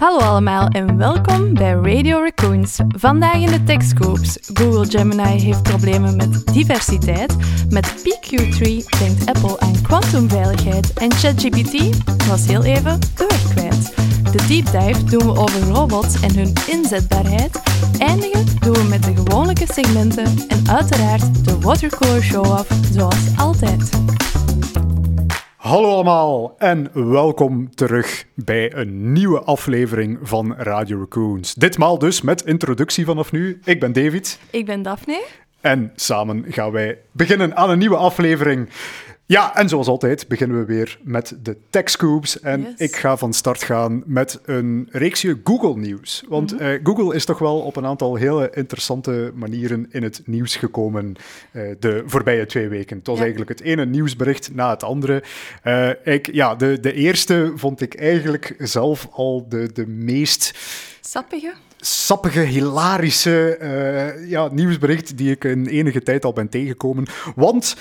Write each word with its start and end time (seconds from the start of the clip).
Hallo 0.00 0.18
allemaal 0.18 0.68
en 0.68 0.96
welkom 0.96 1.54
bij 1.54 1.72
Radio 1.72 2.18
Raccoons. 2.18 2.78
Vandaag 2.88 3.34
in 3.34 3.50
de 3.50 3.62
TechScoops. 3.62 4.38
Google 4.54 4.86
Gemini 4.86 5.40
heeft 5.40 5.62
problemen 5.62 6.16
met 6.16 6.46
diversiteit. 6.52 7.36
Met 7.68 7.86
PQ3 7.86 8.60
denkt 8.98 9.26
Apple 9.26 9.60
aan 9.60 9.82
kwantumveiligheid. 9.82 10.92
En 10.92 11.12
ChatGPT 11.12 12.06
was 12.26 12.46
heel 12.46 12.64
even 12.64 13.00
de 13.00 13.26
weg 13.28 13.48
kwijt. 13.48 13.94
De 14.32 14.46
deep 14.46 14.64
dive 14.64 15.04
doen 15.04 15.32
we 15.32 15.40
over 15.40 15.60
robots 15.60 16.20
en 16.20 16.34
hun 16.34 16.52
inzetbaarheid. 16.66 17.62
Eindigen 17.98 18.46
doen 18.60 18.74
we 18.74 18.86
met 18.88 19.02
de 19.02 19.14
gewone 19.14 19.52
segmenten 19.64 20.26
en 20.48 20.68
uiteraard 20.68 21.44
de 21.44 21.58
watercolor 21.58 22.22
show-off 22.22 22.68
zoals 22.92 23.36
altijd. 23.36 23.90
Hallo 25.60 25.90
allemaal 25.90 26.54
en 26.58 26.90
welkom 27.10 27.74
terug 27.74 28.24
bij 28.34 28.74
een 28.74 29.12
nieuwe 29.12 29.40
aflevering 29.40 30.18
van 30.22 30.54
Radio 30.56 30.98
Raccoons. 30.98 31.54
Ditmaal 31.54 31.98
dus 31.98 32.20
met 32.20 32.42
introductie 32.42 33.04
vanaf 33.04 33.32
nu. 33.32 33.60
Ik 33.64 33.80
ben 33.80 33.92
David. 33.92 34.40
Ik 34.50 34.66
ben 34.66 34.82
Daphne. 34.82 35.24
En 35.60 35.92
samen 35.94 36.44
gaan 36.48 36.72
wij 36.72 36.98
beginnen 37.12 37.56
aan 37.56 37.70
een 37.70 37.78
nieuwe 37.78 37.96
aflevering. 37.96 38.68
Ja, 39.30 39.56
en 39.56 39.68
zoals 39.68 39.86
altijd 39.86 40.28
beginnen 40.28 40.58
we 40.58 40.64
weer 40.64 40.98
met 41.02 41.36
de 41.42 41.56
Tech 41.70 41.90
Scoops. 41.90 42.40
En 42.40 42.60
Yes. 42.60 42.74
ik 42.76 42.96
ga 42.96 43.16
van 43.16 43.32
start 43.32 43.62
gaan 43.62 44.02
met 44.06 44.40
een 44.44 44.88
reeksje 44.90 45.40
Google-nieuws. 45.44 46.24
Want 46.28 46.52
Mhm. 46.52 46.62
eh, 46.62 46.80
Google 46.82 47.14
is 47.14 47.24
toch 47.24 47.38
wel 47.38 47.60
op 47.60 47.76
een 47.76 47.86
aantal 47.86 48.14
hele 48.16 48.50
interessante 48.54 49.32
manieren 49.34 49.86
in 49.90 50.02
het 50.02 50.22
nieuws 50.24 50.56
gekomen 50.56 51.14
eh, 51.52 51.62
de 51.78 52.02
voorbije 52.06 52.46
twee 52.46 52.68
weken. 52.68 52.96
Het 52.98 53.06
was 53.06 53.16
Ja. 53.16 53.22
eigenlijk 53.22 53.50
het 53.50 53.60
ene 53.60 53.86
nieuwsbericht 53.86 54.54
na 54.54 54.70
het 54.70 54.82
andere. 54.82 55.22
Eh, 55.62 55.90
ik, 56.04 56.32
ja, 56.32 56.54
de, 56.54 56.80
de 56.80 56.92
eerste 56.92 57.52
vond 57.54 57.80
ik 57.80 57.94
eigenlijk 57.94 58.54
zelf 58.58 59.08
al 59.10 59.46
de, 59.48 59.70
de 59.72 59.86
meest 59.86 60.58
Sappige? 61.00 61.52
Sappige, 61.80 62.40
hilarische 62.40 63.56
eh, 63.56 64.28
ja, 64.28 64.48
nieuwsbericht 64.52 65.16
die 65.16 65.30
ik 65.30 65.44
in 65.44 65.66
enige 65.66 66.02
tijd 66.02 66.24
al 66.24 66.32
ben 66.32 66.48
tegengekomen. 66.48 67.06
Want 67.34 67.76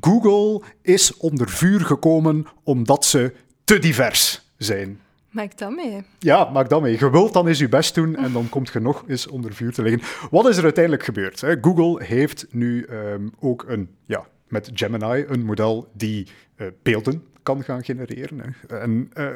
Google 0.00 0.62
is 0.82 1.16
onder 1.16 1.48
vuur 1.48 1.80
gekomen 1.80 2.46
omdat 2.62 3.04
ze 3.04 3.32
te 3.64 3.78
divers 3.78 4.50
zijn. 4.56 5.00
Maak 5.30 5.58
dat 5.58 5.70
mee. 5.70 6.02
Ja, 6.18 6.50
maak 6.50 6.68
dat 6.68 6.82
mee. 6.82 6.98
Je 6.98 7.10
wilt 7.10 7.32
dan 7.32 7.46
eens 7.46 7.58
je 7.58 7.68
best 7.68 7.94
doen 7.94 8.16
en 8.16 8.32
dan 8.32 8.48
komt 8.48 8.72
je 8.72 8.80
nog 8.80 9.04
eens 9.06 9.26
onder 9.26 9.54
vuur 9.54 9.72
te 9.72 9.82
liggen. 9.82 10.28
Wat 10.30 10.48
is 10.48 10.56
er 10.56 10.62
uiteindelijk 10.62 11.04
gebeurd? 11.04 11.40
Hè? 11.40 11.56
Google 11.60 12.04
heeft 12.04 12.46
nu 12.50 12.82
ehm, 12.82 13.28
ook 13.40 13.64
een, 13.68 13.88
ja, 14.04 14.26
met 14.48 14.70
Gemini 14.74 15.24
een 15.28 15.44
model 15.44 15.88
die 15.92 16.26
eh, 16.56 16.66
beelden 16.82 17.24
kan 17.42 17.64
gaan 17.64 17.84
genereren. 17.84 18.40
Hè? 18.40 18.78
En 18.78 19.10
eh, 19.12 19.26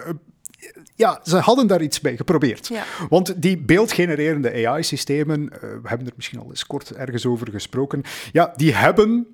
ja, 0.98 1.20
ze 1.22 1.36
hadden 1.36 1.66
daar 1.66 1.82
iets 1.82 2.00
bij 2.00 2.16
geprobeerd. 2.16 2.68
Ja. 2.68 2.84
Want 3.08 3.42
die 3.42 3.58
beeldgenererende 3.58 4.66
AI-systemen, 4.66 5.50
eh, 5.52 5.60
we 5.60 5.88
hebben 5.88 6.06
er 6.06 6.12
misschien 6.16 6.38
al 6.38 6.48
eens 6.48 6.66
kort 6.66 6.90
ergens 6.92 7.26
over 7.26 7.50
gesproken, 7.50 8.02
ja, 8.32 8.52
die 8.56 8.74
hebben 8.74 9.26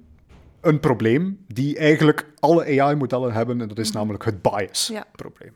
een 0.61 0.81
probleem 0.81 1.39
die 1.49 1.79
eigenlijk 1.79 2.27
alle 2.39 2.81
AI-modellen 2.81 3.33
hebben, 3.33 3.61
en 3.61 3.69
dat 3.69 3.79
is 3.79 3.93
namelijk 3.93 4.25
het 4.25 4.35
Ja. 4.43 4.51
bias-probleem. 4.51 5.53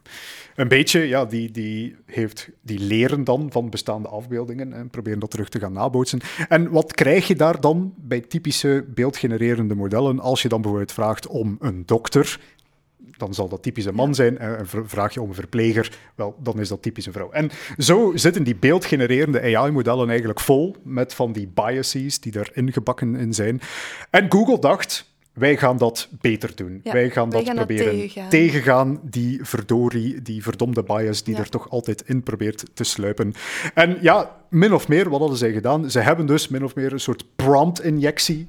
Een 0.54 0.68
beetje, 0.68 1.00
ja, 1.00 1.24
die, 1.24 1.50
die, 1.50 1.96
heeft, 2.06 2.48
die 2.62 2.78
leren 2.78 3.24
dan 3.24 3.48
van 3.52 3.70
bestaande 3.70 4.08
afbeeldingen 4.08 4.72
en 4.72 4.90
proberen 4.90 5.18
dat 5.18 5.30
terug 5.30 5.48
te 5.48 5.58
gaan 5.58 5.72
nabootsen. 5.72 6.20
En 6.48 6.70
wat 6.70 6.92
krijg 6.92 7.26
je 7.26 7.36
daar 7.36 7.60
dan 7.60 7.94
bij 7.96 8.20
typische 8.20 8.84
beeldgenererende 8.94 9.74
modellen 9.74 10.20
als 10.20 10.42
je 10.42 10.48
dan 10.48 10.60
bijvoorbeeld 10.60 10.92
vraagt 10.92 11.26
om 11.26 11.56
een 11.60 11.82
dokter 11.86 12.38
dan 13.18 13.34
zal 13.34 13.48
dat 13.48 13.62
typisch 13.62 13.84
een 13.84 13.94
man 13.94 14.14
zijn. 14.14 14.38
En 14.38 14.66
vraag 14.86 15.14
je 15.14 15.20
om 15.22 15.28
een 15.28 15.34
verpleger, 15.34 15.98
wel, 16.14 16.36
dan 16.42 16.60
is 16.60 16.68
dat 16.68 16.82
typisch 16.82 17.06
een 17.06 17.12
vrouw. 17.12 17.30
En 17.30 17.50
zo 17.78 18.12
zitten 18.14 18.42
die 18.44 18.56
beeldgenererende 18.56 19.40
AI-modellen 19.56 20.08
eigenlijk 20.08 20.40
vol 20.40 20.76
met 20.82 21.14
van 21.14 21.32
die 21.32 21.50
biases 21.54 22.20
die 22.20 22.32
daarin 22.32 22.72
gebakken 22.72 23.16
in 23.16 23.34
zijn. 23.34 23.60
En 24.10 24.26
Google 24.28 24.58
dacht, 24.58 25.10
wij 25.32 25.56
gaan 25.56 25.78
dat 25.78 26.08
beter 26.20 26.52
doen. 26.54 26.80
Ja, 26.82 26.92
wij 26.92 27.10
gaan 27.10 27.30
wij 27.30 27.38
dat 27.38 27.48
gaan 27.48 27.56
dat 27.56 27.66
proberen 27.66 27.92
tegengaan. 27.92 28.28
tegengaan, 28.28 29.00
die 29.02 29.38
verdorie, 29.42 30.22
die 30.22 30.42
verdomde 30.42 30.82
bias 30.82 31.22
die 31.22 31.34
Ja. 31.34 31.40
er 31.40 31.48
toch 31.48 31.70
altijd 31.70 32.02
in 32.06 32.22
probeert 32.22 32.64
te 32.74 32.84
sluipen. 32.84 33.32
En 33.74 33.98
ja, 34.00 34.36
min 34.50 34.72
of 34.72 34.88
meer, 34.88 35.08
wat 35.10 35.20
hadden 35.20 35.38
zij 35.38 35.52
gedaan? 35.52 35.90
Ze 35.90 36.00
hebben 36.00 36.26
dus 36.26 36.48
min 36.48 36.64
of 36.64 36.74
meer 36.74 36.92
een 36.92 37.00
soort 37.00 37.24
prompt-injectie 37.36 38.48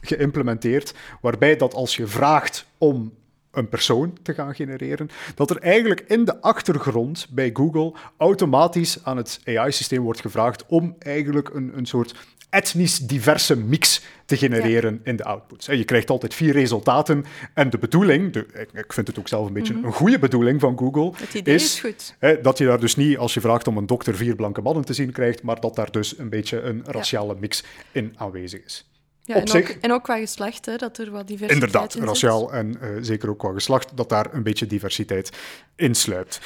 geïmplementeerd, 0.00 0.94
waarbij 1.20 1.56
dat 1.56 1.74
als 1.74 1.96
je 1.96 2.06
vraagt 2.06 2.66
om 2.78 3.12
een 3.54 3.68
persoon 3.68 4.18
te 4.22 4.34
gaan 4.34 4.54
genereren, 4.54 5.10
dat 5.34 5.50
er 5.50 5.58
eigenlijk 5.58 6.04
in 6.08 6.24
de 6.24 6.40
achtergrond 6.40 7.26
bij 7.30 7.50
Google 7.52 7.94
automatisch 8.16 8.98
aan 9.02 9.16
het 9.16 9.40
AI-systeem 9.44 10.02
wordt 10.02 10.20
gevraagd 10.20 10.64
om 10.66 10.96
eigenlijk 10.98 11.54
een, 11.54 11.72
een 11.76 11.86
soort 11.86 12.14
etnisch 12.54 12.98
diverse 12.98 13.56
mix 13.56 14.02
te 14.24 14.36
genereren 14.36 15.00
in 15.04 15.16
de 15.16 15.24
outputs. 15.24 15.68
En 15.68 15.78
Je 15.78 15.84
krijgt 15.84 16.10
altijd 16.10 16.34
vier 16.34 16.52
resultaten 16.52 17.24
en 17.54 17.70
de 17.70 17.78
bedoeling, 17.78 18.32
de, 18.32 18.46
ik, 18.72 18.92
vind 18.92 19.06
het 19.06 19.18
ook 19.18 19.28
zelf 19.28 19.46
een 19.46 19.52
beetje 19.52 19.74
een 19.74 19.92
goede 19.92 20.18
bedoeling 20.18 20.60
van 20.60 20.78
Google, 20.78 21.12
is. 21.42 21.84
Hè, 22.18 22.40
dat 22.40 22.58
je 22.58 22.64
daar 22.64 22.80
dus 22.80 22.96
niet, 22.96 23.18
als 23.18 23.34
je 23.34 23.40
vraagt 23.40 23.68
om 23.68 23.76
een 23.76 23.86
dokter, 23.86 24.16
vier 24.16 24.34
blanke 24.34 24.62
mannen 24.62 24.84
te 24.84 24.94
zien 24.94 25.12
krijgt, 25.12 25.42
maar 25.42 25.60
dat 25.60 25.74
daar 25.74 25.90
dus 25.90 26.18
een 26.18 26.28
beetje 26.28 26.60
een 26.60 26.82
raciale 26.86 27.36
mix 27.38 27.64
in 27.92 28.14
aanwezig 28.16 28.64
is. 28.64 28.88
Ja, 29.26 29.34
en, 29.34 29.52
ook, 29.56 29.68
en 29.80 29.92
ook 29.92 30.02
qua 30.02 30.16
geslacht, 30.18 30.66
hè, 30.66 30.76
dat 30.76 30.98
er 30.98 31.10
wat 31.10 31.26
diversiteit 31.28 31.52
Inderdaad, 31.62 31.94
in 31.94 32.04
raciaal 32.04 32.52
en 32.52 32.80
eh, 32.80 32.88
zeker 33.00 33.28
ook 33.28 33.38
qua 33.38 33.52
geslacht, 33.52 33.96
dat 33.96 34.08
daar 34.08 34.26
een 34.34 34.42
beetje 34.42 34.66
diversiteit 34.66 35.30
insluipt. 35.76 36.40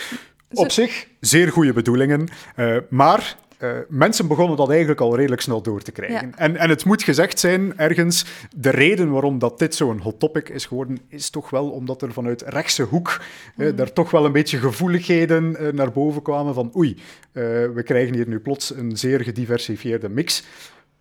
Zo- 0.52 0.60
Op 0.62 0.70
zich, 0.70 1.06
zeer 1.20 1.48
goede 1.52 1.72
bedoelingen, 1.72 2.28
eh, 2.56 2.76
maar 2.90 3.36
eh, 3.58 3.70
mensen 3.88 4.26
begonnen 4.28 4.56
dat 4.56 4.68
eigenlijk 4.70 5.00
al 5.00 5.16
redelijk 5.16 5.42
snel 5.42 5.62
door 5.62 5.82
te 5.82 5.92
krijgen. 5.92 6.26
Ja. 6.28 6.36
En, 6.36 6.56
en 6.56 6.68
het 6.68 6.84
moet 6.84 7.02
gezegd 7.02 7.38
zijn, 7.40 7.78
ergens, 7.78 8.24
de 8.56 8.70
reden 8.70 9.10
waarom 9.10 9.38
dat 9.38 9.58
dit 9.58 9.74
zo'n 9.74 9.98
hot 10.00 10.20
topic 10.20 10.48
is 10.48 10.66
geworden, 10.66 10.98
is 11.08 11.30
toch 11.30 11.50
wel 11.50 11.70
omdat 11.70 12.02
er 12.02 12.12
vanuit 12.12 12.42
rechtse 12.46 12.82
hoek 12.82 13.20
Mhm. 13.56 13.76
daar 13.76 13.92
toch 13.92 14.10
wel 14.10 14.24
een 14.24 14.32
beetje 14.32 14.58
gevoeligheden 14.58 15.56
naar 15.74 15.92
boven 15.92 16.22
kwamen 16.22 16.54
van 16.54 16.72
oei, 16.76 16.96
we 17.74 17.82
krijgen 17.84 18.14
hier 18.14 18.28
nu 18.28 18.38
plots 18.40 18.74
een 18.74 18.96
zeer 18.96 19.20
gediversifieerde 19.20 20.08
mix. 20.08 20.42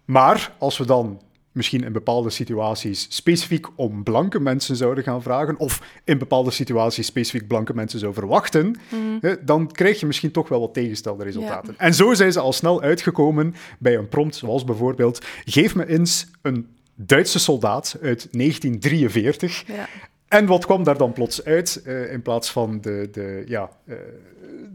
Maar 0.05 0.53
als 0.57 0.77
we 0.77 0.85
dan 0.85 1.21
misschien 1.57 1.83
in 1.83 1.91
bepaalde 1.91 2.29
situaties 2.29 3.07
specifiek 3.09 3.67
om 3.75 4.03
blanke 4.03 4.39
mensen 4.39 4.75
zouden 4.75 5.03
gaan 5.03 5.21
vragen, 5.21 5.57
of 5.57 5.81
in 6.03 6.17
bepaalde 6.17 6.51
situaties 6.51 7.05
specifiek 7.05 7.47
blanke 7.47 7.73
mensen 7.73 7.99
zou 7.99 8.13
verwachten, 8.13 8.75
hè, 9.21 9.43
dan 9.43 9.71
krijg 9.71 9.99
je 9.99 10.05
misschien 10.05 10.31
toch 10.31 10.49
wel 10.49 10.59
wat 10.59 10.73
tegenstelde 10.73 11.23
resultaten. 11.23 11.73
En 11.77 11.93
zo 11.93 12.13
zijn 12.13 12.31
ze 12.31 12.39
al 12.39 12.53
snel 12.53 12.81
uitgekomen 12.81 13.55
bij 13.79 13.95
een 13.95 14.09
prompt, 14.09 14.35
zoals 14.35 14.63
bijvoorbeeld: 14.63 15.25
geef 15.45 15.75
me 15.75 15.87
eens 15.87 16.27
een 16.41 16.67
Duitse 16.99 17.39
soldaat 17.39 17.97
uit 18.01 18.27
1943. 18.31 19.63
Ja. 19.67 19.87
En 20.27 20.45
wat 20.45 20.65
kwam 20.65 20.83
daar 20.83 20.97
dan 20.97 21.13
plots 21.13 21.45
uit? 21.45 21.81
Eh, 21.85 22.11
in 22.11 22.21
plaats 22.21 22.51
van 22.51 22.81
de, 22.81 23.09
de, 23.11 23.43
ja, 23.47 23.69
eh, 23.85 23.95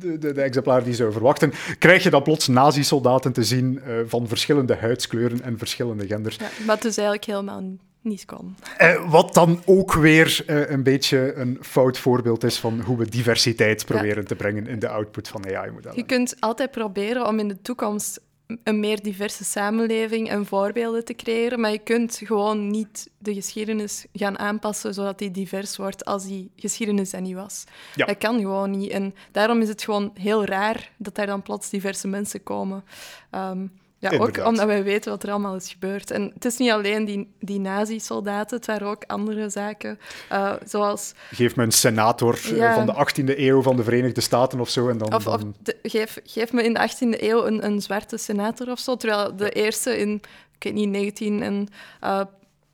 de, 0.02 0.18
de, 0.18 0.32
de 0.32 0.42
exemplaar 0.42 0.80
die 0.80 0.90
je 0.90 0.96
zou 0.96 1.12
verwachten, 1.12 1.52
krijg 1.78 2.02
je 2.02 2.10
dan 2.10 2.22
plots 2.22 2.48
nazi-soldaten 2.48 3.32
te 3.32 3.44
zien 3.44 3.80
eh, 3.80 3.94
van 4.06 4.28
verschillende 4.28 4.76
huidskleuren 4.76 5.42
en 5.42 5.58
verschillende 5.58 6.06
genders. 6.06 6.36
Ja, 6.36 6.48
het 6.66 6.82
dus 6.82 6.96
eigenlijk 6.96 7.26
helemaal 7.26 7.62
niet 8.00 8.24
kon. 8.24 8.56
Eh, 8.76 9.10
wat 9.10 9.34
dan 9.34 9.62
ook 9.64 9.92
weer 9.92 10.42
eh, 10.46 10.70
een 10.70 10.82
beetje 10.82 11.34
een 11.34 11.58
fout 11.60 11.98
voorbeeld 11.98 12.44
is 12.44 12.58
van 12.58 12.80
hoe 12.80 12.96
we 12.96 13.08
diversiteit 13.08 13.84
proberen 13.84 14.24
te 14.24 14.34
brengen 14.34 14.66
in 14.66 14.78
de 14.78 14.88
output 14.88 15.28
van 15.28 15.42
Je 15.46 15.58
AI-modellen. 15.58 16.06
kunt 16.06 16.36
altijd 16.40 16.70
proberen 16.70 17.26
om 17.26 17.38
in 17.38 17.48
de 17.48 17.62
toekomst 17.62 18.20
een 18.64 18.80
meer 18.80 19.02
diverse 19.02 19.44
samenleving 19.44 20.28
en 20.28 20.46
voorbeelden 20.46 21.04
te 21.04 21.14
creëren, 21.14 21.60
maar 21.60 21.70
je 21.70 21.78
kunt 21.78 22.20
gewoon 22.24 22.70
niet 22.70 23.10
de 23.18 23.34
geschiedenis 23.34 24.06
gaan 24.12 24.38
aanpassen 24.38 24.94
zodat 24.94 25.18
die 25.18 25.30
divers 25.30 25.76
wordt 25.76 26.04
als 26.04 26.26
die 26.26 26.50
geschiedenis 26.56 27.12
er 27.12 27.20
niet 27.20 27.34
was. 27.34 27.64
Ja. 27.94 28.06
Dat 28.06 28.18
kan 28.18 28.40
gewoon 28.40 28.70
niet. 28.70 28.90
En 28.90 29.14
daarom 29.32 29.60
is 29.60 29.68
het 29.68 29.82
gewoon 29.82 30.10
heel 30.14 30.44
raar 30.44 30.90
dat 30.96 31.14
daar 31.14 31.26
dan 31.26 31.42
plots 31.42 31.70
diverse 31.70 32.08
mensen 32.08 32.42
komen. 32.42 32.84
Ehm, 33.30 33.66
ja, 34.10 34.18
ook 34.18 34.44
omdat 34.46 34.66
wij 34.66 34.82
weten 34.84 35.10
wat 35.10 35.22
er 35.22 35.30
allemaal 35.30 35.54
is 35.56 35.70
gebeurd. 35.70 36.10
En 36.10 36.30
het 36.34 36.44
is 36.44 36.56
niet 36.56 36.70
alleen 36.70 37.04
die, 37.04 37.32
die 37.40 37.60
nazi-soldaten, 37.60 38.56
het 38.56 38.66
waren 38.66 38.86
ook 38.86 39.04
andere 39.06 39.48
zaken, 39.48 39.98
eh, 40.28 40.52
zoals 40.64 41.12
Geef 41.30 41.56
me 41.56 41.62
een 41.62 41.72
senator 41.72 42.34
eh, 42.44 42.56
Ja. 42.56 42.74
van 42.74 42.86
de 42.86 42.92
18e 42.94 43.38
eeuw 43.38 43.62
van 43.62 43.76
de 43.76 43.82
Verenigde 43.84 44.20
Staten 44.20 44.60
of 44.60 44.68
zo. 44.68 44.88
En 44.88 44.98
dan, 44.98 45.14
Of, 45.14 45.26
of 45.26 45.40
de- 45.62 45.76
geef, 45.82 46.18
geef 46.24 46.52
me 46.52 46.62
in 46.62 46.72
de 46.74 46.80
18e 46.80 47.22
eeuw 47.22 47.46
een, 47.46 47.64
een 47.64 47.80
zwarte 47.82 48.16
senator 48.16 48.70
of 48.70 48.78
zo, 48.78 48.96
terwijl 48.96 49.36
de 49.36 49.50
eerste 49.50 49.98
in, 49.98 50.20
ik 50.56 50.62
weet 50.62 50.74
niet, 50.74 50.88
19 50.88 51.42
en, 51.42 51.68
eh, 52.00 52.20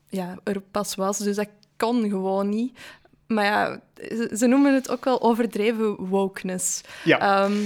ja, 0.08 0.34
er 0.44 0.60
pas 0.60 0.94
was. 0.94 1.18
Dus 1.18 1.36
dat 1.36 1.48
kon 1.76 2.08
gewoon 2.08 2.48
niet. 2.48 2.78
Maar 3.26 3.44
ja, 3.44 3.80
ze, 3.94 4.30
ze 4.36 4.46
noemen 4.46 4.74
het 4.74 4.90
ook 4.90 5.04
wel 5.04 5.22
overdreven 5.22 5.94
wokeness. 6.06 6.80
Ja. 7.04 7.18
Ehm, 7.44 7.56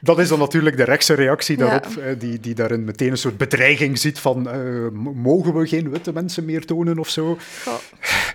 Dat 0.00 0.18
is 0.18 0.28
dan 0.28 0.38
natuurlijk 0.38 0.76
de 0.76 0.84
rechtse 0.84 1.14
reactie 1.14 1.56
daarop, 1.56 1.86
eh, 1.86 2.18
die, 2.18 2.40
die 2.40 2.54
daarin 2.54 2.84
meteen 2.84 3.10
een 3.10 3.18
soort 3.18 3.36
bedreiging 3.36 3.98
ziet 3.98 4.18
van 4.18 4.50
eh, 4.50 4.58
mogen 5.14 5.54
we 5.54 5.66
geen 5.66 5.90
witte 5.90 6.12
mensen 6.12 6.44
meer 6.44 6.64
tonen 6.64 6.98
of 6.98 7.08
zo. 7.08 7.38
goh, 7.64 7.74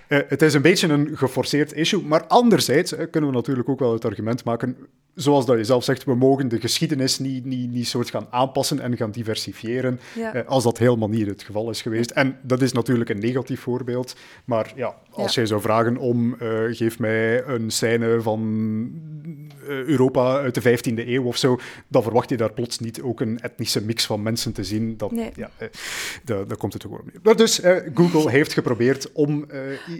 het 0.08 0.42
is 0.42 0.54
een 0.54 0.62
beetje 0.62 0.88
een 0.88 1.10
geforceerd 1.16 1.72
issue, 1.72 2.02
maar 2.02 2.26
anderzijds 2.26 2.92
eh, 2.94 3.06
kunnen 3.10 3.30
we 3.30 3.36
natuurlijk 3.36 3.68
ook 3.68 3.78
wel 3.78 3.92
het 3.92 4.04
argument 4.04 4.44
maken, 4.44 4.76
zoals 5.14 5.46
dat 5.46 5.56
je 5.56 5.64
zelf 5.64 5.84
zegt, 5.84 6.04
we 6.04 6.14
mogen 6.14 6.48
de 6.48 6.60
geschiedenis 6.60 7.18
niet, 7.18 7.44
niet, 7.44 7.70
niet 7.70 7.86
soort 7.88 8.10
gaan 8.10 8.26
aanpassen 8.30 8.80
en 8.80 8.96
gaan 8.96 9.10
diversifiëren, 9.10 10.00
Ja. 10.14 10.34
eh, 10.34 10.46
als 10.46 10.64
dat 10.64 10.78
helemaal 10.78 11.08
niet 11.08 11.26
het 11.26 11.42
geval 11.42 11.70
is 11.70 11.82
geweest. 11.82 12.10
En 12.10 12.38
dat 12.42 12.62
is 12.62 12.72
natuurlijk 12.72 13.10
een 13.10 13.18
negatief 13.18 13.60
voorbeeld, 13.60 14.16
maar 14.44 14.72
ja, 14.76 14.94
als 15.10 15.34
Ja. 15.34 15.40
jij 15.40 15.46
zou 15.46 15.60
vragen 15.60 15.96
om, 15.96 16.34
eh, 16.38 16.48
geef 16.70 16.98
mij 16.98 17.44
een 17.44 17.70
scène 17.70 18.20
van 18.20 18.40
eh, 19.68 19.82
Europa 19.84 20.36
uit 20.38 20.54
de 20.54 20.60
15e 20.60 21.06
eeuw 21.08 21.24
of 21.24 21.36
zo, 21.36 21.58
dan 21.88 22.02
verwacht 22.02 22.28
je 22.28 22.36
daar 22.36 22.52
plots 22.52 22.78
niet 22.78 23.00
ook 23.02 23.20
een 23.20 23.40
etnische 23.40 23.84
mix 23.84 24.06
van 24.06 24.22
mensen 24.22 24.52
te 24.52 24.64
zien. 24.64 24.96
Dat, 24.96 25.12
Nee. 25.12 25.30
ja, 25.36 25.50
eh, 25.58 25.68
daar, 26.24 26.46
daar 26.46 26.56
komt 26.56 26.72
het 26.72 26.82
gewoon 26.82 26.98
op 26.98 27.04
neer. 27.06 27.20
Maar 27.22 27.36
dus, 27.36 27.60
eh, 27.60 27.76
Google 27.94 28.30
heeft 28.30 28.52
geprobeerd 28.52 29.12
om 29.12 29.46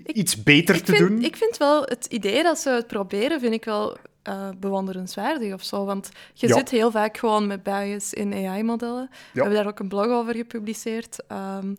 iets 0.06 0.42
beter 0.42 0.82
te 0.82 0.92
vind, 0.94 1.08
doen. 1.08 1.22
Ik 1.24 1.36
vind 1.36 1.56
wel, 1.56 1.82
het 1.82 2.06
idee 2.06 2.42
dat 2.42 2.58
ze 2.58 2.70
het 2.70 2.86
proberen, 2.86 3.40
vind 3.40 3.54
ik 3.54 3.64
wel 3.64 3.96
eh, 4.22 4.48
bewonderenswaardig 4.60 5.52
of 5.54 5.64
zo. 5.64 5.84
Want 5.84 6.10
je 6.34 6.48
Ja. 6.48 6.54
zit 6.54 6.70
heel 6.70 6.90
vaak 6.90 7.16
gewoon 7.16 7.46
met 7.46 7.62
bias 7.62 8.12
in 8.12 8.32
AI-modellen. 8.34 9.08
We 9.32 9.40
hebben 9.40 9.58
daar 9.58 9.66
ook 9.66 9.78
een 9.78 9.88
blog 9.88 10.06
over 10.06 10.34
gepubliceerd. 10.34 11.18
Ehm, 11.28 11.74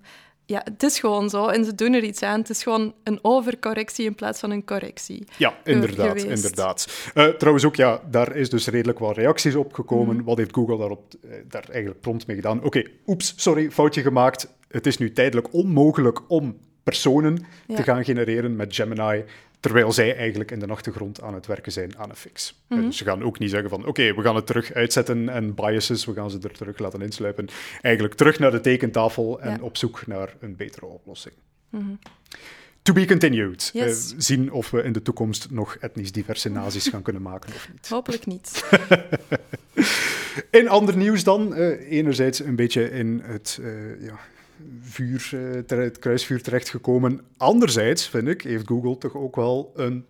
ja, 0.45 0.61
het 0.63 0.83
is 0.83 0.99
gewoon 0.99 1.29
zo 1.29 1.47
en 1.47 1.65
ze 1.65 1.75
doen 1.75 1.93
er 1.93 2.03
iets 2.03 2.21
aan. 2.21 2.39
Het 2.39 2.49
is 2.49 2.63
gewoon 2.63 2.93
een 3.03 3.19
overcorrectie 3.21 4.05
in 4.05 4.15
plaats 4.15 4.39
van 4.39 4.51
een 4.51 4.65
correctie. 4.65 5.27
Ja, 5.37 5.53
inderdaad, 5.63 6.07
geweest. 6.07 6.25
inderdaad. 6.43 6.87
Eh, 7.13 7.25
trouwens 7.27 7.65
ook, 7.65 7.75
ja, 7.75 8.01
daar 8.09 8.35
is 8.35 8.49
dus 8.49 8.67
redelijk 8.67 8.99
wat 8.99 9.17
reacties 9.17 9.55
op 9.55 9.73
gekomen. 9.73 10.15
Mhm. 10.15 10.25
Wat 10.25 10.37
heeft 10.37 10.53
Google 10.53 10.77
daarop, 10.77 11.13
eh, 11.23 11.29
daar 11.47 11.65
eigenlijk 11.69 12.01
prompt 12.01 12.27
mee 12.27 12.35
gedaan? 12.35 12.63
Oké, 12.63 12.83
oeps, 13.07 13.33
sorry, 13.35 13.71
foutje 13.71 14.01
gemaakt. 14.01 14.55
Het 14.67 14.87
is 14.87 14.97
nu 14.97 15.11
tijdelijk 15.11 15.53
onmogelijk 15.53 16.19
om 16.27 16.57
personen 16.91 17.45
Ja. 17.67 17.75
te 17.75 17.83
gaan 17.83 18.03
genereren 18.05 18.55
met 18.55 18.75
Gemini, 18.75 19.23
terwijl 19.59 19.91
zij 19.91 20.15
eigenlijk 20.15 20.51
in 20.51 20.59
de 20.59 20.67
achtergrond 20.67 21.21
aan 21.21 21.33
het 21.33 21.45
werken 21.45 21.71
zijn 21.71 21.97
aan 21.97 22.09
een 22.09 22.15
fix. 22.15 22.61
Dus 22.67 22.97
ze 22.97 23.03
gaan 23.03 23.23
ook 23.23 23.39
niet 23.39 23.49
zeggen 23.49 23.69
van, 23.69 23.85
oké, 23.85 24.13
we 24.15 24.21
gaan 24.21 24.35
het 24.35 24.45
terug 24.47 24.73
uitzetten 24.73 25.29
en 25.29 25.53
biases, 25.55 26.05
we 26.05 26.13
gaan 26.13 26.29
ze 26.31 26.39
er 26.43 26.51
terug 26.51 26.77
laten 26.79 27.01
insluipen. 27.01 27.47
Eigenlijk 27.81 28.15
terug 28.15 28.39
naar 28.39 28.51
de 28.51 28.61
tekentafel 28.61 29.41
en 29.41 29.49
Ja. 29.51 29.57
op 29.61 29.77
zoek 29.77 30.07
naar 30.07 30.33
een 30.39 30.55
betere 30.55 30.85
oplossing. 30.85 31.35
Mhm. 31.69 31.83
To 32.81 32.93
be 32.93 33.05
continued. 33.05 33.69
Yes. 33.73 34.11
Eh, 34.11 34.15
zien 34.17 34.51
of 34.51 34.69
we 34.71 34.81
in 34.83 34.91
de 34.93 35.01
toekomst 35.01 35.47
nog 35.51 35.75
etnisch 35.75 36.11
diverse 36.11 36.49
nazi's 36.51 36.87
gaan 36.87 37.01
kunnen 37.01 37.21
maken 37.21 37.53
of 37.53 37.69
niet. 37.71 37.87
Hopelijk 37.89 38.25
niet. 38.25 38.63
In 40.51 40.67
ander 40.67 40.97
nieuws 40.97 41.23
dan, 41.23 41.53
eh, 41.55 41.91
enerzijds 41.91 42.39
een 42.39 42.55
beetje 42.55 42.91
in 42.91 43.21
het, 43.23 43.59
eh, 43.61 44.01
ja, 44.05 44.19
vuur, 44.81 45.29
eh, 45.33 45.59
ter- 45.59 45.81
het 45.81 45.99
kruisvuur 45.99 46.41
terechtgekomen. 46.41 47.21
Anderzijds, 47.37 48.07
vind 48.09 48.27
ik, 48.27 48.41
heeft 48.41 48.67
Google 48.67 48.97
toch 48.97 49.15
ook 49.15 49.35
wel 49.35 49.71
een 49.75 50.05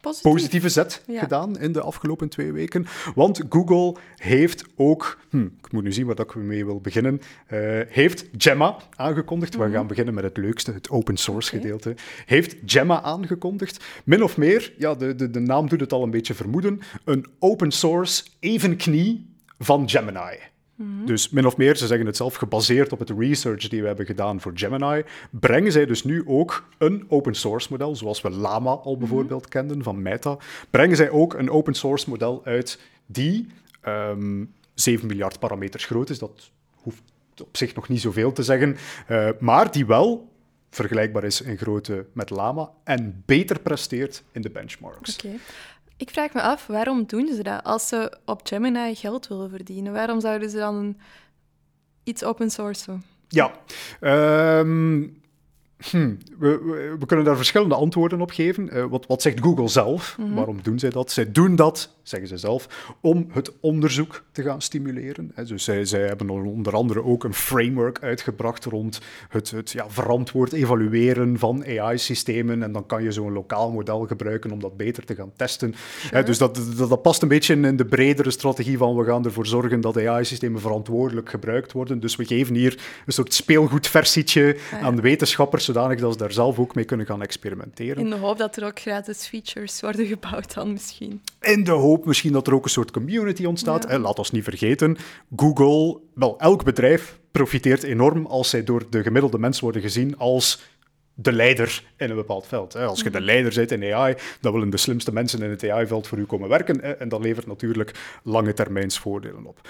Positief. 0.00 0.32
positieve 0.32 0.68
zet 0.68 1.02
Ja. 1.06 1.20
gedaan 1.20 1.58
in 1.58 1.72
de 1.72 1.80
afgelopen 1.80 2.28
twee 2.28 2.52
weken. 2.52 2.86
Want 3.14 3.42
Google 3.48 3.96
heeft 4.16 4.64
ook, 4.76 5.18
hm, 5.30 5.42
ik 5.44 5.72
moet 5.72 5.82
nu 5.82 5.92
zien 5.92 6.06
waar 6.06 6.14
dat 6.14 6.26
ik 6.26 6.34
mee 6.34 6.64
wil 6.64 6.80
beginnen, 6.80 7.20
eh, 7.46 7.58
heeft 7.88 8.24
Gemma 8.38 8.76
aangekondigd. 8.96 9.56
We 9.56 9.70
gaan 9.70 9.86
beginnen 9.86 10.14
met 10.14 10.24
het 10.24 10.36
leukste, 10.36 10.72
het 10.72 10.90
open 10.90 11.16
source 11.16 11.54
Mhm. 11.54 11.62
Gedeelte. 11.62 11.94
Heeft 12.26 12.56
Gemma 12.66 13.02
aangekondigd. 13.02 13.84
Min 14.04 14.22
of 14.22 14.36
meer, 14.36 14.74
ja, 14.78 14.94
de, 14.94 15.14
de, 15.14 15.30
de 15.30 15.40
naam 15.40 15.68
doet 15.68 15.80
het 15.80 15.92
al 15.92 16.02
een 16.02 16.10
beetje 16.10 16.34
vermoeden, 16.34 16.80
een 17.04 17.26
open 17.38 17.70
source 17.70 18.24
evenknie 18.40 19.34
van 19.58 19.88
Gemini. 19.88 20.38
Dus 21.04 21.30
min 21.30 21.46
of 21.46 21.56
meer, 21.56 21.76
ze 21.76 21.86
zeggen 21.86 22.06
het 22.06 22.16
zelf, 22.16 22.34
gebaseerd 22.34 22.92
op 22.92 22.98
het 22.98 23.10
research 23.18 23.68
die 23.68 23.80
we 23.80 23.86
hebben 23.86 24.06
gedaan 24.06 24.40
voor 24.40 24.52
Gemini, 24.54 25.02
brengen 25.30 25.72
zij 25.72 25.86
dus 25.86 26.04
nu 26.04 26.22
ook 26.26 26.68
een 26.78 27.04
open 27.08 27.34
source 27.34 27.68
model, 27.70 27.96
zoals 27.96 28.20
we 28.20 28.30
Llama 28.30 28.70
al 28.70 28.96
bijvoorbeeld 28.96 29.48
kenden 29.48 29.82
van 29.82 30.02
Meta, 30.02 30.36
brengen 30.70 30.96
zij 30.96 31.10
ook 31.10 31.34
een 31.34 31.50
open 31.50 31.74
source 31.74 32.10
model 32.10 32.40
uit 32.44 32.80
die 33.06 33.46
ehm 33.80 34.44
7 34.74 35.06
miljard 35.06 35.38
parameters 35.38 35.84
groot 35.84 36.10
is. 36.10 36.18
Dat 36.18 36.50
hoeft 36.74 37.02
op 37.42 37.56
zich 37.56 37.74
nog 37.74 37.88
niet 37.88 38.00
zoveel 38.00 38.32
te 38.32 38.42
zeggen, 38.42 38.76
eh, 39.06 39.28
maar 39.38 39.72
die 39.72 39.86
wel 39.86 40.32
vergelijkbaar 40.70 41.24
is 41.24 41.40
in 41.40 41.56
grootte 41.58 42.06
met 42.12 42.30
Llama 42.30 42.70
en 42.84 43.22
beter 43.26 43.60
presteert 43.60 44.22
in 44.32 44.42
de 44.42 44.50
benchmarks. 44.50 45.14
Oké. 45.14 45.36
Ik 45.96 46.10
vraag 46.10 46.32
me 46.32 46.42
af, 46.42 46.66
waarom 46.66 47.04
doen 47.06 47.34
ze 47.34 47.42
dat? 47.42 47.64
Als 47.64 47.88
ze 47.88 48.18
op 48.24 48.40
Gemini 48.44 48.94
geld 48.94 49.28
willen 49.28 49.50
verdienen, 49.50 49.92
waarom 49.92 50.20
zouden 50.20 50.50
ze 50.50 50.56
dan 50.56 50.96
iets 52.04 52.24
open 52.24 52.50
sourcen? 52.50 53.04
Ja. 53.28 53.52
Ehm, 54.00 55.06
hm, 55.90 56.14
we, 56.38 56.60
we, 56.64 56.96
we 56.98 57.06
kunnen 57.06 57.24
daar 57.24 57.36
verschillende 57.36 57.74
antwoorden 57.74 58.20
op 58.20 58.30
geven. 58.30 58.70
Eh, 58.70 58.84
wat, 58.84 59.06
wat 59.06 59.22
zegt 59.22 59.40
Google 59.40 59.68
zelf? 59.68 60.18
Waarom 60.34 60.58
doen 60.62 60.78
zij 60.78 60.90
dat? 60.90 61.10
Zij 61.10 61.32
doen 61.32 61.56
dat, 61.56 61.90
zeggen 62.02 62.28
ze 62.28 62.36
zelf, 62.36 62.68
om 63.00 63.26
het 63.30 63.52
onderzoek 63.60 64.22
te 64.32 64.42
gaan 64.42 64.62
stimuleren. 64.62 65.32
Dus 65.46 65.64
zij, 65.64 65.84
zij 65.84 66.06
hebben 66.06 66.30
onder 66.30 66.74
andere 66.74 67.02
ook 67.04 67.24
een 67.24 67.34
framework 67.34 67.98
uitgebracht 68.00 68.64
rond 68.64 69.00
het, 69.28 69.50
het 69.50 69.70
ja, 69.70 69.84
verantwoord 69.88 70.52
evalueren 70.52 71.38
van 71.38 71.64
AI-systemen. 71.64 72.62
En 72.62 72.72
dan 72.72 72.86
kan 72.86 73.02
je 73.02 73.12
zo'n 73.12 73.32
lokaal 73.32 73.70
model 73.70 74.06
gebruiken 74.06 74.52
om 74.52 74.60
dat 74.60 74.76
beter 74.76 75.04
te 75.04 75.14
gaan 75.14 75.32
testen. 75.36 75.74
Dus 76.24 76.38
dat, 76.38 76.54
dat, 76.76 76.88
dat 76.88 77.02
past 77.02 77.22
een 77.22 77.28
beetje 77.28 77.54
in 77.54 77.76
de 77.76 77.84
bredere 77.84 78.30
strategie 78.30 78.78
van 78.78 78.96
we 78.96 79.04
gaan 79.04 79.24
ervoor 79.24 79.46
zorgen 79.46 79.80
dat 79.80 80.06
AI-systemen 80.06 80.60
verantwoordelijk 80.60 81.28
gebruikt 81.28 81.72
worden. 81.72 82.00
Dus 82.00 82.16
we 82.16 82.24
geven 82.24 82.54
hier 82.54 82.78
een 83.06 83.12
soort 83.12 83.34
speelgoedversietje 83.34 84.56
ja. 84.70 84.80
aan 84.80 85.00
wetenschappers, 85.00 85.66
zodanig 85.74 86.00
dat 86.00 86.12
ze 86.12 86.18
daar 86.18 86.32
zelf 86.32 86.58
ook 86.58 86.74
mee 86.74 86.84
kunnen 86.84 87.06
gaan 87.06 87.22
experimenteren. 87.22 88.02
In 88.02 88.10
de 88.10 88.16
hoop 88.16 88.38
dat 88.38 88.56
er 88.56 88.64
ook 88.64 88.80
gratis 88.80 89.26
features 89.26 89.80
worden 89.80 90.06
gebouwd 90.06 90.54
dan 90.54 90.72
misschien. 90.72 91.22
In 91.40 91.64
de 91.64 91.70
hoop 91.70 92.04
misschien 92.06 92.32
dat 92.32 92.46
er 92.46 92.54
ook 92.54 92.64
een 92.64 92.70
soort 92.70 92.90
community 92.90 93.44
ontstaat. 93.44 93.82
Ja. 93.82 93.88
Hè, 93.88 93.98
laat 93.98 94.18
ons 94.18 94.30
niet 94.30 94.44
vergeten, 94.44 94.96
Google, 95.36 96.00
wel, 96.14 96.38
elk 96.38 96.64
bedrijf 96.64 97.18
profiteert 97.30 97.82
enorm 97.82 98.26
als 98.26 98.50
zij 98.50 98.64
door 98.64 98.82
de 98.90 99.02
gemiddelde 99.02 99.38
mens 99.38 99.60
worden 99.60 99.82
gezien 99.82 100.18
als 100.18 100.62
de 101.14 101.32
leider 101.32 101.84
in 101.96 102.10
een 102.10 102.16
bepaald 102.16 102.46
veld. 102.46 102.76
Als 102.76 103.00
je 103.00 103.10
de 103.10 103.20
leider 103.20 103.54
bent 103.54 103.70
in 103.70 103.94
AI, 103.94 104.14
dan 104.40 104.52
willen 104.52 104.70
de 104.70 104.76
slimste 104.76 105.12
mensen 105.12 105.42
in 105.42 105.50
het 105.50 105.68
AI-veld 105.68 106.06
voor 106.06 106.18
u 106.18 106.24
komen 106.24 106.48
werken. 106.48 106.98
En 107.00 107.08
dat 107.08 107.22
levert 107.22 107.46
natuurlijk 107.46 107.94
lange 108.22 108.52
termijns 108.52 108.98
voordelen 108.98 109.46
op. 109.46 109.68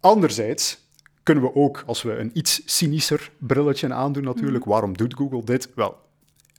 Anderzijds 0.00 0.85
kunnen 1.26 1.44
we 1.44 1.54
ook, 1.54 1.82
als 1.86 2.02
we 2.02 2.16
een 2.16 2.30
iets 2.34 2.62
cynischer 2.64 3.30
brilletje 3.38 3.92
aandoen 3.92 4.24
natuurlijk, 4.24 4.64
waarom 4.64 4.96
doet 4.96 5.14
Google 5.14 5.44
dit? 5.44 5.68
Wel, 5.74 5.96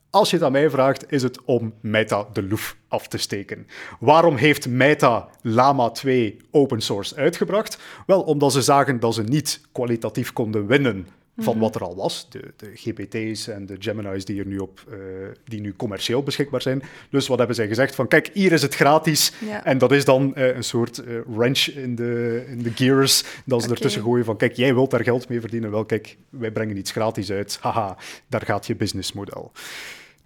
als 0.09 0.29
je 0.29 0.35
het 0.35 0.45
aan 0.45 0.51
mij 0.51 0.69
vraagt, 0.69 1.11
is 1.11 1.23
het 1.23 1.43
om 1.43 1.73
Meta 1.81 2.27
de 2.33 2.43
loef 2.43 2.77
af 2.87 3.07
te 3.07 3.17
steken. 3.17 3.67
Waarom 3.99 4.35
heeft 4.35 4.69
Meta 4.69 5.29
Llama 5.41 5.89
2 5.89 6.37
open 6.51 6.81
source 6.81 7.15
uitgebracht? 7.15 7.79
Wel, 8.05 8.21
omdat 8.21 8.51
ze 8.51 8.61
zagen 8.61 8.99
dat 8.99 9.13
ze 9.13 9.23
niet 9.23 9.61
kwalitatief 9.71 10.33
konden 10.33 10.67
winnen 10.67 11.07
van 11.37 11.59
wat 11.59 11.75
er 11.75 11.83
al 11.83 11.95
was. 11.95 12.27
De, 12.29 12.53
de 12.55 12.71
GPT's 12.73 13.47
en 13.47 13.65
de 13.65 13.75
Gemini's 13.79 14.25
die, 14.25 14.39
er 14.39 14.47
nu 14.47 14.57
op, 14.57 14.83
eh, 14.89 14.97
die 15.45 15.61
nu 15.61 15.73
commercieel 15.75 16.23
beschikbaar 16.23 16.61
zijn. 16.61 16.83
Dus 17.09 17.27
wat 17.27 17.37
hebben 17.37 17.55
zij 17.55 17.67
gezegd? 17.67 17.95
Van 17.95 18.07
kijk, 18.07 18.29
hier 18.33 18.51
is 18.51 18.61
het 18.61 18.75
gratis. 18.75 19.31
Ja. 19.45 19.65
En 19.65 19.77
dat 19.77 19.91
is 19.91 20.05
dan 20.05 20.35
eh, 20.35 20.55
een 20.55 20.63
soort 20.63 20.97
eh, 20.97 21.15
wrench 21.27 21.67
in 21.67 21.95
de, 21.95 22.45
in 22.47 22.63
de 22.63 22.71
gears. 22.71 23.23
Dat 23.45 23.59
ze 23.61 23.65
Oké. 23.65 23.75
ertussen 23.75 24.01
gooien 24.01 24.25
van 24.25 24.37
kijk, 24.37 24.53
jij 24.53 24.73
wilt 24.73 24.91
daar 24.91 25.03
geld 25.03 25.29
mee 25.29 25.39
verdienen. 25.39 25.71
Wel 25.71 25.85
kijk, 25.85 26.17
wij 26.29 26.51
brengen 26.51 26.77
iets 26.77 26.91
gratis 26.91 27.31
uit. 27.31 27.57
Haha, 27.61 27.97
daar 28.27 28.41
gaat 28.41 28.67
je 28.67 28.75
businessmodel. 28.75 29.51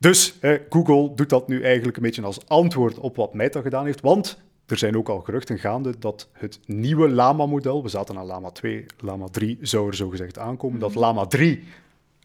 Dus 0.01 0.38
eh, 0.39 0.53
Google 0.70 1.15
doet 1.15 1.30
dat 1.30 1.48
nu 1.48 1.63
eigenlijk 1.63 1.98
een 1.98 2.03
beetje 2.03 2.22
als 2.22 2.48
antwoord 2.48 3.00
op 3.00 3.15
wat 3.15 3.34
Meta 3.34 3.62
gedaan 3.62 3.86
heeft. 3.86 4.01
Want 4.01 4.38
er 4.65 4.77
zijn 4.77 4.98
ook 4.98 5.10
al 5.10 5.20
geruchten 5.20 5.60
gaande 5.60 6.00
dat 6.00 6.27
het 6.32 6.60
nieuwe 6.65 7.10
Lama-model, 7.10 7.84
we 7.84 7.89
zaten 7.89 8.18
aan 8.18 8.25
Lama 8.25 8.50
2, 8.50 8.86
Lama 9.00 9.27
3 9.27 9.58
zou 9.62 9.88
er 9.88 9.94
zogezegd 9.94 10.38
aankomen, 10.38 10.80
dat 10.80 10.96
Lama 10.96 11.25
3 11.25 11.63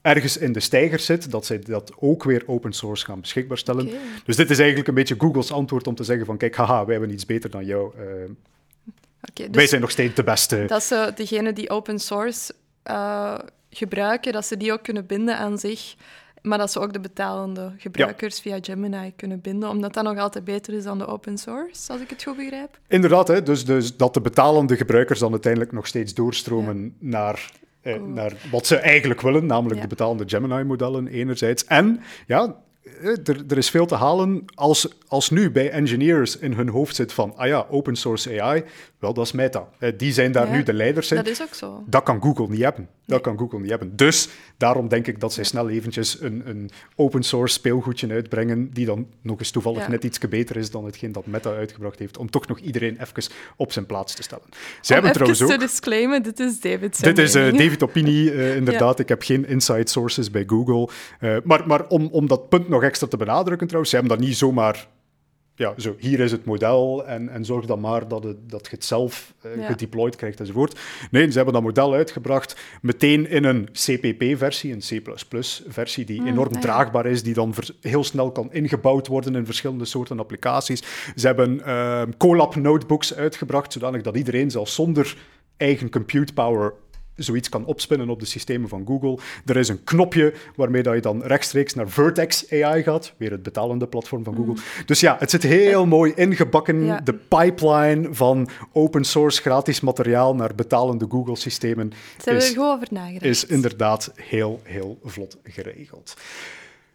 ergens 0.02 0.36
in 0.36 0.52
de 0.52 0.60
stijger 0.60 0.98
zit, 0.98 1.30
dat 1.30 1.46
zij 1.46 1.58
dat 1.58 1.92
ook 1.98 2.24
weer 2.24 2.42
open 2.46 2.72
source 2.72 3.04
gaan 3.04 3.20
beschikbaar 3.20 3.58
stellen. 3.58 3.90
Dus 4.24 4.36
dit 4.36 4.50
is 4.50 4.58
eigenlijk 4.58 4.88
een 4.88 4.94
beetje 4.94 5.14
Google's 5.18 5.50
antwoord 5.50 5.86
om 5.86 5.94
te 5.94 6.04
zeggen 6.04 6.26
van 6.26 6.36
kijk, 6.36 6.56
haha, 6.56 6.84
wij 6.84 6.96
hebben 6.96 7.14
iets 7.14 7.26
beter 7.26 7.50
dan 7.50 7.64
jou. 7.64 7.92
Oké, 9.30 9.46
dus 9.46 9.56
wij 9.56 9.66
zijn 9.66 9.80
nog 9.80 9.90
steeds 9.90 10.14
de 10.14 10.24
beste. 10.24 10.64
dat 10.66 10.82
ze 10.82 11.12
degenen 11.14 11.54
die 11.54 11.70
open 11.70 11.98
source 11.98 12.54
eh, 12.82 13.38
gebruiken, 13.70 14.32
dat 14.32 14.46
ze 14.46 14.56
die 14.56 14.72
ook 14.72 14.82
kunnen 14.82 15.06
binden 15.06 15.38
aan 15.38 15.58
zich. 15.58 15.94
Maar 16.46 16.58
dat 16.58 16.72
ze 16.72 16.80
ook 16.80 16.92
de 16.92 17.00
betalende 17.00 17.72
gebruikers 17.78 18.40
via 18.40 18.58
Gemini 18.60 19.12
kunnen 19.16 19.40
binden, 19.40 19.68
omdat 19.68 19.94
dat 19.94 20.04
nog 20.04 20.18
altijd 20.18 20.44
beter 20.44 20.74
is 20.74 20.84
dan 20.84 20.98
de 20.98 21.06
open 21.06 21.38
source, 21.38 21.92
als 21.92 22.00
ik 22.00 22.10
het 22.10 22.22
goed 22.22 22.36
begrijp. 22.36 22.78
Inderdaad, 22.88 23.28
hè, 23.28 23.42
dus, 23.42 23.64
dus 23.64 23.96
dat 23.96 24.14
de 24.14 24.20
betalende 24.20 24.76
gebruikers 24.76 25.18
dan 25.18 25.30
uiteindelijk 25.30 25.72
nog 25.72 25.86
steeds 25.86 26.14
doorstromen 26.14 26.94
naar, 26.98 27.50
eh, 27.80 28.00
naar 28.02 28.32
wat 28.50 28.66
ze 28.66 28.76
eigenlijk 28.76 29.20
willen, 29.20 29.46
namelijk 29.46 29.74
Ja. 29.76 29.82
de 29.82 29.88
betalende 29.88 30.24
Gemini-modellen 30.26 31.06
enerzijds. 31.06 31.64
En 31.64 32.00
ja, 32.26 32.56
eh, 33.00 33.06
er, 33.08 33.44
er 33.48 33.56
is 33.56 33.70
veel 33.70 33.86
te 33.86 33.94
halen 33.94 34.44
als, 34.54 34.88
als 35.08 35.30
nu 35.30 35.50
bij 35.50 35.70
engineers 35.70 36.38
in 36.38 36.52
hun 36.52 36.68
hoofd 36.68 36.94
zit 36.96 37.12
van, 37.12 37.36
ah 37.36 37.46
ja, 37.46 37.66
open 37.70 37.96
source 37.96 38.42
AI, 38.42 38.64
wel, 38.98 39.14
dat 39.14 39.24
is 39.24 39.32
Meta. 39.32 39.68
Eh, 39.78 39.92
die 39.96 40.12
zijn 40.12 40.32
daar 40.32 40.46
Ja, 40.46 40.52
nu 40.52 40.62
de 40.62 40.72
leiders 40.72 41.10
in. 41.10 41.16
Dat 41.16 41.26
is 41.26 41.42
ook 41.42 41.54
zo. 41.54 41.82
Dat 41.86 42.02
kan 42.02 42.22
Google 42.22 42.48
niet 42.48 42.62
hebben. 42.62 42.88
Dat 43.06 43.20
kan 43.20 43.38
Google 43.38 43.60
niet 43.60 43.70
hebben. 43.70 43.96
Dus 43.96 44.28
daarom 44.56 44.88
denk 44.88 45.06
ik 45.06 45.20
dat 45.20 45.32
zij 45.32 45.44
snel 45.44 45.68
eventjes 45.68 46.20
een, 46.20 46.42
een 46.48 46.70
open 46.94 47.22
source 47.22 47.54
speelgoedje 47.54 48.08
uitbrengen, 48.08 48.70
die 48.72 48.86
dan 48.86 49.06
nog 49.22 49.38
eens 49.38 49.50
toevallig 49.50 49.82
Ja. 49.82 49.88
net 49.90 50.04
iets 50.04 50.18
beter 50.18 50.56
is 50.56 50.70
dan 50.70 50.84
hetgeen 50.84 51.12
dat 51.12 51.26
Meta 51.26 51.50
uitgebracht 51.50 51.98
heeft, 51.98 52.16
om 52.16 52.30
toch 52.30 52.46
nog 52.46 52.58
iedereen 52.58 53.00
even 53.00 53.32
op 53.56 53.72
zijn 53.72 53.86
plaats 53.86 54.14
te 54.14 54.22
stellen. 54.22 54.44
Zij 54.80 54.94
hebben 54.96 55.12
trouwens 55.12 55.42
ook... 55.42 55.50
te 55.50 55.58
disclaimen, 55.58 56.22
dit 56.22 56.40
is 56.40 56.60
David 56.60 56.96
zijn 56.96 57.14
Dit 57.14 57.24
is 57.24 57.34
eh. 57.34 57.52
David 57.52 57.82
Opinie, 57.82 58.32
eh, 58.32 58.56
inderdaad. 58.60 58.98
Ik 58.98 59.08
heb 59.08 59.22
geen 59.22 59.46
inside 59.46 59.88
sources 59.88 60.30
bij 60.30 60.44
Google. 60.46 60.88
Eh, 61.20 61.36
maar 61.44 61.66
maar 61.66 61.86
om, 61.86 62.08
om 62.12 62.26
dat 62.26 62.48
punt 62.48 62.68
nog 62.68 62.82
extra 62.82 63.06
te 63.06 63.16
benadrukken 63.16 63.66
trouwens, 63.66 63.90
ze 63.90 63.98
hebben 63.98 64.18
dat 64.18 64.26
niet 64.26 64.36
zomaar... 64.36 64.88
Ja, 65.58 65.74
zo, 65.76 65.94
hier 65.98 66.20
is 66.20 66.32
het 66.32 66.44
model 66.44 67.06
en, 67.06 67.28
en 67.28 67.44
zorg 67.44 67.66
dan 67.66 67.80
maar 67.80 68.08
dat, 68.08 68.24
het, 68.24 68.50
dat 68.50 68.64
je 68.66 68.70
het 68.76 68.84
zelf 68.84 69.34
Ja. 69.56 69.66
gedeployed 69.66 70.16
krijgt 70.16 70.40
enzovoort. 70.40 70.78
Nee, 71.10 71.30
ze 71.30 71.36
hebben 71.36 71.54
dat 71.54 71.62
model 71.62 71.94
uitgebracht 71.94 72.56
meteen 72.82 73.28
in 73.28 73.44
een 73.44 73.68
CPP-versie, 73.72 74.72
een 74.72 75.02
C++-versie 75.02 76.04
die 76.04 76.26
enorm 76.26 76.54
ah 76.54 76.60
draagbaar 76.60 77.06
is, 77.06 77.22
die 77.22 77.34
dan 77.34 77.54
heel 77.80 78.04
snel 78.04 78.30
kan 78.32 78.52
ingebouwd 78.52 79.06
worden 79.06 79.34
in 79.34 79.44
verschillende 79.46 79.84
soorten 79.84 80.18
applicaties. 80.18 80.82
Ze 81.16 81.26
hebben 81.26 81.64
ehm, 81.64 82.10
Colab 82.16 82.54
notebooks 82.56 83.14
uitgebracht, 83.14 83.72
zodanig 83.72 84.02
dat 84.02 84.16
iedereen 84.16 84.50
zelfs 84.50 84.74
zonder 84.74 85.16
eigen 85.56 85.90
compute 85.90 86.32
power 86.32 86.72
zoiets 87.16 87.48
kan 87.48 87.64
opspinnen 87.64 88.08
op 88.08 88.20
de 88.20 88.26
systemen 88.26 88.68
van 88.68 88.84
Google. 88.86 89.18
Er 89.44 89.56
is 89.56 89.68
een 89.68 89.84
knopje 89.84 90.34
waarmee 90.56 90.82
dat 90.82 90.94
je 90.94 91.00
dan 91.00 91.22
rechtstreeks 91.22 91.74
naar 91.74 91.88
Vertex 91.88 92.50
AI 92.50 92.82
gaat, 92.82 93.12
weer 93.16 93.30
het 93.30 93.42
betalende 93.42 93.86
platform 93.86 94.24
van 94.24 94.34
Google. 94.36 94.54
Dus 94.86 95.00
ja, 95.00 95.16
het 95.18 95.30
zit 95.30 95.42
heel 95.42 95.86
mooi 95.86 96.12
ingebakken, 96.14 96.84
Ja. 96.84 97.00
de 97.00 97.14
pipeline 97.14 98.14
van 98.14 98.48
open 98.72 99.04
source 99.04 99.40
gratis 99.40 99.80
materiaal 99.80 100.34
naar 100.34 100.54
betalende 100.54 101.06
Google-systemen 101.08 101.92
is 102.24 102.48
gewoon 102.48 102.74
over 102.74 102.88
nagedacht. 102.90 103.24
is 103.24 103.44
inderdaad 103.44 104.12
heel, 104.14 104.60
heel 104.62 104.98
vlot 105.04 105.36
geregeld. 105.44 106.16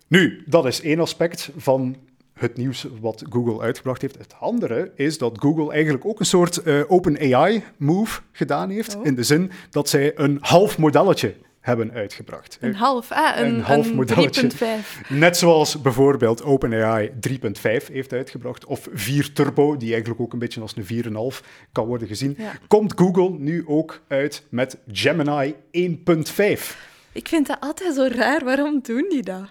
Nu, 0.07 0.43
dat 0.45 0.65
is 0.65 0.81
één 0.81 0.99
aspect 0.99 1.49
van 1.57 1.95
het 2.41 2.57
nieuws 2.57 2.87
wat 3.01 3.23
Google 3.29 3.61
uitgebracht 3.61 4.01
heeft. 4.01 4.17
Het 4.17 4.33
andere 4.39 4.91
is 4.95 5.17
dat 5.17 5.37
Google 5.39 5.71
eigenlijk 5.71 6.05
ook 6.05 6.19
een 6.19 6.25
soort 6.25 6.57
eh, 6.57 6.81
open 6.87 7.17
AI-move 7.33 8.21
gedaan 8.31 8.69
heeft, 8.69 8.95
Oh. 8.95 9.05
in 9.05 9.15
de 9.15 9.23
zin 9.23 9.51
dat 9.69 9.89
zij 9.89 10.11
een 10.15 10.37
half 10.41 10.77
modelletje 10.77 11.35
hebben 11.59 11.91
uitgebracht. 11.91 12.57
Een 12.61 12.75
half, 12.75 13.11
ah, 13.11 13.37
een, 13.39 13.45
Een 13.53 13.61
half 13.61 13.87
een 13.89 13.95
modelletje. 13.95 14.47
3.5. 14.49 15.01
Net 15.09 15.37
zoals 15.37 15.81
bijvoorbeeld 15.81 16.43
OpenAI 16.43 17.11
3.5 17.19 17.87
heeft 17.91 18.13
uitgebracht, 18.13 18.65
of 18.65 18.87
4 18.93 19.33
Turbo, 19.33 19.77
die 19.77 19.89
eigenlijk 19.91 20.21
ook 20.21 20.33
een 20.33 20.39
beetje 20.39 20.61
als 20.61 20.73
een 20.75 20.85
4,5 20.85 21.43
kan 21.71 21.85
worden 21.87 22.07
gezien, 22.07 22.35
Ja. 22.37 22.51
komt 22.67 22.93
Google 22.95 23.29
nu 23.29 23.63
ook 23.67 24.01
uit 24.07 24.43
met 24.49 24.77
Gemini 24.91 25.55
1.5. 25.71 26.89
Ik 27.11 27.27
vind 27.27 27.47
dat 27.47 27.57
altijd 27.59 27.95
zo 27.95 28.07
raar. 28.11 28.43
Waarom 28.43 28.79
doen 28.83 29.05
die 29.09 29.23
dat? 29.23 29.41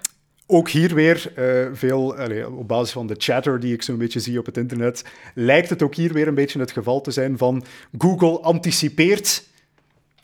Ook 0.53 0.69
hier 0.69 0.95
weer 0.95 1.33
eh, 1.37 1.67
veel, 1.73 2.17
allee, 2.17 2.51
op 2.51 2.69
basis 2.69 2.93
van 2.93 3.07
de 3.07 3.15
chatter 3.19 3.61
die 3.61 3.73
ik 3.75 3.83
zo'n 3.83 3.99
beetje 3.99 4.21
zie 4.21 4.39
op 4.39 4.47
het 4.47 4.57
internet, 4.57 5.05
lijkt 5.35 5.71
het 5.71 5.83
ook 5.83 5.95
hier 5.95 6.13
weer 6.13 6.29
een 6.29 6.35
beetje 6.35 6.59
het 6.59 6.71
geval 6.71 7.01
te 7.01 7.11
zijn 7.11 7.39
van 7.39 7.65
Google 7.99 8.41
anticipeert 8.41 9.49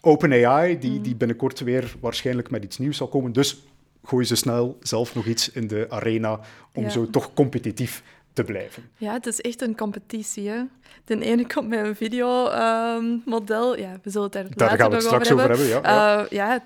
OpenAI, 0.00 0.78
die, 0.78 1.00
die 1.00 1.16
binnenkort 1.16 1.60
weer 1.60 1.94
waarschijnlijk 2.00 2.50
met 2.50 2.64
iets 2.64 2.78
nieuws 2.78 2.96
zal 2.96 3.08
komen. 3.08 3.32
Dus 3.32 3.62
gooien 4.04 4.26
ze 4.26 4.36
snel 4.36 4.76
zelf 4.80 5.14
nog 5.14 5.26
iets 5.26 5.50
in 5.50 5.66
de 5.66 5.86
arena 5.88 6.40
om 6.74 6.82
Ja. 6.82 6.88
zo 6.88 7.10
toch 7.10 7.34
competitief 7.34 8.02
te 8.32 8.44
blijven. 8.44 8.82
Ja, 8.96 9.12
het 9.12 9.26
is 9.26 9.40
echt 9.40 9.62
een 9.62 9.76
competitie. 9.76 10.48
Hè? 10.48 10.62
De 11.04 11.20
ene 11.24 11.46
komt 11.46 11.68
met 11.68 11.84
een 11.84 11.96
videomodel. 11.96 13.78
ja, 13.78 13.98
we 14.02 14.10
zullen 14.10 14.30
het 14.30 14.32
daar, 14.32 14.44
Daar 14.54 14.68
later 14.68 14.78
gaan 14.78 14.88
we 14.88 14.94
het 14.96 15.04
straks 15.04 15.32
over 15.32 15.48
hebben. 15.48 15.66
Ja, 15.66 15.80
ja. 15.82 16.24
Eh, 16.24 16.30
ja, 16.30 16.64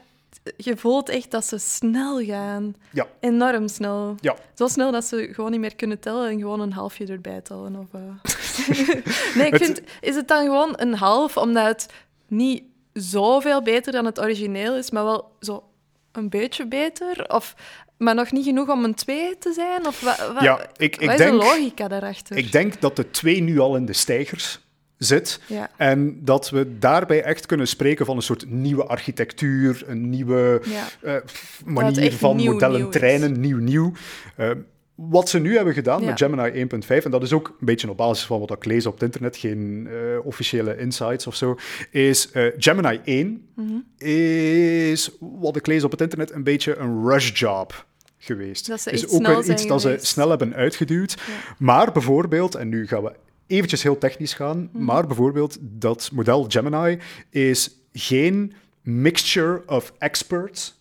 je 0.56 0.76
voelt 0.76 1.08
echt 1.08 1.30
dat 1.30 1.44
ze 1.44 1.58
snel 1.58 2.24
gaan. 2.24 2.74
ja. 2.92 3.06
Enorm 3.20 3.68
snel. 3.68 4.14
Ja. 4.20 4.36
Zo 4.54 4.66
snel 4.68 4.92
dat 4.92 5.04
ze 5.04 5.28
gewoon 5.32 5.50
niet 5.50 5.60
meer 5.60 5.76
kunnen 5.76 5.98
tellen 6.00 6.30
en 6.30 6.38
gewoon 6.38 6.60
een 6.60 6.72
halfje 6.72 7.06
erbij 7.06 7.40
tellen. 7.40 7.76
Of, 7.76 7.86
eh. 7.94 9.34
nee, 9.36 9.46
ik 9.46 9.56
vind... 9.56 9.80
Is 10.00 10.14
het 10.14 10.28
dan 10.28 10.44
gewoon 10.44 10.72
een 10.76 10.94
half, 10.94 11.36
omdat 11.36 11.66
het 11.66 11.86
niet 12.28 12.62
zoveel 12.92 13.62
beter 13.62 13.92
dan 13.92 14.04
het 14.04 14.20
origineel 14.20 14.76
is, 14.76 14.90
maar 14.90 15.04
wel 15.04 15.32
zo 15.40 15.64
een 16.12 16.28
beetje 16.28 16.66
beter? 16.66 17.24
Of, 17.34 17.54
maar 17.98 18.14
nog 18.14 18.32
niet 18.32 18.44
genoeg 18.44 18.68
om 18.68 18.84
een 18.84 18.94
2 18.94 19.38
te 19.38 19.52
zijn? 19.52 19.86
Of 19.86 20.00
wa, 20.00 20.32
wa- 20.32 20.42
Ja, 20.42 20.60
ik, 20.76 20.96
ik 20.96 21.00
wat 21.00 21.10
is 21.10 21.16
denk, 21.16 21.30
de 21.30 21.36
logica 21.46 21.88
daarachter? 21.88 22.36
ik 22.36 22.52
denk 22.52 22.80
dat 22.80 22.96
de 22.96 23.10
2 23.10 23.40
nu 23.42 23.58
al 23.58 23.76
in 23.76 23.86
de 23.86 23.92
stijgers 23.92 24.60
zit. 25.04 25.40
Ja. 25.46 25.70
En 25.76 26.24
dat 26.24 26.50
we 26.50 26.78
daarbij 26.78 27.22
echt 27.22 27.46
kunnen 27.46 27.68
spreken 27.68 28.06
van 28.06 28.16
een 28.16 28.22
soort 28.22 28.50
nieuwe 28.50 28.84
architectuur, 28.84 29.82
een 29.86 30.10
nieuwe 30.10 30.60
Ja. 30.64 30.86
eh, 31.02 31.16
manier 31.64 32.12
van 32.12 32.36
nieuw, 32.36 32.52
modellen 32.52 32.80
nieuw 32.80 32.88
trainen, 32.90 33.40
nieuw, 33.40 33.58
nieuw. 33.58 33.92
Eh, 34.36 34.50
wat 34.94 35.28
ze 35.28 35.38
nu 35.38 35.56
hebben 35.56 35.74
gedaan 35.74 36.00
Ja. 36.00 36.06
met 36.06 36.18
Gemini 36.18 36.50
1.5, 36.60 37.04
en 37.04 37.10
dat 37.10 37.22
is 37.22 37.32
ook 37.32 37.48
een 37.48 37.66
beetje 37.66 37.90
op 37.90 37.96
basis 37.96 38.26
van 38.26 38.40
wat 38.40 38.50
ik 38.50 38.64
lees 38.64 38.86
op 38.86 38.92
het 38.92 39.02
internet, 39.02 39.36
geen 39.36 39.88
eh, 39.90 40.26
officiële 40.26 40.78
insights 40.78 41.26
of 41.26 41.34
zo, 41.34 41.58
is 41.90 42.30
Gemini 42.56 43.00
1 43.04 43.48
Mhm. 43.56 44.08
is, 44.08 45.10
wat 45.20 45.56
ik 45.56 45.66
lees 45.66 45.84
op 45.84 45.90
het 45.90 46.00
internet, 46.00 46.32
een 46.32 46.44
beetje 46.44 46.76
een 46.76 47.04
rush 47.08 47.38
job 47.40 47.86
geweest. 48.18 48.66
Dat 48.68 48.86
is 48.90 49.08
ook 49.08 49.44
iets 49.44 49.66
dat 49.66 49.80
ze 49.80 49.98
snel 50.00 50.28
hebben 50.30 50.54
uitgeduwd. 50.54 51.10
Ja. 51.26 51.54
Maar 51.58 51.92
bijvoorbeeld, 51.92 52.54
en 52.54 52.68
nu 52.68 52.86
gaan 52.86 53.02
we 53.02 53.12
eventjes 53.50 53.82
heel 53.82 53.98
technisch 53.98 54.34
gaan, 54.34 54.68
Mhm. 54.72 54.84
maar 54.84 55.06
bijvoorbeeld 55.06 55.58
dat 55.60 56.10
model 56.12 56.44
Gemini 56.48 56.98
is 57.30 57.76
geen 57.92 58.52
mixture 58.82 59.62
of 59.66 59.92
experts 59.98 60.78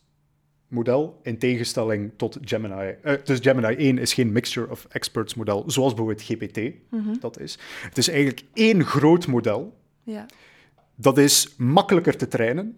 model, 0.68 1.20
in 1.24 1.38
tegenstelling 1.38 2.12
tot 2.18 2.38
Gemini. 2.42 2.96
eh, 3.04 3.14
dus 3.24 3.40
Gemini 3.42 3.76
1 3.88 3.98
is 3.98 4.14
geen 4.14 4.32
mixture 4.32 4.70
of 4.70 4.86
experts 4.90 5.34
model, 5.36 5.64
zoals 5.68 5.94
bijvoorbeeld 5.94 6.26
GPT 6.26 6.74
Mhm. 6.90 7.14
dat 7.20 7.40
is. 7.40 7.58
Het 7.82 7.98
is 7.98 8.08
eigenlijk 8.08 8.42
één 8.54 8.84
groot 8.86 9.28
model. 9.28 9.78
Ja. 10.04 10.26
Dat 10.96 11.18
is 11.18 11.54
makkelijker 11.58 12.18
te 12.18 12.28
trainen, 12.28 12.78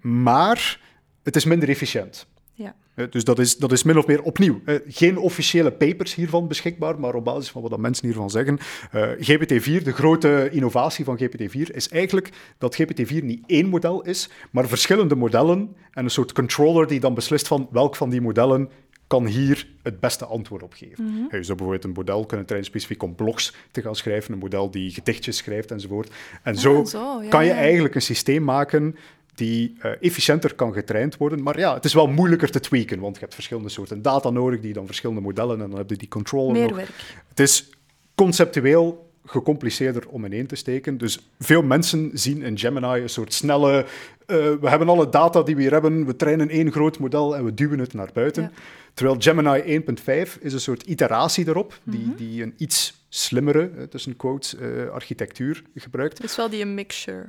maar 0.00 0.80
het 1.22 1.36
is 1.36 1.44
minder 1.44 1.68
efficiënt. 1.68 2.26
Ja. 2.56 2.74
Dus 3.10 3.24
dat 3.24 3.38
is, 3.38 3.56
dat 3.56 3.72
is 3.72 3.82
min 3.82 3.98
of 3.98 4.06
meer 4.06 4.22
opnieuw. 4.22 4.60
geen 4.88 5.18
officiële 5.18 5.72
papers 5.72 6.14
hiervan 6.14 6.48
beschikbaar, 6.48 7.00
maar 7.00 7.14
op 7.14 7.24
basis 7.24 7.50
van 7.50 7.62
wat 7.62 7.70
dat 7.70 7.80
mensen 7.80 8.06
hiervan 8.06 8.30
zeggen. 8.30 8.58
eh, 8.90 9.02
GPT-4, 9.10 9.82
de 9.82 9.92
grote 9.92 10.48
innovatie 10.52 11.04
van 11.04 11.18
GPT-4, 11.22 11.70
is 11.74 11.88
eigenlijk 11.88 12.30
dat 12.58 12.82
GPT-4 12.82 13.22
niet 13.24 13.42
één 13.46 13.66
model 13.68 14.02
is, 14.02 14.28
maar 14.50 14.68
verschillende 14.68 15.14
modellen 15.16 15.76
en 15.92 16.04
een 16.04 16.10
soort 16.10 16.32
controller 16.32 16.86
die 16.86 17.00
dan 17.00 17.14
beslist 17.14 17.46
van 17.48 17.68
welk 17.70 17.96
van 17.96 18.10
die 18.10 18.20
modellen 18.20 18.70
kan 19.06 19.26
hier 19.26 19.66
het 19.82 20.00
beste 20.00 20.24
antwoord 20.24 20.62
op 20.62 20.72
geven. 20.72 21.04
Je 21.30 21.42
zou 21.42 21.46
bijvoorbeeld 21.56 21.84
een 21.84 21.90
model 21.92 22.26
kunnen 22.26 22.46
trainen 22.46 22.70
specifiek 22.70 23.02
om 23.02 23.14
blogs 23.14 23.54
te 23.70 23.82
gaan 23.82 23.96
schrijven, 23.96 24.32
een 24.32 24.38
model 24.38 24.70
die 24.70 24.90
gedichtjes 24.90 25.36
schrijft 25.36 25.70
enzovoort. 25.70 26.10
En 26.42 26.56
zo, 26.56 26.78
Ah, 26.78 26.86
zo, 26.86 27.22
ja, 27.22 27.28
kan 27.28 27.44
je 27.44 27.50
ja. 27.50 27.56
eigenlijk 27.56 27.94
een 27.94 28.02
systeem 28.02 28.44
maken 28.44 28.96
die 29.36 29.76
eh, 29.80 29.90
efficiënter 30.00 30.54
kan 30.54 30.72
getraind 30.72 31.16
worden. 31.16 31.42
Maar 31.42 31.58
ja, 31.58 31.74
het 31.74 31.84
is 31.84 31.94
wel 31.94 32.06
moeilijker 32.06 32.50
te 32.50 32.60
tweaken, 32.60 33.00
want 33.00 33.14
je 33.14 33.20
hebt 33.20 33.34
verschillende 33.34 33.68
soorten 33.68 34.02
data 34.02 34.30
nodig, 34.30 34.60
die 34.60 34.72
dan 34.72 34.86
verschillende 34.86 35.20
modellen, 35.22 35.60
en 35.60 35.68
dan 35.70 35.78
heb 35.78 35.90
je 35.90 35.96
die 35.96 36.08
controller 36.08 36.52
Meer 36.52 36.66
nog. 36.68 36.76
werk. 36.76 36.90
Het 37.28 37.40
is 37.40 37.70
conceptueel 38.14 39.04
gecompliceerder 39.24 40.08
om 40.08 40.24
ineen 40.24 40.46
te 40.46 40.54
steken. 40.56 40.98
Dus 40.98 41.18
veel 41.38 41.62
mensen 41.62 42.10
zien 42.14 42.42
in 42.42 42.58
Gemini 42.58 43.00
een 43.02 43.08
soort 43.08 43.32
snelle... 43.32 43.84
eh, 44.26 44.36
we 44.36 44.68
hebben 44.68 44.88
alle 44.88 45.08
data 45.08 45.42
die 45.42 45.54
we 45.56 45.62
hier 45.62 45.72
hebben, 45.72 46.06
we 46.06 46.16
trainen 46.16 46.48
één 46.48 46.72
groot 46.72 46.98
model 46.98 47.36
en 47.36 47.44
we 47.44 47.54
duwen 47.54 47.78
het 47.78 47.94
naar 47.94 48.10
buiten. 48.12 48.42
Ja. 48.42 48.50
Terwijl 48.94 49.16
Gemini 49.20 49.80
1.5 50.26 50.38
is 50.40 50.52
een 50.52 50.60
soort 50.60 50.82
iteratie 50.82 51.44
daarop, 51.44 51.78
die, 51.84 52.00
Mhm. 52.06 52.16
die 52.16 52.42
een 52.42 52.54
iets 52.56 53.04
slimmere, 53.08 53.70
eh, 53.76 53.82
tussen 53.82 54.16
quotes, 54.16 54.56
eh, 54.56 54.88
architectuur 54.92 55.62
gebruikt 55.74 56.20
Dus 56.20 56.36
wel 56.36 56.50
die 56.50 56.62
een 56.62 56.74
mixture. 56.74 57.26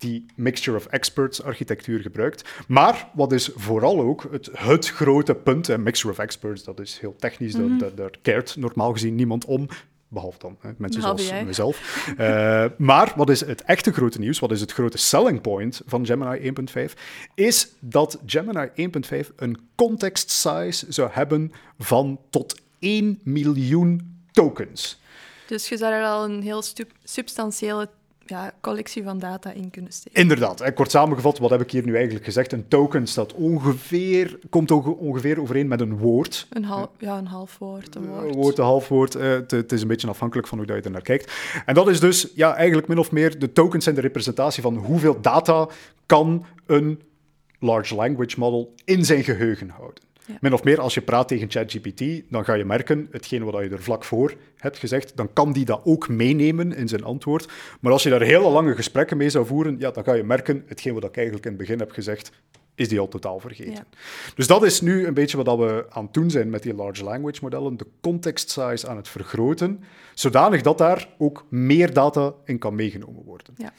Die 0.00 0.26
mixture 0.34 0.76
of 0.76 0.86
experts 0.86 1.42
architectuur 1.42 2.00
gebruikt. 2.00 2.44
Maar 2.68 3.08
wat 3.14 3.32
is 3.32 3.50
vooral 3.54 4.00
ook 4.00 4.26
het, 4.30 4.48
het 4.52 4.88
grote 4.88 5.34
punt, 5.34 5.68
en 5.68 5.82
mixture 5.82 6.12
of 6.12 6.18
experts, 6.18 6.64
dat 6.64 6.80
is 6.80 6.98
heel 6.98 7.14
technisch, 7.18 7.54
Mhm. 7.56 7.68
daar, 7.68 7.78
daar, 7.78 7.94
daar 7.94 8.10
keert 8.22 8.56
normaal 8.56 8.92
gezien 8.92 9.14
niemand 9.14 9.44
om. 9.44 9.68
Behalve 10.08 10.38
dan 10.38 10.56
hè, 10.60 10.70
mensen 10.76 11.00
Behalve 11.00 11.22
zoals 11.22 11.36
jij. 11.36 11.44
mezelf. 11.46 12.06
Eh, 12.16 12.64
maar 12.78 13.12
wat 13.16 13.30
is 13.30 13.40
het 13.40 13.62
echte 13.62 13.92
grote 13.92 14.18
nieuws? 14.18 14.38
Wat 14.38 14.50
is 14.50 14.60
het 14.60 14.72
grote 14.72 14.98
selling 14.98 15.40
point 15.40 15.82
van 15.86 16.06
Gemini 16.06 16.38
1.5? 16.38 16.94
Is 17.34 17.68
dat 17.80 18.18
Gemini 18.26 18.68
1.5 18.74 19.32
een 19.36 19.58
context 19.74 20.30
size 20.30 20.86
zou 20.88 21.10
hebben 21.12 21.52
van 21.78 22.20
tot 22.30 22.60
1 22.78 23.20
miljoen 23.24 24.18
tokens. 24.32 25.00
Dus 25.46 25.68
je 25.68 25.76
zou 25.76 25.92
er 25.92 26.04
al 26.04 26.24
een 26.24 26.42
heel 26.42 26.62
substantiële 27.04 27.88
ja, 28.30 28.52
collectie 28.60 29.02
van 29.02 29.18
data 29.18 29.52
in 29.52 29.70
kunnen 29.70 29.92
steken. 29.92 30.20
Inderdaad, 30.20 30.72
kort 30.74 30.90
samengevat, 30.90 31.38
wat 31.38 31.50
heb 31.50 31.60
ik 31.60 31.70
hier 31.70 31.84
nu 31.84 31.94
eigenlijk 31.94 32.24
gezegd? 32.24 32.52
Een 32.52 32.68
token 32.68 33.06
staat 33.06 33.32
ongeveer, 33.32 34.38
komt 34.50 34.70
onge- 34.70 34.96
ongeveer 34.96 35.40
overeen 35.40 35.68
met 35.68 35.80
een 35.80 35.98
woord. 35.98 36.46
Een, 36.50 36.64
hal, 36.64 36.90
ja, 36.98 37.18
een 37.18 37.26
half 37.26 37.58
woord, 37.58 37.94
een 37.94 38.06
woord. 38.06 38.24
Een 38.24 38.32
woord, 38.32 38.58
een 38.58 38.64
half 38.64 38.88
woord. 38.88 39.14
eh, 39.14 39.28
het, 39.30 39.50
het 39.50 39.72
is 39.72 39.82
een 39.82 39.88
beetje 39.88 40.08
afhankelijk 40.08 40.48
van 40.48 40.58
hoe 40.58 40.66
je 40.66 40.72
er 40.72 40.90
naar 40.90 41.02
kijkt. 41.02 41.32
En 41.66 41.74
dat 41.74 41.88
is 41.88 42.00
dus 42.00 42.28
ja, 42.34 42.54
eigenlijk 42.54 42.88
min 42.88 42.98
of 42.98 43.12
meer, 43.12 43.38
de 43.38 43.52
tokens 43.52 43.84
zijn 43.84 43.94
de 43.94 44.00
representatie 44.00 44.62
van 44.62 44.76
hoeveel 44.76 45.20
data 45.20 45.68
kan 46.06 46.44
een 46.66 47.00
large 47.58 47.94
language 47.94 48.38
model 48.38 48.74
in 48.84 49.04
zijn 49.04 49.24
geheugen 49.24 49.68
houden. 49.68 50.02
Min 50.40 50.52
of 50.52 50.64
meer, 50.64 50.80
als 50.80 50.94
je 50.94 51.00
praat 51.00 51.28
tegen 51.28 51.50
ChatGPT, 51.50 52.22
dan 52.28 52.44
ga 52.44 52.54
je 52.54 52.64
merken, 52.64 53.08
hetgeen 53.10 53.44
wat 53.44 53.62
je 53.62 53.68
er 53.68 53.82
vlak 53.82 54.04
voor 54.04 54.34
hebt 54.56 54.78
gezegd, 54.78 55.16
dan 55.16 55.32
kan 55.32 55.52
die 55.52 55.64
dat 55.64 55.80
ook 55.84 56.08
meenemen 56.08 56.72
in 56.72 56.88
zijn 56.88 57.04
antwoord. 57.04 57.48
Maar 57.80 57.92
als 57.92 58.02
je 58.02 58.10
daar 58.10 58.22
hele 58.22 58.48
lange 58.48 58.74
gesprekken 58.74 59.16
mee 59.16 59.30
zou 59.30 59.46
voeren, 59.46 59.76
ja, 59.78 59.90
dan 59.90 60.04
ga 60.04 60.12
je 60.12 60.22
merken, 60.22 60.64
hetgeen 60.66 60.94
wat 60.94 61.04
ik 61.04 61.16
eigenlijk 61.16 61.46
in 61.46 61.52
het 61.52 61.60
begin 61.60 61.78
heb 61.78 61.90
gezegd, 61.90 62.30
is 62.80 62.88
die 62.88 63.00
al 63.00 63.08
totaal 63.08 63.40
vergeten. 63.40 63.72
Ja. 63.72 63.84
Dus 64.34 64.46
dat 64.46 64.62
is 64.62 64.80
nu 64.80 65.06
een 65.06 65.14
beetje 65.14 65.42
wat 65.42 65.58
we 65.58 65.86
aan 65.90 66.04
het 66.04 66.14
doen 66.14 66.30
zijn 66.30 66.50
met 66.50 66.62
die 66.62 66.74
large 66.74 67.04
language 67.04 67.38
modellen, 67.42 67.76
de 67.76 67.86
context 68.00 68.50
size 68.50 68.88
aan 68.88 68.96
het 68.96 69.08
vergroten, 69.08 69.82
zodanig 70.14 70.62
dat 70.62 70.78
daar 70.78 71.08
ook 71.18 71.44
meer 71.48 71.92
data 71.92 72.32
in 72.44 72.58
kan 72.58 72.74
meegenomen 72.74 73.24
worden. 73.24 73.54
Ja. 73.56 73.72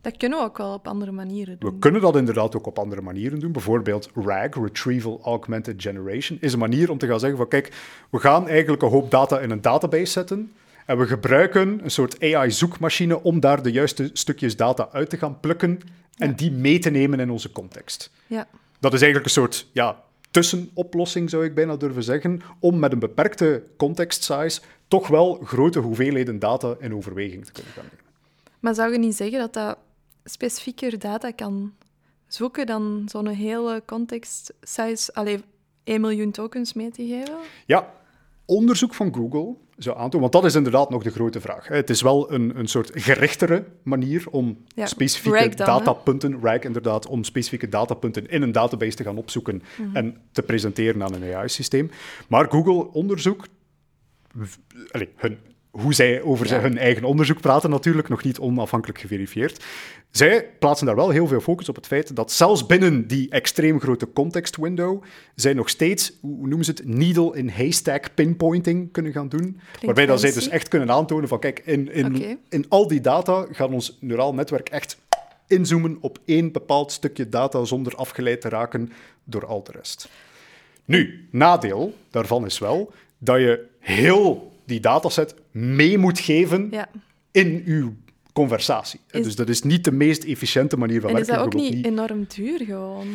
Dat 0.00 0.16
kunnen 0.16 0.38
we 0.38 0.44
ook 0.44 0.58
wel 0.58 0.72
op 0.72 0.88
andere 0.88 1.12
manieren 1.12 1.58
doen. 1.58 1.70
We 1.70 1.78
kunnen 1.78 2.00
dat 2.00 2.16
inderdaad 2.16 2.56
ook 2.56 2.66
op 2.66 2.78
andere 2.78 3.02
manieren 3.02 3.38
doen. 3.38 3.52
Bijvoorbeeld 3.52 4.10
RAG, 4.14 4.54
Retrieval 4.54 5.20
Augmented 5.24 5.82
Generation, 5.82 6.38
is 6.40 6.52
een 6.52 6.58
manier 6.58 6.90
om 6.90 6.98
te 6.98 7.06
gaan 7.06 7.20
zeggen 7.20 7.38
van 7.38 7.48
kijk, 7.48 7.72
we 8.10 8.18
gaan 8.18 8.48
eigenlijk 8.48 8.82
een 8.82 8.90
hoop 8.90 9.10
data 9.10 9.40
in 9.40 9.50
een 9.50 9.60
database 9.60 10.12
zetten 10.12 10.52
en 10.84 10.98
we 10.98 11.06
gebruiken 11.06 11.84
een 11.84 11.90
soort 11.90 12.22
AI-zoekmachine 12.22 13.22
om 13.22 13.40
daar 13.40 13.62
de 13.62 13.72
juiste 13.72 14.10
stukjes 14.12 14.56
data 14.56 14.88
uit 14.92 15.10
te 15.10 15.16
gaan 15.16 15.40
plukken 15.40 15.80
en 16.16 16.34
die 16.34 16.50
mee 16.50 16.78
te 16.78 16.90
nemen 16.90 17.20
in 17.20 17.30
onze 17.30 17.52
context. 17.52 18.10
Ja. 18.26 18.48
Dat 18.80 18.92
is 18.92 19.02
eigenlijk 19.02 19.24
een 19.24 19.42
soort 19.42 19.66
ja, 19.72 20.02
tussenoplossing, 20.30 21.30
zou 21.30 21.44
ik 21.44 21.54
bijna 21.54 21.76
durven 21.76 22.02
zeggen, 22.02 22.40
om 22.58 22.78
met 22.78 22.92
een 22.92 22.98
beperkte 22.98 23.62
context 23.76 24.22
size 24.22 24.60
toch 24.88 25.08
wel 25.08 25.40
grote 25.44 25.78
hoeveelheden 25.78 26.38
data 26.38 26.74
in 26.78 26.94
overweging 26.94 27.44
te 27.44 27.52
kunnen 27.52 27.72
gaan 27.72 27.84
nemen. 27.84 28.04
Maar 28.60 28.74
zou 28.74 28.92
je 28.92 28.98
niet 28.98 29.16
zeggen 29.16 29.38
dat 29.38 29.52
dat 29.52 29.78
specifieker 30.24 30.98
data 30.98 31.30
kan 31.30 31.74
zoeken 32.26 32.66
dan 32.66 33.04
zo'n 33.06 33.26
hele 33.26 33.82
context 33.86 34.52
size, 34.62 35.14
alleen 35.14 35.44
1 35.84 36.00
miljoen 36.00 36.30
tokens 36.30 36.72
mee 36.72 36.90
te 36.90 37.06
geven? 37.06 37.36
Ja, 37.66 37.92
onderzoek 38.44 38.94
van 38.94 39.14
Google 39.14 39.54
zou 39.76 39.96
aantonen, 39.96 40.20
want 40.20 40.32
dat 40.32 40.44
is 40.44 40.54
inderdaad 40.54 40.90
nog 40.90 41.02
de 41.02 41.10
grote 41.10 41.40
vraag. 41.40 41.68
Het 41.68 41.90
is 41.90 42.02
wel 42.02 42.32
een, 42.32 42.58
een 42.58 42.66
soort 42.66 42.90
gerichtere 42.94 43.64
manier 43.82 44.24
om 44.30 44.64
Ja, 44.74 44.86
specifieke 44.86 45.48
dan, 45.54 45.66
datapunten, 45.66 46.40
RAG 46.42 46.60
inderdaad, 46.60 47.06
om 47.06 47.24
specifieke 47.24 47.68
datapunten 47.68 48.26
in 48.30 48.42
een 48.42 48.52
database 48.52 48.96
te 48.96 49.02
gaan 49.02 49.16
opzoeken 49.16 49.62
Mhm. 49.78 49.96
en 49.96 50.16
te 50.32 50.42
presenteren 50.42 51.02
aan 51.02 51.14
een 51.14 51.34
AI-systeem. 51.34 51.90
Maar 52.28 52.50
Google 52.50 52.92
onderzoek, 52.92 53.44
w- 54.32 54.44
allee, 54.90 55.08
hun, 55.16 55.38
hoe 55.80 55.94
zij 55.94 56.22
over 56.22 56.48
Ja. 56.48 56.60
hun 56.60 56.78
eigen 56.78 57.04
onderzoek 57.04 57.40
praten 57.40 57.70
natuurlijk, 57.70 58.08
nog 58.08 58.22
niet 58.22 58.38
onafhankelijk 58.38 59.00
geverifieerd. 59.00 59.64
Zij 60.10 60.48
plaatsen 60.58 60.86
daar 60.86 60.96
wel 60.96 61.10
heel 61.10 61.26
veel 61.26 61.40
focus 61.40 61.68
op 61.68 61.76
het 61.76 61.86
feit 61.86 62.16
dat 62.16 62.32
zelfs 62.32 62.66
binnen 62.66 63.06
die 63.06 63.30
extreem 63.30 63.80
grote 63.80 64.12
context 64.12 64.56
window 64.56 65.02
zij 65.34 65.52
nog 65.52 65.68
steeds, 65.68 66.12
hoe 66.20 66.46
noemen 66.46 66.64
ze 66.64 66.70
het, 66.70 66.86
needle 66.86 67.36
in 67.36 67.48
haystack 67.48 68.14
pinpointing 68.14 68.92
kunnen 68.92 69.12
gaan 69.12 69.28
doen. 69.28 69.60
waarbij 69.82 70.06
dat 70.06 70.20
zij 70.20 70.32
dus 70.32 70.48
echt 70.48 70.68
kunnen 70.68 70.90
aantonen 70.90 71.28
van 71.28 71.38
kijk, 71.38 71.62
in, 71.64 71.92
in, 71.92 72.38
in 72.48 72.66
al 72.68 72.88
die 72.88 73.00
data 73.00 73.46
gaat 73.50 73.70
ons 73.70 73.98
neuraal 74.00 74.34
netwerk 74.34 74.68
echt 74.68 74.98
inzoomen 75.46 75.98
op 76.00 76.18
één 76.24 76.52
bepaald 76.52 76.92
stukje 76.92 77.28
data 77.28 77.64
zonder 77.64 77.94
afgeleid 77.94 78.40
te 78.40 78.48
raken 78.48 78.92
door 79.24 79.46
al 79.46 79.62
de 79.62 79.72
rest. 79.72 80.08
Nu, 80.84 81.28
nadeel 81.30 81.94
daarvan 82.10 82.44
is 82.46 82.58
wel 82.58 82.92
dat 83.18 83.38
je 83.38 83.66
heel 83.80 84.52
die 84.66 84.80
dataset 84.80 85.34
mee 85.50 85.98
moet 85.98 86.18
geven 86.18 86.68
Ja. 86.70 86.88
in 87.30 87.62
uw 87.66 87.94
conversatie. 88.32 89.00
Is- 89.10 89.22
Dus 89.24 89.36
dat 89.36 89.48
is 89.48 89.62
niet 89.62 89.84
de 89.84 89.92
meest 89.92 90.24
efficiënte 90.24 90.76
manier 90.76 91.00
van 91.00 91.10
En 91.10 91.16
is 91.20 91.26
werken. 91.26 91.44
dat 91.50 91.54
ook 91.54 91.60
niet 91.70 91.84
enorm 91.86 92.26
duur 92.34 92.64
gewoon? 92.64 93.06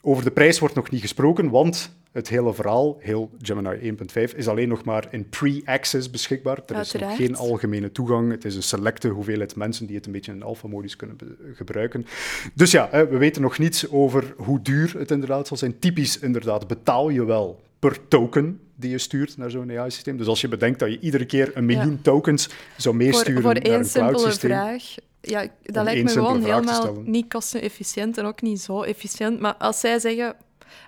Over 0.00 0.24
de 0.24 0.30
prijs 0.30 0.58
wordt 0.58 0.74
nog 0.74 0.90
niet 0.90 1.00
gesproken, 1.00 1.50
want 1.50 1.94
het 2.12 2.28
hele 2.28 2.54
verhaal, 2.54 2.96
heel 3.00 3.30
Gemini 3.42 3.76
1.5, 3.88 4.34
is 4.36 4.48
alleen 4.48 4.68
nog 4.68 4.84
maar 4.84 5.08
in 5.10 5.28
pre-access 5.28 6.10
beschikbaar. 6.10 6.58
Er 6.66 6.80
is 6.80 6.92
nog 6.92 7.16
geen 7.16 7.36
algemene 7.36 7.92
toegang. 7.92 8.30
Het 8.30 8.44
is 8.44 8.54
een 8.56 8.62
selecte 8.62 9.08
hoeveelheid 9.08 9.56
mensen 9.56 9.86
die 9.86 9.96
het 9.96 10.06
een 10.06 10.12
beetje 10.12 10.32
in 10.32 10.42
alpha-modus 10.42 10.96
kunnen 10.96 11.16
gebruiken. 11.54 12.06
Dus 12.54 12.70
ja, 12.70 12.88
we 12.90 13.16
weten 13.16 13.42
nog 13.42 13.58
niets 13.58 13.90
over 13.90 14.34
hoe 14.36 14.62
duur 14.62 14.94
het 14.98 15.10
inderdaad 15.10 15.46
zal 15.46 15.56
zijn. 15.56 15.78
Typisch 15.78 16.18
inderdaad 16.18 16.66
betaal 16.66 17.08
je 17.08 17.24
wel 17.24 17.60
per 17.78 18.08
token 18.08 18.60
die 18.82 18.90
je 18.90 18.98
stuurt 18.98 19.36
naar 19.36 19.50
zo'n 19.50 19.78
AI-systeem. 19.78 20.16
Dus 20.16 20.26
als 20.26 20.40
je 20.40 20.48
bedenkt 20.48 20.78
dat 20.78 20.90
je 20.90 20.98
iedere 21.00 21.24
keer 21.24 21.50
een 21.54 21.64
miljoen 21.64 22.00
tokens 22.02 22.48
zou 22.76 22.94
meesturen 22.96 23.42
voor 23.42 23.54
naar 23.54 23.62
één 23.62 23.78
een 23.78 23.84
simpele 23.84 24.12
cloud-systeem. 24.14 24.50
vraag. 24.50 24.94
Ja, 25.20 25.46
dat 25.62 25.84
lijkt 25.84 26.02
me 26.04 26.10
gewoon 26.10 26.44
helemaal 26.44 27.02
niet 27.04 27.28
kostenefficiënt 27.28 28.18
en 28.18 28.24
ook 28.24 28.42
niet 28.42 28.60
zo 28.60 28.82
efficiënt. 28.82 29.40
Maar 29.40 29.54
als 29.54 29.80
zij 29.80 29.98
zeggen... 29.98 30.34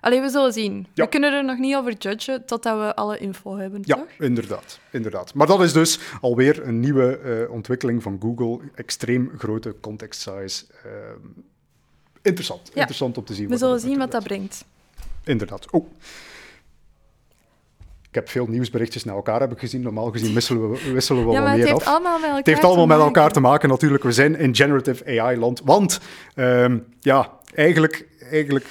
Allee, 0.00 0.20
we 0.20 0.28
zullen 0.28 0.52
zien. 0.52 0.87
Ja. 0.94 1.04
We 1.04 1.11
kunnen 1.11 1.33
er 1.33 1.44
nog 1.44 1.59
niet 1.59 1.76
over 1.76 1.92
judgen 1.98 2.44
totdat 2.46 2.78
we 2.78 2.94
alle 2.94 3.18
info 3.18 3.57
hebben, 3.57 3.80
Ja, 3.85 3.96
toch? 3.96 4.07
inderdaad, 4.18 4.78
inderdaad. 4.90 5.35
Maar 5.35 5.46
dat 5.46 5.62
is 5.62 5.72
dus 5.72 5.98
alweer 6.20 6.66
een 6.66 6.80
nieuwe 6.80 7.18
eh, 7.18 7.52
ontwikkeling 7.52 8.02
van 8.02 8.18
Google. 8.20 8.61
Extreem 8.74 9.30
grote 9.38 9.74
context 9.80 10.20
size. 10.20 10.64
Ehm, 10.85 11.18
interessant. 12.22 12.70
Ja. 12.74 12.80
Interessant 12.80 13.18
om 13.18 13.24
te 13.24 13.35
zien. 13.35 13.48
We 13.48 13.57
zullen 13.57 13.80
zien 13.80 13.98
wat 13.98 14.11
dat 14.11 14.22
brengt. 14.22 14.64
Inderdaad. 15.24 15.70
Oh. 15.70 15.87
Ik 18.14 18.20
heb 18.20 18.29
veel 18.29 18.46
nieuwsberichtjes 18.46 19.05
naar 19.05 19.14
elkaar 19.14 19.40
heb 19.40 19.53
ik 19.53 19.59
gezien. 19.59 19.81
Normaal 19.81 20.11
gezien 20.11 20.35
wisselen 20.35 20.70
we, 20.70 20.92
wisselen 20.92 21.27
we 21.27 21.31
Ja, 21.31 21.35
wel 21.35 21.42
maar 21.42 21.50
het 21.50 21.61
meer 21.61 21.68
heeft 21.68 21.87
af. 21.87 21.92
allemaal 21.92 22.12
met 22.12 22.22
elkaar 22.22 22.37
Het 22.38 22.46
heeft 22.46 22.64
allemaal 22.64 22.87
met 22.87 22.98
elkaar 22.98 23.31
te 23.31 23.40
maken 23.40 23.68
natuurlijk. 23.68 24.03
We 24.03 24.12
zijn 24.12 24.37
in 24.38 24.55
generative 24.55 25.20
AI-land. 25.20 25.61
Want 25.64 26.00
ehm, 26.35 26.79
ja, 27.00 27.31
eigenlijk, 27.55 28.07
eigenlijk 28.30 28.66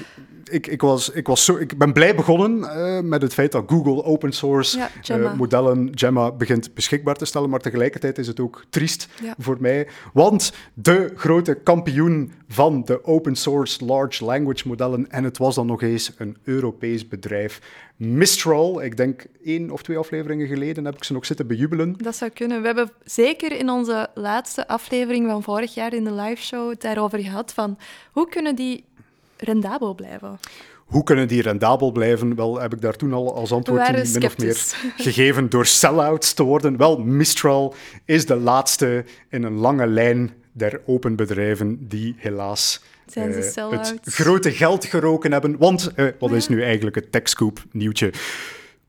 ik, 0.50 0.68
ik, 0.68 0.82
was, 0.82 1.10
ik, 1.10 1.28
was 1.28 1.46
zo, 1.46 1.56
ik 1.58 1.78
ben 1.78 1.94
blij 1.94 2.16
begonnen 2.16 2.64
eh, 2.64 3.00
met 3.00 3.22
het 3.22 3.34
feit 3.34 3.52
dat 3.52 3.64
Google 3.68 4.04
open 4.04 4.32
source 4.32 4.78
Ja, 4.78 4.90
Gemma. 5.02 5.30
eh, 5.32 5.38
modellen 5.38 5.90
Gemma 5.94 6.32
begint 6.32 6.74
beschikbaar 6.74 7.16
te 7.16 7.26
stellen. 7.26 7.50
Maar 7.50 7.60
tegelijkertijd 7.60 8.18
is 8.18 8.28
het 8.28 8.40
ook 8.40 8.66
triest 8.70 9.08
Ja. 9.24 9.36
voor 9.38 9.58
mij. 9.60 9.88
Want 10.14 10.54
de 10.74 11.12
grote 11.16 11.54
kampioen 11.54 12.32
van 12.48 12.84
de 12.86 13.04
open 13.06 13.36
source 13.36 13.86
large 13.86 14.26
language 14.26 14.68
modellen, 14.68 15.12
en 15.12 15.24
het 15.24 15.38
was 15.38 15.56
dan 15.56 15.66
nog 15.66 15.82
eens 15.82 16.12
een 16.18 16.38
Europees 16.44 17.08
bedrijf, 17.08 17.60
Mistral. 17.96 18.84
Ik 18.84 18.98
denk 18.98 19.26
één 19.44 19.72
of 19.72 19.84
twee 19.84 19.98
afleveringen 19.98 20.48
geleden 20.48 20.86
heb 20.86 20.96
ik 20.96 21.04
ze 21.04 21.14
nog 21.14 21.26
zitten 21.26 21.48
bejubelen. 21.48 21.96
Dat 21.98 22.16
zou 22.16 22.32
kunnen. 22.32 22.60
We 22.62 22.66
hebben 22.66 22.92
zeker 23.04 23.52
in 23.52 23.70
onze 23.70 24.08
laatste 24.14 24.68
aflevering 24.68 25.28
van 25.30 25.44
vorig 25.44 25.74
jaar 25.74 25.94
in 25.94 26.04
de 26.04 26.14
liveshow 26.14 26.70
het 26.70 26.82
daarover 26.82 27.20
gehad 27.20 27.54
van 27.54 27.78
hoe 28.12 28.30
kunnen 28.30 28.56
die 28.56 28.84
rendabel 29.44 29.96
blijven? 29.96 30.40
Hoe 30.86 31.04
kunnen 31.04 31.28
die 31.28 31.42
rendabel 31.42 31.92
blijven? 31.92 32.36
Wel, 32.36 32.60
heb 32.60 32.74
ik 32.74 32.82
daar 32.82 32.96
toen 32.96 33.14
al 33.14 33.36
als 33.36 33.52
antwoord 33.52 33.80
waren 33.80 34.12
min 34.12 34.26
of 34.26 34.38
meer 34.38 34.58
gegeven 35.06 35.50
door 35.50 35.66
sell-outs 35.66 36.34
te 36.34 36.44
worden. 36.44 36.78
Wel, 36.78 36.98
Mistral 36.98 37.74
is 38.06 38.26
de 38.26 38.36
laatste 38.36 39.06
in 39.30 39.44
een 39.44 39.56
lange 39.56 39.88
lijn 39.88 40.34
der 40.52 40.82
open 40.86 41.16
bedrijven 41.16 41.88
die 41.88 42.16
helaas 42.18 42.82
Zijn 43.06 43.34
ze 43.34 43.62
eh, 43.62 43.70
het 43.70 44.00
grote 44.04 44.52
geld 44.52 44.86
geroken 44.86 45.32
hebben. 45.32 45.58
Want, 45.58 45.92
eh, 45.96 46.06
wat 46.20 46.30
Maar 46.30 46.38
is 46.38 46.48
nu 46.48 46.64
eigenlijk 46.64 46.96
het 46.96 47.12
TechScoop 47.12 47.64
nieuwtje? 47.72 48.14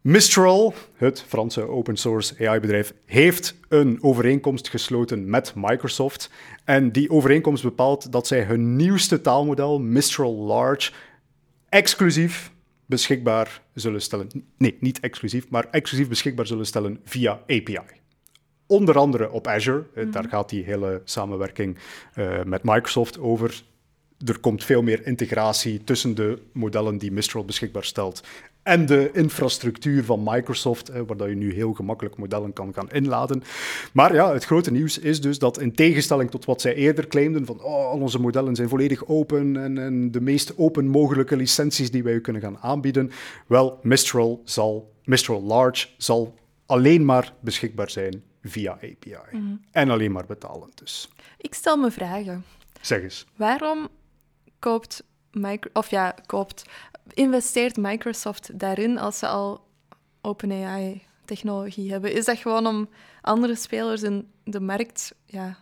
Mistral, 0.06 0.74
het 0.94 1.22
Franse 1.22 1.68
open 1.68 1.96
source 1.96 2.48
AI-bedrijf, 2.48 2.94
heeft 3.04 3.54
een 3.68 4.02
overeenkomst 4.02 4.68
gesloten 4.68 5.30
met 5.30 5.52
Microsoft. 5.56 6.30
En 6.64 6.92
die 6.92 7.10
overeenkomst 7.10 7.62
bepaalt 7.62 8.12
dat 8.12 8.26
zij 8.26 8.42
hun 8.44 8.76
nieuwste 8.76 9.20
taalmodel, 9.20 9.80
Mistral 9.80 10.34
Large, 10.34 10.92
exclusief 11.68 12.52
beschikbaar 12.86 13.62
zullen 13.74 14.00
stellen. 14.02 14.28
Nee, 14.56 14.76
niet 14.80 15.00
exclusief, 15.00 15.48
maar 15.48 15.66
exclusief 15.70 16.08
beschikbaar 16.08 16.46
zullen 16.46 16.66
stellen 16.66 17.00
via 17.04 17.32
API. 17.32 17.80
Onder 18.66 18.98
andere 18.98 19.30
op 19.30 19.46
Azure. 19.46 19.84
Eh, 19.94 20.12
Daar 20.12 20.28
gaat 20.28 20.48
die 20.48 20.64
hele 20.64 21.02
samenwerking 21.04 21.78
eh, 22.14 22.42
met 22.42 22.62
Microsoft 22.62 23.18
over. 23.18 23.62
Er 24.26 24.38
komt 24.38 24.64
veel 24.64 24.82
meer 24.82 25.06
integratie 25.06 25.84
tussen 25.84 26.14
de 26.14 26.38
modellen 26.52 26.98
die 26.98 27.12
Mistral 27.12 27.44
beschikbaar 27.44 27.84
stelt 27.84 28.22
en 28.64 28.86
de 28.86 29.10
infrastructuur 29.12 30.04
van 30.04 30.22
Microsoft, 30.24 30.88
eh, 30.88 31.00
waar 31.06 31.16
dat 31.16 31.28
je 31.28 31.34
nu 31.34 31.54
heel 31.54 31.72
gemakkelijk 31.72 32.16
modellen 32.16 32.52
kan 32.52 32.74
gaan 32.74 32.90
inladen. 32.90 33.42
Maar 33.92 34.14
ja, 34.14 34.32
het 34.32 34.44
grote 34.44 34.70
nieuws 34.70 34.98
is 34.98 35.20
dus 35.20 35.38
dat 35.38 35.60
in 35.60 35.74
tegenstelling 35.74 36.30
tot 36.30 36.44
wat 36.44 36.60
zij 36.60 36.74
eerder 36.74 37.06
claimden, 37.06 37.46
van 37.46 37.62
oh, 37.62 37.86
al 37.86 38.00
onze 38.00 38.20
modellen 38.20 38.54
zijn 38.54 38.68
volledig 38.68 39.06
open 39.06 39.56
en, 39.56 39.78
en 39.78 40.10
de 40.10 40.20
meest 40.20 40.58
open 40.58 40.86
mogelijke 40.86 41.36
licenties 41.36 41.90
die 41.90 42.02
wij 42.02 42.12
u 42.12 42.20
kunnen 42.20 42.42
gaan 42.42 42.58
aanbieden, 42.58 43.10
wel, 43.46 43.78
Mistral, 43.82 44.40
zal, 44.44 44.92
Mistral 45.04 45.42
Large 45.42 45.88
zal 45.96 46.34
alleen 46.66 47.04
maar 47.04 47.32
beschikbaar 47.40 47.90
zijn 47.90 48.22
via 48.42 48.72
API. 48.72 49.16
En 49.70 49.90
alleen 49.90 50.12
maar 50.12 50.26
betalend 50.26 50.78
dus. 50.78 51.08
Ik 51.36 51.54
stel 51.54 51.76
me 51.76 51.90
vragen. 51.90 52.44
Zeg 52.80 53.02
eens. 53.02 53.26
Waarom 53.36 53.88
koopt 54.58 55.04
Micro 55.32 55.70
of 55.72 55.90
ja, 55.90 56.14
koopt, 56.26 56.64
investeert 57.12 57.76
Microsoft 57.76 58.58
daarin 58.58 58.98
als 58.98 59.18
ze 59.18 59.26
al 59.26 59.60
OpenAI-technologie 60.20 61.90
hebben? 61.90 62.12
Is 62.12 62.24
dat 62.24 62.38
gewoon 62.38 62.66
om 62.66 62.88
andere 63.20 63.54
spelers 63.54 64.02
in 64.02 64.28
de 64.44 64.60
markt 64.60 65.14
ja, 65.26 65.56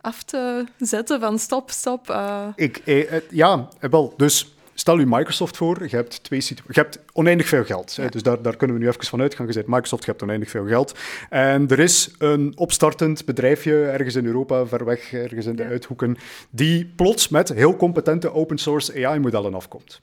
af 0.00 0.22
te 0.22 0.66
zetten 0.78 1.20
van 1.20 1.38
stop, 1.38 1.70
stop? 1.70 2.10
eh, 2.10 2.48
Ik, 2.56 2.76
eh, 2.76 3.20
ja, 3.30 3.68
eh, 3.80 3.90
wel, 3.90 4.14
dus 4.16 4.54
stel 4.74 4.98
u 4.98 5.06
Microsoft 5.06 5.56
voor, 5.56 5.88
je 5.88 5.96
hebt, 5.96 6.24
twee 6.24 6.44
je 6.48 6.54
hebt 6.66 6.98
oneindig 7.12 7.48
veel 7.48 7.64
geld. 7.64 7.96
Hè, 7.96 8.08
dus 8.08 8.22
daar, 8.22 8.42
daar 8.42 8.56
kunnen 8.56 8.76
we 8.76 8.82
nu 8.82 8.88
even 8.88 9.04
van 9.04 9.20
uitgaan. 9.20 9.46
Je 9.46 9.52
zegt 9.52 9.66
Microsoft, 9.66 10.04
je 10.04 10.10
hebt 10.10 10.22
oneindig 10.22 10.50
veel 10.50 10.66
geld. 10.66 10.98
En 11.28 11.68
er 11.68 11.78
is 11.78 12.14
een 12.18 12.52
opstartend 12.56 13.24
bedrijfje 13.24 13.84
ergens 13.84 14.14
in 14.14 14.26
Europa, 14.26 14.66
ver 14.66 14.84
weg, 14.84 15.12
ergens 15.12 15.46
in 15.46 15.56
de 15.56 15.64
uithoeken, 15.64 16.16
die 16.50 16.92
plots 16.96 17.28
met 17.28 17.48
heel 17.48 17.76
competente 17.76 18.32
open 18.32 18.58
source 18.58 19.06
AI-modellen 19.06 19.54
afkomt. 19.54 20.00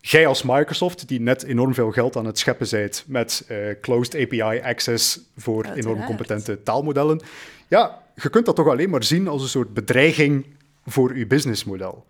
Jij 0.00 0.26
als 0.26 0.42
Microsoft, 0.42 1.08
die 1.08 1.20
net 1.20 1.42
enorm 1.42 1.74
veel 1.74 1.90
geld 1.90 2.16
aan 2.16 2.24
het 2.26 2.38
scheppen 2.38 2.66
zijt 2.66 3.04
met 3.06 3.46
uh, 3.50 3.56
closed 3.80 4.14
API 4.14 4.60
access 4.62 5.20
voor 5.36 5.64
enorm 5.64 6.04
competente 6.04 6.62
taalmodellen, 6.62 7.20
ja, 7.68 8.02
je 8.14 8.30
kunt 8.30 8.46
dat 8.46 8.56
toch 8.56 8.68
alleen 8.68 8.90
maar 8.90 9.04
zien 9.04 9.28
als 9.28 9.42
een 9.42 9.48
soort 9.48 9.74
bedreiging 9.74 10.46
voor 10.86 11.18
je 11.18 11.26
businessmodel. 11.26 12.04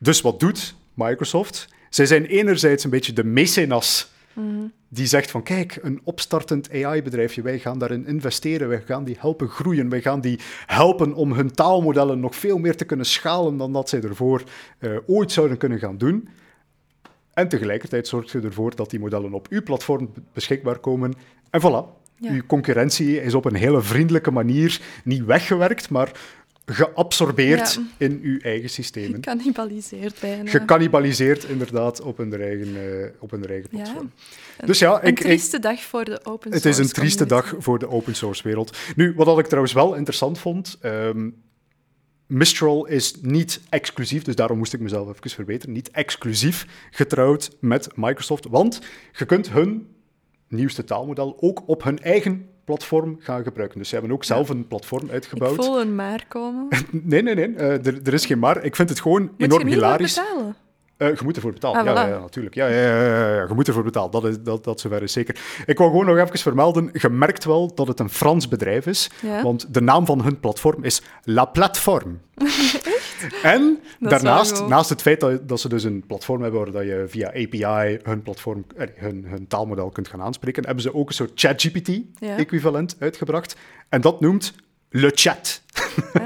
Dus 0.00 0.20
wat 0.20 0.40
doet 0.40 0.74
Microsoft? 0.94 1.68
Zij 1.90 2.06
zijn 2.06 2.24
enerzijds 2.24 2.84
een 2.84 2.90
beetje 2.90 3.12
de 3.12 3.24
mecenas 3.24 4.10
die 4.88 5.06
zegt 5.06 5.30
van 5.30 5.42
kijk, 5.42 5.78
een 5.82 6.00
opstartend 6.04 6.72
AI-bedrijfje, 6.72 7.42
wij 7.42 7.58
gaan 7.58 7.78
daarin 7.78 8.06
investeren, 8.06 8.68
wij 8.68 8.82
gaan 8.86 9.04
die 9.04 9.16
helpen 9.18 9.48
groeien, 9.48 9.88
wij 9.88 10.00
gaan 10.00 10.20
die 10.20 10.38
helpen 10.66 11.14
om 11.14 11.32
hun 11.32 11.50
taalmodellen 11.50 12.20
nog 12.20 12.36
veel 12.36 12.58
meer 12.58 12.76
te 12.76 12.84
kunnen 12.84 13.06
schalen 13.06 13.56
dan 13.56 13.72
dat 13.72 13.88
zij 13.88 14.00
ervoor 14.00 14.42
uh, 14.78 14.96
ooit 15.06 15.32
zouden 15.32 15.56
kunnen 15.56 15.78
gaan 15.78 15.98
doen. 15.98 16.28
En 17.38 17.48
tegelijkertijd 17.48 18.08
zorgt 18.08 18.30
je 18.30 18.40
ervoor 18.40 18.76
dat 18.76 18.90
die 18.90 19.00
modellen 19.00 19.32
op 19.32 19.46
uw 19.50 19.62
platform 19.62 20.10
beschikbaar 20.32 20.78
komen. 20.78 21.14
En 21.50 21.60
voilà, 21.60 22.00
ja. 22.16 22.30
uw 22.30 22.42
concurrentie 22.46 23.22
is 23.22 23.34
op 23.34 23.44
een 23.44 23.54
hele 23.54 23.82
vriendelijke 23.82 24.30
manier 24.30 24.80
niet 25.04 25.24
weggewerkt, 25.24 25.90
maar 25.90 26.12
geabsorbeerd 26.66 27.80
in 27.96 28.20
uw 28.22 28.38
eigen 28.38 28.70
systemen. 28.70 29.14
Gecannibaliseerd 29.14 30.20
bijna. 30.20 30.50
Gecannibaliseerd 30.50 31.44
inderdaad 31.44 32.00
op 32.00 32.16
hun 32.16 32.40
eigen, 32.40 32.68
uh, 32.68 33.06
op 33.18 33.30
hun 33.30 33.46
eigen 33.46 33.68
platform. 33.68 34.12
Ja. 34.58 34.66
Dus 34.66 34.78
ja, 34.78 35.04
een 35.04 35.14
trieste 35.14 35.58
dag 35.58 35.80
voor 35.80 36.04
de 36.04 36.24
open 36.24 36.50
source 36.50 36.68
Het 36.68 36.78
is 36.78 36.86
een 36.86 36.92
trieste 36.92 37.26
dag 37.26 37.54
voor 37.58 37.78
de 37.78 37.88
open 37.88 38.14
source 38.14 38.42
wereld. 38.42 38.76
Nu, 38.96 39.12
wat 39.16 39.38
ik 39.38 39.46
trouwens 39.46 39.72
wel 39.72 39.94
interessant 39.94 40.38
vond... 40.38 40.78
Um, 40.82 41.34
Mistral 42.28 42.86
is 42.86 43.14
niet 43.20 43.60
exclusief, 43.68 44.22
dus 44.22 44.34
daarom 44.34 44.58
moest 44.58 44.72
ik 44.72 44.80
mezelf 44.80 45.08
even 45.08 45.30
verbeteren, 45.30 45.74
niet 45.74 45.90
exclusief 45.90 46.66
getrouwd 46.90 47.50
met 47.60 47.88
Microsoft, 47.94 48.46
want 48.48 48.80
je 49.12 49.24
kunt 49.24 49.50
hun 49.50 49.86
nieuwste 50.48 50.84
taalmodel 50.84 51.36
ook 51.40 51.62
op 51.68 51.82
hun 51.82 51.98
eigen 51.98 52.48
platform 52.64 53.16
gaan 53.20 53.42
gebruiken. 53.42 53.78
Dus 53.78 53.88
ze 53.88 53.94
hebben 53.94 54.12
ook 54.12 54.24
zelf 54.24 54.48
een 54.48 54.66
platform 54.66 55.10
uitgebouwd. 55.10 55.54
Ik 55.54 55.62
voel 55.62 55.80
een 55.80 55.94
maar 55.94 56.24
komen. 56.28 56.68
nee, 56.90 57.22
nee, 57.22 57.34
nee. 57.34 57.48
Uh, 57.48 57.86
er, 57.86 58.00
er, 58.04 58.12
is 58.12 58.26
geen 58.26 58.38
maar. 58.38 58.64
Ik 58.64 58.76
vind 58.76 58.88
het 58.88 59.00
gewoon 59.00 59.22
Moet 59.22 59.32
enorm 59.36 59.68
je 59.68 59.74
hilarisch. 59.74 60.14
betalen? 60.14 60.56
Uh, 60.98 61.08
je 61.08 61.24
moet 61.24 61.36
ervoor 61.36 61.52
betalen. 61.52 61.80
Ah, 61.80 61.86
ja, 61.86 61.92
voilà. 61.92 62.08
ja, 62.08 62.14
ja, 62.14 62.20
natuurlijk. 62.20 62.54
Ja, 62.54 62.66
ja, 62.66 62.80
ja, 62.80 63.34
ja, 63.34 63.42
je 63.48 63.54
moet 63.54 63.68
ervoor 63.68 63.82
betalen. 63.82 64.10
Dat, 64.10 64.24
is, 64.24 64.42
dat, 64.42 64.64
dat 64.64 64.80
zover 64.80 65.02
is 65.02 65.12
zeker. 65.12 65.36
Ik 65.66 65.78
wil 65.78 65.86
gewoon 65.86 66.06
nog 66.06 66.16
even 66.16 66.38
vermelden. 66.38 66.90
Je 66.92 67.08
merkt 67.08 67.44
wel 67.44 67.74
dat 67.74 67.86
het 67.86 68.00
een 68.00 68.10
Frans 68.10 68.48
bedrijf 68.48 68.86
is. 68.86 69.10
Want 69.42 69.74
de 69.74 69.80
naam 69.80 70.06
van 70.06 70.22
hun 70.22 70.40
platform 70.40 70.84
is 70.84 71.02
La 71.22 71.44
Plateforme. 71.44 72.14
en 73.42 73.80
daarnaast, 73.98 74.66
naast 74.66 74.88
het 74.88 75.02
feit 75.02 75.20
dat, 75.20 75.48
dat, 75.48 75.60
ze 75.60 75.68
dus 75.68 75.84
een 75.84 76.04
platform 76.06 76.42
hebben 76.42 76.60
waar 76.60 76.72
dat 76.72 76.82
je 76.82 77.04
via 77.08 77.28
API 77.28 77.98
hun, 78.02 78.22
platform, 78.22 78.64
eh, 78.76 78.86
hun, 78.94 79.24
hun 79.26 79.46
taalmodel 79.46 79.90
kunt 79.90 80.08
gaan 80.08 80.22
aanspreken, 80.22 80.64
hebben 80.64 80.82
ze 80.82 80.94
ook 80.94 81.08
een 81.08 81.14
soort 81.14 81.32
ChatGPT-equivalent 81.34 82.96
uitgebracht. 82.98 83.56
En 83.88 84.00
dat 84.00 84.20
noemt 84.20 84.54
Le 84.90 85.12
Chat. 85.14 85.62
Ah, 86.12 86.24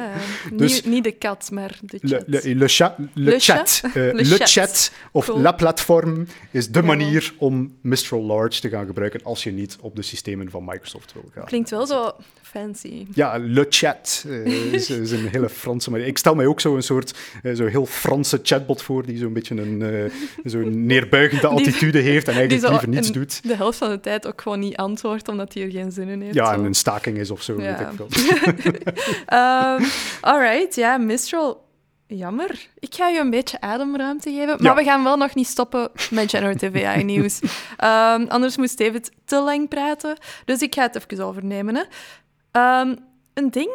dus, 0.53 0.73
niet, 0.73 0.87
niet, 0.87 1.05
de 1.05 1.13
kat, 1.13 1.51
maar 1.53 1.79
de 1.81 1.99
chat. 2.03 2.23
Le, 2.27 2.41
le, 2.43 2.55
le, 2.55 2.69
chat, 2.69 2.95
le, 2.99 3.07
le 3.15 3.39
chat, 3.39 3.69
chat. 3.69 3.97
Uh, 3.97 4.13
le, 4.13 4.25
chat. 4.25 4.49
chat 4.49 4.93
of 5.11 5.27
cool. 5.27 5.41
La 5.41 5.53
Platform 5.53 6.27
is 6.51 6.71
de 6.71 6.83
manier 6.83 7.35
om 7.39 7.75
Mistral 7.81 8.23
Large 8.23 8.61
te 8.61 8.69
gaan 8.69 8.87
gebruiken 8.87 9.21
als 9.25 9.43
je 9.43 9.51
niet 9.51 9.77
op 9.81 9.97
de 9.97 10.03
systemen 10.03 10.51
van 10.51 10.65
Microsoft 10.65 11.13
wil 11.13 11.31
gaan. 11.35 11.45
Klinkt 11.45 11.71
wel 11.71 11.87
zo 11.87 12.13
fancy. 12.43 13.07
Ja, 13.15 13.39
Le 13.39 13.67
Chat 13.69 14.25
uh, 14.27 14.73
is, 14.75 14.91
is, 14.91 15.11
een 15.11 15.29
hele 15.29 15.49
Franse 15.49 15.91
manier. 15.91 16.07
Ik 16.07 16.19
stel 16.19 16.35
mij 16.35 16.47
ook 16.47 16.61
zo 16.61 16.77
een 16.77 16.83
soort 16.83 17.15
uh, 17.43 17.55
zo 17.55 17.67
heel 17.67 17.87
Franse 17.87 18.41
chatbot 18.43 18.83
voor 18.83 19.07
die 19.07 19.19
zo'n 19.19 19.33
beetje 19.33 19.61
een 19.61 20.11
zo 20.45 20.59
neerbuigende 20.91 21.47
attitude 21.47 21.99
heeft 21.99 22.29
en 22.29 22.35
eigenlijk 22.35 22.71
liever 22.71 22.89
niets 22.89 23.13
doet. 23.13 23.43
De 23.43 23.57
helft 23.57 23.79
van 23.79 23.91
de 23.91 24.01
tijd 24.01 24.27
ook 24.27 24.41
gewoon 24.41 24.61
niet 24.61 24.77
antwoordt 24.77 25.29
omdat 25.29 25.55
hij 25.55 25.63
er 25.63 25.71
geen 25.71 25.93
zin 25.93 26.09
in 26.09 26.21
heeft. 26.21 26.35
Ja, 26.35 26.47
zo. 26.47 26.53
en 26.53 26.65
een 26.65 26.75
staking 26.75 27.19
is 27.19 27.31
of 27.31 27.43
zo, 27.43 27.61
ja. 27.61 27.79
weet 27.79 28.09
ik. 28.09 28.95
um, 29.43 29.87
alright, 30.21 30.75
ja, 30.75 30.99
Mistral. 30.99 31.71
Jammer. 32.07 32.69
Ik 32.79 32.95
ga 32.95 33.09
je 33.09 33.21
een 33.21 33.31
beetje 33.31 33.61
ademruimte 33.61 34.31
geven. 34.31 34.47
Maar 34.47 34.63
ja. 34.63 34.75
we 34.75 34.85
gaan 34.85 35.05
wel 35.05 35.17
nog 35.17 35.35
niet 35.35 35.47
stoppen 35.47 35.91
met 36.11 36.31
generative 36.31 36.87
AI-nieuws. 36.87 37.41
um, 37.45 38.27
anders 38.29 38.57
moest 38.57 38.79
David 38.79 39.11
te 39.25 39.41
lang 39.41 39.69
praten. 39.69 40.17
Dus 40.45 40.61
ik 40.61 40.75
ga 40.75 40.83
het 40.83 40.97
even 40.97 41.25
overnemen. 41.25 41.75
Hè. 41.75 42.81
Um, 42.81 42.99
een 43.35 43.51
ding 43.51 43.71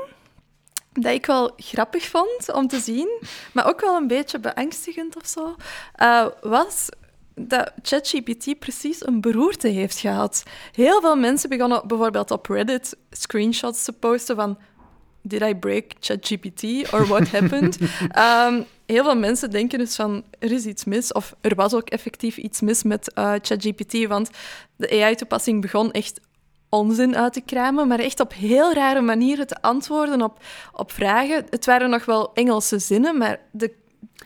dat 0.93 1.13
ik 1.13 1.25
wel 1.25 1.51
grappig 1.56 2.06
vond 2.06 2.53
om 2.53 2.67
te 2.67 2.80
zien, 2.80 3.21
maar 3.53 3.67
ook 3.67 3.82
wel 3.82 3.95
een 3.95 4.08
beetje 4.08 4.39
beangstigend 4.39 5.15
of 5.15 5.27
zo, 5.27 5.56
uh, 6.01 6.27
was 6.41 6.89
dat 7.36 7.71
ChatGPT 7.82 8.60
precies 8.60 9.06
een 9.06 9.21
beroerte 9.21 9.67
heeft 9.67 9.99
gehad. 9.99 10.43
Heel 10.71 11.01
veel 11.01 11.15
mensen 11.15 11.49
begonnen 11.49 11.88
bijvoorbeeld 11.88 12.32
op 12.32 12.45
Reddit 12.45 12.97
screenshots 13.12 13.84
te 13.84 13.93
posten 13.93 14.36
van 14.36 14.58
did 15.27 15.41
I 15.41 15.55
break 15.55 15.93
ChatGPT 15.99 16.93
or 16.93 17.07
what 17.07 17.29
happened? 17.29 17.77
um, 18.17 18.65
heel 18.85 19.03
veel 19.03 19.17
mensen 19.17 19.49
denken 19.49 19.79
dus 19.79 19.95
van 19.95 20.23
er 20.39 20.51
is 20.51 20.65
iets 20.65 20.83
mis, 20.83 21.11
of 21.11 21.35
er 21.41 21.55
was 21.55 21.73
ook 21.73 21.89
effectief 21.89 22.37
iets 22.37 22.61
mis 22.61 22.83
met 22.83 23.11
uh, 23.15 23.33
ChatGPT, 23.41 24.07
want 24.07 24.29
de 24.75 25.03
AI-toepassing 25.03 25.61
begon 25.61 25.91
echt 25.91 26.19
onzin 26.69 27.17
uit 27.17 27.33
te 27.33 27.41
kramen, 27.41 27.87
maar 27.87 27.99
echt 27.99 28.19
op 28.19 28.33
heel 28.33 28.73
rare 28.73 29.01
manieren 29.01 29.47
te 29.47 29.61
antwoorden 29.61 30.21
op, 30.21 30.39
op 30.73 30.91
vragen. 30.91 31.45
Het 31.49 31.65
waren 31.65 31.89
nog 31.89 32.05
wel 32.05 32.33
Engelse 32.33 32.79
zinnen, 32.79 33.17
maar 33.17 33.39
de, 33.51 33.73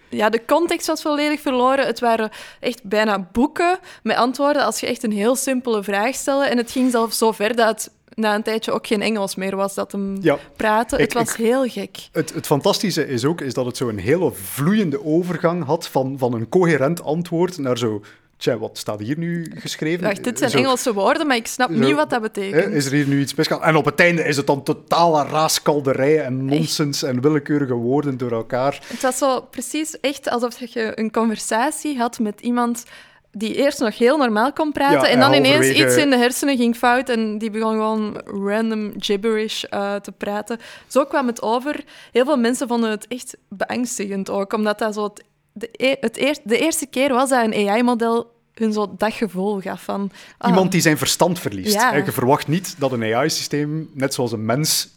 ja, 0.10 0.30
de 0.30 0.46
context 0.46 0.88
was 0.88 1.02
volledig 1.02 1.42
verloren. 1.42 1.86
Het 1.86 2.00
waren 2.00 2.30
echt 2.60 2.84
bijna 2.84 3.28
boeken 3.32 3.80
met 4.04 4.16
antwoorden 4.16 4.64
als 4.66 4.80
je 4.80 4.88
echt 4.88 5.04
een 5.04 5.12
heel 5.12 5.36
simpele 5.36 5.84
vraag 5.84 6.16
stelde. 6.16 6.46
En 6.46 6.58
het 6.58 6.72
ging 6.72 6.92
zelfs 6.92 7.18
zo 7.18 7.32
ver 7.32 7.56
dat 7.56 7.92
na 8.22 8.36
een 8.36 8.44
tijdje 8.44 8.72
ook 8.72 8.88
geen 8.88 9.02
Engels 9.02 9.36
meer 9.36 9.56
was 9.56 9.74
dat 9.74 9.92
hem 9.92 10.18
ja, 10.22 10.38
praatte. 10.56 10.96
het 10.96 11.14
was 11.14 11.30
ik, 11.30 11.36
heel 11.36 11.68
gek. 11.68 11.98
Het, 12.12 12.34
het 12.34 12.46
fantastische 12.46 13.08
is 13.08 13.26
ook 13.26 13.42
is 13.42 13.54
dat 13.54 13.66
het 13.66 13.78
zo 13.78 13.90
een 13.90 14.00
hele 14.00 14.32
vloeiende 14.32 15.06
overgang 15.06 15.66
had 15.66 15.88
van, 15.88 16.18
van 16.18 16.34
een 16.34 16.50
coherent 16.50 17.04
antwoord 17.04 17.58
naar 17.58 17.78
zo 17.78 18.02
Tja, 18.42 18.58
wat 18.58 18.78
staat 18.78 19.00
hier 19.00 19.18
nu 19.18 19.52
geschreven? 19.56 20.04
Wacht, 20.04 20.24
dit 20.24 20.38
zijn 20.38 20.50
zo, 20.50 20.58
Engelse 20.58 20.94
woorden, 20.94 21.28
maar 21.28 21.36
ik 21.36 21.48
snap 21.48 21.72
zo, 21.72 21.80
niet 21.80 21.96
wat 21.96 22.10
dat 22.10 22.22
betekent. 22.22 22.74
Is 22.74 22.86
er 22.86 22.92
hier 22.92 23.08
nu 23.08 23.20
iets 23.20 23.32
speciaals? 23.32 23.64
En 23.64 23.76
op 23.76 23.86
het 23.86 24.00
einde 24.00 24.24
is 24.24 24.38
het 24.38 24.48
dan 24.48 24.64
totale 24.64 25.24
raaskalderij 25.24 26.24
en 26.24 26.46
nonsens 26.46 27.04
en 27.04 27.22
willekeurige 27.22 27.74
woorden 27.74 28.18
door 28.18 28.32
elkaar. 28.32 28.80
Het 28.88 29.02
was 29.02 29.18
zo 29.18 29.42
precies 29.42 30.00
echt 30.00 30.30
alsof 30.30 30.60
je 30.60 31.00
een 31.00 31.12
conversatie 31.12 31.98
had 31.98 32.20
met 32.20 32.42
iemand 32.42 32.84
die 33.32 33.56
eerst 33.56 33.80
nog 33.80 33.98
heel 33.98 34.18
normaal 34.18 34.54
kon 34.54 34.72
praten 34.72 35.08
ja, 35.08 35.08
en 35.08 35.20
dan 35.20 35.34
ineens 35.34 35.70
iets 35.70 35.96
in 35.96 36.10
de 36.10 36.18
hersenen 36.18 36.58
ging 36.58 36.76
fout 36.76 37.10
en 37.10 37.38
die 37.38 37.50
begon 37.50 37.72
gewoon 37.72 38.22
random 38.26 38.94
gibberish 38.98 39.64
uh, 39.70 39.96
te 39.96 40.12
praten. 40.12 40.60
Zo 40.88 41.06
kwam 41.06 41.28
het 41.28 41.42
over. 41.42 41.84
Heel 42.12 42.26
veel 42.26 42.38
mensen 42.38 42.68
vonden 42.68 42.90
het 42.90 43.08
echt 43.08 43.38
beangstigend 43.50 44.30
ook, 44.30 44.54
omdat 44.54 44.80
dat 44.80 44.94
zo 44.94 45.04
het, 45.04 45.24
de, 45.52 45.70
e- 45.72 45.96
het 46.00 46.18
eer, 46.18 46.38
de 46.44 46.58
eerste 46.58 46.86
keer 46.86 47.14
was 47.14 47.30
dat 47.30 47.44
een 47.44 47.70
AI-model 47.70 48.32
hun 48.54 48.74
zo 48.74 48.94
dat 48.98 49.14
gevoel 49.14 49.60
gaf 49.60 49.84
van... 49.84 50.12
Ah, 50.38 50.50
Iemand 50.50 50.72
die 50.72 50.82
zijn 50.82 50.98
verstand 50.98 51.40
verliest. 51.40 51.74
Ja. 51.74 51.96
Je 51.96 52.12
verwacht 52.12 52.48
niet 52.48 52.76
dat 52.78 52.92
een 52.92 53.16
AI-systeem, 53.16 53.90
net 53.94 54.14
zoals 54.14 54.32
een 54.32 54.46
mens, 54.46 54.90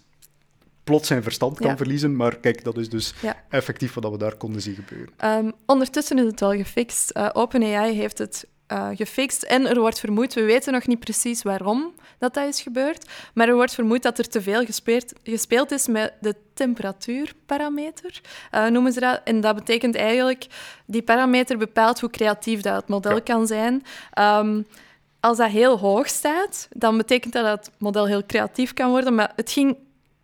plots 0.85 1.09
zijn 1.09 1.23
verstand 1.23 1.59
kan 1.59 1.71
ja. 1.71 1.77
verliezen. 1.77 2.17
Maar 2.17 2.37
kijk, 2.37 2.65
dat 2.65 2.79
is 2.79 2.89
dus 2.89 3.15
ja. 3.23 3.43
effectief 3.49 3.95
wat 3.95 4.11
we 4.11 4.19
daar 4.19 4.37
konden 4.37 4.63
zien 4.63 4.75
gebeuren. 4.75 5.45
Um, 5.47 5.53
ondertussen 5.67 6.19
is 6.19 6.25
het 6.25 6.41
wel 6.41 6.53
gefixt. 6.53 7.17
Uh, 7.17 7.29
OpenAI 7.33 7.95
heeft 7.95 8.19
het 8.19 8.47
uh, 8.73 8.89
gefixt 8.95 9.43
en 9.43 9.67
er 9.69 9.81
wordt 9.81 10.01
vermoed, 10.01 10.35
we 10.35 10.43
weten 10.43 10.73
nog 10.73 10.87
niet 10.87 10.99
precies 10.99 11.43
waarom 11.43 11.93
dat, 12.19 12.35
dat 12.35 12.49
is 12.49 12.61
gebeurd, 12.61 13.11
maar 13.35 13.49
er 13.49 13.55
wordt 13.55 13.75
vermoed 13.75 14.03
dat 14.03 14.19
er 14.19 14.29
te 14.29 14.43
veel 14.43 14.65
gespeeld, 14.65 15.13
gespeeld 15.23 15.71
is 15.71 15.87
met 15.87 16.13
de 16.21 16.35
temperatuurparameter, 16.55 18.21
uh, 18.55 18.67
noemen 18.67 18.93
ze 18.93 19.01
dat. 19.01 19.21
En 19.25 19.41
dat 19.41 19.55
betekent 19.55 19.95
eigenlijk, 19.95 20.47
die 20.87 21.03
parameter 21.03 21.59
bepaalt 21.59 22.01
hoe 22.01 22.11
creatief 22.11 22.61
dat 22.61 22.77
het 22.77 22.89
model 22.89 23.15
ja. 23.15 23.21
kan 23.21 23.47
zijn. 23.47 23.83
Um, 24.19 24.67
als 25.21 25.37
dat 25.37 25.51
heel 25.51 25.79
hoog 25.79 26.09
staat, 26.09 26.69
dan 26.71 26.97
betekent 26.97 27.33
dat 27.33 27.45
dat 27.45 27.67
het 27.67 27.75
model 27.79 28.07
heel 28.07 28.27
creatief 28.27 28.75
kan 28.75 28.91
worden, 28.91 29.15
maar 29.15 29.33
het 29.37 29.51
ging 29.51 29.77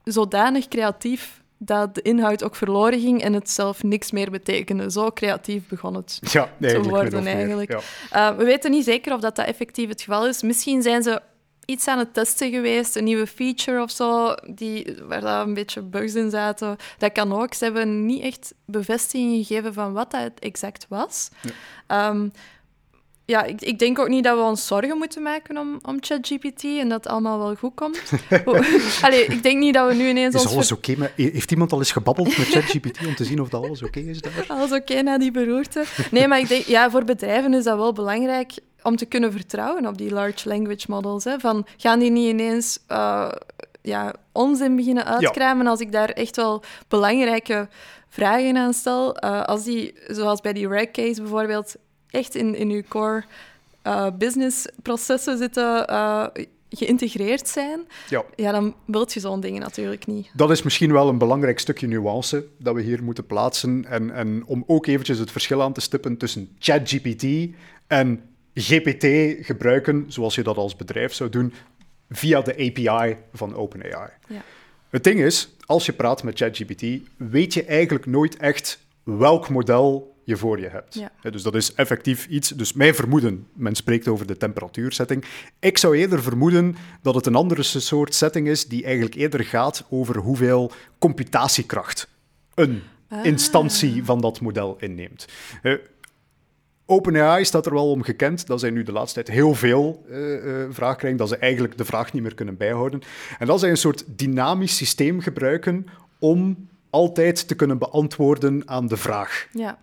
zodanig 0.04 0.68
creatief 0.68 1.42
dat 1.62 1.94
de 1.94 2.02
inhoud 2.02 2.44
ook 2.44 2.54
verloren 2.54 3.00
ging 3.00 3.22
en 3.22 3.32
het 3.32 3.50
zelf 3.50 3.82
niks 3.82 4.10
meer 4.10 4.30
betekende. 4.30 4.90
Zo 4.90 5.10
creatief 5.10 5.68
begon 5.68 5.94
het 5.94 6.18
ja, 6.20 6.50
te 6.60 6.82
worden, 6.82 7.26
eigenlijk. 7.26 7.70
Ja. 8.10 8.30
Uh, 8.30 8.38
we 8.38 8.44
weten 8.44 8.70
niet 8.70 8.84
zeker 8.84 9.14
of 9.14 9.20
dat, 9.20 9.36
dat 9.36 9.46
effectief 9.46 9.88
het 9.88 10.02
geval 10.02 10.26
is. 10.26 10.42
Misschien 10.42 10.82
zijn 10.82 11.02
ze 11.02 11.22
iets 11.64 11.88
aan 11.88 11.98
het 11.98 12.14
testen 12.14 12.50
geweest, 12.50 12.96
een 12.96 13.04
nieuwe 13.04 13.26
feature 13.26 13.82
of 13.82 13.90
zo, 13.90 14.34
die, 14.54 14.96
waar 15.02 15.20
daar 15.20 15.46
een 15.46 15.54
beetje 15.54 15.82
bugs 15.82 16.14
in 16.14 16.30
zaten. 16.30 16.76
Dat 16.98 17.12
kan 17.12 17.32
ook. 17.32 17.54
Ze 17.54 17.64
hebben 17.64 18.06
niet 18.06 18.22
echt 18.22 18.54
bevestiging 18.64 19.46
gegeven 19.46 19.74
van 19.74 19.92
wat 19.92 20.10
dat 20.10 20.32
exact 20.38 20.86
was. 20.88 21.28
Ja. 21.40 21.50
Ehm, 21.86 22.28
ja, 23.30 23.44
ik, 23.44 23.60
ik, 23.60 23.78
denk 23.78 23.98
ook 23.98 24.08
niet 24.08 24.24
dat 24.24 24.36
we 24.36 24.42
ons 24.42 24.66
zorgen 24.66 24.98
moeten 24.98 25.22
maken 25.22 25.58
om, 25.58 25.78
om 25.82 25.96
ChatGPT 26.00 26.64
en 26.64 26.88
dat 26.88 27.04
het 27.04 27.12
allemaal 27.12 27.38
wel 27.38 27.54
goed 27.54 27.74
komt. 27.74 28.02
Allee, 29.04 29.24
ik 29.24 29.42
denk 29.42 29.58
niet 29.58 29.74
dat 29.74 29.88
we 29.88 29.94
nu 29.94 30.08
ineens... 30.08 30.34
Is 30.34 30.46
alles 30.46 30.72
oké? 30.72 30.90
Okay, 30.90 31.12
heeft 31.16 31.50
iemand 31.50 31.72
al 31.72 31.78
eens 31.78 31.92
gebabbeld 31.92 32.38
met 32.38 32.46
ChatGPT 32.54 33.06
om 33.06 33.14
te 33.14 33.24
zien 33.24 33.40
of 33.40 33.48
dat 33.48 33.64
alles 33.64 33.82
oké 33.82 34.00
is 34.00 34.20
daar? 34.20 34.44
Alles 34.48 34.72
oké 34.72 35.02
na 35.02 35.18
die 35.18 35.30
beroerte. 35.30 35.84
Nee, 36.10 36.28
maar 36.28 36.38
ik 36.38 36.48
denk, 36.48 36.64
ja, 36.64 36.90
voor 36.90 37.04
bedrijven 37.04 37.54
is 37.54 37.64
dat 37.64 37.76
wel 37.76 37.92
belangrijk 37.92 38.52
om 38.82 38.96
te 38.96 39.06
kunnen 39.06 39.32
vertrouwen 39.32 39.86
op 39.86 39.98
die 39.98 40.10
large 40.10 40.48
language 40.48 40.86
models. 40.88 41.24
Hè. 41.24 41.38
Van, 41.38 41.66
gaan 41.76 41.98
die 41.98 42.10
niet 42.10 42.28
ineens 42.28 42.78
uh, 42.88 43.32
ja, 43.82 44.14
onzin 44.32 44.76
beginnen 44.76 45.04
uitkramen 45.04 45.66
als 45.66 45.80
ik 45.80 45.92
daar 45.92 46.08
echt 46.08 46.36
wel 46.36 46.62
belangrijke 46.88 47.68
vragen 48.08 48.56
aan 48.56 48.74
stel? 48.74 49.24
Uh, 49.24 49.42
als 49.42 49.64
die, 49.64 49.94
zoals 50.06 50.40
bij 50.40 50.52
die 50.52 50.68
reg 50.68 50.90
case 50.90 51.22
bijvoorbeeld, 51.22 51.76
echt 52.10 52.34
in, 52.34 52.54
in 52.54 52.70
uw 52.70 52.82
core 52.88 53.24
uh, 53.86 54.06
businessprocessen 54.18 55.38
zitten, 55.38 55.90
uh, 55.90 56.26
geïntegreerd 56.70 57.48
zijn, 57.48 57.80
ja. 58.08 58.24
ja, 58.36 58.52
dan 58.52 58.74
wilt 58.84 59.12
je 59.12 59.20
zo'n 59.20 59.40
dingen 59.40 59.60
natuurlijk 59.60 60.06
niet. 60.06 60.30
Dat 60.32 60.50
is 60.50 60.62
misschien 60.62 60.92
wel 60.92 61.08
een 61.08 61.18
belangrijk 61.18 61.58
stukje 61.58 61.86
nuance 61.86 62.46
dat 62.58 62.74
we 62.74 62.82
hier 62.82 63.02
moeten 63.02 63.26
plaatsen. 63.26 63.84
En, 63.84 64.10
en 64.10 64.42
om 64.46 64.64
ook 64.66 64.86
eventjes 64.86 65.18
het 65.18 65.30
verschil 65.30 65.62
aan 65.62 65.72
te 65.72 65.80
stippen 65.80 66.16
tussen 66.16 66.56
ChatGPT 66.58 67.54
en 67.86 68.22
GPT 68.54 69.06
gebruiken, 69.46 70.04
zoals 70.08 70.34
je 70.34 70.42
dat 70.42 70.56
als 70.56 70.76
bedrijf 70.76 71.12
zou 71.12 71.30
doen, 71.30 71.52
via 72.10 72.40
de 72.40 72.52
API 72.52 73.16
van 73.32 73.54
OpenAI. 73.54 74.10
Ja. 74.28 74.42
Het 74.90 75.04
ding 75.04 75.20
is, 75.20 75.48
als 75.66 75.86
je 75.86 75.92
praat 75.92 76.22
met 76.22 76.38
ChatGPT, 76.38 76.84
weet 77.16 77.54
je 77.54 77.64
eigenlijk 77.64 78.06
nooit 78.06 78.36
echt 78.36 78.78
welk 79.02 79.48
model 79.48 80.14
je 80.30 80.36
voor 80.36 80.60
je 80.60 80.68
hebt. 80.68 80.94
Ja. 80.94 81.30
dus 81.30 81.42
dat 81.42 81.54
is 81.54 81.74
effectief 81.74 82.26
iets. 82.26 82.48
Dus 82.48 82.72
mijn 82.72 82.94
vermoeden, 82.94 83.46
men 83.52 83.74
spreekt 83.74 84.08
over 84.08 84.26
de 84.26 84.36
temperatuursetting. 84.36 85.24
Ik 85.58 85.78
zou 85.78 85.96
eerder 85.96 86.22
vermoeden 86.22 86.76
dat 87.02 87.14
het 87.14 87.26
een 87.26 87.34
andere 87.34 87.62
soort 87.62 88.14
setting 88.14 88.48
is 88.48 88.66
die 88.66 88.84
eigenlijk 88.84 89.14
eerder 89.14 89.44
gaat 89.44 89.86
over 89.90 90.16
hoeveel 90.16 90.72
computatiekracht 90.98 92.08
een 92.54 92.82
ah. 93.08 93.24
instantie 93.24 94.04
van 94.04 94.20
dat 94.20 94.40
model 94.40 94.76
inneemt. 94.78 95.26
OpenAI 96.86 97.44
staat 97.44 97.66
er 97.66 97.74
wel 97.74 97.90
om 97.90 98.02
gekend 98.02 98.46
dat 98.46 98.60
zij 98.60 98.70
nu 98.70 98.82
de 98.82 98.92
laatste 98.92 99.22
tijd 99.22 99.36
heel 99.36 99.54
veel 99.54 100.04
uh, 100.08 100.44
uh, 100.44 100.66
vraag 100.70 100.96
krijgen, 100.96 101.18
dat 101.18 101.28
ze 101.28 101.36
eigenlijk 101.36 101.78
de 101.78 101.84
vraag 101.84 102.12
niet 102.12 102.22
meer 102.22 102.34
kunnen 102.34 102.56
bijhouden. 102.56 103.00
En 103.38 103.46
dat 103.46 103.60
zij 103.60 103.70
een 103.70 103.76
soort 103.76 104.04
dynamisch 104.06 104.76
systeem 104.76 105.20
gebruiken 105.20 105.86
om 106.18 106.68
altijd 106.90 107.48
te 107.48 107.55
kunnen 107.55 107.79
beantwoorden 107.79 108.62
aan 108.68 108.87
de 108.87 108.96
vraag. 108.96 109.48
Ja. 109.53 109.79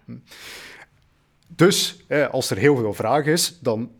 Dus 1.48 2.06
als 2.32 2.50
er 2.50 2.58
heel 2.58 2.76
veel 2.76 2.94
vraag 2.94 3.26
is, 3.26 3.60
dan 3.62 3.92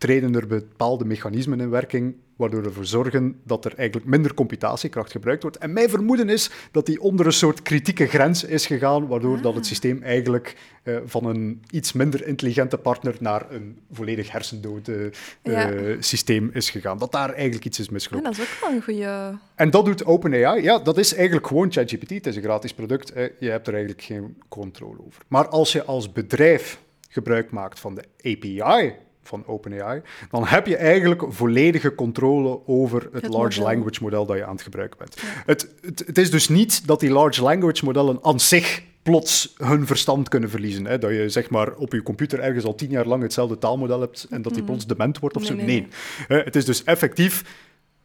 treden 0.00 0.34
er 0.34 0.46
bepaalde 0.46 1.04
mechanismen 1.04 1.60
in 1.60 1.70
werking 1.70 2.14
waardoor 2.36 2.64
ervoor 2.64 2.86
zorgen 2.86 3.40
dat 3.44 3.64
er 3.64 3.74
eigenlijk 3.76 4.08
minder 4.08 4.34
computatiekracht 4.34 5.10
gebruikt 5.10 5.42
wordt. 5.42 5.56
En 5.56 5.72
mijn 5.72 5.88
vermoeden 5.88 6.28
is 6.28 6.50
dat 6.72 6.86
die 6.86 7.00
onder 7.00 7.26
een 7.26 7.32
soort 7.32 7.62
kritieke 7.62 8.06
grens 8.06 8.44
is 8.44 8.66
gegaan, 8.66 9.06
waardoor 9.06 9.40
dat 9.40 9.54
het 9.54 9.62
ah. 9.62 9.68
systeem 9.68 10.02
eigenlijk 10.02 10.56
uh, 10.84 10.96
van 11.04 11.24
een 11.24 11.62
iets 11.70 11.92
minder 11.92 12.26
intelligente 12.26 12.78
partner 12.78 13.16
naar 13.18 13.50
een 13.50 13.78
volledig 13.92 14.32
hersendode 14.32 15.12
uh, 15.42 15.96
systeem 15.98 16.50
is 16.52 16.70
gegaan. 16.70 16.98
Dat 16.98 17.12
daar 17.12 17.32
eigenlijk 17.32 17.64
iets 17.64 17.78
is 17.78 17.88
misgelopen. 17.88 18.30
Ja, 18.30 18.36
dat 18.36 18.46
is 18.46 18.52
ook 18.52 18.60
wel 18.60 18.76
een 18.76 18.82
goede... 18.82 19.38
En 19.54 19.70
dat 19.70 19.84
doet 19.84 20.04
OpenAI. 20.04 20.62
Ja, 20.62 20.78
dat 20.78 20.98
is 20.98 21.14
eigenlijk 21.14 21.46
gewoon 21.46 21.72
ChatGPT. 21.72 22.10
Het 22.10 22.26
is 22.26 22.36
een 22.36 22.42
gratis 22.42 22.74
product. 22.74 23.12
Je 23.38 23.50
hebt 23.50 23.66
er 23.66 23.74
eigenlijk 23.74 24.02
geen 24.02 24.36
controle 24.48 24.98
over. 25.06 25.22
Maar 25.28 25.48
als 25.48 25.72
je 25.72 25.84
als 25.84 26.12
bedrijf 26.12 26.80
gebruik 27.08 27.50
maakt 27.50 27.80
van 27.80 27.94
de 27.94 28.04
API 28.22 28.94
van 29.22 29.46
OpenAI, 29.46 30.02
dan 30.30 30.46
heb 30.46 30.66
je 30.66 30.76
eigenlijk 30.76 31.22
volledige 31.28 31.94
controle 31.94 32.60
over 32.66 33.08
het, 33.12 33.28
large 33.28 33.62
language 33.62 34.02
model 34.02 34.26
dat 34.26 34.36
je 34.36 34.44
aan 34.44 34.52
het 34.52 34.62
gebruiken 34.62 34.98
bent. 34.98 35.16
Het, 35.46 35.74
het, 35.80 36.02
het, 36.06 36.18
is 36.18 36.30
dus 36.30 36.48
niet 36.48 36.86
dat 36.86 37.00
die 37.00 37.10
large 37.10 37.42
language 37.42 37.84
modellen 37.84 38.18
aan 38.22 38.40
zich 38.40 38.82
plots 39.02 39.54
hun 39.56 39.86
verstand 39.86 40.28
kunnen 40.28 40.50
verliezen. 40.50 40.86
Hè? 40.86 40.98
Dat 40.98 41.10
je 41.10 41.28
zeg 41.28 41.50
maar 41.50 41.74
op 41.74 41.92
je 41.92 42.02
computer 42.02 42.40
ergens 42.40 42.64
al 42.64 42.74
tien 42.74 42.90
jaar 42.90 43.06
lang 43.06 43.22
hetzelfde 43.22 43.58
taalmodel 43.58 44.00
hebt 44.00 44.26
en 44.30 44.42
dat 44.42 44.52
die 44.52 44.62
mhm. 44.62 44.70
plots 44.70 44.86
dement 44.86 45.18
wordt 45.18 45.36
of 45.36 45.44
zo. 45.44 45.54
Nee, 45.54 45.88
het 46.28 46.56
is 46.56 46.64
dus 46.64 46.84
effectief 46.84 47.44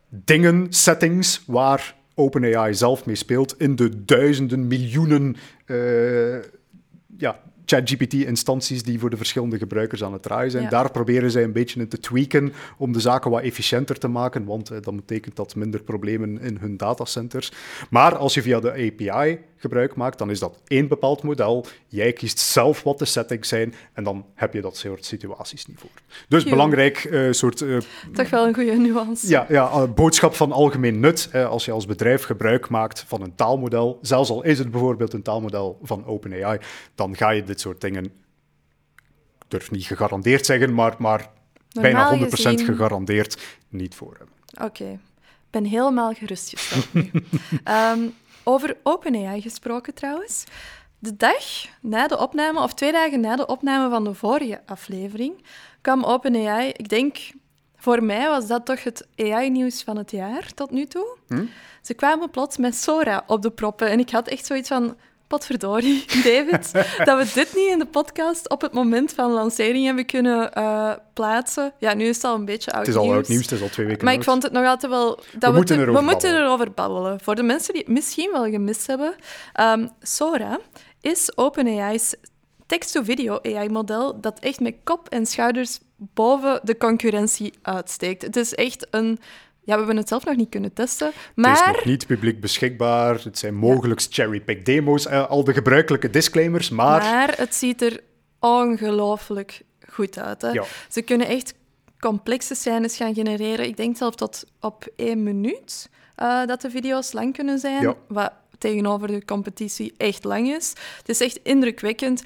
dingen, 0.10 0.68
settings 0.70 1.44
waar 1.48 1.96
OpenAI 2.16 2.74
zelf 2.74 3.06
mee 3.06 3.16
speelt 3.16 3.60
in 3.60 3.76
de 3.76 4.06
duizenden, 4.06 4.68
miljoenen 4.68 5.36
uh, 5.66 6.36
ja, 7.18 7.40
ChatGPT-instanties 7.66 8.84
die 8.84 9.00
voor 9.00 9.10
de 9.10 9.18
verschillende 9.18 9.58
gebruikers 9.58 10.04
aan 10.04 10.14
het 10.14 10.22
draaien 10.22 10.52
zijn. 10.52 10.70
Daar 10.70 10.92
proberen 10.92 11.32
zij 11.32 11.44
een 11.44 11.52
beetje 11.52 11.80
in 11.80 11.88
te 11.88 12.00
tweaken 12.00 12.54
om 12.78 12.92
de 12.92 13.00
zaken 13.00 13.32
wat 13.32 13.42
efficiënter 13.42 13.98
te 13.98 14.08
maken, 14.08 14.46
want 14.46 14.70
eh, 14.70 14.78
dat 14.82 14.96
betekent 14.96 15.36
dat 15.36 15.56
minder 15.56 15.84
problemen 15.84 16.42
in 16.42 16.58
hun 16.60 16.78
datacenters. 16.78 17.52
Maar 17.90 18.16
als 18.16 18.34
je 18.34 18.42
via 18.42 18.60
de 18.60 18.72
API 18.72 19.40
gebruik 19.58 19.96
maakt, 19.96 20.18
dan 20.18 20.30
is 20.30 20.40
dat 20.40 20.60
één 20.68 20.88
bepaald 20.88 21.24
model. 21.24 21.66
Jij 21.88 22.14
kiest 22.14 22.40
zelf 22.40 22.84
wat 22.84 23.00
de 23.00 23.06
settings 23.06 23.48
zijn 23.48 23.74
en 23.94 24.04
dan 24.04 24.26
heb 24.36 24.54
je 24.54 24.62
dat 24.62 24.78
soort 24.78 25.06
situaties 25.06 25.66
niet 25.66 25.80
voor. 25.80 25.90
Dus 26.28 26.44
belangrijk 26.44 27.04
uh, 27.04 27.32
soort... 27.32 27.62
Uh, 27.62 27.78
Toch 28.14 28.30
wel 28.30 28.48
een 28.48 28.54
goede 28.54 28.76
nuance. 28.76 29.28
Ja, 29.28 29.46
ja 29.50 29.88
boodschap 29.88 30.36
van 30.36 30.52
algemeen 30.52 31.00
nut. 31.00 31.30
als 31.34 31.66
je 31.66 31.72
als 31.72 31.86
bedrijf 31.86 32.24
gebruik 32.24 32.70
maakt 32.70 33.04
van 33.08 33.22
een 33.22 33.36
taalmodel, 33.36 34.00
zelfs 34.02 34.30
al 34.30 34.44
is 34.44 34.60
het 34.60 34.72
bijvoorbeeld 34.72 35.14
een 35.14 35.22
taalmodel 35.22 35.80
van 35.82 36.06
OpenAI, 36.06 36.60
dan 36.96 37.16
ga 37.16 37.30
je 37.30 37.44
dit 37.44 37.60
soort 37.60 37.82
dingen, 37.82 38.04
ik 38.06 39.46
durf 39.48 39.72
niet 39.72 39.86
gegarandeerd 39.86 40.46
zeggen, 40.46 40.74
maar, 40.74 40.96
maar 40.98 41.30
bijna 41.82 42.18
100% 42.18 42.30
gegarandeerd 42.40 43.60
niet 43.70 43.96
voor 43.96 44.16
hebben. 44.18 44.36
Oké, 44.68 44.90
ik 45.24 45.52
ben 45.52 45.66
helemaal 45.66 46.14
gerustgesteld 46.14 46.94
nu. 46.94 47.12
um, 47.94 48.14
over 48.46 48.78
OpenAI 48.84 49.42
gesproken 49.42 49.94
trouwens. 49.94 50.44
De 51.00 51.16
dag 51.16 51.66
na 51.82 52.08
de 52.08 52.18
opname, 52.18 52.60
of 52.62 52.74
twee 52.74 52.92
dagen 52.92 53.20
na 53.20 53.36
de 53.36 53.46
opname 53.46 53.90
van 53.90 54.04
de 54.04 54.14
vorige 54.14 54.62
aflevering, 54.66 55.44
kwam 55.82 56.04
OpenAI, 56.04 56.70
ik 56.70 56.90
denk, 56.90 57.18
voor 57.76 58.04
mij 58.04 58.28
was 58.28 58.48
dat 58.48 58.66
toch 58.66 58.84
het 58.84 59.08
AI-nieuws 59.16 59.84
van 59.84 59.98
het 59.98 60.12
jaar 60.12 60.54
tot 60.54 60.72
nu 60.72 60.86
toe. 60.86 61.18
Hm? 61.28 61.46
Ze 61.82 61.94
kwamen 61.94 62.30
plots 62.30 62.58
met 62.58 62.76
Sora 62.76 63.24
op 63.28 63.42
de 63.42 63.52
proppen 63.52 63.90
en 63.90 64.00
ik 64.00 64.10
had 64.10 64.28
echt 64.28 64.46
zoiets 64.46 64.68
van, 64.68 64.98
potverdorie, 65.28 66.06
David, 66.24 66.72
dat 67.06 67.18
we 67.18 67.32
dit 67.34 67.56
niet 67.56 67.70
in 67.70 67.80
de 67.80 67.86
podcast 67.86 68.50
op 68.50 68.62
het 68.62 68.74
moment 68.74 69.14
van 69.14 69.32
lancering 69.32 69.86
hebben 69.86 70.06
kunnen 70.06 70.52
uh, 70.58 70.92
plaatsen. 71.14 71.74
Ja, 71.80 71.94
nu 71.94 72.06
is 72.06 72.16
het 72.16 72.26
al 72.26 72.36
een 72.36 72.46
beetje 72.46 72.72
oud 72.72 72.86
Het 72.86 72.96
is 72.96 73.02
al 73.02 73.12
oud 73.12 73.28
nieuws, 73.28 73.42
het 73.42 73.52
is 73.52 73.62
al 73.62 73.70
twee 73.70 73.86
weken 73.86 74.04
Maar 74.04 74.14
oud. 74.14 74.24
ik 74.24 74.30
vond 74.30 74.44
het 74.44 74.52
nog 74.52 74.66
altijd 74.66 74.92
wel... 74.92 75.20
Dat 75.34 75.50
we, 75.50 75.56
moeten, 75.56 75.80
erover, 75.80 76.02
we 76.02 76.10
moeten 76.10 76.36
erover 76.36 76.72
babbelen. 76.72 77.20
Voor 77.20 77.36
de 77.36 77.44
mensen 77.44 77.74
die 77.74 77.82
het 77.82 77.92
misschien 77.92 78.32
wel 78.32 78.50
gemist 78.50 78.88
hebben. 78.88 79.16
Um, 79.62 79.90
Sora 80.02 80.60
is 81.02 81.38
OpenAI's 81.38 82.16
text-to-video 82.66 83.40
AI-model 83.42 84.22
dat 84.22 84.40
echt 84.40 84.60
met 84.60 84.76
kop 84.84 85.10
en 85.10 85.26
schouders 85.26 85.80
boven 85.98 86.60
de 86.64 86.78
concurrentie 86.78 87.54
uitsteekt. 87.62 88.22
Het 88.22 88.36
is 88.36 88.54
echt 88.54 88.88
een 88.92 89.20
ja, 89.66 89.72
we 89.72 89.78
hebben 89.78 89.98
het 89.98 90.08
zelf 90.08 90.26
nog 90.26 90.36
niet 90.36 90.50
kunnen 90.50 90.74
testen. 90.74 91.12
Maar... 91.36 91.58
Het 91.58 91.70
is 91.70 91.76
nog 91.76 91.86
niet 91.86 92.08
publiek 92.08 92.42
beschikbaar. 92.42 93.24
Het 93.24 93.38
zijn 93.38 93.56
mogelijk 93.56 94.00
ja. 94.00 94.08
cherry-pick 94.10 94.66
demo's, 94.66 95.06
eh, 95.06 95.30
al 95.30 95.44
de 95.44 95.54
gebruikelijke 95.54 96.10
disclaimers, 96.10 96.70
maar... 96.70 97.02
Maar 97.02 97.34
het 97.38 97.56
ziet 97.56 97.82
er 97.82 98.00
ongelooflijk 98.40 99.62
goed 99.90 100.20
uit. 100.20 100.42
Hè? 100.42 100.50
Ja. 100.50 100.64
Ze 100.90 101.02
kunnen 101.02 101.28
echt 101.28 101.54
complexe 102.00 102.56
scènes 102.56 102.96
gaan 102.96 103.14
genereren. 103.14 103.66
Ik 103.66 103.78
denk 103.78 103.98
zelfs 103.98 104.16
tot 104.16 104.44
op 104.60 104.88
één 104.96 105.24
minuut 105.24 105.90
uh, 106.22 106.46
dat 106.46 106.62
de 106.62 106.70
video's 106.70 107.12
lang 107.12 107.34
kunnen 107.34 107.60
zijn. 107.60 107.82
Ja. 107.82 107.96
Wat 108.08 108.32
tegenover 108.58 109.08
de 109.08 109.26
competitie 109.26 109.94
echt 109.98 110.24
lang 110.24 110.48
is. 110.48 110.74
Het 110.98 111.10
is 111.10 111.22
echt 111.22 111.40
indrukwekkend. 111.44 112.24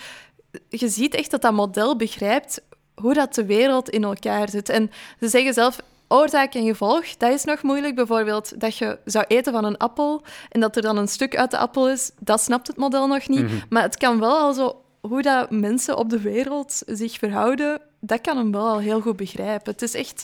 Je 0.70 0.90
ziet 0.90 1.14
echt 1.14 1.32
dat 1.32 1.42
dat 1.42 1.54
model 1.54 1.96
begrijpt 1.96 2.62
hoe 2.96 3.14
dat 3.14 3.36
de 3.36 3.46
wereld 3.46 3.90
in 3.90 4.04
elkaar 4.04 4.50
zit. 4.50 4.70
En 4.70 4.92
ze 5.20 5.28
zeggen 5.28 5.54
zelf, 5.54 5.80
oorzaak 6.10 6.54
en 6.54 6.66
gevolg, 6.66 7.06
dat 7.18 7.34
is 7.34 7.44
nog 7.44 7.64
moeilijk. 7.64 7.96
Bijvoorbeeld 7.96 8.60
dat 8.60 8.78
je 8.78 9.00
zou 9.06 9.26
eten 9.28 9.54
van 9.54 9.66
een 9.66 9.78
appel 9.78 10.24
en 10.50 10.60
dat 10.60 10.76
er 10.76 10.82
dan 10.82 10.98
een 10.98 11.08
stuk 11.08 11.36
uit 11.36 11.52
de 11.52 11.58
appel 11.58 11.90
is, 11.90 12.12
dat 12.20 12.42
snapt 12.42 12.68
het 12.68 12.78
model 12.78 13.08
nog 13.08 13.28
niet. 13.28 13.42
Mhm. 13.42 13.56
Maar 13.70 13.84
het 13.84 13.98
kan 13.98 14.20
wel 14.20 14.38
al 14.38 14.54
zo, 14.54 14.82
hoe 15.02 15.22
dat 15.22 15.52
mensen 15.52 15.98
op 15.98 16.10
de 16.10 16.22
wereld 16.22 16.82
zich 16.86 17.18
verhouden, 17.18 17.82
dat 18.00 18.22
kan 18.22 18.38
hem 18.38 18.52
wel 18.52 18.68
al 18.68 18.80
heel 18.80 19.02
goed 19.02 19.16
begrijpen. 19.16 19.72
Het 19.72 19.82
is 19.82 19.94
echt 19.94 20.24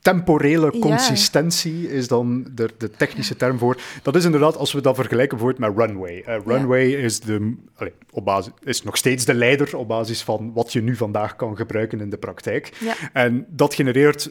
temporele 0.00 0.78
consistentie 0.78 1.92
is 1.92 2.08
dan 2.08 2.46
de, 2.54 2.70
de, 2.78 2.90
technische 2.90 3.36
term 3.36 3.58
voor. 3.58 3.80
Dat 4.02 4.16
is 4.16 4.24
inderdaad, 4.24 4.56
als 4.56 4.72
we 4.72 4.80
dat 4.80 4.94
vergelijken 4.94 5.38
bijvoorbeeld 5.38 5.76
met 5.76 5.86
Runway. 5.86 6.24
Uh, 6.28 6.36
runway 6.46 6.86
is, 6.86 7.20
de, 7.20 7.56
allez, 7.76 7.92
op 8.10 8.24
basis, 8.24 8.52
is 8.64 8.82
nog 8.82 8.96
steeds 8.96 9.24
de 9.24 9.34
leider 9.34 9.76
op 9.76 9.88
basis 9.88 10.22
van 10.22 10.52
wat 10.54 10.72
je 10.72 10.82
nu 10.82 10.96
vandaag 10.96 11.36
kan 11.36 11.56
gebruiken 11.56 12.00
in 12.00 12.10
de 12.10 12.16
praktijk. 12.16 12.94
En 13.12 13.46
dat 13.48 13.74
genereert 13.74 14.30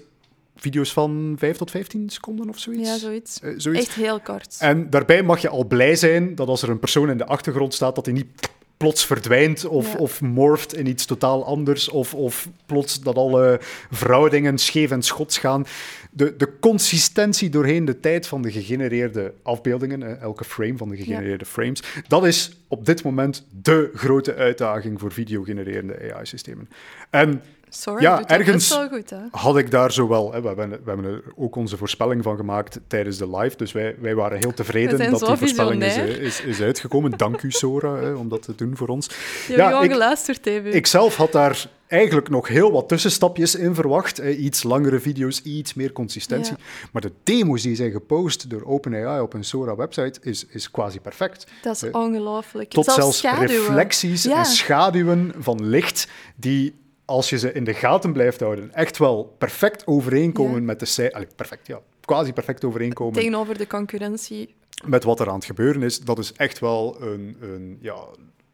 video's 0.59 0.93
van 0.93 1.35
5 1.37 1.57
tot 1.57 1.71
15 1.71 2.09
seconden 2.09 2.49
of 2.49 2.59
zoiets. 2.59 2.89
Ja, 2.89 2.97
zoiets. 2.97 3.39
Eh, 3.39 3.53
zoiets. 3.57 3.85
Echt 3.87 3.95
heel 3.95 4.19
kort. 4.19 4.55
En 4.59 4.89
daarbij 4.89 5.23
mag 5.23 5.41
je 5.41 5.49
al 5.49 5.65
blij 5.65 5.95
zijn 5.95 6.35
dat 6.35 6.47
als 6.47 6.61
er 6.61 6.69
een 6.69 6.79
persoon 6.79 7.09
in 7.09 7.17
de 7.17 7.25
achtergrond 7.25 7.73
staat, 7.73 7.95
dat 7.95 8.05
hij 8.05 8.13
niet 8.13 8.27
plots 8.77 9.05
verdwijnt 9.05 9.65
of, 9.65 9.91
Ja. 9.93 9.97
of 9.97 10.21
morft 10.21 10.75
in 10.75 10.87
iets 10.87 11.05
totaal 11.05 11.45
anders, 11.45 11.89
of, 11.89 12.13
of 12.13 12.49
plots 12.65 13.01
dat 13.01 13.15
alle 13.15 13.59
verhoudingen 13.91 14.57
scheef 14.57 14.91
en 14.91 15.01
schots 15.01 15.37
gaan. 15.37 15.65
De, 16.11 16.35
de 16.35 16.59
consistentie 16.59 17.49
doorheen 17.49 17.85
de 17.85 17.99
tijd 17.99 18.27
van 18.27 18.41
de 18.41 18.51
gegenereerde 18.51 19.33
afbeeldingen, 19.43 20.03
eh, 20.03 20.21
elke 20.21 20.43
frame 20.43 20.77
van 20.77 20.89
de 20.89 20.95
gegenereerde 20.95 21.45
frames, 21.45 21.83
dat 22.07 22.25
is 22.25 22.57
op 22.67 22.85
dit 22.85 23.03
moment 23.03 23.45
de 23.61 23.91
grote 23.93 24.35
uitdaging 24.35 24.99
voor 24.99 25.11
videogenererende 25.11 26.13
AI-systemen. 26.13 26.69
En 27.09 27.41
Sorry, 27.69 28.01
Ja, 28.03 28.27
ergens- 28.27 28.69
wel 28.69 28.87
goed, 28.87 29.09
hè? 29.09 29.17
had 29.31 29.57
ik 29.57 29.71
daar 29.71 29.91
zo 29.91 30.07
wel... 30.07 30.33
Hè, 30.33 30.41
we, 30.41 30.47
hebben, 30.47 30.69
we 30.69 30.79
hebben 30.85 31.05
er 31.05 31.21
ook 31.35 31.55
onze 31.55 31.77
voorspelling 31.77 32.23
van 32.23 32.35
gemaakt 32.37 32.79
tijdens 32.87 33.17
de 33.17 33.37
live, 33.37 33.57
dus 33.57 33.71
wij, 33.71 33.95
wij 33.99 34.15
waren 34.15 34.37
heel 34.39 34.53
tevreden 34.53 35.11
dat 35.11 35.19
die 35.19 35.35
voorspelling 35.37 35.83
is, 35.83 35.97
is, 35.97 36.41
is 36.41 36.61
uitgekomen. 36.61 37.17
Dank 37.17 37.41
u, 37.41 37.51
Sora, 37.51 37.95
hè, 37.95 38.13
om 38.13 38.29
dat 38.29 38.41
te 38.41 38.55
doen 38.55 38.77
voor 38.77 38.87
ons. 38.87 39.07
Je 39.47 39.53
hebt 39.53 39.67
gewoon 39.67 39.83
ik, 39.83 39.91
geluisterd, 39.91 40.43
TV. 40.43 40.73
ik 40.73 40.87
zelf 40.87 41.15
had 41.15 41.31
daar 41.31 41.69
eigenlijk 41.87 42.29
nog 42.29 42.47
heel 42.47 42.71
wat 42.71 42.87
tussenstapjes 42.87 43.55
in 43.55 43.75
verwacht. 43.75 44.17
hè, 44.17 44.29
iets 44.31 44.63
langere 44.63 44.99
video's, 44.99 45.41
iets 45.41 45.73
meer 45.73 45.91
consistentie. 45.91 46.53
Maar 46.91 47.01
de 47.01 47.11
demos 47.23 47.61
die 47.61 47.75
zijn 47.75 47.91
gepost 47.91 48.49
door 48.49 48.63
OpenAI 48.65 49.21
op 49.21 49.33
een 49.33 49.43
Sora-website 49.43 50.19
is, 50.21 50.45
is 50.49 50.71
quasi 50.71 50.99
perfect. 50.99 51.45
dat 51.61 51.75
is 51.75 51.83
eh, 51.83 51.93
ongelooflijk. 52.01 52.69
Tot 52.69 52.85
zelfs 52.85 53.21
reflecties 53.21 54.23
Ja. 54.23 54.37
en 54.37 54.45
schaduwen 54.45 55.33
van 55.39 55.65
licht 55.65 56.07
die, 56.35 56.73
als 57.09 57.29
je 57.29 57.37
ze 57.37 57.51
in 57.53 57.63
de 57.63 57.73
gaten 57.73 58.13
blijft 58.13 58.39
houden, 58.39 58.73
echt 58.73 58.97
wel 58.97 59.35
perfect 59.37 59.87
overeenkomen 59.87 60.55
Ja. 60.59 60.61
met 60.61 60.79
de 60.79 60.85
cijfers. 60.85 61.25
Perfect, 61.35 61.67
ja. 61.67 61.81
Quasi 62.01 62.33
perfect 62.33 62.63
overeenkomen 62.65 63.13
Tegenover 63.13 63.57
de 63.57 63.67
concurrentie. 63.67 64.55
met 64.85 65.03
wat 65.03 65.19
er 65.19 65.27
aan 65.29 65.35
het 65.35 65.45
gebeuren 65.45 65.83
is. 65.83 65.99
Dat 65.99 66.19
is 66.19 66.33
echt 66.33 66.59
wel 66.59 67.01
een, 67.01 67.37
een 67.41 67.77
ja, 67.81 67.97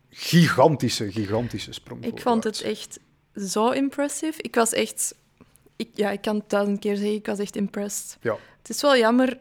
gigantische, 0.09 1.11
gigantische 1.11 1.73
sprong. 1.73 2.05
Ik 2.05 2.21
vond 2.21 2.43
het 2.43 2.61
echt 2.61 2.99
zo 3.35 3.69
impressive. 3.69 4.41
Ik 4.41 4.55
was 4.55 4.73
echt... 4.73 5.15
Ik, 5.75 5.89
ja, 5.93 6.11
ik 6.11 6.21
kan 6.21 6.35
het 6.35 6.49
duizend 6.49 6.79
keer 6.79 6.95
zeggen, 6.95 7.15
ik 7.15 7.25
was 7.25 7.39
echt 7.39 7.55
impressed. 7.55 8.17
Ja. 8.21 8.37
Het 8.57 8.69
is 8.69 8.81
wel 8.81 8.97
jammer 8.97 9.37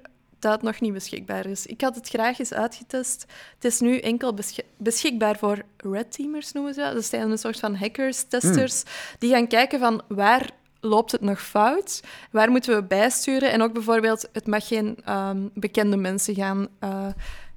dat 0.52 0.62
nog 0.62 0.80
niet 0.80 0.92
beschikbaar 0.92 1.46
is. 1.46 1.66
Ik 1.66 1.80
had 1.80 1.94
het 1.94 2.08
graag 2.08 2.38
eens 2.38 2.52
uitgetest. 2.52 3.24
Het 3.54 3.64
is 3.64 3.80
nu 3.80 3.98
enkel 3.98 4.34
beschi- 4.34 4.62
beschikbaar 4.76 5.38
voor 5.38 5.62
red 5.76 6.12
teamers, 6.12 6.52
noemen 6.52 6.74
ze 6.74 6.80
dat. 6.80 6.92
Dat 6.94 7.04
zijn 7.04 7.30
een 7.30 7.38
soort 7.38 7.58
van 7.60 7.74
hackers, 7.76 8.22
testers, 8.22 8.82
die 9.18 9.30
gaan 9.30 9.46
kijken 9.46 9.78
van 9.78 10.02
waar 10.08 10.50
loopt 10.80 11.12
het 11.12 11.20
nog 11.20 11.42
fout? 11.42 12.00
Waar 12.30 12.50
moeten 12.50 12.74
we 12.76 12.82
bijsturen? 12.84 13.52
En 13.52 13.62
ook 13.62 13.72
bijvoorbeeld, 13.72 14.28
het 14.32 14.46
mag 14.46 14.66
geen 14.66 14.98
ehm, 15.04 15.48
bekende 15.54 15.96
mensen 15.96 16.34
gaan 16.34 16.68
eh, 16.78 17.06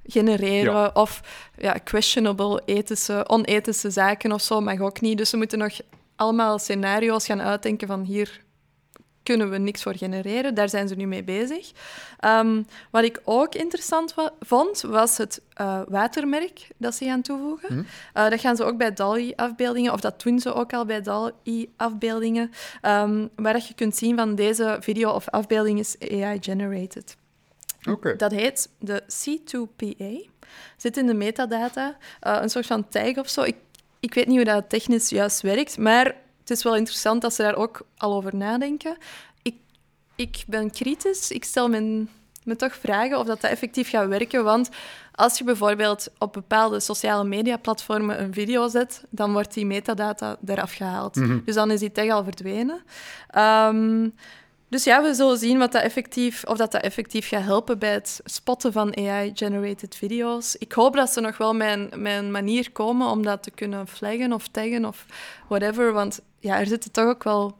genereren 0.06 0.72
Ja. 0.72 0.90
of 0.94 1.20
ja, 1.58 1.72
questionable 1.72 2.62
ethische, 2.64 3.28
onethische 3.28 3.90
zaken 3.90 4.32
of 4.32 4.42
zo 4.42 4.60
mag 4.60 4.80
ook 4.80 5.00
niet. 5.00 5.18
Dus 5.18 5.30
we 5.30 5.36
moeten 5.36 5.58
nog 5.58 5.80
allemaal 6.16 6.58
scenario's 6.58 7.26
gaan 7.26 7.40
uitdenken 7.42 7.88
van 7.88 8.02
hier 8.02 8.40
kunnen 9.28 9.50
we 9.50 9.58
niks 9.58 9.82
voor 9.82 9.96
genereren. 9.96 10.54
Daar 10.54 10.68
zijn 10.68 10.88
ze 10.88 10.94
nu 10.94 11.06
mee 11.06 11.24
bezig. 11.24 11.70
Ehm, 12.18 12.62
wat 12.90 13.04
ik 13.04 13.20
ook 13.24 13.54
interessant 13.54 14.14
wa- 14.14 14.32
vond, 14.40 14.80
was 14.80 15.16
het 15.16 15.40
eh, 15.54 15.80
watermerk 15.88 16.68
dat 16.76 16.94
ze 16.94 17.04
gaan 17.04 17.22
toevoegen. 17.22 17.74
Hm. 17.74 17.82
Eh, 18.12 18.28
dat 18.30 18.40
gaan 18.40 18.56
ze 18.56 18.64
ook 18.64 18.76
bij 18.76 18.92
DALI-afbeeldingen, 18.92 19.92
of 19.92 20.00
dat 20.00 20.22
doen 20.22 20.40
ze 20.40 20.54
ook 20.54 20.72
al 20.72 20.84
bij 20.84 21.00
DALI-afbeeldingen, 21.02 22.50
ehm, 22.80 23.26
waar 23.36 23.52
dat 23.52 23.68
je 23.68 23.74
kunt 23.74 23.96
zien 23.96 24.16
van 24.16 24.34
deze 24.34 24.76
video 24.80 25.10
of 25.10 25.28
afbeelding 25.28 25.78
is 25.78 25.96
AI-generated. 26.00 27.16
Oké. 27.88 28.16
Dat 28.16 28.30
heet 28.32 28.68
de 28.78 29.02
C2PA. 29.06 30.28
Zit 30.76 30.96
in 30.96 31.06
de 31.06 31.14
metadata, 31.14 31.96
eh, 32.20 32.38
een 32.40 32.50
soort 32.50 32.66
van 32.66 32.88
tag 32.88 33.16
of 33.16 33.28
zo. 33.28 33.42
Ik, 33.42 33.56
ik 34.00 34.14
weet 34.14 34.26
niet 34.26 34.36
hoe 34.36 34.44
dat 34.44 34.68
technisch 34.68 35.08
juist 35.08 35.40
werkt, 35.40 35.78
maar 35.78 36.14
het 36.48 36.56
is 36.56 36.64
wel 36.64 36.76
interessant 36.76 37.22
dat 37.22 37.34
ze 37.34 37.42
daar 37.42 37.56
ook 37.56 37.80
al 37.96 38.14
over 38.14 38.36
nadenken. 38.36 38.96
Ik, 39.42 39.56
ik 40.16 40.44
ben 40.46 40.70
kritisch. 40.70 41.30
Ik 41.30 41.44
stel 41.44 41.68
me, 41.68 42.04
me 42.44 42.56
toch 42.56 42.74
vragen 42.76 43.18
of 43.18 43.26
dat, 43.26 43.40
dat 43.40 43.50
effectief 43.50 43.90
gaat 43.90 44.08
werken. 44.08 44.44
Want 44.44 44.68
als 45.14 45.38
je 45.38 45.44
bijvoorbeeld 45.44 46.08
op 46.18 46.32
bepaalde 46.32 46.80
sociale 46.80 47.24
mediaplatformen 47.24 48.22
een 48.22 48.32
video 48.32 48.68
zet, 48.68 49.04
dan 49.10 49.32
wordt 49.32 49.54
die 49.54 49.66
metadata 49.66 50.36
eraf 50.46 50.72
gehaald. 50.72 51.14
Dus 51.44 51.54
dan 51.54 51.70
is 51.70 51.80
die 51.80 51.92
tag 51.92 52.08
al 52.08 52.24
verdwenen. 52.24 52.82
Ehm, 53.28 54.08
dus 54.70 54.84
ja, 54.84 55.02
we 55.02 55.14
zullen 55.14 55.38
zien 55.38 55.58
wat 55.58 55.72
dat 55.72 55.82
effectief, 55.82 56.44
of 56.44 56.56
dat, 56.56 56.72
dat 56.72 56.82
effectief 56.82 57.28
gaat 57.28 57.42
helpen 57.42 57.78
bij 57.78 57.92
het 57.92 58.20
spotten 58.24 58.72
van 58.72 58.96
AI-generated 58.96 59.94
video's. 59.94 60.54
Ik 60.54 60.72
hoop 60.72 60.94
dat 60.94 61.12
ze 61.12 61.20
nog 61.20 61.36
wel 61.36 61.54
mijn, 61.54 61.88
mijn 61.96 62.30
manier 62.30 62.72
komen 62.72 63.08
om 63.08 63.22
dat 63.22 63.42
te 63.42 63.50
kunnen 63.50 63.86
flaggen 63.86 64.32
of 64.32 64.48
taggen 64.48 64.84
of 64.84 65.06
whatever. 65.48 65.92
Want 65.92 66.20
ja, 66.38 66.58
er 66.58 66.66
zitten 66.66 66.90
toch 66.90 67.06
ook 67.06 67.24
wel 67.24 67.56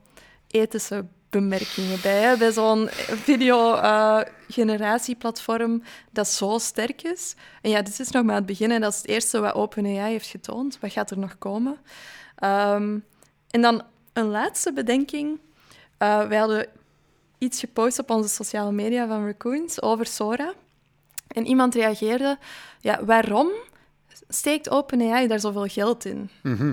ethische 0.46 1.04
bemerkingen 1.30 2.00
bij. 2.02 2.22
Hè? 2.22 2.36
Bij 2.36 2.52
zo'n 2.52 2.88
video-generatieplatform 2.90 5.82
dat 6.10 6.28
zo 6.28 6.58
sterk 6.58 7.02
is. 7.02 7.34
En 7.62 7.70
ja, 7.70 7.82
dit 7.82 8.00
is 8.00 8.10
nog 8.10 8.24
maar 8.24 8.34
het 8.34 8.46
begin 8.46 8.70
en 8.70 8.80
dat 8.80 8.92
is 8.92 8.98
het 8.98 9.08
eerste 9.08 9.40
wat 9.40 9.54
OpenAI 9.54 10.10
heeft 10.10 10.28
getoond. 10.28 10.78
Wat 10.80 10.92
gaat 10.92 11.10
er 11.10 11.18
nog 11.18 11.38
komen? 11.38 11.76
Ehm, 12.36 12.98
en 13.50 13.60
dan 13.60 13.82
een 14.12 14.28
laatste 14.28 14.72
bedenking. 14.72 15.40
Uh, 15.98 16.26
wij 16.26 16.38
hadden 16.38 16.66
iets 17.38 17.60
gepost 17.60 17.98
op 17.98 18.10
onze 18.10 18.28
sociale 18.28 18.72
media 18.72 19.06
van 19.06 19.26
Raccoons 19.26 19.82
over 19.82 20.06
Sora. 20.06 20.52
En 21.28 21.46
iemand 21.46 21.74
reageerde, 21.74 22.38
ja, 22.80 23.04
waarom 23.04 23.48
steekt 24.28 24.70
OpenAI 24.70 25.26
daar 25.26 25.40
zoveel 25.40 25.66
geld 25.66 26.04
in? 26.04 26.30
Uh, 26.42 26.70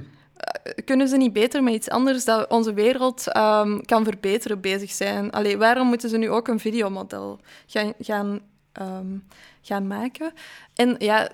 kunnen 0.85 1.07
ze 1.07 1.17
niet 1.17 1.33
beter 1.33 1.63
met 1.63 1.73
iets 1.73 1.89
anders 1.89 2.25
dat 2.25 2.49
onze 2.49 2.73
wereld 2.73 3.37
um, 3.37 3.85
kan 3.85 4.03
verbeteren 4.03 4.61
bezig 4.61 4.91
zijn? 4.91 5.31
Allee, 5.31 5.57
waarom 5.57 5.87
moeten 5.87 6.09
ze 6.09 6.17
nu 6.17 6.29
ook 6.29 6.47
een 6.47 6.59
videomodel 6.59 7.39
gaan, 7.65 7.93
gaan, 7.99 8.39
um, 8.81 9.27
gaan 9.61 9.87
maken? 9.87 10.33
En 10.73 10.95
ja, 10.97 11.29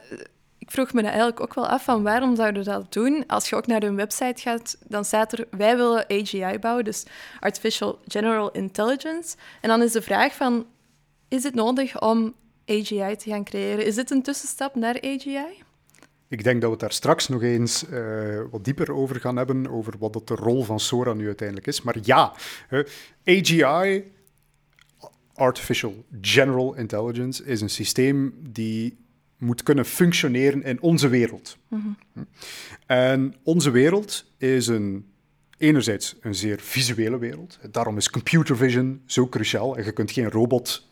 ik 0.58 0.72
vroeg 0.72 0.94
me 0.94 1.02
dat 1.02 1.12
eigenlijk 1.12 1.40
ook 1.40 1.54
wel 1.54 1.68
af 1.68 1.84
van 1.84 2.04
waarom 2.04 2.36
zouden 2.36 2.64
we 2.64 2.70
dat 2.70 2.94
doen? 2.94 3.24
Als 3.28 3.50
je 3.50 3.56
ook 3.56 3.68
naar 3.68 3.82
hun 3.82 3.96
website 3.96 4.42
gaat, 4.42 4.78
dan 4.88 5.06
staat 5.06 5.32
er 5.32 5.48
wij 5.52 5.78
willen 5.78 6.06
AGI 6.10 6.60
bouwen, 6.60 6.84
dus 6.84 7.06
Artificial 7.40 8.00
General 8.08 8.52
Intelligence. 8.52 9.36
En 9.62 9.70
dan 9.70 9.82
is 9.82 9.92
de 9.92 10.02
vraag 10.02 10.34
van, 10.34 10.66
is 11.28 11.44
het 11.44 11.56
nodig 11.56 12.02
om 12.02 12.34
AGI 12.66 13.16
te 13.16 13.30
gaan 13.30 13.44
creëren? 13.44 13.86
Is 13.86 13.96
dit 13.96 14.12
een 14.12 14.22
tussenstap 14.22 14.76
naar 14.76 14.96
AGI? 14.96 15.64
Ik 16.32 16.44
denk 16.44 16.62
dat 16.62 16.64
we 16.64 16.70
het 16.70 16.80
daar 16.80 16.92
straks 16.92 17.28
nog 17.28 17.42
eens 17.42 17.86
uh, 17.90 18.42
wat 18.52 18.66
dieper 18.66 18.94
over 18.94 19.20
gaan 19.20 19.36
hebben, 19.36 19.70
over 19.70 19.94
wat 20.00 20.14
dat 20.14 20.28
de 20.28 20.36
rol 20.36 20.64
van 20.64 20.80
Sora 20.80 21.14
nu 21.14 21.26
uiteindelijk 21.26 21.68
is. 21.68 21.82
Maar 21.82 21.98
ja, 22.02 22.34
uh, 22.70 22.84
AGI, 23.26 24.04
Artificial 25.34 26.06
General 26.22 26.76
Intelligence, 26.76 27.46
is 27.46 27.62
een 27.62 27.70
systeem 27.70 28.34
die 28.50 28.98
moet 29.38 29.64
kunnen 29.64 29.86
functioneren 29.86 30.64
in 30.64 30.82
onze 30.82 31.08
wereld. 31.08 31.58
Mm 31.68 31.98
-hmm. 32.14 32.28
En 32.86 33.36
onze 33.44 33.72
wereld 33.72 34.26
is 34.38 34.68
een, 34.68 35.06
enerzijds 35.58 36.16
een 36.22 36.36
zeer 36.36 36.60
visuele 36.60 37.18
wereld. 37.18 37.60
Daarom 37.72 37.98
is 37.98 38.10
computer 38.10 38.58
vision 38.58 39.02
zo 39.06 39.28
cruciaal. 39.28 39.78
En 39.78 39.84
je 39.84 39.92
kunt 39.92 40.12
geen 40.12 40.30
robot 40.30 40.90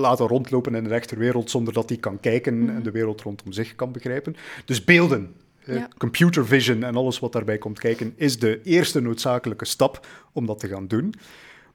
laten 0.00 0.26
rondlopen 0.26 0.74
in 0.74 0.82
de 0.82 0.88
rechterwereld 0.88 1.50
zonder 1.50 1.72
dat 1.72 1.88
hij 1.88 1.98
kan 1.98 2.20
kijken 2.20 2.54
mm 2.54 2.66
-hmm. 2.66 2.76
en 2.76 2.82
de 2.82 2.90
wereld 2.90 3.20
rondom 3.20 3.52
zich 3.52 3.74
kan 3.74 3.92
begrijpen. 3.92 4.36
Dus 4.64 4.84
beelden, 4.84 5.34
ja. 5.64 5.88
computer 5.98 6.46
vision 6.46 6.82
en 6.82 6.96
alles 6.96 7.18
wat 7.18 7.32
daarbij 7.32 7.58
komt 7.58 7.78
kijken, 7.78 8.12
is 8.16 8.38
de 8.38 8.62
eerste 8.62 9.00
noodzakelijke 9.00 9.64
stap 9.64 10.06
om 10.32 10.46
dat 10.46 10.58
te 10.58 10.68
gaan 10.68 10.86
doen. 10.86 11.14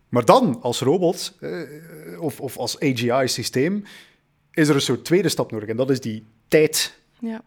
Maar 0.10 0.26
dan, 0.26 0.62
als 0.62 0.80
robot 0.80 1.38
eh, 1.39 1.62
of, 2.20 2.39
of 2.39 2.58
als 2.58 2.80
AGI-systeem, 2.80 3.84
is 4.52 4.67
er 4.67 4.76
een 4.76 4.82
soort 4.82 5.06
tweede 5.06 5.30
stap 5.30 5.52
nodig 5.52 5.70
en 5.70 5.78
dat 5.78 5.89
is 5.89 6.00
die 6.00 6.24
tijd. 6.48 7.00
Ja. 7.20 7.44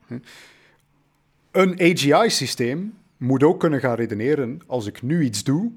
Een 1.51 1.81
AGI-systeem 1.81 2.95
moet 3.17 3.43
ook 3.43 3.61
kunnen 3.61 3.81
gaan 3.81 3.95
redeneren, 3.95 4.61
als 4.67 4.87
ik 4.87 5.03
nu 5.03 5.25
iets 5.25 5.45
doe, 5.45 5.73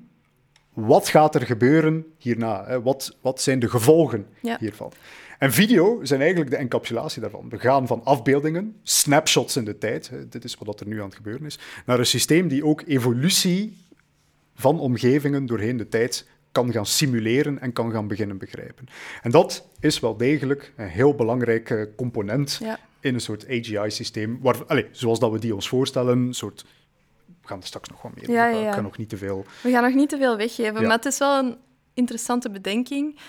wat 0.86 1.08
gaat 1.08 1.36
er 1.36 1.42
gebeuren 1.42 2.06
hierna? 2.18 2.66
Hè? 2.66 2.82
Wat, 2.82 3.17
wat 3.21 3.42
zijn 3.42 3.60
de 3.60 3.69
gevolgen 3.69 4.28
ja. 4.42 4.58
hiervan? 4.60 4.92
En 5.40 5.52
video 5.52 6.00
zijn 6.04 6.19
eigenlijk 6.19 6.52
de 6.52 6.58
encapsulatie 6.58 7.21
daarvan. 7.21 7.50
We 7.50 7.60
gaan 7.60 7.88
van 7.88 8.04
afbeeldingen, 8.04 8.75
snapshots 8.84 9.56
in 9.56 9.65
de 9.65 9.78
tijd, 9.78 10.10
hè, 10.10 10.28
dit 10.28 10.44
is 10.44 10.56
wat 10.56 10.80
er 10.80 10.88
nu 10.88 11.00
aan 11.00 11.06
het 11.06 11.15
gebeuren 11.15 11.46
is, 11.46 11.60
naar 11.86 12.00
een 12.00 12.06
systeem 12.06 12.48
die 12.48 12.65
ook 12.65 12.84
evolutie 12.86 13.78
van 14.56 14.80
omgevingen 14.80 15.46
doorheen 15.46 15.78
de 15.78 15.88
tijd 15.88 16.28
kan 16.52 16.71
gaan 16.71 16.86
simuleren 16.86 17.60
en 17.60 17.73
kan 17.73 17.92
gaan 17.92 18.08
beginnen 18.08 18.38
begrijpen. 18.38 18.86
En 19.21 19.32
dat 19.32 19.67
is 19.80 20.00
wel 20.00 20.17
degelijk 20.17 20.73
een 20.75 20.88
heel 20.88 21.15
belangrijke 21.15 21.92
component 21.96 22.58
ja. 22.62 22.80
in 23.00 23.13
een 23.13 23.21
soort 23.21 23.46
AGI-systeem, 23.50 24.42
zoals 24.92 25.19
dat 25.19 25.32
we 25.32 25.40
die 25.40 25.56
ons 25.56 25.69
voorstellen, 25.69 26.17
een 26.17 26.34
soort 26.34 26.65
gaan 27.48 27.60
er 27.60 27.67
straks 27.67 27.89
nog 27.89 28.02
wat 28.02 28.15
meer 28.15 28.31
ja, 28.31 28.48
over. 28.50 28.62
Ja, 28.62 28.67
Ik 28.67 28.73
kan 28.73 28.83
nog 28.83 28.98
niet 28.98 29.10
te 29.10 29.17
veel... 29.17 29.45
We 29.63 29.71
gaan 29.71 29.83
nog 29.83 29.93
niet 29.93 30.10
te 30.10 30.17
veel 30.17 30.37
weggeven, 30.37 30.81
maar 30.81 30.95
het 30.95 31.06
is 31.06 31.17
wel 31.17 31.37
een, 31.37 31.58
interessante 31.98 32.50
bedenking 32.50 33.19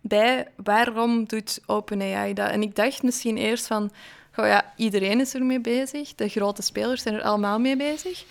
bij 0.00 0.48
waarom 0.56 1.24
doet 1.24 1.60
OpenAI 1.66 2.34
dat. 2.34 2.50
En 2.50 2.62
ik 2.62 2.74
dacht 2.74 3.02
misschien 3.02 3.36
eerst 3.36 3.66
van, 3.66 3.90
goh, 4.32 4.46
ja, 4.46 4.72
iedereen 4.76 5.20
is 5.20 5.34
ermee 5.34 5.60
bezig. 5.60 6.14
De 6.14 6.28
grote 6.28 6.62
spelers 6.62 7.02
zijn 7.02 7.14
er 7.14 7.22
allemaal 7.22 7.58
mee 7.58 7.76
bezig. 7.76 8.24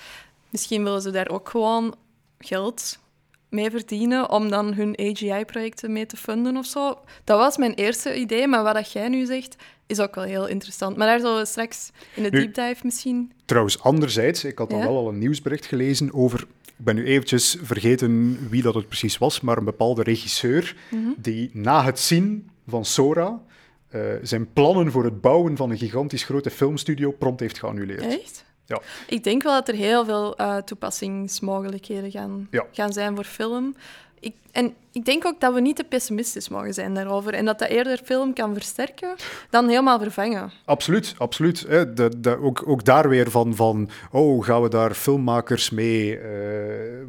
Misschien 0.49 0.83
willen 0.83 1.01
ze 1.01 1.11
daar 1.11 1.29
ook 1.29 1.49
gewoon 1.49 1.95
geld 2.39 2.99
mee 3.49 3.69
verdienen 3.69 4.29
om 4.29 4.49
dan 4.49 4.73
hun 4.73 4.99
AGI-projecten 4.99 5.91
mee 5.91 6.05
te 6.05 6.17
funden 6.17 6.57
of 6.57 6.65
zo. 6.65 6.99
Dat 7.23 7.37
was 7.37 7.57
mijn 7.57 7.73
eerste 7.73 8.19
idee, 8.19 8.47
maar 8.47 8.63
wat 8.63 8.73
dat 8.73 8.91
jij 8.91 9.09
nu 9.09 9.25
zegt, 9.25 9.55
is 9.87 9.99
ook 9.99 10.15
wel 10.15 10.23
heel 10.23 10.47
interessant. 10.47 10.97
Maar 10.97 11.07
daar 11.07 11.19
zullen 11.19 11.37
we 11.37 11.45
straks 11.45 11.89
in 12.15 12.23
de 12.23 12.29
deep 12.29 12.53
dive 12.53 12.79
misschien... 12.83 13.31
Trouwens, 13.45 13.79
anderzijds, 13.81 14.43
ik 14.43 14.57
had 14.57 14.69
dan 14.69 14.79
Ja? 14.79 14.85
wel 14.85 14.97
al 14.97 15.07
een 15.09 15.17
nieuwsbericht 15.17 15.65
gelezen 15.65 16.13
over... 16.13 16.39
Ik 16.77 16.85
ben 16.85 16.95
nu 16.95 17.05
eventjes 17.05 17.57
vergeten 17.61 18.37
wie 18.49 18.61
dat 18.61 18.73
het 18.75 18.87
precies 18.87 19.17
was, 19.17 19.41
maar 19.41 19.57
een 19.57 19.63
bepaalde 19.65 20.03
regisseur 20.03 20.75
Mhm. 20.91 21.09
die 21.17 21.49
na 21.53 21.83
het 21.83 21.99
zien 21.99 22.49
van 22.67 22.85
Sora 22.85 23.41
eh, 23.89 24.01
zijn 24.21 24.53
plannen 24.53 24.91
voor 24.91 25.03
het 25.03 25.21
bouwen 25.21 25.57
van 25.57 25.69
een 25.69 25.77
gigantisch 25.77 26.23
grote 26.23 26.49
filmstudio 26.49 27.11
prompt 27.11 27.39
heeft 27.39 27.59
geannuleerd. 27.59 28.01
Echt? 28.01 28.45
Ja. 28.65 28.81
Ik 29.07 29.23
denk 29.23 29.43
wel 29.43 29.53
dat 29.53 29.67
er 29.67 29.75
heel 29.75 30.05
veel 30.05 30.35
eh, 30.37 30.57
toepassingsmogelijkheden 30.57 32.11
gaan, 32.11 32.47
Ja. 32.51 32.65
gaan 32.71 32.93
zijn 32.93 33.15
voor 33.15 33.23
film. 33.23 33.75
Ik, 34.19 34.33
en 34.51 34.73
ik 34.91 35.05
denk 35.05 35.25
ook 35.25 35.39
dat 35.39 35.53
we 35.53 35.61
niet 35.61 35.75
te 35.75 35.83
pessimistisch 35.83 36.49
mogen 36.49 36.73
zijn 36.73 36.93
daarover. 36.93 37.33
En 37.33 37.45
dat 37.45 37.59
dat 37.59 37.69
eerder 37.69 38.01
film 38.03 38.33
kan 38.33 38.53
versterken 38.53 39.15
dan 39.49 39.67
helemaal 39.67 39.99
vervangen. 39.99 40.51
Absoluut, 40.65 41.15
absoluut. 41.17 41.65
Hè. 41.67 41.93
De, 41.93 42.19
de, 42.19 42.41
ook, 42.41 42.63
ook 42.67 42.85
daar 42.85 43.09
weer 43.09 43.31
van, 43.31 43.55
van, 43.55 43.89
oh, 44.11 44.45
gaan 44.45 44.61
we 44.61 44.69
daar 44.69 44.93
filmmakers 44.93 45.69
mee 45.69 46.17
eh, 46.17 46.23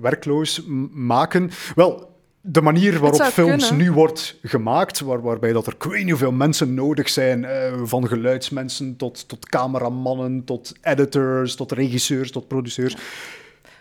werkloos 0.00 0.62
maken? 0.92 1.50
Wel, 1.74 2.14
de 2.48 2.60
manier 2.60 2.98
waarop 3.00 3.22
films 3.22 3.68
kunnen. 3.68 3.86
nu 3.86 3.92
wordt 3.92 4.38
gemaakt, 4.42 5.00
waar, 5.00 5.22
waarbij 5.22 5.52
dat 5.52 5.66
er 5.66 5.74
ik 5.74 5.82
weet 5.82 6.00
niet 6.00 6.10
hoeveel 6.10 6.32
mensen 6.32 6.74
nodig 6.74 7.08
zijn, 7.08 7.44
eh, 7.44 7.72
van 7.82 8.08
geluidsmensen 8.08 8.96
tot, 8.96 9.28
tot 9.28 9.48
cameramannen, 9.48 10.44
tot 10.44 10.72
editors, 10.82 11.54
tot 11.54 11.72
regisseurs, 11.72 12.30
tot 12.30 12.48
producers. 12.48 12.96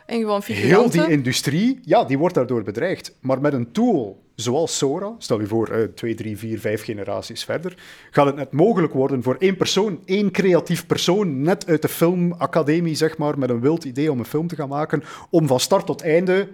En 0.06 0.20
gewoon 0.20 0.42
Heel 0.46 0.90
die 0.90 1.10
industrie, 1.10 1.80
ja, 1.82 2.04
die 2.04 2.18
wordt 2.18 2.36
daardoor 2.36 2.64
bedreigd. 2.64 3.16
Maar 3.20 3.42
met 3.42 3.54
een 3.54 3.72
tool 3.72 4.24
zoals 4.36 4.78
Sora, 4.78 5.16
stel 5.18 5.40
je 5.40 5.48
voor, 5.48 5.68
eh, 5.68 5.84
twee, 5.84 6.14
drie, 6.14 6.38
vier, 6.38 6.60
vijf 6.60 6.84
generaties 6.84 7.44
verder, 7.44 7.78
gaat 8.12 8.26
het 8.26 8.36
net 8.36 8.52
mogelijk 8.52 8.94
worden 8.94 9.24
voor 9.24 9.36
één 9.40 9.58
persoon, 9.58 10.00
één 10.06 10.32
creatief 10.32 10.88
persoon, 10.88 11.42
net 11.42 11.68
uit 11.68 11.82
de 11.82 11.88
filmacademie, 11.88 12.96
zeg 12.96 13.18
maar, 13.18 13.40
met 13.40 13.50
een 13.50 13.62
wild 13.62 13.84
idee 13.84 14.12
om 14.12 14.20
een 14.20 14.26
film 14.26 14.48
te 14.48 14.56
gaan 14.56 14.70
maken, 14.70 15.04
om 15.30 15.48
van 15.48 15.60
start 15.60 15.86
tot 15.86 16.02
einde 16.02 16.48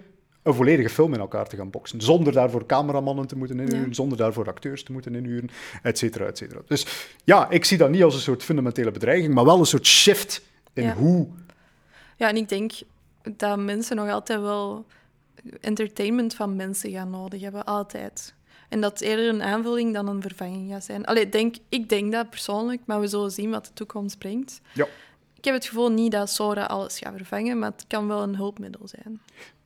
een 0.43 0.53
volledige 0.53 0.89
film 0.89 1.13
in 1.13 1.19
elkaar 1.19 1.47
te 1.47 1.55
gaan 1.55 1.69
boksen. 1.69 2.01
Zonder 2.01 2.33
daarvoor 2.33 2.65
cameramannen 2.65 3.27
te 3.27 3.37
moeten 3.37 3.59
inhuren, 3.59 3.87
Ja. 3.87 3.93
zonder 3.93 4.17
daarvoor 4.17 4.47
acteurs 4.47 4.83
te 4.83 4.91
moeten 4.91 5.15
inhuren, 5.15 5.49
et 5.83 5.97
cetera, 5.97 6.25
et 6.25 6.37
cetera. 6.37 6.61
Dus 6.67 6.85
ja, 7.23 7.49
ik 7.49 7.65
zie 7.65 7.77
dat 7.77 7.89
niet 7.89 8.03
als 8.03 8.13
een 8.13 8.19
soort 8.21 8.43
fundamentele 8.43 8.91
bedreiging, 8.91 9.33
maar 9.33 9.45
wel 9.45 9.59
een 9.59 9.65
soort 9.65 9.85
shift 9.85 10.41
in 10.73 10.83
Ja. 10.83 10.93
hoe 10.95 11.27
Ja, 12.17 12.29
en 12.29 12.35
ik 12.35 12.49
denk 12.49 12.71
dat 13.35 13.59
mensen 13.59 13.95
nog 13.95 14.09
altijd 14.09 14.41
wel 14.41 14.85
entertainment 15.61 16.33
van 16.33 16.55
mensen 16.55 16.91
gaan 16.91 17.09
nodig 17.09 17.41
hebben, 17.41 17.63
altijd. 17.63 18.33
En 18.69 18.81
dat 18.81 18.91
het 18.91 19.01
eerder 19.01 19.29
een 19.29 19.41
aanvulling 19.41 19.93
dan 19.93 20.07
een 20.07 20.21
vervanging 20.21 20.71
gaat 20.71 20.83
zijn. 20.83 21.05
Allee, 21.05 21.29
denk, 21.29 21.55
ik 21.69 21.89
denk 21.89 22.11
dat 22.11 22.29
persoonlijk, 22.29 22.81
maar 22.85 22.99
we 22.99 23.07
zullen 23.07 23.31
zien 23.31 23.49
wat 23.49 23.65
de 23.65 23.73
toekomst 23.73 24.17
brengt. 24.17 24.61
Ja. 24.73 24.87
Ik 25.37 25.45
heb 25.45 25.53
het 25.53 25.65
gevoel 25.65 25.91
niet 25.91 26.11
dat 26.11 26.29
Sora 26.29 26.65
alles 26.65 26.99
gaat 26.99 27.13
vervangen, 27.15 27.59
maar 27.59 27.71
het 27.71 27.85
kan 27.87 28.07
wel 28.07 28.21
een 28.21 28.35
hulpmiddel 28.35 28.87
zijn. 28.87 29.21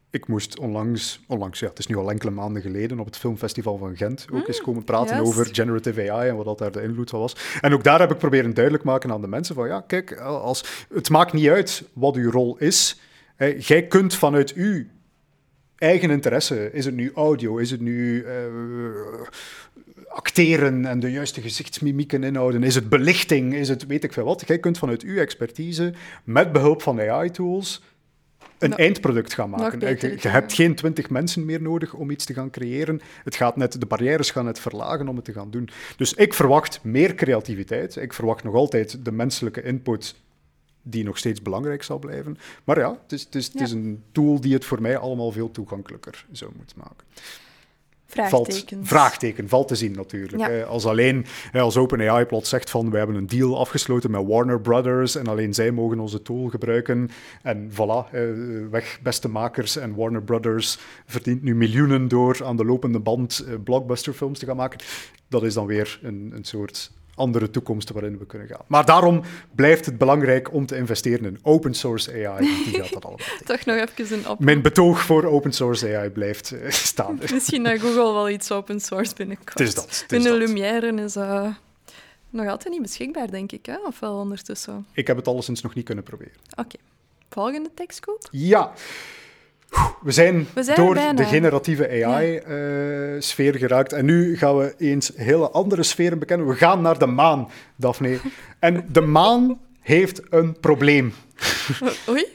Ik 0.10 0.28
moest 0.28 0.60
onlangs, 0.60 1.20
onlangs, 1.28 1.60
ja, 1.60 1.68
het 1.68 1.80
is 1.80 1.88
nu 1.88 1.96
al 1.96 2.10
enkele 2.12 2.32
maanden 2.32 2.62
geleden, 2.62 3.00
op 3.00 3.06
het 3.06 3.18
Filmfestival 3.18 3.78
van 3.78 3.96
Gent 3.96 4.28
ook 4.32 4.48
eens 4.48 4.62
komen 4.62 4.84
praten 4.84 5.16
juist. 5.16 5.32
over 5.32 5.48
generative 5.52 6.12
AI 6.12 6.30
en 6.30 6.36
wat 6.36 6.46
dat 6.46 6.58
daar 6.58 6.72
de 6.72 6.82
invloed 6.82 7.10
van 7.10 7.20
was. 7.20 7.36
En 7.62 7.74
ook 7.74 7.84
daar 7.84 8.00
heb 8.00 8.12
ik 8.12 8.18
proberen 8.18 8.54
duidelijk 8.54 8.84
maken 8.84 9.12
aan 9.12 9.22
de 9.22 9.28
mensen 9.28 9.56
van, 9.56 9.68
ja, 9.68 9.82
kijk, 9.82 10.20
als, 10.20 10.86
het 10.94 11.10
maakt 11.10 11.34
niet 11.34 11.48
uit 11.48 11.84
wat 11.94 12.16
uw 12.16 12.32
rol 12.32 12.58
is. 12.58 13.00
Jij 13.58 13.88
kunt 13.88 14.16
vanuit 14.16 14.54
uw 14.54 14.84
eigen 15.78 16.10
interesse, 16.10 16.72
is 16.72 16.86
het 16.86 16.96
nu 16.96 17.12
audio, 17.16 17.58
is 17.58 17.72
het 17.72 17.82
nu 17.82 18.24
eh, 18.24 18.34
acteren 20.08 20.86
en 20.86 21.00
de 21.00 21.12
juiste 21.12 21.42
gezichtsmimieken 21.42 22.24
inhouden, 22.24 22.64
is 22.64 22.76
het 22.76 22.90
belichting, 22.90 23.54
is 23.54 23.70
het 23.70 23.86
weet 23.86 24.04
ik 24.04 24.14
veel 24.14 24.26
wat. 24.26 24.44
Jij 24.48 24.60
kunt 24.60 24.78
vanuit 24.78 25.02
uw 25.02 25.18
expertise, 25.18 25.94
met 26.24 26.52
behulp 26.52 26.82
van 26.82 27.00
AI-tools, 27.00 27.82
een 28.60 28.70
Nog- 28.70 28.80
eindproduct 28.80 29.34
gaan 29.34 29.50
maken. 29.50 29.80
beter, 29.80 30.10
je, 30.10 30.16
je 30.16 30.22
ja. 30.22 30.30
hebt 30.30 30.54
geen 30.54 30.76
twintig 30.76 31.10
mensen 31.10 31.46
meer 31.46 31.62
nodig 31.62 31.94
om 31.94 32.10
iets 32.10 32.26
te 32.26 32.34
gaan 32.34 32.50
creëren. 32.50 33.02
Het 33.24 33.36
gaat 33.36 33.56
net, 33.58 33.80
de 33.80 33.86
barrières 33.86 34.32
gaan 34.32 34.48
het 34.48 34.60
verlagen 34.60 35.08
om 35.08 35.16
het 35.16 35.26
te 35.26 35.34
gaan 35.34 35.52
doen. 35.52 35.70
Dus 35.98 36.14
ik 36.14 36.34
verwacht 36.34 36.80
meer 36.84 37.16
creativiteit. 37.16 37.96
Ik 37.96 38.14
verwacht 38.14 38.44
nog 38.44 38.54
altijd 38.54 39.06
de 39.06 39.12
menselijke 39.12 39.64
input 39.64 40.16
die 40.88 41.04
nog 41.04 41.18
steeds 41.18 41.42
belangrijk 41.42 41.84
zal 41.84 42.00
blijven. 42.00 42.38
Maar 42.64 42.80
ja, 42.80 42.98
het 43.04 43.12
is, 43.12 43.24
het 43.24 43.36
is, 43.36 43.46
het 43.48 43.62
is 43.62 43.70
Ja. 43.72 43.76
een 43.78 44.04
tool 44.12 44.42
die 44.42 44.54
het 44.54 44.66
voor 44.66 44.82
mij 44.82 44.98
allemaal 44.98 45.32
veel 45.32 45.52
toegankelijker 45.52 46.26
zou 46.32 46.52
moeten 46.58 46.78
maken. 46.80 47.06
Valt, 48.08 48.30
Vraagtekens. 48.48 48.88
vraagteken, 48.88 49.50
valt 49.50 49.68
te 49.68 49.76
zien 49.76 49.92
natuurlijk. 49.92 50.48
Ja. 50.50 50.62
Als 50.62 50.86
alleen, 50.86 51.26
als 51.54 51.78
OpenAI 51.78 52.26
plots 52.26 52.50
zegt 52.50 52.70
van 52.70 52.92
we 52.92 52.98
hebben 52.98 53.16
een 53.16 53.28
deal 53.28 53.60
afgesloten 53.60 54.12
met 54.12 54.26
Warner 54.28 54.62
Brothers 54.62 55.16
en 55.16 55.28
alleen 55.28 55.54
zij 55.54 55.72
mogen 55.72 56.00
onze 56.00 56.22
tool 56.22 56.48
gebruiken 56.50 57.10
en 57.42 57.72
voilà, 57.72 58.12
weg 58.70 59.00
beste 59.04 59.28
makers 59.30 59.78
en 59.78 59.96
Warner 59.96 60.24
Brothers 60.24 60.78
verdient 61.06 61.44
nu 61.44 61.56
miljoenen 61.56 62.08
door 62.08 62.46
aan 62.46 62.58
de 62.58 62.66
lopende 62.66 63.00
band 63.00 63.40
eh, 63.48 63.54
blockbusterfilms 63.64 64.40
te 64.40 64.46
gaan 64.46 64.56
maken. 64.56 64.80
Dat 65.28 65.44
is 65.44 65.54
dan 65.54 65.66
weer 65.66 66.00
een, 66.04 66.32
een 66.36 66.44
soort 66.46 66.92
andere 67.16 67.50
toekomst 67.50 67.90
waarin 67.90 68.18
we 68.18 68.26
kunnen 68.26 68.48
gaan. 68.48 68.62
Maar 68.68 68.86
daarom 68.86 69.22
blijft 69.56 69.86
het 69.86 69.98
belangrijk 69.98 70.54
om 70.54 70.66
te 70.66 70.78
investeren 70.78 71.26
in 71.26 71.40
open 71.42 71.74
source 71.74 72.12
AI. 72.12 72.46
Die 72.64 72.82
gaat 72.82 72.94
dat 72.94 73.06
allemaal. 73.06 73.26
Toch 73.46 73.66
nog 73.66 73.76
even 73.76 74.18
een 74.18 74.28
op. 74.30 74.40
Mijn 74.40 74.62
betoog 74.62 75.02
voor 75.02 75.24
open 75.24 75.52
source 75.52 75.98
AI 75.98 76.10
blijft 76.10 76.52
eh, 76.52 76.70
staan. 76.70 77.20
Misschien 77.32 77.64
dat 77.64 77.80
Google 77.80 78.14
wel 78.14 78.30
iets 78.30 78.52
open 78.52 78.80
source 78.80 79.16
binnenkort. 79.16 79.60
Het 79.60 79.68
is 79.68 79.76
dat, 79.76 79.84
het 79.84 80.12
is 80.12 80.24
de 80.24 80.30
dat. 80.30 80.38
Lumière 80.38 80.94
is 81.04 81.16
eh, 81.16 81.48
nog 82.30 82.48
altijd 82.48 82.74
niet 82.74 82.82
beschikbaar, 82.82 83.32
denk 83.32 83.52
ik. 83.52 83.66
Hè? 83.66 83.78
Of 83.86 84.00
wel 84.00 84.18
ondertussen? 84.18 84.86
Ik 84.94 85.08
heb 85.08 85.16
het 85.16 85.28
alleszins 85.28 85.62
nog 85.62 85.74
niet 85.74 85.86
kunnen 85.86 86.04
proberen. 86.04 86.34
Oké. 86.56 86.76
Volgende 87.30 87.70
tekstgroep? 87.74 88.28
Ja. 88.32 88.74
We 90.02 90.12
zijn, 90.12 90.48
We 90.54 90.64
zijn 90.64 90.78
door 90.78 90.94
bijna. 90.94 91.14
de 91.14 91.24
generatieve 91.26 92.06
AI-sfeer 92.06 93.56
geraakt. 93.56 93.94
En 93.94 94.06
nu 94.06 94.38
gaan 94.38 94.58
we 94.58 94.74
eens 94.78 95.12
hele 95.16 95.50
andere 95.50 95.84
sferen 95.84 96.20
bekennen. 96.20 96.48
We 96.48 96.56
gaan 96.56 96.82
naar 96.82 97.00
de 97.00 97.06
maan, 97.06 97.50
Daphne. 97.76 98.18
En 98.60 98.86
de 98.92 99.02
maan 99.02 99.60
heeft 99.82 100.22
een 100.30 100.60
probleem. 100.60 101.14
Oei. 102.10 102.26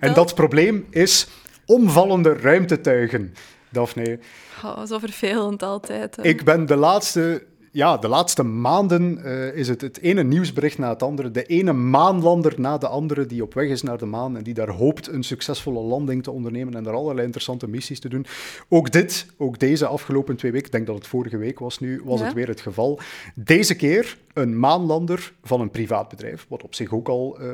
En 0.00 0.14
dat 0.14 0.34
probleem 0.34 0.86
is 0.90 1.26
omvallende 1.66 2.32
ruimtetuigen, 2.32 3.34
Daphne. 3.68 4.18
Oh, 4.64 4.84
zo 4.84 4.98
vervelend 4.98 5.62
altijd. 5.62 6.16
hè. 6.16 6.22
Ik 6.22 6.44
ben 6.44 6.66
de 6.66 6.76
laatste, 6.76 7.42
ja, 7.76 7.96
de 7.96 8.08
laatste 8.08 8.42
maanden 8.42 9.24
eh, 9.24 9.54
is 9.56 9.68
het 9.68 9.80
het 9.80 10.00
ene 10.00 10.22
nieuwsbericht 10.22 10.78
na 10.78 10.88
het 10.88 11.02
andere. 11.02 11.30
De 11.30 11.44
ene 11.44 11.72
maanlander 11.72 12.54
na 12.60 12.78
de 12.78 12.88
andere 12.88 13.26
die 13.26 13.42
op 13.42 13.54
weg 13.54 13.68
is 13.68 13.82
naar 13.82 13.98
de 13.98 14.06
maan 14.06 14.36
en 14.36 14.42
die 14.42 14.54
daar 14.54 14.68
hoopt 14.68 15.08
een 15.08 15.22
succesvolle 15.22 15.80
landing 15.80 16.22
te 16.22 16.30
ondernemen 16.30 16.74
en 16.74 16.82
daar 16.84 16.94
allerlei 16.94 17.24
interessante 17.24 17.68
missies 17.68 18.00
te 18.00 18.08
doen. 18.08 18.26
Ook 18.68 18.92
dit, 18.92 19.26
ook 19.38 19.58
deze 19.58 19.86
afgelopen 19.86 20.36
twee 20.36 20.52
weken, 20.52 20.66
ik 20.66 20.72
denk 20.72 20.86
dat 20.86 20.94
het 20.96 21.06
vorige 21.06 21.36
week 21.36 21.58
was 21.58 21.78
nu, 21.78 22.00
was 22.04 22.18
Ja. 22.20 22.24
het 22.24 22.34
weer 22.34 22.48
het 22.48 22.60
geval. 22.60 23.00
Deze 23.34 23.74
keer 23.76 24.18
een 24.32 24.58
maanlander 24.58 25.32
van 25.42 25.60
een 25.60 25.70
privaat 25.70 26.08
bedrijf, 26.08 26.46
wat 26.48 26.62
op 26.62 26.74
zich 26.74 26.92
ook 26.92 27.08
al 27.08 27.38
eh, 27.40 27.48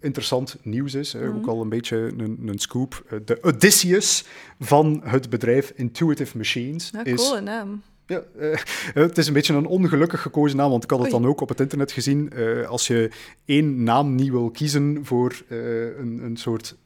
interessant 0.00 0.56
nieuws 0.62 0.94
is. 0.94 1.12
hè, 1.12 1.28
Ook 1.28 1.46
al 1.46 1.60
een 1.60 1.68
beetje 1.68 1.96
een, 1.96 2.42
een 2.46 2.58
scoop. 2.58 3.04
Eh, 3.08 3.18
de 3.24 3.38
Odysseus 3.42 4.24
van 4.60 5.00
het 5.04 5.30
bedrijf 5.30 5.72
Intuitive 5.74 6.36
Machines 6.36 6.90
Ja, 6.92 7.04
is 7.04 7.28
coole 7.28 7.40
naam. 7.40 7.82
Ja, 8.06 8.22
eh, 8.38 8.58
het 9.04 9.18
is 9.18 9.26
een 9.26 9.32
beetje 9.32 9.54
een 9.54 9.66
ongelukkig 9.66 10.22
gekozen 10.22 10.56
naam, 10.56 10.70
want 10.70 10.84
ik 10.84 10.90
had 10.90 10.98
het 10.98 11.12
Oei. 11.12 11.22
dan 11.22 11.30
ook 11.30 11.40
op 11.40 11.48
het 11.48 11.60
internet 11.60 11.92
gezien. 11.92 12.32
Eh, 12.32 12.68
als 12.68 12.86
je 12.86 13.10
één 13.44 13.82
naam 13.82 14.14
niet 14.14 14.30
wil 14.30 14.50
kiezen 14.50 15.00
voor 15.02 15.42
eh, 15.48 15.58
een, 15.98 16.20
een 16.22 16.36
soort 16.36 16.76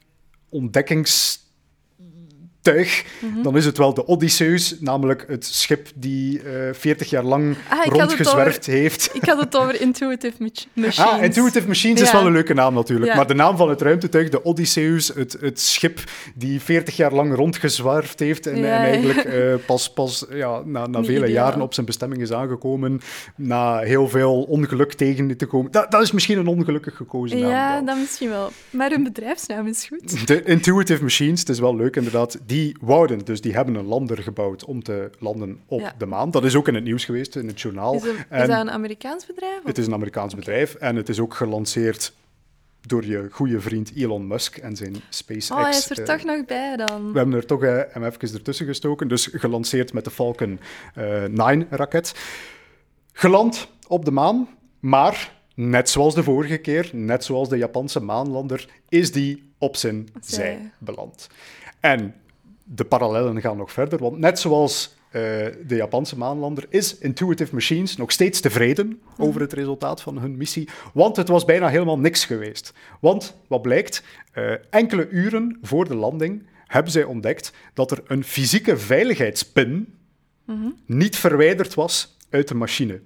Mhm. 3.21 3.43
dan 3.43 3.57
is 3.57 3.65
het 3.65 3.79
wel 3.79 3.95
de 3.95 4.07
Odysseus, 4.07 4.77
namelijk 4.81 5.25
het 5.29 5.45
schip 5.47 5.89
die 5.95 6.43
eh 6.43 6.73
40 6.73 7.11
jaar 7.11 7.25
lang 7.25 7.57
Ah, 7.69 7.87
rondgezwerfd 7.87 8.67
heeft. 8.67 9.11
Ik 9.15 9.25
had 9.25 9.39
het 9.41 9.57
over 9.57 9.81
Intuitive 9.81 10.35
Mach- 10.39 10.67
Machines. 10.85 10.99
Ah, 11.01 11.23
Intuitive 11.23 11.67
Machines 11.67 12.01
is 12.01 12.13
wel 12.13 12.27
een 12.27 12.33
leuke 12.33 12.55
naam 12.55 12.75
natuurlijk. 12.75 13.11
Ja. 13.11 13.17
Maar 13.17 13.27
de 13.27 13.35
naam 13.35 13.57
van 13.57 13.69
het 13.69 13.81
ruimtetuig, 13.83 14.29
de 14.29 14.45
Odysseus, 14.45 15.09
het, 15.15 15.37
het 15.41 15.61
schip 15.61 16.01
die 16.35 16.61
40 16.61 16.97
jaar 16.97 17.13
lang 17.13 17.35
rondgezwerfd 17.35 18.19
heeft 18.19 18.47
en, 18.47 18.57
Ja, 18.57 18.63
en 18.63 18.69
ja. 18.71 18.77
eigenlijk 18.79 19.25
eh, 19.35 19.55
pas, 19.67 19.93
pas 19.93 20.25
ja, 20.31 20.63
na, 20.65 20.87
na 20.87 21.03
vele 21.05 21.19
ideaal. 21.27 21.31
jaren 21.45 21.61
op 21.61 21.75
zijn 21.75 21.87
bestemming 21.87 22.23
is 22.23 22.33
aangekomen, 22.33 23.01
na 23.37 23.79
heel 23.79 24.09
veel 24.09 24.43
ongeluk 24.43 24.93
tegen 24.93 25.37
te 25.37 25.47
komen. 25.47 25.71
Dat, 25.71 25.91
dat 25.91 26.03
is 26.03 26.13
misschien 26.13 26.39
een 26.39 26.47
ongelukkig 26.47 26.97
gekozen 26.97 27.39
naam. 27.41 27.51
Ja, 27.51 27.81
dat 27.81 27.97
misschien 27.99 28.29
wel. 28.29 28.51
Maar 28.71 28.91
hun 28.91 29.03
bedrijfsnaam 29.03 29.67
is 29.67 29.87
goed. 29.89 30.27
De 30.27 30.43
Intuitive 30.43 31.03
Machines, 31.03 31.41
het 31.41 31.49
is 31.49 31.59
wel 31.59 31.77
leuk 31.77 31.97
inderdaad, 31.97 32.39
die 32.47 32.58
die 32.59 32.77
wouden, 32.81 33.25
dus 33.25 33.41
die 33.41 33.53
hebben 33.55 33.75
een 33.75 33.85
lander 33.87 34.23
gebouwd 34.23 34.65
om 34.65 34.83
te 34.83 35.11
landen 35.19 35.61
op 35.67 35.81
Ja. 35.81 35.95
de 35.99 36.07
maan. 36.07 36.31
Dat 36.31 36.45
is 36.45 36.55
ook 36.55 36.69
in 36.69 36.75
het 36.75 36.85
nieuws 36.85 37.05
geweest, 37.05 37.37
in 37.37 37.47
het 37.47 37.61
journaal. 37.61 37.95
Is, 37.95 38.03
dat 38.31 38.49
een 38.49 38.71
Amerikaans 38.71 39.27
bedrijf? 39.27 39.59
of- 39.59 39.67
het 39.67 39.79
is 39.79 39.87
een 39.87 39.93
Amerikaans 39.93 40.35
bedrijf 40.35 40.75
en 40.75 40.97
het 40.97 41.09
is 41.09 41.21
ook 41.21 41.35
gelanceerd 41.35 42.13
door 42.81 43.05
je 43.07 43.29
goede 43.31 43.61
vriend 43.61 43.93
Elon 43.97 44.27
Musk 44.27 44.57
en 44.57 44.77
zijn 44.77 44.97
SpaceX. 45.09 45.51
Oh, 45.51 45.61
hij 45.61 45.71
is 45.71 45.91
er 45.91 45.99
eh, 45.99 46.05
toch 46.05 46.25
nog 46.25 46.45
bij 46.45 46.77
dan. 46.77 47.13
we 47.13 47.19
hebben 47.19 47.37
er 47.37 47.47
toch 47.47 47.61
hem 47.61 48.05
even 48.05 48.35
ertussen 48.35 48.67
gestoken. 48.67 49.09
Dus 49.09 49.29
gelanceerd 49.33 49.93
met 49.93 50.05
de 50.05 50.11
Falcon 50.11 50.61
eh 50.95 51.25
9-raket. 51.25 52.15
Geland 53.13 53.69
op 53.89 54.05
de 54.05 54.11
maan, 54.11 54.49
maar 54.81 55.33
net 55.55 55.91
zoals 55.91 56.15
de 56.15 56.23
vorige 56.23 56.57
keer, 56.59 56.91
net 56.93 57.25
zoals 57.25 57.49
de 57.49 57.57
Japanse 57.57 58.01
maanlander, 58.01 58.69
is 58.89 59.13
die 59.13 59.53
op 59.59 59.77
zijn 59.77 60.09
Zij. 60.21 60.35
zij 60.45 60.71
beland. 60.79 61.29
En 61.81 62.15
de 62.71 62.85
parallellen 62.85 63.41
gaan 63.41 63.57
nog 63.57 63.73
verder, 63.73 63.99
want 63.99 64.19
net 64.19 64.39
zoals 64.39 64.97
eh, 65.11 65.23
de 65.67 65.75
Japanse 65.77 66.19
maanlander 66.19 66.67
is 66.69 66.99
Intuitive 66.99 67.55
Machines 67.55 67.97
nog 67.97 68.13
steeds 68.13 68.41
tevreden 68.41 69.01
over 69.19 69.41
het 69.41 69.53
resultaat 69.53 70.03
van 70.03 70.19
hun 70.19 70.37
missie, 70.37 70.69
want 70.93 71.17
het 71.17 71.29
was 71.29 71.45
bijna 71.45 71.69
helemaal 71.69 71.99
niks 71.99 72.25
geweest. 72.25 72.73
Want 73.01 73.37
wat 73.49 73.63
blijkt, 73.63 74.03
eh, 74.33 74.53
enkele 74.71 75.09
uren 75.09 75.59
voor 75.63 75.89
de 75.89 75.95
landing 75.95 76.47
hebben 76.67 76.93
zij 76.93 77.05
ontdekt 77.05 77.53
dat 77.75 77.91
er 77.91 78.03
een 78.07 78.25
fysieke 78.25 78.77
veiligheidspin 78.77 79.95
niet 80.87 81.17
verwijderd 81.17 81.75
was 81.75 82.17
uit 82.31 82.49
de 82.49 82.55
machine. 82.55 83.01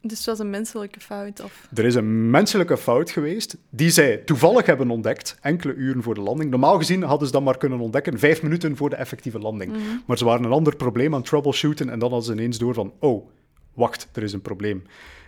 Dus 0.00 0.18
het 0.18 0.26
was 0.26 0.38
een 0.38 0.50
menselijke 0.50 1.00
fout. 1.00 1.42
Of... 1.44 1.68
Er 1.74 1.84
is 1.84 1.94
een 1.94 2.30
menselijke 2.30 2.76
fout 2.76 3.10
geweest 3.10 3.56
die 3.70 3.90
zij 3.90 4.16
toevallig 4.16 4.66
hebben 4.66 4.90
ontdekt, 4.90 5.38
enkele 5.40 5.74
uren 5.74 6.02
voor 6.02 6.14
de 6.14 6.20
landing. 6.20 6.50
Normaal 6.50 6.78
gezien 6.78 7.02
hadden 7.02 7.26
ze 7.26 7.32
dat 7.32 7.42
maar 7.42 7.58
kunnen 7.58 7.80
ontdekken 7.80 8.18
vijf 8.18 8.42
minuten 8.42 8.76
voor 8.76 8.90
de 8.90 8.96
effectieve 8.96 9.38
landing. 9.38 9.72
Maar 10.06 10.18
ze 10.18 10.24
waren 10.24 10.44
een 10.44 10.52
ander 10.52 10.76
probleem 10.76 11.14
aan 11.14 11.22
troubleshooten 11.22 11.90
en 11.90 11.98
dan 11.98 12.10
hadden 12.10 12.26
ze 12.26 12.32
ineens 12.32 12.58
door 12.58 12.74
van, 12.74 12.92
oh, 12.98 13.28
wacht, 13.74 14.08
er 14.12 14.22
is 14.22 14.32
een 14.32 14.42
probleem. 14.42 14.82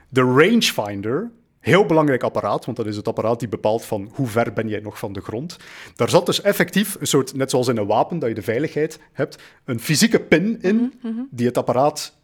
De 0.08 0.20
rangefinder, 0.20 1.30
heel 1.60 1.86
belangrijk 1.86 2.22
apparaat, 2.22 2.64
want 2.64 2.76
dat 2.76 2.86
is 2.86 2.96
het 2.96 3.08
apparaat 3.08 3.38
die 3.38 3.48
bepaalt 3.48 3.84
van 3.84 4.10
hoe 4.14 4.26
ver 4.26 4.52
ben 4.52 4.68
jij 4.68 4.80
nog 4.80 4.98
van 4.98 5.12
de 5.12 5.20
grond. 5.20 5.56
Daar 5.94 6.08
zat 6.08 6.26
dus 6.26 6.40
effectief 6.40 6.96
een 7.00 7.06
soort, 7.06 7.34
net 7.34 7.50
zoals 7.50 7.68
in 7.68 7.76
een 7.76 7.86
wapen, 7.86 8.18
dat 8.18 8.28
je 8.28 8.34
de 8.34 8.42
veiligheid 8.42 8.98
hebt, 9.12 9.38
een 9.64 9.80
fysieke 9.80 10.20
pin 10.20 10.62
in 10.62 10.92
die 11.30 11.46
het 11.46 11.58
apparaat 11.58 12.18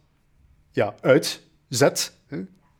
ja, 0.71 0.95
uitzet, 1.01 2.16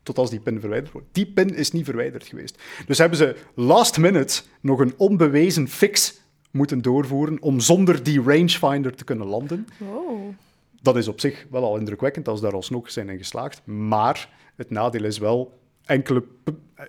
tot 0.07 0.17
als 0.17 0.29
die 0.29 0.39
pin 0.39 0.59
verwijderd 0.59 0.91
wordt. 0.91 1.07
Die 1.11 1.25
pin 1.25 1.55
is 1.55 1.71
niet 1.71 1.85
verwijderd 1.85 2.27
geweest. 2.27 2.61
Dus 2.85 2.97
hebben 2.97 3.17
ze 3.17 3.35
last 3.55 3.97
minute 3.97 4.41
nog 4.61 4.79
een 4.79 4.93
onbewezen 4.97 5.67
fix 5.67 6.19
moeten 6.51 6.81
doorvoeren 6.81 7.41
om 7.41 7.59
zonder 7.59 8.03
die 8.03 8.21
rangefinder 8.21 8.95
te 8.95 9.03
kunnen 9.03 9.27
landen. 9.27 9.67
Wow. 9.77 10.33
Dat 10.81 10.97
is 10.97 11.07
op 11.07 11.19
zich 11.19 11.45
wel 11.49 11.63
al 11.63 11.77
indrukwekkend 11.77 12.27
als 12.27 12.39
ze 12.39 12.45
daar 12.45 12.53
alsnog 12.53 12.91
zijn 12.91 13.09
in 13.09 13.17
geslaagd. 13.17 13.65
Maar 13.65 14.29
het 14.55 14.69
nadeel 14.69 15.03
is 15.03 15.17
wel, 15.17 15.59
enkele, 15.85 16.23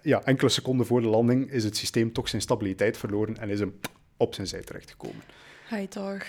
ja, 0.02 0.22
enkele 0.22 0.50
seconden 0.50 0.86
voor 0.86 1.00
de 1.00 1.08
landing 1.08 1.50
is 1.50 1.64
het 1.64 1.76
systeem 1.76 2.12
toch 2.12 2.28
zijn 2.28 2.42
stabiliteit 2.42 2.96
verloren 2.96 3.38
en 3.38 3.48
is 3.48 3.60
hem 3.60 3.74
op 4.16 4.34
zijn 4.34 4.46
zij 4.46 4.60
terechtgekomen. 4.60 5.22
Je 5.70 5.88
toch. 5.88 6.24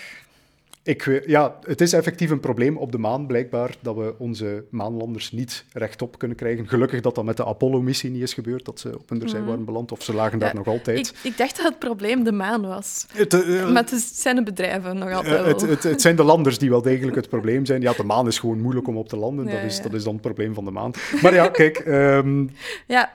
Ik, 0.82 1.22
ja, 1.26 1.58
het 1.62 1.80
is 1.80 1.92
effectief 1.92 2.30
een 2.30 2.40
probleem 2.40 2.76
op 2.76 2.92
de 2.92 2.98
maan, 2.98 3.26
blijkbaar, 3.26 3.74
dat 3.80 3.96
we 3.96 4.14
onze 4.18 4.64
maanlanders 4.70 5.32
niet 5.32 5.64
rechtop 5.72 6.18
kunnen 6.18 6.36
krijgen. 6.36 6.68
Gelukkig 6.68 7.00
dat 7.00 7.14
dat 7.14 7.24
met 7.24 7.36
de 7.36 7.44
Apollo-missie 7.44 8.10
niet 8.10 8.22
is 8.22 8.34
gebeurd, 8.34 8.64
dat 8.64 8.80
ze 8.80 8.98
op 8.98 9.08
hun 9.08 9.28
zij 9.28 9.42
waren 9.42 9.64
beland, 9.64 9.92
of 9.92 10.02
ze 10.02 10.14
lagen 10.14 10.38
daar 10.38 10.48
Ja, 10.48 10.54
nog 10.54 10.66
altijd. 10.66 10.98
Ik, 11.08 11.32
ik 11.32 11.38
dacht 11.38 11.56
dat 11.56 11.64
het 11.66 11.78
probleem 11.78 12.24
de 12.24 12.32
maan 12.32 12.62
was. 12.62 13.06
Het, 13.12 13.34
eh, 13.44 13.70
Maar 13.72 13.84
het 13.90 14.00
zijn 14.00 14.36
de 14.36 14.42
bedrijven 14.42 14.98
nog 14.98 15.12
altijd 15.12 15.34
eh, 15.34 15.40
wel. 15.40 15.48
het, 15.48 15.60
het, 15.60 15.82
het 15.82 16.00
zijn 16.00 16.16
de 16.16 16.22
landers 16.24 16.58
die 16.58 16.70
wel 16.70 16.82
degelijk 16.82 17.16
het 17.16 17.28
probleem 17.28 17.64
zijn. 17.66 17.80
Ja, 17.80 17.92
de 17.92 18.04
maan 18.04 18.26
is 18.26 18.38
gewoon 18.38 18.60
moeilijk 18.60 18.88
om 18.88 18.96
op 18.96 19.08
te 19.08 19.16
landen, 19.16 19.46
Ja, 19.46 19.52
dat, 19.52 19.62
is, 19.62 19.76
ja. 19.76 19.82
dat 19.82 19.92
is 19.92 20.04
dan 20.04 20.12
het 20.12 20.22
probleem 20.22 20.54
van 20.54 20.64
de 20.64 20.70
maan. 20.70 20.90
Maar 21.22 21.34
ja, 21.34 21.48
kijk, 21.48 21.78
ehm, 21.78 22.46
Ja, 22.86 23.12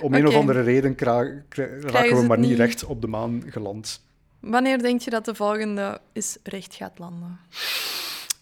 om 0.00 0.14
een 0.14 0.26
of 0.26 0.34
andere 0.34 0.60
reden 0.62 0.94
raken 0.98 2.16
we 2.20 2.26
maar 2.26 2.38
niet? 2.38 2.56
recht 2.58 2.84
op 2.84 3.00
de 3.00 3.06
maan 3.08 3.42
geland. 3.46 4.06
Wanneer 4.40 4.78
denk 4.78 5.00
je 5.00 5.10
dat 5.10 5.24
de 5.24 5.34
volgende 5.34 6.00
is 6.12 6.38
recht 6.42 6.74
gaat 6.74 6.98
landen? 6.98 7.38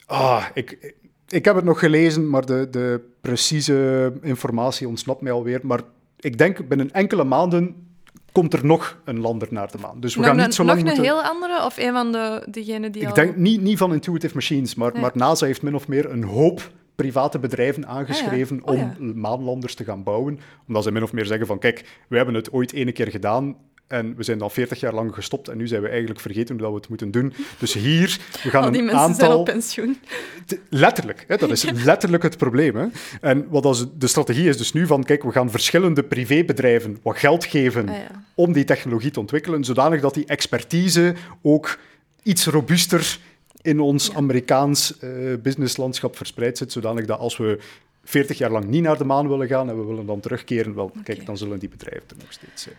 Ah, 0.07 0.45
ik, 0.55 0.95
ik 1.29 1.45
heb 1.45 1.55
het 1.55 1.65
nog 1.65 1.79
gelezen, 1.79 2.31
maar 2.31 2.47
de, 2.47 2.69
de 2.71 3.01
precieze 3.21 4.13
informatie 4.23 4.89
ontsnapt 4.89 5.21
mij 5.21 5.33
alweer. 5.33 5.61
Maar 5.63 5.81
ik 6.17 6.39
denk 6.39 6.69
binnen 6.69 6.93
enkele 6.93 7.25
maanden 7.25 7.87
komt 8.33 8.53
er 8.53 8.65
nog 8.65 8.99
een 9.05 9.21
lander 9.21 9.49
naar 9.51 9.71
de 9.71 9.79
maan. 9.79 10.01
Dus 10.01 10.15
we 10.15 10.21
nog 10.21 10.29
gaan 10.29 10.39
een, 10.39 10.45
niet 10.45 10.55
zo 10.55 10.63
nog 10.63 10.75
lang 10.75 10.87
een 10.87 10.95
moeten... 10.95 11.15
heel 11.15 11.23
andere 11.23 11.65
of 11.65 11.77
een 11.77 11.93
van 11.93 12.13
de, 12.13 12.47
degenen 12.51 12.93
die 12.93 13.03
Ik 13.03 13.09
al... 13.09 13.15
denk 13.15 13.37
niet, 13.37 13.61
niet 13.61 13.79
van 13.79 13.93
Intuitive 13.93 14.35
Machines, 14.35 14.75
maar, 14.75 14.93
Nee. 14.93 15.03
maar 15.03 15.11
NASA 15.15 15.47
heeft 15.47 15.63
min 15.63 15.75
of 15.75 15.89
meer 15.89 16.11
een 16.11 16.25
hoop 16.25 16.71
private 16.97 17.39
bedrijven 17.39 17.87
aangeschreven 17.87 18.61
Oh 18.65 18.77
ja. 18.77 18.95
om 18.99 19.21
maanlanders 19.21 19.75
te 19.75 19.85
gaan 19.85 20.03
bouwen. 20.03 20.41
Omdat 20.69 20.83
ze 20.83 20.91
min 20.93 21.03
of 21.03 21.13
meer 21.13 21.27
zeggen 21.27 21.47
van, 21.47 21.59
kijk, 21.59 21.85
we 22.09 22.17
hebben 22.17 22.35
het 22.35 22.53
ooit 22.53 22.73
ene 22.73 22.93
keer 22.93 23.11
gedaan 23.11 23.57
en 23.87 24.17
we 24.17 24.23
zijn 24.23 24.39
dan 24.39 24.51
40 24.51 24.81
jaar 24.81 24.95
lang 24.95 25.15
gestopt 25.15 25.49
en 25.49 25.57
nu 25.57 25.67
zijn 25.67 25.83
we 25.83 25.89
eigenlijk 25.89 26.21
vergeten 26.21 26.55
hoe 26.55 26.63
dat 26.63 26.71
we 26.71 26.77
het 26.77 26.89
moeten 26.89 27.11
doen. 27.11 27.33
Dus 27.59 27.73
hier, 27.73 28.19
we 28.43 28.51
gaan 28.51 28.63
al 28.65 28.71
die 28.71 28.81
een 28.81 28.87
mensen 28.87 29.15
zijn 29.15 29.21
aantal... 29.27 29.39
op 29.39 29.45
pensioen. 29.45 29.99
Letterlijk, 30.69 31.25
hè, 31.29 31.37
dat 31.37 31.51
is 31.51 31.63
letterlijk 31.85 32.23
het 32.23 32.37
probleem. 32.37 32.77
Hè. 32.77 32.87
En 33.21 33.47
wat 33.49 33.65
als 33.65 33.87
de 33.99 34.07
strategie 34.07 34.49
is 34.49 34.57
dus 34.57 34.73
nu 34.73 34.87
van, 34.87 35.05
kijk, 35.05 35.23
we 35.23 35.33
gaan 35.33 35.51
verschillende 35.51 36.03
privébedrijven 36.03 36.99
wat 37.03 37.19
geld 37.19 37.45
geven 37.45 37.89
Ah, 37.89 37.95
ja. 37.95 38.25
om 38.35 38.53
die 38.53 38.65
technologie 38.65 39.11
te 39.11 39.21
ontwikkelen, 39.21 39.65
zodanig 39.65 40.01
dat 40.01 40.15
die 40.15 40.27
expertise 40.27 41.15
ook 41.43 41.79
iets 42.23 42.47
robuuster 42.47 43.19
in 43.63 43.81
ons 43.81 44.07
Ja. 44.07 44.15
Amerikaans 44.15 44.99
eh, 44.99 45.11
businesslandschap 45.43 46.17
verspreid 46.17 46.59
zit, 46.59 46.73
zodanig 46.73 47.05
dat 47.05 47.19
als 47.19 47.37
we 47.37 47.59
40 48.05 48.39
jaar 48.39 48.51
lang 48.51 48.65
niet 48.65 48.83
naar 48.83 48.99
de 48.99 49.05
maan 49.05 49.29
willen 49.29 49.47
gaan 49.47 49.69
en 49.69 49.79
we 49.79 49.85
willen 49.85 50.07
dan 50.07 50.21
terugkeren, 50.21 50.75
wel, 50.75 50.93
kijk, 51.05 51.27
dan 51.27 51.37
zullen 51.37 51.59
die 51.59 51.69
bedrijven 51.69 52.09
er 52.09 52.17
nog 52.19 52.33
steeds 52.33 52.63
zijn. 52.63 52.77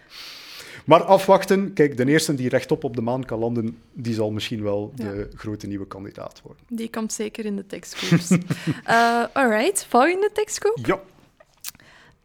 Maar 0.87 1.03
afwachten, 1.03 1.73
kijk, 1.73 1.97
de 1.97 2.05
eerste 2.05 2.33
die 2.33 2.49
rechtop 2.49 2.83
op 2.83 2.95
de 2.95 3.01
maan 3.01 3.25
kan 3.25 3.39
landen, 3.39 3.81
die 3.93 4.13
zal 4.13 4.31
misschien 4.31 4.63
wel 4.63 4.91
de 4.95 5.29
grote 5.35 5.67
nieuwe 5.67 5.87
kandidaat 5.87 6.41
worden. 6.43 6.63
Die 6.69 6.89
komt 6.89 7.13
zeker 7.13 7.45
in 7.45 7.55
de 7.55 7.65
tekstgroeps. 7.65 8.29
Eh 8.83 9.23
alright, 9.33 9.85
volgende 9.89 10.29
tekstgroep. 10.33 10.77
Ja. 10.85 10.99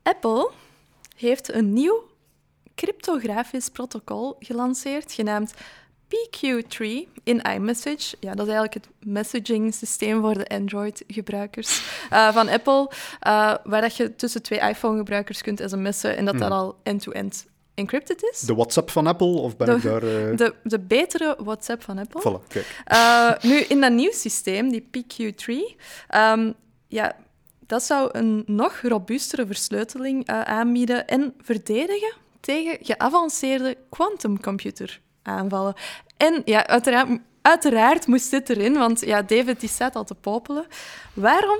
Apple 0.02 0.50
heeft 1.16 1.52
een 1.52 1.72
nieuw 1.72 2.02
cryptografisch 2.74 3.68
protocol 3.68 4.36
gelanceerd, 4.38 5.12
genaamd 5.12 5.54
PQ3 6.08 6.84
in 7.22 7.40
iMessage. 7.40 8.16
Ja, 8.20 8.34
dat 8.34 8.46
is 8.46 8.52
eigenlijk 8.52 8.74
het 8.74 8.88
messaging 8.98 9.74
systeem 9.74 10.20
voor 10.20 10.34
de 10.34 10.48
Android-gebruikers 10.48 11.82
eh, 12.10 12.32
van 12.32 12.48
Apple, 12.48 12.90
eh, 13.20 13.54
waar 13.64 13.80
dat 13.80 13.96
je 13.96 14.16
tussen 14.16 14.42
twee 14.42 14.60
iPhone-gebruikers 14.60 15.42
kunt 15.42 15.62
sms'en 15.66 16.16
en 16.16 16.24
dat 16.24 16.38
dat 16.38 16.50
al 16.50 16.76
end-to-end 16.82 17.50
encrypted 17.74 18.22
is. 18.32 18.40
De 18.40 18.54
WhatsApp 18.54 18.90
van 18.90 19.06
Apple, 19.06 19.26
of 19.26 19.56
ben 19.56 19.66
De- 19.66 19.74
ik 19.76 19.82
daar... 19.82 20.02
eh 20.02 20.36
De, 20.36 20.54
de 20.62 20.78
betere 20.80 21.36
WhatsApp 21.38 21.82
van 21.82 21.98
Apple. 21.98 22.20
Voilà, 22.40 22.46
kijk. 22.48 22.82
Eh, 22.84 23.32
nu, 23.42 23.56
in 23.58 23.80
dat 23.80 23.92
nieuw 23.92 24.12
systeem, 24.12 24.70
die 24.70 24.88
PQ3, 24.90 25.76
ehm, 26.08 26.52
ja, 26.88 27.16
dat 27.66 27.82
zou 27.82 28.08
een 28.12 28.42
nog 28.46 28.80
robuustere 28.82 29.46
versleuteling 29.46 30.26
eh, 30.26 30.40
aanbieden 30.40 31.06
en 31.08 31.34
verdedigen 31.42 32.12
tegen 32.40 32.78
geavanceerde 32.80 33.76
quantumcomputer-aanvallen. 33.90 35.74
En 36.16 36.42
ja, 36.44 36.66
uiteraard, 36.66 37.08
uiteraard 37.42 38.06
moest 38.06 38.30
dit 38.30 38.48
erin, 38.50 38.72
want 38.74 39.00
ja, 39.00 39.22
David 39.22 39.60
die 39.60 39.68
staat 39.68 39.96
al 39.96 40.04
te 40.04 40.14
popelen. 40.14 40.66
Waarom 41.14 41.58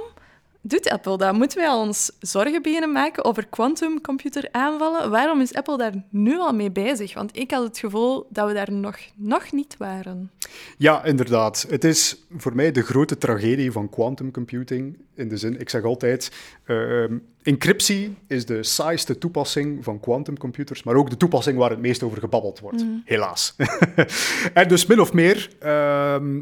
doet 0.63 0.91
Apple 0.91 1.17
dat? 1.17 1.35
Moeten 1.35 1.59
wij 1.59 1.69
al 1.69 1.81
ons 1.81 2.11
zorgen 2.21 2.63
beginnen 2.63 2.93
maken 2.93 3.25
over 3.25 3.47
quantumcomputeraanvallen? 3.47 5.11
Waarom 5.11 5.41
is 5.41 5.55
Apple 5.55 5.77
daar 5.77 5.93
nu 6.11 6.39
al 6.39 6.53
mee 6.53 6.71
bezig? 6.71 7.15
Want 7.15 7.37
ik 7.37 7.51
had 7.51 7.63
het 7.67 7.79
gevoel 7.79 8.27
dat 8.29 8.49
we 8.49 8.55
daar 8.55 8.73
nog, 8.73 8.99
nog 9.15 9.53
niet 9.53 9.77
waren. 9.79 10.31
Ja, 10.79 11.05
inderdaad. 11.05 11.67
Het 11.69 11.85
is 11.85 12.25
voor 12.37 12.55
mij 12.55 12.73
de 12.73 12.83
grote 12.83 13.19
tragedie 13.19 13.73
van 13.73 13.89
quantum 13.89 14.31
computing. 14.31 14.97
In 15.15 15.29
de 15.29 15.37
zin, 15.37 15.61
ik 15.61 15.69
zeg 15.69 15.85
altijd, 15.85 16.33
ehm, 16.65 17.19
encryptie 17.43 18.17
is 18.27 18.47
de 18.47 18.63
saaiste 18.63 19.19
toepassing 19.19 19.85
van 19.85 20.01
quantumcomputers, 20.01 20.83
maar 20.83 20.95
ook 20.95 21.11
de 21.11 21.17
toepassing 21.17 21.59
waar 21.59 21.71
het 21.71 21.81
meest 21.81 22.03
over 22.03 22.19
gebabbeld 22.19 22.61
wordt. 22.61 22.85
Helaas. 23.05 23.55
en 24.55 24.69
dus 24.69 24.87
min 24.87 25.01
of 25.01 25.13
meer, 25.13 25.51
ehm, 25.59 26.41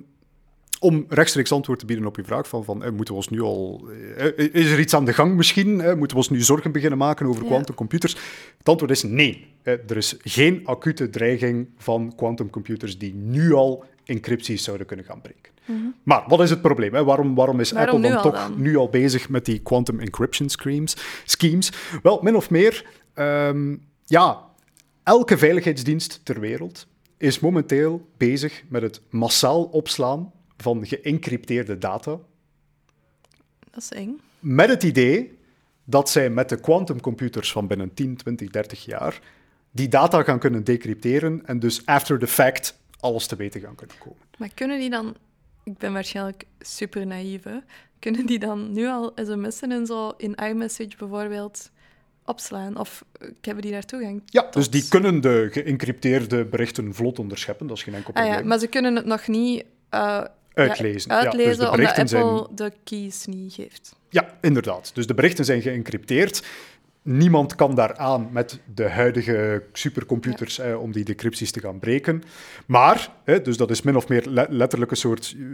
om 0.83 1.05
rechtstreeks 1.09 1.53
antwoord 1.53 1.79
te 1.79 1.87
bieden 1.87 2.07
op 2.07 2.17
uw 2.17 2.25
vraag 2.25 2.49
van, 2.49 2.65
van 2.65 2.85
eh, 2.85 2.91
moeten 2.91 3.15
we 3.15 3.21
ons 3.21 3.29
nu 3.29 3.41
al... 3.41 3.89
eh, 4.17 4.49
is 4.53 4.71
er 4.71 4.81
iets 4.81 4.95
aan 4.95 5.05
de 5.05 5.13
gang 5.13 5.37
misschien? 5.37 5.81
Eh, 5.81 5.87
moeten 5.89 6.09
we 6.17 6.17
ons 6.23 6.31
nu 6.31 6.41
zorgen 6.43 6.73
beginnen 6.73 6.99
maken 6.99 7.27
over 7.27 7.43
Ja. 7.43 7.49
quantumcomputers? 7.49 8.13
Het 8.59 8.69
antwoord 8.69 8.91
is 8.93 9.03
nee. 9.03 9.47
Eh, 9.63 9.73
er 9.73 9.97
is 9.97 10.17
geen 10.23 10.61
acute 10.65 11.11
dreiging 11.11 11.69
van 11.77 12.13
quantumcomputers 12.17 12.99
die 12.99 13.15
nu 13.15 13.53
al 13.53 13.85
encrypties 14.05 14.65
zouden 14.65 14.87
kunnen 14.87 15.05
gaan 15.07 15.21
breken. 15.21 15.53
Maar 16.03 16.25
wat 16.27 16.41
is 16.41 16.51
het 16.51 16.63
probleem? 16.63 16.95
Hè? 16.95 17.05
Waarom, 17.05 17.35
waarom 17.35 17.61
is 17.61 17.73
Mhm. 17.73 17.81
Waarom 17.81 18.05
Apple 18.05 18.13
dan 18.23 18.23
toch 18.23 18.49
dan? 18.49 18.63
nu 18.63 18.77
al 18.77 18.89
bezig 18.89 19.29
met 19.29 19.45
die 19.45 19.59
quantum 19.59 20.01
encryption 20.01 20.49
schemes? 20.49 20.97
schemes? 21.25 21.73
Wel, 22.03 22.21
min 22.23 22.37
of 22.37 22.51
meer, 22.51 22.87
ehm, 23.15 23.77
ja, 24.05 24.41
elke 25.03 25.39
veiligheidsdienst 25.39 26.21
ter 26.25 26.41
wereld 26.41 26.87
is 27.17 27.39
momenteel 27.41 28.09
bezig 28.17 28.63
met 28.69 28.83
het 28.83 29.01
massaal 29.11 29.63
opslaan 29.65 30.33
van 30.63 30.87
geëncrypteerde 30.87 31.79
data. 31.79 32.19
Dat 33.71 33.83
is 33.83 33.89
eng. 33.93 34.21
Met 34.39 34.69
het 34.69 34.83
idee 34.83 35.39
dat 35.85 36.11
zij 36.11 36.31
met 36.31 36.49
de 36.49 36.61
quantumcomputers 36.61 37.53
van 37.53 37.67
binnen 37.67 37.95
10, 37.95 38.17
20, 38.17 38.51
30 38.51 38.85
jaar 38.85 39.21
die 39.71 39.89
data 39.89 40.23
gaan 40.23 40.39
kunnen 40.39 40.65
decrypteren 40.65 41.47
en 41.47 41.59
dus 41.59 41.87
after 41.87 42.19
the 42.19 42.27
fact 42.27 42.79
alles 43.01 43.27
te 43.27 43.37
weten 43.37 43.61
gaan 43.61 43.75
kunnen 43.75 43.97
komen. 43.99 44.19
Maar 44.39 44.51
kunnen 44.55 44.79
die 44.79 44.91
dan... 44.91 45.17
Ik 45.65 45.79
ben 45.79 45.93
waarschijnlijk 45.93 46.45
super 46.61 47.07
naïef, 47.07 47.43
hè. 47.45 47.59
Kunnen 47.99 48.27
die 48.27 48.39
dan 48.39 48.73
nu 48.73 48.87
al 48.87 49.13
sms'en 49.17 49.73
en 49.73 49.87
zo 49.87 50.13
in 50.17 50.35
iMessage 50.35 50.97
bijvoorbeeld 50.99 51.71
opslaan? 52.25 52.77
Of 52.79 53.05
eh, 53.21 53.29
hebben 53.41 53.63
die 53.63 53.73
daar 53.73 53.85
toegang 53.85 54.23
Ja, 54.27 54.43
tot? 54.43 54.53
dus 54.53 54.71
die 54.71 54.89
kunnen 54.89 55.21
de 55.21 55.49
geëncrypteerde 55.53 56.45
berichten 56.45 56.95
vlot 56.95 57.19
onderscheppen, 57.19 57.67
dat 57.67 57.77
is 57.77 57.83
geen 57.83 57.95
enkel 57.95 58.13
Ah 58.13 58.21
probleem. 58.21 58.43
ja, 58.43 58.49
maar 58.49 58.59
ze 58.59 58.67
kunnen 58.67 58.97
het 58.97 59.05
nog 59.05 59.27
niet... 59.29 59.65
eh, 59.89 60.25
Uitlezen. 60.55 61.11
ja, 61.15 61.23
Ja, 61.23 61.31
dus 61.31 61.33
de 61.33 61.39
uitlezen 61.39 61.61
omdat 61.65 61.77
berichten 61.77 62.19
Apple 62.19 62.37
zijn- 62.57 62.71
de 62.71 62.73
keys 62.85 63.27
niet 63.27 63.53
geeft. 63.53 63.95
Ja, 64.09 64.39
inderdaad. 64.41 64.91
Dus 64.95 65.07
de 65.07 65.15
berichten 65.15 65.45
zijn 65.45 65.63
geëncrypteerd. 65.63 66.43
Niemand 67.03 67.55
kan 67.55 67.75
daaraan 67.75 68.29
met 68.33 68.61
de 68.75 68.89
huidige 68.89 69.63
supercomputers 69.73 70.59
eh, 70.59 70.81
om 70.81 70.93
die 70.93 71.05
decrypties 71.05 71.51
te 71.51 71.61
gaan 71.61 71.79
breken. 71.79 72.23
Maar, 72.67 73.11
dus 73.43 73.57
dat 73.57 73.71
is 73.71 73.83
min 73.83 73.97
of 73.97 74.09
meer 74.09 74.25
le- 74.29 74.47
letterlijk 74.51 74.91
een 74.91 74.97
soort, 74.97 75.35
eh, 75.39 75.45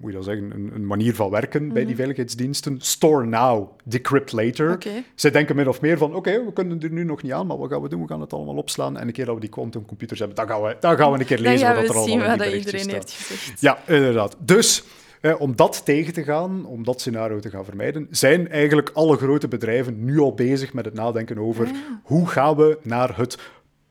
hoe 0.00 0.10
je 0.10 0.16
dat 0.16 0.24
zeggen, 0.24 0.50
een, 0.50 0.70
een 0.74 0.86
manier 0.86 1.14
van 1.14 1.30
werken 1.30 1.72
bij 1.72 1.84
die 1.84 1.96
veiligheidsdiensten. 1.96 2.76
Store 2.80 3.26
now, 3.26 3.68
decrypt 3.84 4.32
later. 4.32 4.68
Mhm. 4.78 4.88
Zij 5.14 5.30
denken 5.30 5.56
min 5.56 5.68
of 5.68 5.80
meer 5.80 5.98
van, 5.98 6.14
oké, 6.14 6.44
we 6.44 6.52
kunnen 6.52 6.80
er 6.80 6.90
nu 6.90 7.04
nog 7.04 7.22
niet 7.22 7.32
aan, 7.32 7.46
maar 7.46 7.58
wat 7.58 7.70
gaan 7.70 7.82
we 7.82 7.88
doen? 7.88 8.02
We 8.02 8.08
gaan 8.08 8.20
het 8.20 8.32
allemaal 8.32 8.56
opslaan. 8.56 8.98
En 8.98 9.06
een 9.06 9.12
keer 9.12 9.24
dat 9.24 9.34
we 9.34 9.40
die 9.40 9.50
quantumcomputers 9.50 10.18
hebben, 10.18 10.36
dan 10.36 10.48
gaan 10.48 10.62
we, 10.62 10.76
dan 10.80 10.96
gaan 10.96 11.12
we 11.12 11.18
een 11.18 11.24
keer 11.26 11.38
lezen 11.48 11.66
gaan 11.66 11.76
wat 11.76 11.84
we 11.86 11.88
er 11.92 11.96
allemaal 11.96 12.18
zien 12.18 12.22
in 12.22 12.28
wat 12.28 12.38
die 12.38 12.44
dat 12.44 12.48
berichtjes 12.48 12.82
iedereen 12.82 13.02
staat. 13.02 13.16
heeft 13.18 13.26
gezegd. 13.32 13.60
Ja, 13.60 13.78
inderdaad. 13.86 14.36
Dus 14.38 14.84
eh, 15.22 15.40
om 15.40 15.56
dat 15.56 15.84
tegen 15.84 16.12
te 16.12 16.22
gaan, 16.22 16.64
om 16.66 16.84
dat 16.84 17.00
scenario 17.00 17.38
te 17.38 17.50
gaan 17.50 17.64
vermijden, 17.64 18.06
zijn 18.10 18.48
eigenlijk 18.48 18.90
alle 18.94 19.16
grote 19.16 19.48
bedrijven 19.48 20.04
nu 20.04 20.18
al 20.18 20.34
bezig 20.34 20.72
met 20.72 20.84
het 20.84 20.94
nadenken 20.94 21.38
over 21.38 21.66
Ah, 21.66 21.72
hoe 22.02 22.28
gaan 22.28 22.56
we 22.56 22.78
naar 22.82 23.16
het 23.16 23.38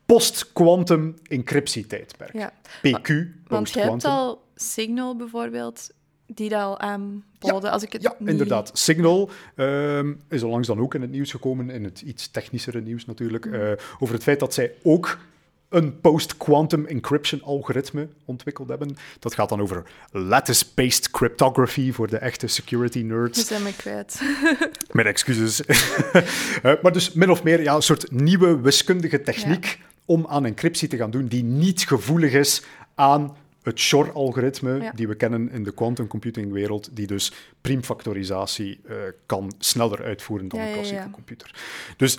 post-quantum 0.06 1.16
encryptietijdperk. 1.28 2.34
Ja. 2.34 2.52
PQ, 2.82 3.14
Want 3.48 3.70
je 3.74 3.80
hebt 3.80 4.06
al 4.06 4.42
Signal 4.56 5.16
bijvoorbeeld, 5.16 5.90
die 6.26 6.50
dat 6.50 6.62
al 6.62 6.80
aanboden. 6.80 7.72
als 7.72 7.84
ik 7.84 7.94
het 7.94 8.02
Ja, 8.02 8.16
niet... 8.20 8.30
inderdaad. 8.30 8.72
Signal 8.74 9.30
ehm, 9.56 10.14
is 10.30 10.44
onlangs 10.44 10.68
dan 10.68 10.80
ook 10.80 10.96
in 10.96 11.02
het 11.02 11.12
nieuws 11.12 11.32
gekomen, 11.32 11.70
in 11.70 11.84
het 11.84 12.02
iets 12.02 12.28
technischere 12.32 12.82
nieuws 12.82 13.06
natuurlijk, 13.06 13.46
Mhm. 13.46 13.56
eh, 13.56 13.72
over 14.00 14.14
het 14.16 14.24
feit 14.24 14.40
dat 14.40 14.54
zij 14.54 14.74
ook 14.84 15.18
een 15.72 16.00
post-quantum 16.02 16.86
encryption 16.86 17.42
algoritme 17.44 18.08
ontwikkeld 18.26 18.70
hebben. 18.70 18.98
Dat 19.20 19.34
gaat 19.34 19.50
dan 19.50 19.62
over 19.62 19.84
lattice-based 20.12 21.10
cryptography 21.10 21.92
voor 21.92 22.08
de 22.08 22.18
echte 22.18 22.48
security 22.48 22.98
We 23.00 23.04
nerds. 23.06 23.48
zijn 23.48 23.64
me 23.64 23.76
kwijt. 23.76 24.22
Mijn 24.92 25.08
excuses. 25.08 25.62
Eh, 26.62 26.74
maar 26.82 26.92
dus 26.92 27.14
min 27.14 27.30
of 27.30 27.44
meer 27.44 27.62
ja, 27.62 27.76
een 27.76 27.82
soort 27.82 28.12
nieuwe 28.12 28.60
wiskundige 28.62 29.22
techniek 29.22 29.80
om 30.06 30.26
aan 30.30 30.46
encryptie 30.46 30.88
te 30.88 30.98
gaan 30.98 31.12
doen 31.12 31.28
die 31.28 31.44
niet 31.44 31.82
gevoelig 31.88 32.34
is 32.34 32.64
aan 32.96 33.36
het 33.64 33.80
Shor-algoritme 33.80 34.82
Ja. 34.82 34.92
die 34.96 35.08
we 35.08 35.16
kennen 35.16 35.52
in 35.52 35.64
de 35.64 35.74
quantum 35.74 36.08
computing 36.08 36.52
wereld, 36.52 36.90
die 36.96 37.08
dus 37.08 37.32
primfactorisatie 37.62 38.80
eh, 38.88 38.96
kan 39.26 39.54
sneller 39.60 40.04
uitvoeren 40.04 40.48
dan 40.48 40.60
Ja, 40.60 40.68
een 40.68 40.74
klassieke 40.74 41.10
computer. 41.10 41.56
Dus 41.98 42.18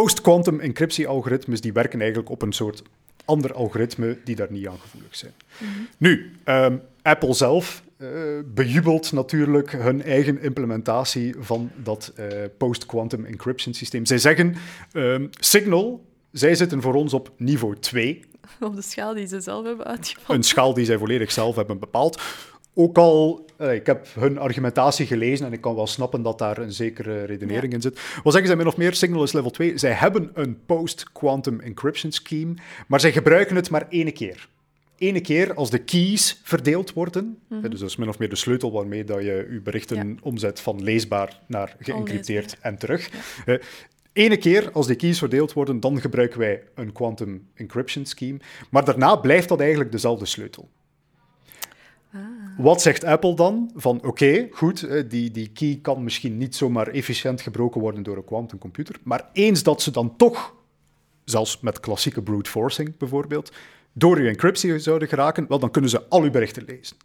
post-quantum 0.00 0.60
encryptie-algoritmes 0.60 1.60
die 1.60 1.72
werken 1.72 2.00
eigenlijk 2.00 2.30
op 2.30 2.42
een 2.42 2.52
soort 2.52 2.82
ander 3.24 3.52
algoritme 3.52 4.18
die 4.24 4.36
daar 4.36 4.50
niet 4.50 4.68
aan 4.68 4.78
gevoelig 4.78 5.16
zijn. 5.16 5.32
Mhm. 5.58 5.70
Nu, 5.98 6.32
ehm, 6.44 6.76
Apple 7.02 7.34
zelf 7.34 7.82
eh, 7.96 8.08
bejubelt 8.54 9.12
natuurlijk 9.12 9.72
hun 9.72 10.02
eigen 10.02 10.42
implementatie 10.42 11.34
van 11.38 11.70
dat 11.76 12.12
eh, 12.16 12.26
post-quantum 12.58 13.24
encryption 13.24 13.74
systeem. 13.74 14.06
Zij 14.06 14.18
zeggen, 14.18 14.54
ehm, 14.92 15.26
Signal, 15.30 16.04
zij 16.32 16.54
zitten 16.54 16.82
voor 16.82 16.94
ons 16.94 17.14
op 17.14 17.30
niveau 17.36 17.76
2, 17.78 18.24
Op 18.60 18.74
de 18.74 18.82
schaal 18.82 19.14
die 19.14 19.26
ze 19.26 19.40
zelf 19.40 19.64
hebben 19.66 19.86
uitgevonden. 19.86 20.36
een 20.36 20.42
schaal 20.42 20.74
die 20.74 20.84
zij 20.84 20.98
volledig 20.98 21.32
zelf 21.32 21.56
hebben 21.56 21.78
bepaald. 21.78 22.22
Ook 22.74 22.98
al, 22.98 23.46
ik 23.72 23.86
heb 23.86 24.06
hun 24.18 24.38
argumentatie 24.38 25.06
gelezen 25.06 25.46
en 25.46 25.52
ik 25.52 25.60
kan 25.60 25.74
wel 25.74 25.86
snappen 25.86 26.22
dat 26.22 26.38
daar 26.38 26.58
een 26.58 26.72
zekere 26.72 27.24
redenering 27.24 27.72
in 27.72 27.80
zit. 27.80 28.00
Wat 28.22 28.32
zeggen 28.32 28.46
zij 28.46 28.56
min 28.56 28.66
of 28.66 28.76
meer? 28.76 28.94
Signal 28.94 29.22
is 29.22 29.32
level 29.32 29.50
2. 29.50 29.78
Zij 29.78 29.92
hebben 29.92 30.30
een 30.34 30.64
post-quantum 30.66 31.60
encryption 31.60 32.12
scheme, 32.12 32.54
maar 32.86 33.00
zij 33.00 33.12
gebruiken 33.12 33.56
het 33.56 33.70
maar 33.70 33.86
één 33.88 34.12
keer. 34.12 34.48
Ene 34.98 35.20
keer 35.20 35.54
als 35.54 35.70
de 35.70 35.78
keys 35.78 36.40
verdeeld 36.42 36.92
worden, 36.92 37.38
hè, 37.48 37.68
dus 37.68 37.80
dat 37.80 37.88
is 37.88 37.96
min 37.96 38.08
of 38.08 38.18
meer 38.18 38.28
de 38.28 38.36
sleutel 38.36 38.72
waarmee 38.72 39.04
dat 39.04 39.18
je 39.18 39.48
je 39.50 39.60
berichten 39.64 40.08
Ja. 40.08 40.14
omzet 40.22 40.60
van 40.60 40.82
leesbaar 40.82 41.40
naar 41.46 41.76
geëncrypteerd 41.78 42.56
en 42.60 42.78
terug. 42.78 43.10
Eh, 43.46 43.54
Ene 44.12 44.36
keer 44.36 44.70
als 44.72 44.86
die 44.86 44.96
keys 44.96 45.18
verdeeld 45.18 45.52
worden, 45.52 45.80
dan 45.80 46.00
gebruiken 46.00 46.38
wij 46.38 46.62
een 46.74 46.92
quantum 46.92 47.48
encryption 47.54 48.06
scheme. 48.06 48.38
Maar 48.70 48.84
daarna 48.84 49.16
blijft 49.16 49.48
dat 49.48 49.60
eigenlijk 49.60 49.92
dezelfde 49.92 50.26
sleutel. 50.26 50.68
Wat 52.56 52.82
zegt 52.82 53.04
Apple 53.04 53.34
dan? 53.34 53.70
Van 53.74 54.04
oké, 54.04 54.48
goed, 54.50 54.82
eh, 54.82 55.02
die, 55.08 55.30
die 55.30 55.48
key 55.48 55.78
kan 55.82 56.04
misschien 56.04 56.38
niet 56.38 56.56
zomaar 56.56 56.88
efficiënt 56.88 57.40
gebroken 57.40 57.80
worden 57.80 58.02
door 58.02 58.16
een 58.16 58.24
quantumcomputer. 58.24 58.96
Maar 59.02 59.28
eens 59.32 59.62
dat 59.62 59.82
ze 59.82 59.90
dan 59.90 60.16
toch, 60.16 60.54
zelfs 61.24 61.60
met 61.60 61.80
klassieke 61.80 62.22
brute 62.22 62.50
forcing 62.50 62.96
bijvoorbeeld, 62.96 63.52
door 63.92 64.16
uw 64.16 64.26
encryptie 64.26 64.78
zouden 64.78 65.08
geraken, 65.08 65.46
wel, 65.48 65.58
dan 65.58 65.70
kunnen 65.70 65.90
ze 65.90 66.08
al 66.08 66.22
uw 66.22 66.30
berichten 66.30 66.64
lezen. 66.66 66.96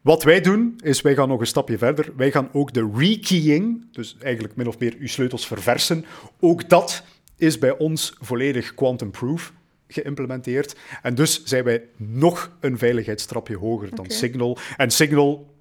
Wat 0.00 0.22
wij 0.22 0.40
doen, 0.40 0.80
is 0.82 1.00
wij 1.00 1.14
gaan 1.14 1.28
nog 1.28 1.40
een 1.40 1.46
stapje 1.46 1.78
verder. 1.78 2.12
Wij 2.16 2.30
gaan 2.30 2.48
ook 2.52 2.72
de 2.72 2.90
rekeying, 2.94 3.92
dus 3.92 4.16
eigenlijk 4.20 4.56
min 4.56 4.68
of 4.68 4.78
meer 4.78 4.96
uw 4.98 5.06
sleutels 5.06 5.46
verversen, 5.46 6.04
ook 6.40 6.68
dat 6.68 7.02
is 7.36 7.58
bij 7.58 7.78
ons 7.78 8.16
volledig 8.20 8.74
quantum-proof 8.74 9.52
geïmplementeerd. 9.88 10.76
En 11.02 11.14
dus 11.14 11.44
zijn 11.44 11.64
wij 11.64 11.82
nog 11.96 12.50
een 12.60 12.78
veiligheidstrapje 12.78 13.56
hoger 13.56 13.94
dan. 13.94 14.10
Signal. 14.10 14.58
En 14.76 14.90
Signal, 14.90 15.54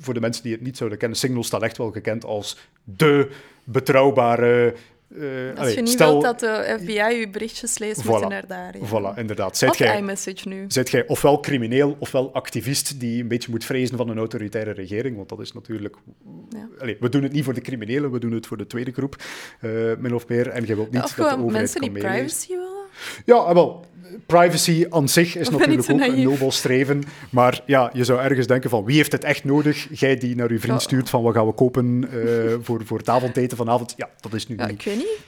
voor 0.00 0.14
de 0.14 0.20
mensen 0.20 0.42
die 0.42 0.52
het 0.52 0.60
niet 0.62 0.76
zouden 0.76 0.98
kennen, 0.98 1.18
Signal 1.18 1.44
staat 1.44 1.62
echt 1.62 1.76
wel 1.78 1.90
gekend 1.90 2.24
als 2.24 2.58
de 2.84 3.30
betrouwbare... 3.64 4.74
eh, 5.18 5.58
Als 5.58 5.74
je 5.74 5.80
niet 5.80 5.88
stel- 5.88 6.10
wilt 6.10 6.22
dat 6.22 6.40
de 6.40 6.76
FBI 6.80 6.92
je 7.18 7.28
berichtjes 7.32 7.78
leest, 7.78 8.02
Voilà. 8.04 8.28
naar 8.28 8.46
daar. 8.46 8.74
ja. 8.80 8.86
Voilà, 9.14 9.18
inderdaad. 9.18 9.56
Zijt 9.56 9.70
Of 9.70 9.80
iMessage 9.80 10.48
nu. 10.48 10.64
Zijt 10.68 10.90
jij 10.90 11.06
ofwel 11.06 11.40
crimineel 11.40 11.96
ofwel 11.98 12.32
activist 12.32 13.00
die 13.00 13.22
een 13.22 13.28
beetje 13.28 13.50
moet 13.50 13.64
vrezen 13.64 13.96
van 13.96 14.08
een 14.08 14.18
autoritaire 14.18 14.70
regering? 14.70 15.16
Want 15.16 15.28
dat 15.28 15.40
is 15.40 15.52
natuurlijk. 15.52 15.96
Ja. 16.50 16.68
Allee, 16.78 16.96
we 17.00 17.08
doen 17.08 17.22
het 17.22 17.32
niet 17.32 17.44
voor 17.44 17.54
de 17.54 17.60
criminelen, 17.60 18.10
we 18.10 18.18
doen 18.18 18.32
het 18.32 18.46
voor 18.46 18.56
de 18.56 18.66
tweede 18.66 18.92
groep, 18.92 19.16
eh, 19.60 19.70
min 19.98 20.14
of 20.14 20.28
meer. 20.28 20.48
En 20.48 20.64
jij 20.64 20.76
wilt 20.76 20.90
niet 20.90 21.02
Of 21.02 21.08
dat 21.14 21.16
de 21.16 21.22
gewoon 21.22 21.44
overheid 21.44 21.54
mensen 21.62 21.80
die 21.80 21.90
privacy 21.90 22.48
willen. 22.48 22.77
Ja, 23.24 23.34
ah, 23.36 23.54
wel. 23.54 23.86
Privacy 24.26 24.86
aan 24.90 25.08
zich 25.08 25.36
is 25.36 25.48
natuurlijk 25.50 25.90
ook 25.90 26.00
een 26.00 26.22
nobel 26.22 26.50
streven. 26.52 27.02
Maar 27.30 27.60
ja, 27.66 27.90
je 27.92 28.04
zou 28.04 28.20
ergens 28.20 28.46
denken 28.46 28.70
van 28.70 28.84
wie 28.84 28.96
heeft 28.96 29.12
het 29.12 29.24
echt 29.24 29.44
nodig? 29.44 29.86
Jij 30.00 30.16
die 30.16 30.36
naar 30.36 30.52
je 30.52 30.58
vriend 30.58 30.82
stuurt 30.82 31.10
van 31.10 31.22
wat 31.22 31.34
gaan 31.34 31.46
we 31.46 31.52
kopen 31.52 32.08
eh, 32.12 32.54
voor, 32.62 32.86
voor 32.86 32.98
het 32.98 33.08
avondeten 33.08 33.56
vanavond. 33.56 33.94
Ja, 33.96 34.08
dat 34.20 34.32
is 34.34 34.46
nu 34.48 34.56
Ja, 34.56 34.66
niet. 34.66 34.74
ik 34.74 34.82
weet 34.84 34.96
niet. 34.96 35.18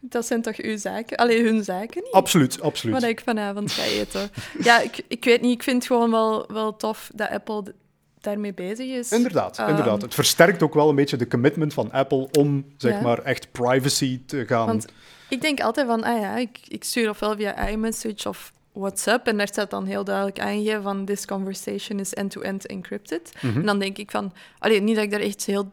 Dat 0.00 0.26
zijn 0.26 0.42
toch 0.42 0.56
uw 0.56 0.76
zaken? 0.76 1.16
Allee, 1.16 1.42
hun 1.44 1.64
zaken 1.64 2.02
niet? 2.04 2.12
Absoluut, 2.12 2.60
absoluut. 2.60 2.94
Wat 3.00 3.10
ik 3.10 3.20
vanavond 3.24 3.72
ga 3.72 3.82
eten. 3.84 4.30
ja, 4.62 4.80
ik, 4.80 5.00
ik 5.08 5.24
weet 5.24 5.40
niet. 5.40 5.52
Ik 5.54 5.62
vind 5.62 5.76
het 5.76 5.86
gewoon 5.86 6.10
wel, 6.10 6.44
wel 6.52 6.76
tof 6.76 7.10
dat 7.14 7.30
Apple 7.30 7.74
daarmee 8.20 8.54
bezig 8.54 8.86
is. 8.86 9.12
Inderdaad, 9.12 9.58
Ehm, 9.58 9.68
inderdaad. 9.68 10.02
Het 10.02 10.14
versterkt 10.14 10.62
ook 10.62 10.74
wel 10.74 10.88
een 10.88 10.94
beetje 10.94 11.16
de 11.16 11.28
commitment 11.28 11.74
van 11.74 11.92
Apple 11.92 12.28
om 12.38 12.64
zeg 12.76 12.92
Ja. 12.92 13.00
maar 13.00 13.18
echt 13.18 13.52
privacy 13.52 14.20
te 14.26 14.44
gaan. 14.46 14.66
Want 14.66 14.86
ik 15.28 15.40
denk 15.40 15.60
altijd 15.60 15.86
van, 15.86 16.04
ah 16.04 16.20
ja, 16.20 16.36
ik, 16.36 16.58
ik 16.68 16.84
stuur 16.84 17.08
ofwel 17.08 17.36
via 17.36 17.68
iMessage 17.68 18.28
of 18.28 18.52
WhatsApp 18.72 19.26
en 19.26 19.36
daar 19.36 19.48
staat 19.48 19.70
dan 19.70 19.84
heel 19.84 20.04
duidelijk 20.04 20.40
aangegeven 20.40 20.82
van 20.82 21.04
this 21.04 21.26
conversation 21.26 21.98
is 21.98 22.14
end-to-end 22.14 22.66
encrypted. 22.66 23.32
Mhm. 23.40 23.58
En 23.58 23.66
dan 23.66 23.78
denk 23.78 23.98
ik 23.98 24.10
van, 24.10 24.32
allee, 24.58 24.80
niet 24.80 24.94
dat 24.94 25.04
ik 25.04 25.10
daar 25.10 25.20
echt 25.20 25.44
heel, 25.44 25.70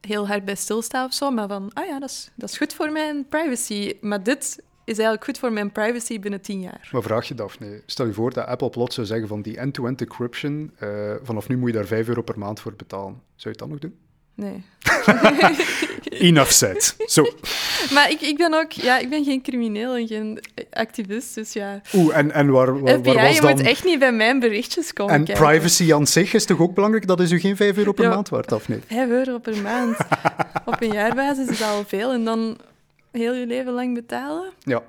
heel 0.00 0.26
hard 0.26 0.44
bij 0.44 0.54
stilsta 0.54 1.04
of 1.04 1.14
zo, 1.14 1.30
maar 1.30 1.48
van, 1.48 1.70
ah 1.72 1.86
ja, 1.86 1.98
dat 1.98 2.10
is, 2.10 2.30
dat 2.34 2.48
is 2.48 2.56
goed 2.56 2.74
voor 2.74 2.92
mijn 2.92 3.28
privacy. 3.28 3.96
Maar 4.00 4.22
dit 4.22 4.62
is 4.84 4.94
eigenlijk 4.94 5.24
goed 5.24 5.38
voor 5.38 5.52
mijn 5.52 5.72
privacy 5.72 6.20
binnen 6.20 6.40
tien 6.40 6.60
jaar. 6.60 6.88
Maar 6.92 7.02
vraag 7.02 7.28
je, 7.28 7.34
Daphne, 7.34 7.82
stel 7.86 8.06
je 8.06 8.12
voor 8.12 8.32
dat 8.32 8.46
Apple 8.46 8.70
plots 8.70 8.94
zou 8.94 9.06
zeggen 9.06 9.28
van 9.28 9.42
die 9.42 9.56
end-to-end 9.56 10.00
encryption, 10.00 10.72
eh, 10.78 11.14
vanaf 11.22 11.48
nu 11.48 11.56
moet 11.56 11.68
je 11.68 11.76
daar 11.76 11.86
5 11.86 12.08
euro 12.08 12.22
per 12.22 12.38
maand 12.38 12.60
voor 12.60 12.74
betalen. 12.76 13.12
Zou 13.12 13.22
je 13.36 13.48
het 13.48 13.58
dan 13.58 13.68
nog 13.68 13.78
doen? 13.78 13.94
Nee. 14.34 14.62
Enough 16.28 16.50
said. 16.50 16.96
Zo. 17.06 17.26
Maar 17.94 18.10
ik, 18.10 18.20
ik 18.20 18.36
ben 18.36 18.54
ook, 18.54 18.72
ja, 18.72 18.98
ik 18.98 19.08
ben 19.10 19.24
geen 19.24 19.42
crimineel 19.42 19.94
en 19.96 20.06
geen 20.06 20.40
activist, 20.72 21.34
dus 21.34 21.52
ja. 21.52 21.80
Oeh, 21.94 22.16
en, 22.16 22.32
en 22.32 22.50
waar, 22.50 22.80
waar, 22.80 22.98
FBI, 22.98 23.12
waar 23.12 23.24
was 23.26 23.34
je 23.34 23.40
dan... 23.40 23.50
moet 23.50 23.60
echt 23.66 23.84
niet 23.84 23.98
bij 23.98 24.12
mijn 24.12 24.40
berichtjes 24.40 24.92
komen 24.92 25.14
En 25.14 25.24
kijken. 25.24 25.44
privacy 25.46 25.94
aan 25.94 26.06
zich 26.06 26.34
is 26.34 26.44
toch 26.44 26.60
ook 26.60 26.74
belangrijk? 26.74 27.06
Dat 27.06 27.20
is 27.20 27.30
u 27.30 27.38
geen 27.40 27.56
5 27.56 27.76
euro 27.76 27.92
per 27.92 28.04
Ja. 28.04 28.10
maand 28.10 28.28
waard, 28.28 28.48
Daphne? 28.48 28.80
5 28.86 29.08
euro 29.08 29.38
per 29.38 29.56
maand. 29.62 29.96
Op 30.64 30.82
een 30.82 30.92
jaarbasis 30.92 31.48
is 31.48 31.58
dat 31.58 31.68
al 31.68 31.84
veel. 31.86 32.12
En 32.12 32.24
dan 32.24 32.58
heel 33.12 33.34
je 33.34 33.46
leven 33.46 33.72
lang 33.72 33.94
betalen. 33.94 34.50
Ja. 34.58 34.82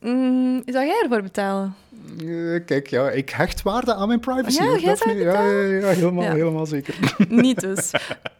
Mm, 0.00 0.62
zou 0.66 0.86
jij 0.86 1.00
ervoor 1.02 1.22
betalen? 1.22 1.74
Eh, 2.20 2.64
kijk, 2.66 2.86
ja, 2.86 3.10
ik 3.10 3.30
hecht 3.30 3.62
waarde 3.62 3.94
aan 3.94 4.08
mijn 4.08 4.20
privacy. 4.20 4.62
Ja, 4.62 4.76
ja, 4.76 5.42
ja, 5.42 5.86
helemaal, 5.88 6.24
Ja. 6.24 6.32
helemaal 6.32 6.66
zeker. 6.66 6.94
Niet 7.28 7.60
dus. 7.60 7.90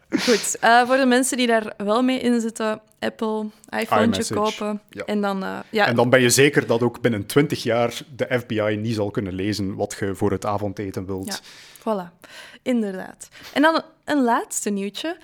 Goed, 0.09 0.57
eh, 0.59 0.85
voor 0.87 0.97
de 0.97 1.05
mensen 1.05 1.37
die 1.37 1.47
daar 1.47 1.73
wel 1.77 2.01
mee 2.01 2.19
in 2.19 2.41
zitten, 2.41 2.81
Apple, 2.99 3.45
iPhone 3.79 4.03
iMessage, 4.03 4.33
kopen. 4.33 4.81
ja. 4.89 5.03
En 5.05 5.21
dan, 5.21 5.43
eh, 5.43 5.59
ja, 5.69 5.87
En 5.87 5.95
dan 5.95 6.09
ben 6.09 6.21
je 6.21 6.29
zeker 6.29 6.67
dat 6.67 6.81
ook 6.81 7.01
binnen 7.01 7.25
20 7.25 7.63
jaar 7.63 8.01
de 8.15 8.39
FBI 8.39 8.75
niet 8.81 8.95
zal 8.95 9.11
kunnen 9.11 9.33
lezen 9.33 9.75
wat 9.75 9.95
je 9.99 10.15
voor 10.15 10.31
het 10.31 10.45
avondeten 10.45 11.05
wilt. 11.05 11.27
Ja. 11.27 11.39
Voilà, 11.79 12.27
inderdaad. 12.61 13.27
En 13.53 13.61
dan 13.61 13.75
een, 13.75 13.83
een 14.05 14.23
laatste 14.23 14.69
nieuwtje. 14.69 15.17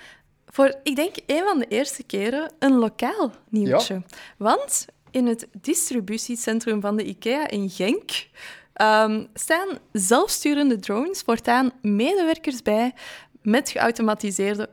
Voor, 0.47 0.73
ik 0.83 0.95
denk, 0.95 1.15
een 1.25 1.43
van 1.43 1.59
de 1.59 1.65
eerste 1.67 2.03
keren 2.03 2.51
een 2.59 2.73
lokaal 2.77 3.31
nieuwtje. 3.49 4.01
Want 4.37 4.85
in 5.11 5.27
het 5.27 5.47
distributiecentrum 5.61 6.81
van 6.81 6.95
de 6.95 7.03
IKEA 7.03 7.47
in 7.47 7.69
Genk 7.69 8.27
ehm, 8.73 9.25
staan 9.33 9.67
zelfsturende 9.91 10.79
drones 10.79 11.21
voortaan 11.21 11.71
medewerkers 11.81 12.61
bij 12.61 12.93
met 13.41 13.69
geautomatiseerde 13.69 14.69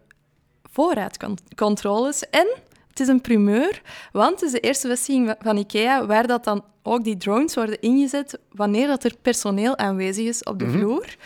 voorraadcontroles. 0.63 2.31
En 2.31 2.47
het 2.89 3.01
is 3.01 3.09
een 3.09 3.21
primeur, 3.21 3.83
want 4.13 4.31
het 4.31 4.43
is 4.43 4.53
de 4.53 4.61
eerste 4.61 4.89
vestiging 4.89 5.35
van 5.39 5.57
IKEA 5.57 6.07
waar 6.07 6.27
dat 6.27 6.45
dan 6.45 6.65
ook 6.83 7.05
die 7.05 7.17
drones 7.17 7.55
worden 7.55 7.81
ingezet 7.81 8.39
wanneer 8.51 8.87
dat 8.87 9.05
er 9.05 9.17
personeel 9.23 9.77
aanwezig 9.77 10.27
is 10.27 10.43
op 10.43 10.59
de 10.59 10.71
vloer. 10.71 11.17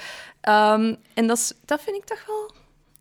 Ehm, 0.40 0.94
en 1.14 1.26
dat, 1.26 1.36
is, 1.36 1.52
dat 1.64 1.80
vind 1.80 1.96
ik 1.96 2.04
toch 2.04 2.26
wel 2.26 2.49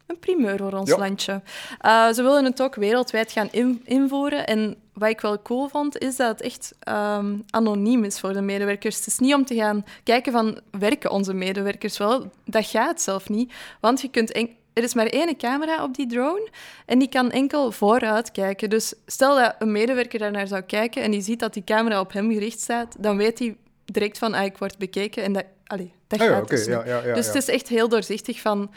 een 0.10 0.20
primeur 0.20 0.58
voor 0.58 0.72
ons 0.74 0.90
Ja. 0.90 0.98
landje. 0.98 1.42
Eh, 1.80 2.10
ze 2.12 2.22
willen 2.24 2.46
het 2.46 2.62
ook 2.62 2.76
wereldwijd 2.76 3.32
gaan 3.32 3.48
in- 3.52 3.82
invoeren. 3.86 4.48
En 4.48 4.76
wat 4.94 5.10
ik 5.10 5.22
wel 5.22 5.42
cool 5.42 5.68
vond, 5.68 5.98
is 5.98 6.16
dat 6.16 6.28
het 6.28 6.42
echt 6.42 6.74
ehm, 6.80 7.36
anoniem 7.50 8.04
is 8.04 8.20
voor 8.20 8.34
de 8.34 8.42
medewerkers. 8.42 8.96
Het 8.98 9.08
is 9.08 9.20
niet 9.20 9.34
om 9.34 9.46
te 9.46 9.56
gaan 9.56 9.86
kijken 10.04 10.32
van, 10.32 10.60
werken 10.80 11.12
onze 11.12 11.34
medewerkers 11.34 11.98
wel? 11.98 12.32
Dat 12.46 12.66
gaat 12.66 13.02
zelf 13.02 13.30
niet. 13.30 13.54
Want 13.80 14.02
je 14.02 14.10
kunt 14.10 14.36
er 14.74 14.84
is 14.84 14.94
maar 14.94 15.06
één 15.06 15.38
camera 15.38 15.84
op 15.84 15.96
die 15.96 16.08
drone 16.08 16.48
en 16.86 17.00
die 17.00 17.10
kan 17.10 17.32
enkel 17.32 17.72
vooruit 17.72 18.32
kijken. 18.32 18.70
Dus 18.70 18.94
stel 19.06 19.36
dat 19.36 19.56
een 19.60 19.72
medewerker 19.72 20.20
daarnaar 20.20 20.48
zou 20.48 20.62
kijken 20.62 21.02
en 21.04 21.12
die 21.12 21.22
ziet 21.22 21.40
dat 21.40 21.54
die 21.54 21.64
camera 21.64 22.00
op 22.00 22.14
hem 22.14 22.32
gericht 22.32 22.60
staat, 22.60 22.96
dan 23.00 23.18
weet 23.18 23.40
hij 23.40 23.58
direct 23.86 24.18
van, 24.18 24.34
ah, 24.34 24.46
ik 24.46 24.58
word 24.58 24.78
bekeken. 24.78 25.24
En 25.24 25.34
dat, 25.34 25.44
allee, 25.66 25.92
dat 26.08 26.20
Ah 26.20 26.28
ja, 26.28 26.34
gaat 26.34 26.50
dus 26.50 26.66
ja, 26.66 26.84
ja, 26.86 27.14
dus 27.14 27.26
het 27.26 27.36
is 27.36 27.48
echt 27.48 27.68
heel 27.68 27.90
doorzichtig 27.90 28.40
van... 28.42 28.72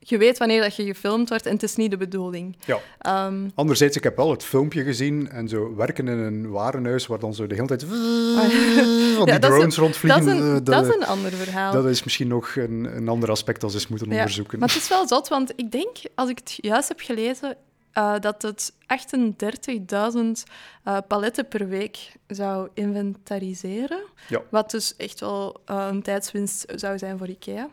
Je 0.00 0.18
weet 0.18 0.38
wanneer 0.38 0.60
dat 0.62 0.76
je 0.76 0.84
gefilmd 0.84 1.28
wordt 1.28 1.46
en 1.46 1.52
het 1.52 1.62
is 1.62 1.76
niet 1.76 1.90
de 1.90 1.96
bedoeling. 1.96 2.56
Ja. 2.64 2.78
Ehm, 2.98 3.48
Anderzijds, 3.54 3.96
ik 3.96 4.02
heb 4.02 4.16
wel 4.16 4.30
het 4.30 4.44
filmpje 4.44 4.82
gezien 4.84 5.28
en 5.30 5.48
zo 5.48 5.74
werken 5.74 6.08
in 6.08 6.18
een 6.18 6.50
warenhuis 6.50 7.06
waar 7.06 7.18
dan 7.18 7.34
zo 7.34 7.46
de 7.46 7.54
hele 7.54 7.66
tijd 7.66 7.84
van 7.88 9.24
die 9.24 9.32
ja, 9.32 9.38
dat 9.38 9.50
is 9.50 9.56
drones 9.56 9.76
een- 9.76 9.82
rondvliegen. 9.82 10.24
Dat 10.24 10.34
is, 10.34 10.40
een, 10.40 10.64
dat 10.64 10.86
is 10.86 10.94
een 10.94 11.06
ander 11.06 11.30
verhaal. 11.32 11.72
dat 11.72 11.86
is 11.86 12.02
misschien 12.04 12.28
nog 12.28 12.56
een, 12.56 12.96
een 12.96 13.08
ander 13.08 13.30
aspect 13.30 13.62
als 13.62 13.72
we 13.72 13.78
eens 13.78 13.88
moeten 13.88 14.08
Ja, 14.10 14.14
onderzoeken. 14.14 14.58
Maar 14.58 14.68
het 14.68 14.76
is 14.76 14.88
wel 14.88 15.06
zot, 15.08 15.28
want 15.28 15.52
ik 15.56 15.70
denk, 15.72 15.96
als 16.14 16.28
ik 16.30 16.38
het 16.38 16.58
juist 16.60 16.88
heb 16.88 17.00
gelezen, 17.00 17.56
eh, 17.92 18.14
dat 18.20 18.42
het 18.42 18.72
38.000 18.86 20.44
eh, 20.84 20.96
paletten 21.08 21.48
per 21.48 21.68
week 21.68 22.12
zou 22.26 22.68
inventariseren. 22.74 24.00
Ja. 24.28 24.40
Wat 24.50 24.70
dus 24.70 24.96
echt 24.96 25.20
wel 25.20 25.60
eh, 25.64 25.86
een 25.90 26.02
tijdswinst 26.02 26.72
zou 26.74 26.98
zijn 26.98 27.18
voor 27.18 27.28
IKEA. 27.28 27.68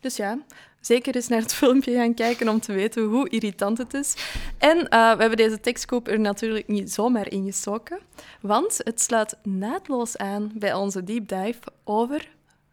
Dus 0.00 0.16
ja, 0.16 0.38
zeker 0.86 1.14
eens 1.14 1.28
naar 1.28 1.40
het 1.40 1.54
filmpje 1.64 1.94
gaan 1.94 2.14
kijken 2.14 2.48
om 2.48 2.60
te 2.60 2.72
weten 2.72 3.02
hoe 3.02 3.28
irritant 3.28 3.78
het 3.78 3.94
is. 3.94 4.14
En 4.58 4.88
eh, 4.88 5.12
we 5.12 5.20
hebben 5.20 5.36
deze 5.36 5.60
tekstkoop 5.60 6.08
er 6.08 6.20
natuurlijk 6.20 6.68
niet 6.68 6.92
zomaar 6.92 7.30
ingestoken, 7.30 7.98
want 8.40 8.80
het 8.82 9.00
sluit 9.00 9.36
naadloos 9.42 10.16
aan 10.16 10.52
bij 10.54 10.74
onze 10.74 11.04
deep 11.04 11.28
dive 11.28 11.60
over 11.84 12.28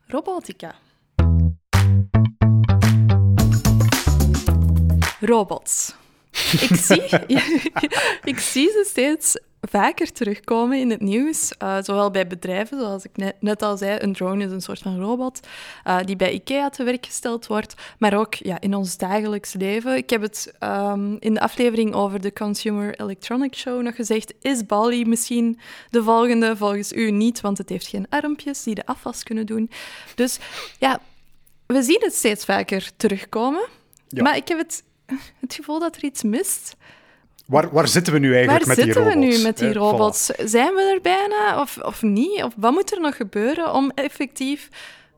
robotica. 0.08 0.76
Robots. 5.20 5.94
Ik 6.52 6.76
zie, 6.76 7.04
ik 8.32 8.40
zie 8.40 8.70
ze 8.70 8.86
steeds 8.88 9.38
vaker 9.70 10.12
terugkomen 10.12 10.80
in 10.80 10.90
het 10.90 11.02
nieuws, 11.02 11.52
eh, 11.58 11.78
zowel 11.82 12.12
bij 12.12 12.28
bedrijven, 12.28 12.80
zoals 12.80 13.04
ik 13.06 13.18
net, 13.18 13.36
net 13.40 13.62
al 13.62 13.78
zei, 13.78 13.98
een 14.00 14.14
drone 14.14 14.46
is 14.46 14.52
een 14.52 14.62
soort 14.62 14.80
van 14.80 15.00
robot 15.00 15.40
eh, 15.84 16.00
die 16.06 16.16
bij 16.16 16.32
IKEA 16.34 16.70
te 16.70 16.84
werk 16.84 17.06
gesteld 17.06 17.48
wordt, 17.48 17.74
maar 18.00 18.14
ook 18.14 18.34
ja, 18.34 18.60
in 18.60 18.76
ons 18.76 18.98
dagelijks 18.98 19.54
leven. 19.54 19.96
Ik 19.96 20.10
heb 20.10 20.22
het 20.22 20.54
ehm, 20.60 21.16
in 21.20 21.34
de 21.34 21.40
aflevering 21.40 21.94
over 21.94 22.22
de 22.22 22.34
Consumer 22.34 23.00
Electronics 23.00 23.60
Show 23.60 23.82
nog 23.82 23.96
gezegd, 23.96 24.34
is 24.42 24.66
Bali 24.66 25.06
misschien 25.06 25.60
de 25.90 26.04
volgende? 26.04 26.58
Volgens 26.58 26.94
u 26.94 27.12
niet, 27.12 27.42
want 27.42 27.58
het 27.58 27.70
heeft 27.70 27.88
geen 27.88 28.06
armpjes 28.10 28.64
die 28.64 28.76
de 28.76 28.86
afwas 28.86 29.24
kunnen 29.24 29.46
doen. 29.46 29.70
Dus 30.16 30.40
ja, 30.80 31.00
we 31.66 31.82
zien 31.82 32.00
het 32.02 32.14
steeds 32.16 32.46
vaker 32.46 32.92
terugkomen, 32.98 33.68
Ja. 34.08 34.24
maar 34.24 34.36
ik 34.36 34.48
heb 34.48 34.58
het, 34.58 34.84
het 35.40 35.54
gevoel 35.54 35.80
dat 35.80 35.96
er 35.96 36.04
iets 36.04 36.24
mist. 36.24 36.76
Waar, 37.52 37.70
waar 37.72 37.88
zitten 37.88 38.14
we 38.14 38.20
nu 38.20 38.34
eigenlijk 38.36 38.66
Waar 38.66 38.76
met 38.76 38.86
die 38.86 38.94
zitten 38.94 39.04
we 39.04 39.20
robots? 39.20 39.38
nu 39.38 39.44
met 39.44 39.58
die 39.58 39.74
robots? 39.74 40.26
Zijn 40.26 40.74
we 40.74 40.92
er 40.96 41.02
bijna 41.02 41.62
of, 41.62 41.78
of 41.78 42.02
niet? 42.02 42.44
Of 42.44 42.54
wat 42.58 42.72
moet 42.72 42.92
er 42.92 43.02
nog 43.02 43.16
gebeuren 43.16 43.74
om 43.74 43.92
effectief 43.96 44.70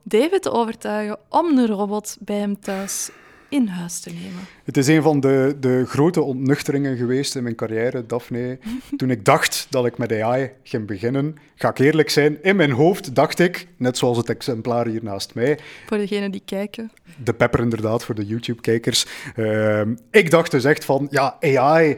David 0.04 0.42
te 0.42 0.52
overtuigen 0.52 1.18
om 1.30 1.58
een 1.58 1.68
robot 1.68 2.18
bij 2.20 2.38
hem 2.38 2.60
thuis 2.60 3.10
in 3.50 3.68
huis 3.68 4.00
te 4.00 4.10
nemen? 4.10 4.40
Het 4.64 4.78
is 4.78 4.88
een 4.88 5.02
van 5.02 5.20
de, 5.20 5.56
de 5.60 5.86
grote 5.88 6.22
ontnuchteringen 6.22 6.98
geweest 6.98 7.36
in 7.36 7.44
mijn 7.44 7.56
carrière, 7.56 8.06
Daphne. 8.06 8.58
Toen 8.98 9.10
ik 9.10 9.26
dacht 9.26 9.68
dat 9.70 9.86
ik 9.86 9.98
met 9.98 10.12
AI 10.22 10.52
ging 10.64 10.88
beginnen, 10.88 11.36
ga 11.56 11.70
ik 11.70 11.80
eerlijk 11.80 12.10
zijn, 12.10 12.38
in 12.44 12.56
mijn 12.56 12.72
hoofd 12.72 13.16
dacht 13.16 13.40
ik, 13.40 13.68
net 13.78 13.98
zoals 13.98 14.18
het 14.18 14.30
exemplaar 14.30 14.88
hier 14.88 15.04
naast 15.04 15.34
mij, 15.34 15.60
Voor 15.86 15.98
degenen 15.98 16.32
die 16.32 16.42
kijken. 16.46 16.92
de 17.24 17.34
pepper 17.34 17.60
inderdaad 17.60 18.04
voor 18.04 18.16
de 18.16 18.26
YouTube-kijkers. 18.26 19.06
Ehm, 19.36 19.96
ik 20.12 20.32
dacht 20.32 20.52
dus 20.52 20.64
echt 20.64 20.86
van, 20.86 21.08
ja, 21.10 21.38
AI... 21.40 21.98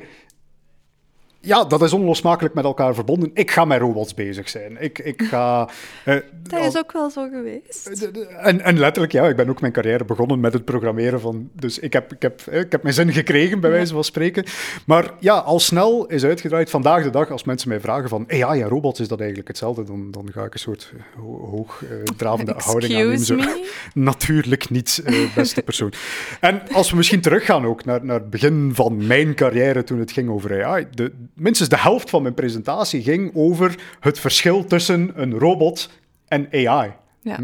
Ja, 1.46 1.64
dat 1.66 1.82
is 1.82 1.94
onlosmakelijk 1.94 2.54
met 2.54 2.64
elkaar 2.64 2.94
verbonden. 2.96 3.30
Ik 3.34 3.52
ga 3.52 3.66
met 3.66 3.80
robots 3.80 4.14
bezig 4.14 4.50
zijn. 4.50 4.78
Ik, 4.80 5.00
ik 5.00 5.22
ga... 5.22 5.70
eh, 6.06 6.16
Dat 6.50 6.66
is 6.66 6.78
ook 6.78 6.92
wel 6.92 7.10
zo 7.10 7.28
geweest. 7.32 8.14
de- 8.14 8.26
En, 8.26 8.62
en 8.62 8.80
letterlijk, 8.80 9.14
ja, 9.14 9.28
ik 9.28 9.36
ben 9.36 9.50
ook 9.50 9.62
mijn 9.62 9.74
carrière 9.74 10.06
begonnen 10.06 10.40
met 10.40 10.54
het 10.54 10.66
programmeren 10.66 11.20
van... 11.22 11.50
Dus 11.54 11.80
ik 11.80 11.94
heb, 11.94 12.14
ik 12.14 12.22
heb, 12.22 12.42
eh, 12.50 12.60
ik 12.60 12.72
heb 12.72 12.84
mijn 12.84 12.96
zin 12.96 13.14
gekregen, 13.14 13.60
bij 13.60 13.70
Ja. 13.70 13.76
wijze 13.76 13.94
van 13.94 14.04
spreken. 14.04 14.44
Maar 14.86 15.12
ja, 15.20 15.38
al 15.38 15.60
snel 15.60 16.06
is 16.06 16.24
uitgedraaid. 16.26 16.70
Vandaag 16.70 17.04
de 17.04 17.10
dag, 17.10 17.32
als 17.32 17.44
mensen 17.44 17.70
mij 17.70 17.80
vragen 17.80 18.10
van... 18.10 18.26
AI 18.30 18.62
en 18.62 18.68
robots, 18.68 19.00
is 19.00 19.08
dat 19.08 19.20
eigenlijk 19.20 19.48
hetzelfde? 19.48 19.84
Dan, 19.84 20.12
dan 20.12 20.30
ga 20.32 20.44
ik 20.44 20.54
een 20.54 20.60
soort 20.60 20.92
eh, 20.96 21.22
ho- 21.24 21.48
hoogdravende 21.50 22.54
houding 22.66 22.94
aannemen. 22.94 23.20
Zo. 23.20 23.36
Natuurlijk 23.94 24.70
niet, 24.70 25.02
eh, 25.06 25.36
beste 25.36 25.62
persoon. 25.62 25.94
En 26.40 26.62
als 26.74 26.90
we 26.90 26.96
misschien 26.96 27.22
teruggaan 27.22 27.66
ook 27.66 27.86
naar, 27.86 28.06
naar 28.06 28.20
het 28.20 28.30
begin 28.30 28.72
van 28.74 29.08
mijn 29.08 29.36
carrière 29.36 29.84
toen 29.84 30.00
het 30.00 30.12
ging 30.12 30.30
over 30.30 30.66
AI. 30.66 30.88
De, 30.92 31.12
minstens 31.36 31.70
de 31.70 31.78
helft 31.78 32.10
van 32.10 32.22
mijn 32.22 32.34
presentatie 32.34 33.02
ging 33.04 33.32
over 33.36 33.96
het 34.00 34.20
verschil 34.20 34.66
tussen 34.66 35.12
een 35.22 35.40
robot 35.40 35.90
en 36.28 36.48
AI. 36.52 36.94
Ja. 37.22 37.40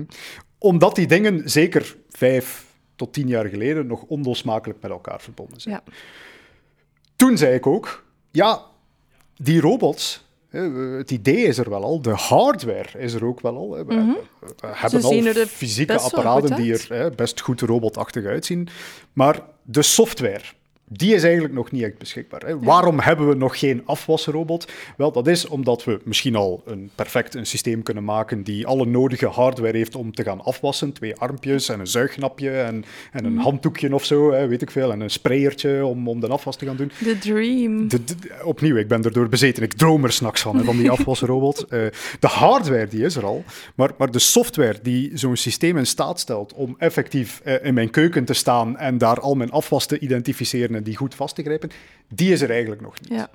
Omdat 0.58 0.96
die 0.96 1.08
dingen 1.08 1.50
zeker 1.50 1.96
vijf 2.10 2.66
tot 2.96 3.14
tien 3.14 3.28
jaar 3.28 3.46
geleden 3.46 3.88
nog 3.88 4.04
onlosmakelijk 4.04 4.82
met 4.82 4.92
elkaar 4.92 5.22
verbonden 5.22 5.62
zijn. 5.62 5.82
ja. 5.86 5.94
Toen 7.16 7.38
zei 7.38 7.54
ik 7.56 7.68
ook, 7.68 8.04
ja, 8.32 8.62
die 9.36 9.62
robots, 9.62 10.26
het 10.98 11.12
idee 11.12 11.44
is 11.44 11.58
er 11.58 11.70
wel 11.70 11.84
al, 11.84 12.02
de 12.02 12.10
hardware 12.10 13.00
is 13.00 13.14
er 13.14 13.26
ook 13.26 13.40
wel 13.42 13.56
al. 13.56 13.72
Hè. 13.74 13.86
We, 13.86 13.94
hebben 14.62 15.04
al 15.04 15.14
Mhm. 15.14 15.46
fysieke 15.46 16.00
apparaten 16.00 16.56
die 16.56 16.90
er 16.90 17.16
best 17.16 17.42
goed 17.42 17.62
robotachtig 17.62 18.26
uitzien. 18.26 18.68
Maar 19.14 19.42
de 19.64 19.82
software, 19.82 20.42
die 20.94 21.14
is 21.16 21.24
eigenlijk 21.24 21.54
nog 21.54 21.72
niet 21.72 21.84
echt 21.84 21.98
beschikbaar. 21.98 22.42
Hè. 22.46 22.60
Waarom 22.60 23.00
hebben 23.00 23.28
we 23.28 23.36
nog 23.36 23.60
geen 23.60 23.82
afwasrobot? 23.86 24.72
Wel, 24.98 25.12
dat 25.12 25.28
is 25.28 25.48
omdat 25.48 25.84
we 25.84 26.00
misschien 26.04 26.36
al 26.36 26.64
een 26.66 26.90
perfect 26.96 27.36
een 27.36 27.46
systeem 27.46 27.84
kunnen 27.84 28.04
maken 28.04 28.44
die 28.44 28.68
alle 28.68 28.86
nodige 28.86 29.28
hardware 29.28 29.78
heeft 29.78 29.96
om 29.96 30.14
te 30.14 30.24
gaan 30.24 30.42
afwassen. 30.44 30.94
Twee 30.94 31.16
armpjes 31.16 31.70
en 31.70 31.80
een 31.80 31.88
zuignapje 31.88 32.50
en, 32.50 32.84
en 33.12 33.24
Mhm. 33.24 33.26
een 33.26 33.38
handdoekje 33.38 33.94
of 33.94 34.06
zo, 34.06 34.32
hè, 34.32 34.48
weet 34.48 34.62
ik 34.62 34.72
veel. 34.72 34.92
En 34.92 35.00
een 35.02 35.10
sprayertje 35.10 35.86
om, 35.86 36.08
om 36.08 36.20
de 36.20 36.28
afwas 36.28 36.56
te 36.58 36.66
gaan 36.66 36.76
doen. 36.76 36.92
The 37.04 37.18
dream. 37.18 37.88
De, 37.88 38.04
de- 38.04 38.16
opnieuw, 38.44 38.76
ik 38.76 38.88
ben 38.88 39.04
erdoor 39.04 39.30
bezeten. 39.30 39.64
Ik 39.64 39.74
droom 39.74 40.04
er 40.04 40.12
s'nachts 40.12 40.42
van, 40.42 40.58
hè, 40.58 40.64
van 40.64 40.78
die 40.78 40.90
afwasrobot. 40.98 41.60
Eh, 41.64 41.80
de 42.20 42.28
hardware, 42.28 42.88
die 42.88 43.04
is 43.04 43.16
er 43.16 43.26
al. 43.26 43.44
Maar, 43.76 43.92
maar 43.98 44.12
de 44.12 44.20
software 44.20 44.80
die 44.82 45.12
zo'n 45.14 45.36
systeem 45.36 45.78
in 45.78 45.86
staat 45.86 46.20
stelt 46.20 46.54
om 46.54 46.76
effectief 46.78 47.42
eh, 47.44 47.66
in 47.66 47.74
mijn 47.74 47.90
keuken 47.90 48.26
te 48.26 48.34
staan 48.34 48.78
en 48.78 48.98
daar 48.98 49.20
al 49.20 49.36
mijn 49.36 49.52
afwas 49.52 49.86
te 49.86 50.00
identificeren 50.00 50.81
en 50.82 50.88
die 50.88 50.98
goed 50.98 51.16
vast 51.16 51.36
te 51.36 51.44
grijpen, 51.44 51.70
die 52.08 52.32
is 52.32 52.42
er 52.42 52.50
eigenlijk 52.50 52.82
nog 52.82 53.02
niet. 53.02 53.10
Ja. 53.10 53.30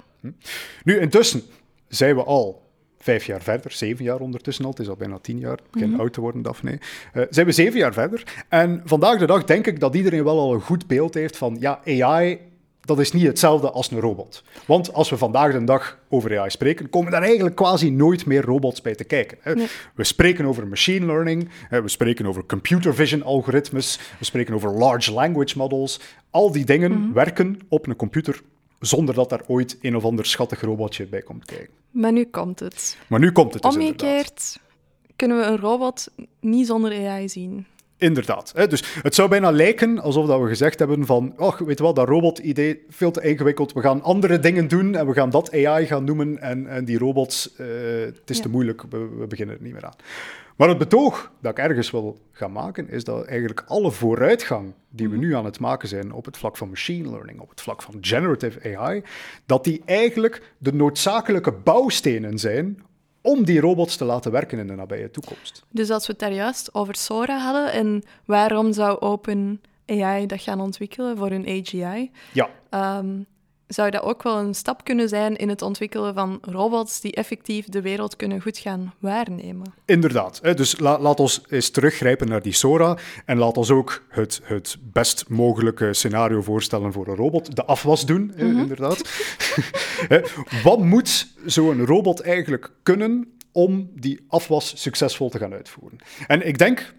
Nu, 0.84 0.99
intussen 0.99 1.42
zijn 1.88 2.14
we 2.14 2.24
al 2.24 2.62
vijf 2.99 3.24
jaar 3.24 3.42
verder, 3.42 3.72
zeven 3.72 4.05
jaar 4.05 4.20
ondertussen 4.20 4.64
al, 4.64 4.70
het 4.70 4.80
is 4.80 4.88
al 4.88 4.97
bijna 4.97 5.18
tien 5.18 5.38
jaar, 5.38 5.53
ik 5.59 5.70
begin 5.70 6.01
oud 6.01 6.12
te 6.12 6.20
worden, 6.20 6.42
Daphne. 6.42 6.78
Eh, 7.12 7.22
zijn 7.30 7.47
we 7.47 7.53
zeven 7.53 7.78
jaar 7.78 7.92
verder. 7.92 8.44
En 8.49 8.82
vandaag 8.84 9.18
de 9.18 9.26
dag 9.26 9.44
denk 9.44 9.66
ik 9.66 9.80
dat 9.80 9.94
iedereen 9.94 10.24
wel 10.24 10.38
al 10.38 10.55
een 10.55 10.61
goed 10.61 10.86
beeld 10.86 11.14
heeft 11.14 11.36
van, 11.36 11.57
ja, 11.61 11.80
AI, 11.84 12.38
dat 12.87 12.99
is 12.99 13.12
niet 13.12 13.26
hetzelfde 13.26 13.70
als 13.70 13.91
een 13.91 14.01
robot. 14.01 14.43
Want 14.66 14.93
als 14.93 15.11
we 15.11 15.16
vandaag 15.16 15.53
de 15.53 15.64
dag 15.64 15.99
over 16.09 16.39
AI 16.39 16.51
spreken, 16.51 16.91
komen 16.91 17.12
daar 17.12 17.22
eigenlijk 17.22 17.57
quasi 17.57 17.91
nooit 17.91 18.26
meer 18.26 18.43
robots 18.43 18.80
bij 18.80 18.95
te 18.95 19.05
kijken. 19.05 19.39
Nee. 19.55 19.66
We 19.95 20.05
spreken 20.05 20.45
over 20.45 20.66
machine 20.66 21.07
learning, 21.07 21.49
hè, 21.68 21.82
we 21.82 21.89
spreken 21.89 22.26
over 22.26 22.47
computer 22.47 22.95
vision 22.95 23.22
algoritmes, 23.22 23.99
we 24.18 24.24
spreken 24.24 24.55
over 24.55 24.70
large 24.70 25.12
language 25.12 25.59
models. 25.59 26.01
Al 26.30 26.53
die 26.53 26.64
dingen 26.64 27.12
werken 27.12 27.59
op 27.68 27.87
een 27.87 27.97
computer 27.97 28.41
zonder 28.80 29.14
dat 29.14 29.30
daar 29.30 29.43
ooit 29.47 29.78
een 29.80 29.97
of 29.97 30.05
ander 30.05 30.26
schattig 30.26 30.61
robotje 30.61 31.07
bij 31.07 31.22
komt 31.22 31.45
kijken. 31.45 31.74
Maar 31.91 32.12
nu 32.12 32.24
komt 32.24 32.61
het. 32.61 32.97
Maar 33.07 33.20
nu 33.20 33.32
komt 33.32 33.55
het 33.55 33.62
dus 33.62 33.74
inderdaad. 33.74 34.03
Omgekeerd 34.03 34.59
kunnen 35.16 35.39
we 35.39 35.45
een 35.45 35.59
robot 35.59 36.09
niet 36.41 36.66
zonder 36.66 37.09
AI 37.09 37.28
zien. 37.28 37.66
Inderdaad. 37.99 38.53
Hè? 38.57 38.66
Dus 38.66 38.84
het 39.03 39.14
zou 39.14 39.28
bijna 39.28 39.51
lijken 39.51 39.99
alsof 39.99 40.26
dat 40.26 40.40
we 40.40 40.49
gezegd 40.49 40.78
hebben 40.78 41.07
van, 41.07 41.32
oh, 41.36 41.61
weet 41.61 41.78
je 41.78 41.84
wat, 41.84 41.97
dat 41.97 42.09
robot-idee, 42.09 42.84
veel 42.88 43.11
te 43.11 43.22
ingewikkeld. 43.22 43.72
We 43.72 43.80
gaan 43.80 44.03
andere 44.03 44.38
dingen 44.38 44.68
doen 44.68 44.94
en 44.94 45.07
we 45.07 45.12
gaan 45.12 45.30
dat 45.30 45.53
AI 45.53 45.86
gaan 45.86 46.05
noemen. 46.05 46.38
En, 46.40 46.66
en 46.66 46.84
die 46.84 46.99
robots, 46.99 47.55
eh, 47.57 47.66
het 48.01 48.30
is 48.30 48.36
Ja. 48.36 48.42
te 48.42 48.49
moeilijk, 48.49 48.82
we, 48.90 49.09
we 49.18 49.26
beginnen 49.26 49.57
er 49.57 49.62
niet 49.62 49.72
meer 49.72 49.84
aan. 49.84 49.97
Maar 50.57 50.68
het 50.68 50.78
betoog 50.78 51.32
dat 51.40 51.59
ik 51.59 51.64
ergens 51.64 51.90
wil 51.90 52.18
gaan 52.32 52.53
maken, 52.53 52.88
is 52.88 53.05
dat 53.05 53.24
eigenlijk 53.24 53.62
alle 53.66 53.90
vooruitgang 53.90 54.72
die 54.90 55.09
we 55.09 55.16
nu 55.16 55.34
aan 55.34 55.44
het 55.44 55.61
maken 55.61 55.88
zijn 55.88 56.12
op 56.12 56.24
het 56.24 56.36
vlak 56.36 56.57
van 56.57 56.68
machine 56.68 57.11
learning, 57.11 57.40
op 57.40 57.51
het 57.51 57.61
vlak 57.61 57.82
van 57.82 57.94
generative 58.01 58.76
AI, 58.76 59.03
dat 59.47 59.64
die 59.64 59.82
eigenlijk 59.84 60.42
de 60.59 60.72
noodzakelijke 60.72 61.53
bouwstenen 61.53 62.38
zijn 62.38 62.82
om 63.27 63.45
die 63.45 63.61
robots 63.61 63.97
te 63.97 64.05
laten 64.05 64.33
werken 64.33 64.59
in 64.59 64.66
de 64.66 64.74
nabije 64.74 65.11
toekomst. 65.11 65.64
Dus 65.70 65.91
als 65.91 66.07
we 66.07 66.12
het 66.12 66.20
daar 66.20 66.33
juist 66.33 66.74
over 66.74 66.95
Sora 66.95 67.39
hadden 67.39 67.72
en 67.72 68.03
waarom 68.24 68.72
zou 68.72 69.01
OpenAI 69.01 70.27
dat 70.27 70.41
gaan 70.41 70.61
ontwikkelen 70.61 71.16
voor 71.16 71.31
hun 71.31 71.47
AGI, 71.47 72.11
Ja, 72.33 72.49
ehm, 72.70 73.18
zou 73.66 73.90
dat 73.90 74.02
ook 74.02 74.22
wel 74.22 74.38
een 74.38 74.54
stap 74.54 74.84
kunnen 74.84 75.08
zijn 75.08 75.36
in 75.36 75.48
het 75.48 75.62
ontwikkelen 75.62 76.14
van 76.14 76.38
robots 76.42 77.00
die 77.00 77.12
effectief 77.12 77.66
de 77.66 77.80
wereld 77.80 78.16
kunnen 78.16 78.40
goed 78.40 78.58
gaan 78.58 78.94
waarnemen. 78.98 79.72
Inderdaad. 79.84 80.56
Dus 80.56 80.78
la, 80.78 80.98
laat 80.98 81.20
ons 81.20 81.42
eens 81.48 81.70
teruggrijpen 81.70 82.28
naar 82.28 82.42
die 82.42 82.52
Sora 82.52 82.98
en 83.24 83.38
laat 83.38 83.56
ons 83.56 83.70
ook 83.70 84.02
het, 84.08 84.40
het 84.42 84.76
best 84.80 85.28
mogelijke 85.28 85.94
scenario 85.94 86.42
voorstellen 86.42 86.92
voor 86.92 87.08
een 87.08 87.16
robot. 87.16 87.56
De 87.56 87.64
afwas 87.64 88.06
doen, 88.06 88.32
hè, 88.36 88.44
inderdaad. 88.44 89.02
Wat 90.64 90.78
moet 90.78 91.28
zo'n 91.46 91.86
robot 91.86 92.20
eigenlijk 92.20 92.70
kunnen 92.82 93.34
om 93.52 93.90
die 93.94 94.24
afwas 94.28 94.82
succesvol 94.82 95.28
te 95.28 95.38
gaan 95.38 95.52
uitvoeren? 95.52 95.98
En 96.26 96.46
ik 96.46 96.58
denk... 96.58 96.94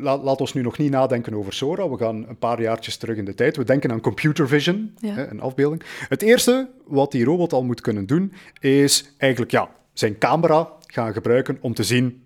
Laat 0.00 0.40
ons 0.40 0.52
nu 0.52 0.62
nog 0.62 0.78
niet 0.78 0.90
nadenken 0.90 1.34
over 1.34 1.52
Sora. 1.52 1.88
We 1.88 1.96
gaan 1.96 2.28
een 2.28 2.38
paar 2.38 2.60
jaartjes 2.62 2.96
terug 2.96 3.16
in 3.16 3.24
de 3.24 3.34
tijd. 3.34 3.56
We 3.56 3.64
denken 3.64 3.90
aan 3.92 4.00
computer 4.00 4.48
vision, 4.48 4.94
Ja. 5.00 5.28
een 5.30 5.40
afbeelding. 5.40 5.82
Het 6.08 6.22
eerste 6.22 6.68
wat 6.86 7.12
die 7.12 7.24
robot 7.24 7.52
al 7.52 7.64
moet 7.64 7.80
kunnen 7.80 8.06
doen, 8.06 8.32
is 8.60 9.12
eigenlijk 9.18 9.50
ja, 9.52 9.68
zijn 9.92 10.18
camera 10.18 10.68
gaan 10.86 11.12
gebruiken 11.12 11.58
om 11.60 11.74
te 11.74 11.82
zien 11.84 12.20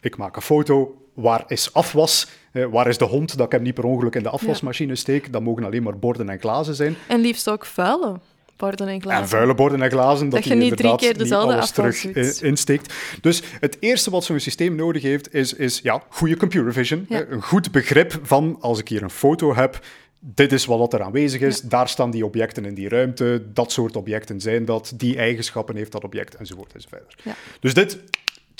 ik 0.00 0.16
maak 0.16 0.36
een 0.36 0.42
foto. 0.42 0.94
Waar 1.14 1.44
is 1.46 1.72
afwas? 1.74 2.28
Eh, 2.52 2.64
waar 2.66 2.88
is 2.88 2.98
de 2.98 3.04
hond 3.04 3.36
dat 3.36 3.46
ik 3.46 3.52
hem 3.52 3.62
niet 3.62 3.74
per 3.74 3.84
ongeluk 3.84 4.14
in 4.14 4.22
de 4.22 4.28
afwasmachine 4.28 4.94
steek? 4.96 5.32
Dat 5.32 5.42
mogen 5.42 5.64
alleen 5.64 5.82
maar 5.82 5.98
borden 5.98 6.28
en 6.28 6.40
glazen 6.40 6.74
zijn. 6.74 6.94
En 7.08 7.20
liefst 7.20 7.50
ook 7.50 7.66
vuile 7.66 8.20
borden 8.60 8.88
en 8.88 9.00
glazen. 9.02 9.22
En 9.22 9.28
vuile 9.28 9.54
borden 9.54 9.82
en 9.82 9.90
glazen, 9.90 10.28
dat, 10.28 10.42
Dat 10.42 10.48
je 10.52 10.54
niet 10.58 10.76
drie 10.76 10.96
keer 10.96 11.18
dezelfde 11.18 11.54
alles 11.54 11.70
terug 11.70 12.00
doet. 12.00 12.16
in- 12.16 12.34
insteekt. 12.48 12.94
Dus 13.20 13.42
het 13.60 13.76
eerste 13.80 14.10
wat 14.10 14.24
zo'n 14.24 14.40
systeem 14.40 14.74
nodig 14.74 15.02
heeft, 15.02 15.34
is, 15.34 15.52
is 15.52 15.80
ja, 15.82 16.02
goede 16.08 16.36
computer 16.36 16.72
vision. 16.72 17.06
Ja. 17.08 17.20
Eh, 17.20 17.30
Een 17.30 17.42
goed 17.42 17.70
begrip 17.70 18.18
van, 18.22 18.56
als 18.60 18.78
ik 18.78 18.88
hier 18.88 19.02
een 19.02 19.10
foto 19.10 19.54
heb, 19.54 19.78
dit 20.20 20.52
is 20.52 20.64
wat 20.64 20.92
er 20.92 21.02
aanwezig 21.02 21.40
is, 21.40 21.60
daar 21.60 21.88
staan 21.88 22.10
die 22.10 22.24
objecten 22.24 22.64
in 22.64 22.74
die 22.74 22.88
ruimte, 22.88 23.42
dat 23.52 23.72
soort 23.72 23.96
objecten 23.96 24.40
zijn 24.40 24.64
dat, 24.64 24.92
die 24.96 25.16
eigenschappen 25.16 25.76
heeft 25.76 25.92
dat 25.92 26.04
object, 26.04 26.34
enzovoort 26.34 26.72
enzovoort. 26.74 27.14
Ja. 27.24 27.34
Dus 27.60 27.74
dit, 27.74 27.98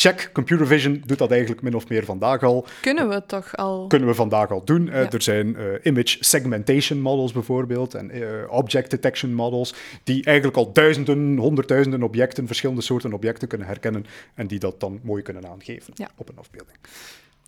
check, 0.01 0.31
computer 0.33 0.67
vision 0.67 1.03
doet 1.07 1.19
dat 1.19 1.31
eigenlijk 1.31 1.63
min 1.63 1.75
of 1.75 1.89
meer 1.89 2.05
vandaag 2.05 2.43
al. 2.43 2.67
Kunnen 2.81 3.09
we 3.09 3.15
het 3.15 3.29
toch 3.29 3.57
al... 3.57 3.87
kunnen 3.87 4.09
we 4.09 4.15
vandaag 4.15 4.51
al 4.51 4.65
doen. 4.65 4.89
Eh, 4.89 5.03
Ja. 5.03 5.11
Er 5.11 5.23
zijn 5.23 5.57
eh, 5.57 5.65
image 5.83 6.17
segmentation 6.21 7.01
models 7.01 7.33
bijvoorbeeld 7.33 7.95
en 7.95 8.11
eh, 8.11 8.53
object 8.53 8.91
detection 8.91 9.35
models 9.35 9.75
die 10.05 10.25
eigenlijk 10.25 10.57
al 10.57 10.73
duizenden, 10.73 11.37
honderdduizenden 11.37 12.03
objecten, 12.03 12.47
verschillende 12.47 12.83
soorten 12.83 13.13
objecten 13.13 13.49
kunnen 13.49 13.67
herkennen 13.67 14.07
en 14.35 14.47
die 14.47 14.59
dat 14.59 14.81
dan 14.81 15.01
mooi 15.03 15.23
kunnen 15.23 15.47
aangeven 15.49 15.93
Ja. 15.97 16.11
op 16.17 16.29
een 16.29 16.39
afbeelding. 16.39 16.77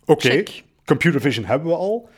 Oké, 0.05 0.29
Check. 0.29 0.63
computer 0.85 1.21
vision 1.21 1.45
hebben 1.45 1.67
we 1.67 1.75
al. 1.75 2.09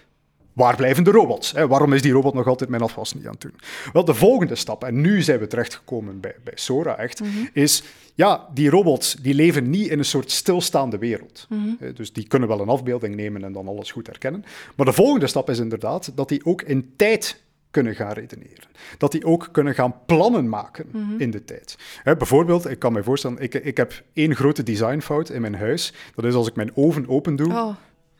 Waar 0.55 0.75
blijven 0.75 1.03
de 1.03 1.11
robots? 1.11 1.51
Hè? 1.51 1.67
Waarom 1.67 1.93
is 1.93 2.01
die 2.01 2.11
robot 2.11 2.33
nog 2.33 2.47
altijd 2.47 2.69
mijn 2.69 2.81
afwas 2.81 3.13
niet 3.13 3.25
aan 3.25 3.31
het 3.31 3.41
doen? 3.41 3.53
Wel, 3.93 4.05
de 4.05 4.13
volgende 4.13 4.55
stap, 4.55 4.83
en 4.83 5.01
nu 5.01 5.21
zijn 5.21 5.39
we 5.39 5.47
terechtgekomen 5.47 6.19
bij, 6.19 6.35
bij 6.43 6.53
Sora 6.55 6.97
echt, 6.97 7.21
is, 7.53 7.83
ja, 8.15 8.47
die 8.53 8.69
robots 8.69 9.13
die 9.15 9.33
leven 9.33 9.69
niet 9.69 9.87
in 9.87 9.99
een 9.99 10.05
soort 10.05 10.31
stilstaande 10.31 10.97
wereld. 10.97 11.47
Eh, 11.79 11.95
Dus 11.95 12.13
die 12.13 12.27
kunnen 12.27 12.47
wel 12.49 12.59
een 12.61 12.69
afbeelding 12.69 13.15
nemen 13.15 13.43
en 13.43 13.51
dan 13.53 13.67
alles 13.67 13.91
goed 13.91 14.07
herkennen. 14.07 14.45
Maar 14.75 14.85
de 14.85 14.93
volgende 14.93 15.27
stap 15.27 15.49
is 15.49 15.59
inderdaad 15.59 16.11
dat 16.15 16.29
die 16.29 16.45
ook 16.45 16.61
in 16.61 16.93
tijd 16.95 17.43
kunnen 17.71 17.95
gaan 17.95 18.11
redeneren. 18.11 18.67
Dat 18.97 19.11
die 19.11 19.25
ook 19.25 19.49
kunnen 19.51 19.73
gaan 19.73 19.95
plannen 20.05 20.49
maken 20.49 20.85
in 21.17 21.31
de 21.31 21.43
tijd. 21.45 21.77
Hè, 22.03 22.15
bijvoorbeeld, 22.15 22.69
ik 22.69 22.79
kan 22.79 22.93
me 22.93 23.03
voorstellen, 23.03 23.37
ik, 23.39 23.53
ik 23.53 23.77
heb 23.77 24.03
één 24.13 24.35
grote 24.35 24.63
designfout 24.63 25.29
in 25.29 25.41
mijn 25.41 25.55
huis. 25.55 25.93
Dat 26.15 26.25
is 26.25 26.33
als 26.33 26.47
ik 26.47 26.55
mijn 26.55 26.71
oven 26.75 27.07
open 27.09 27.35
doe, 27.35 27.53
Oh, 27.53 27.75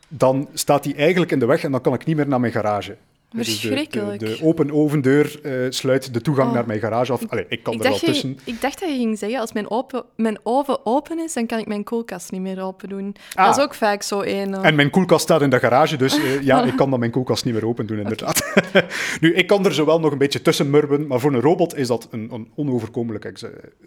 dan 0.08 0.48
staat 0.54 0.82
die 0.82 0.94
eigenlijk 0.94 1.32
in 1.32 1.38
de 1.38 1.46
weg 1.46 1.64
en 1.64 1.70
dan 1.72 1.80
kan 1.80 1.94
ik 1.94 2.04
niet 2.04 2.16
meer 2.16 2.28
naar 2.28 2.40
mijn 2.40 2.52
garage. 2.52 2.96
Dus 3.30 3.46
de- 3.46 3.52
de- 3.52 3.58
Verschrikkelijk. 3.58 4.20
De, 4.20 4.38
open 4.42 4.70
ovendeur 4.70 5.40
eh, 5.42 5.52
sluit 5.70 6.14
de 6.14 6.20
toegang 6.20 6.48
Oh. 6.48 6.54
naar 6.54 6.66
mijn 6.66 6.80
garage 6.80 7.12
af. 7.12 7.22
Allee, 7.28 7.46
ik 7.48 7.62
kan 7.62 7.72
ik 7.74 7.78
er 7.82 7.88
wel 7.88 7.98
je, 8.00 8.06
tussen. 8.06 8.38
ik 8.44 8.60
dacht 8.60 8.80
dat 8.80 8.88
je 8.88 8.94
ging 8.96 9.18
zeggen, 9.18 9.40
als 9.40 9.52
mijn, 9.52 9.70
open, 9.70 10.04
mijn 10.16 10.38
oven 10.42 10.86
open 10.86 11.18
is, 11.18 11.32
dan 11.32 11.46
kan 11.46 11.58
ik 11.58 11.66
mijn 11.66 11.84
koelkast 11.84 12.30
niet 12.32 12.40
meer 12.40 12.62
open 12.62 12.88
doen. 12.88 13.14
Ah. 13.34 13.46
Dat 13.46 13.56
is 13.56 13.62
ook 13.62 13.74
vaak 13.74 14.02
zo 14.02 14.20
één. 14.20 14.54
eh. 14.54 14.64
En 14.64 14.74
mijn 14.74 14.90
koelkast 14.90 15.22
staat 15.22 15.42
in 15.42 15.50
de 15.50 15.58
garage, 15.58 15.96
dus 15.96 16.18
eh, 16.18 16.42
ja, 16.42 16.62
ik 16.70 16.76
kan 16.76 16.90
dan 16.90 16.98
mijn 16.98 17.10
koelkast 17.10 17.44
niet 17.44 17.54
meer 17.54 17.66
open 17.66 17.86
doen, 17.86 17.98
inderdaad. 17.98 18.52
nu, 19.20 19.34
ik 19.34 19.46
kan 19.46 19.64
er 19.64 19.74
zowel 19.74 20.00
nog 20.00 20.12
een 20.12 20.18
beetje 20.18 20.42
tussen 20.42 20.70
murben, 20.70 21.06
maar 21.06 21.20
voor 21.20 21.32
een 21.34 21.40
robot 21.40 21.76
is 21.76 21.86
dat 21.86 22.08
een, 22.10 22.28
een 22.32 22.48
onoverkomelijk 22.54 23.32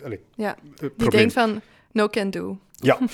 allee, 0.03 0.19
ja. 0.35 0.55
Die 0.97 1.09
denkt 1.09 1.33
van, 1.33 1.61
no 1.91 2.07
can 2.07 2.29
do. 2.29 2.57
Ja. 2.75 2.97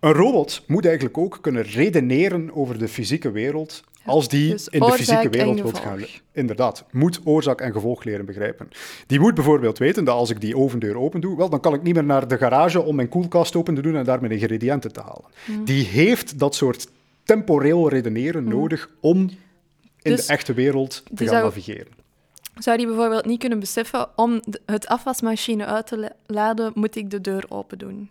Een 0.00 0.12
robot 0.12 0.62
moet 0.66 0.84
eigenlijk 0.86 1.18
ook 1.18 1.38
kunnen 1.40 1.62
redeneren 1.62 2.54
over 2.54 2.78
de 2.78 2.88
fysieke 2.88 3.30
wereld 3.30 3.82
als 4.04 4.28
die 4.28 4.50
dus 4.50 4.68
in 4.68 4.80
de 4.80 4.92
fysieke 4.92 5.28
wereld 5.28 5.54
wil 5.60 5.64
gevolg. 5.64 5.82
gaan. 5.84 6.00
Inderdaad, 6.32 6.84
moet 6.90 7.20
oorzaak 7.24 7.60
en 7.60 7.72
gevolg 7.72 8.04
leren 8.04 8.24
begrijpen. 8.26 8.68
Die 9.06 9.20
moet 9.20 9.34
bijvoorbeeld 9.34 9.78
weten 9.78 10.04
dat 10.04 10.14
als 10.14 10.30
ik 10.30 10.40
die 10.40 10.56
ovendeur 10.56 10.98
open 10.98 11.20
doe, 11.20 11.36
wel, 11.36 11.48
dan 11.48 11.60
kan 11.60 11.74
ik 11.74 11.82
niet 11.82 11.94
meer 11.94 12.04
naar 12.04 12.28
de 12.28 12.36
garage 12.38 12.80
om 12.82 12.94
mijn 12.96 13.08
koelkast 13.08 13.56
open 13.56 13.74
te 13.74 13.80
doen 13.80 13.96
en 13.96 14.04
daar 14.04 14.20
mijn 14.20 14.32
ingrediënten 14.32 14.92
te 14.92 15.00
halen. 15.00 15.24
Hmm. 15.44 15.64
Die 15.64 15.84
heeft 15.84 16.38
dat 16.38 16.54
soort 16.54 16.88
temporeel 17.24 17.88
redeneren 17.88 18.44
nodig 18.48 18.90
om 19.00 19.18
in 20.02 20.10
Dus 20.16 20.26
de 20.26 20.32
echte 20.32 20.52
wereld 20.54 21.02
te 21.14 21.16
gaan 21.16 21.26
zou- 21.26 21.42
navigeren. 21.42 21.96
Zou 22.58 22.76
die 22.76 22.86
bijvoorbeeld 22.86 23.24
niet 23.26 23.38
kunnen 23.38 23.60
beseffen, 23.60 24.08
om 24.16 24.40
het 24.66 24.86
afwasmachine 24.86 25.64
uit 25.66 25.86
te 25.86 25.98
la- 25.98 26.12
laden, 26.26 26.72
moet 26.74 26.96
ik 26.96 27.10
de 27.10 27.20
deur 27.20 27.44
open 27.48 27.78
doen? 27.78 28.10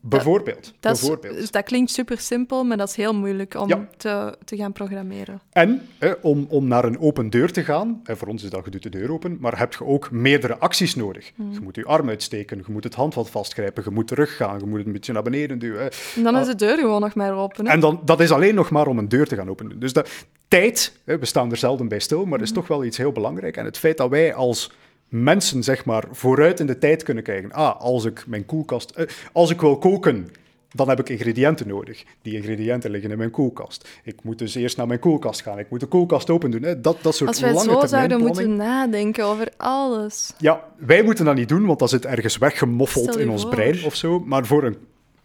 Bijvoorbeeld. 0.00 0.72
Dat, 0.80 0.94
is- 0.94 1.00
bijvoorbeeld. 1.00 1.36
dus 1.36 1.50
dat 1.50 1.64
klinkt 1.64 1.90
super 1.90 2.18
simpel, 2.18 2.64
maar 2.64 2.76
dat 2.76 2.88
is 2.88 2.96
heel 2.96 3.14
moeilijk 3.14 3.54
om 3.54 3.68
Ja. 3.68 3.88
te, 3.96 4.36
te 4.44 4.56
gaan 4.56 4.72
programmeren. 4.72 5.40
En 5.52 5.82
om, 6.22 6.46
om 6.48 6.68
naar 6.68 6.84
een 6.84 6.98
open 7.00 7.30
deur 7.30 7.52
te 7.52 7.64
gaan, 7.64 8.00
voor 8.04 8.28
ons 8.28 8.42
is 8.42 8.50
dat 8.50 8.64
je 8.64 8.70
doet 8.70 8.82
de 8.82 8.88
deur 8.88 9.12
open, 9.12 9.36
maar 9.40 9.58
heb 9.58 9.72
je 9.72 9.84
ook 9.84 10.10
meerdere 10.10 10.56
acties 10.58 10.94
nodig. 10.94 11.32
Hmm. 11.34 11.52
Je 11.52 11.60
moet 11.60 11.76
je 11.76 11.84
arm 11.84 12.08
uitsteken, 12.08 12.56
je 12.66 12.72
moet 12.72 12.84
het 12.84 12.94
handvat 12.94 13.30
vastgrijpen, 13.30 13.82
je 13.84 13.90
moet 13.90 14.06
teruggaan, 14.06 14.58
je 14.58 14.66
moet 14.66 14.78
het 14.78 14.86
een 14.86 14.92
beetje 14.92 15.12
naar 15.12 15.22
beneden 15.22 15.58
duwen. 15.58 15.90
En 16.16 16.22
dan 16.22 16.36
is 16.36 16.46
de 16.46 16.54
deur 16.54 16.78
gewoon 16.78 17.00
nog 17.00 17.14
maar 17.14 17.34
open. 17.36 17.66
hè. 17.66 17.72
En 17.72 17.80
dan, 17.80 18.00
dat 18.04 18.20
is 18.20 18.30
alleen 18.30 18.54
nog 18.54 18.70
maar 18.70 18.86
om 18.86 18.98
een 18.98 19.08
deur 19.08 19.26
te 19.26 19.36
gaan 19.36 19.50
openen. 19.50 19.80
Dus 19.80 19.92
dat, 19.92 20.10
tijd, 20.48 20.98
we 21.04 21.18
staan 21.26 21.50
er 21.50 21.56
zelden 21.56 21.88
bij 21.88 21.98
stil, 22.00 22.24
maar 22.24 22.38
dat 22.38 22.46
is 22.46 22.54
toch 22.54 22.66
wel 22.66 22.84
iets 22.84 22.96
heel 22.96 23.12
belangrijk. 23.12 23.56
En 23.56 23.64
het 23.64 23.78
feit 23.78 23.96
dat 23.96 24.10
wij 24.10 24.34
als 24.34 24.72
mensen, 25.10 25.62
zeg 25.62 25.84
maar, 25.84 26.04
vooruit 26.10 26.60
in 26.60 26.66
de 26.66 26.78
tijd 26.78 27.02
kunnen 27.02 27.22
kijken. 27.22 27.52
Ah, 27.52 27.80
als 27.80 28.04
ik 28.04 28.24
mijn 28.26 28.46
koelkast... 28.46 28.90
eh, 28.90 29.06
als 29.32 29.50
ik 29.50 29.60
wil 29.60 29.78
koken, 29.78 30.28
dan 30.74 30.88
heb 30.88 30.98
ik 31.00 31.08
ingrediënten 31.08 31.68
nodig. 31.68 32.04
Die 32.22 32.36
ingrediënten 32.36 32.90
liggen 32.90 33.10
in 33.10 33.18
mijn 33.18 33.30
koelkast. 33.30 33.88
Ik 34.04 34.22
moet 34.22 34.38
dus 34.38 34.54
eerst 34.54 34.76
naar 34.76 34.86
mijn 34.86 34.98
koelkast 34.98 35.42
gaan. 35.42 35.58
Ik 35.58 35.70
moet 35.70 35.80
de 35.80 35.86
koelkast 35.86 36.30
open 36.30 36.50
doen. 36.50 36.62
Hè. 36.62 36.80
Dat, 36.80 37.02
dat 37.02 37.14
soort 37.14 37.28
Als 37.28 37.40
wij 37.40 37.52
lange 37.52 37.80
zo 37.80 37.86
zouden 37.86 38.20
moeten 38.20 38.56
nadenken 38.56 39.24
over 39.24 39.48
alles. 39.56 40.32
Ja, 40.38 40.64
wij 40.76 41.02
moeten 41.02 41.24
dat 41.24 41.34
niet 41.34 41.48
doen, 41.48 41.66
want 41.66 41.78
dat 41.78 41.90
zit 41.90 42.04
ergens 42.04 42.38
weggemoffeld 42.38 43.18
in 43.18 43.30
ons 43.30 43.42
voor. 43.42 43.50
brein 43.50 43.84
of 43.84 43.94
zo. 43.94 44.20
Maar 44.20 44.46
voor 44.46 44.64
een 44.64 44.76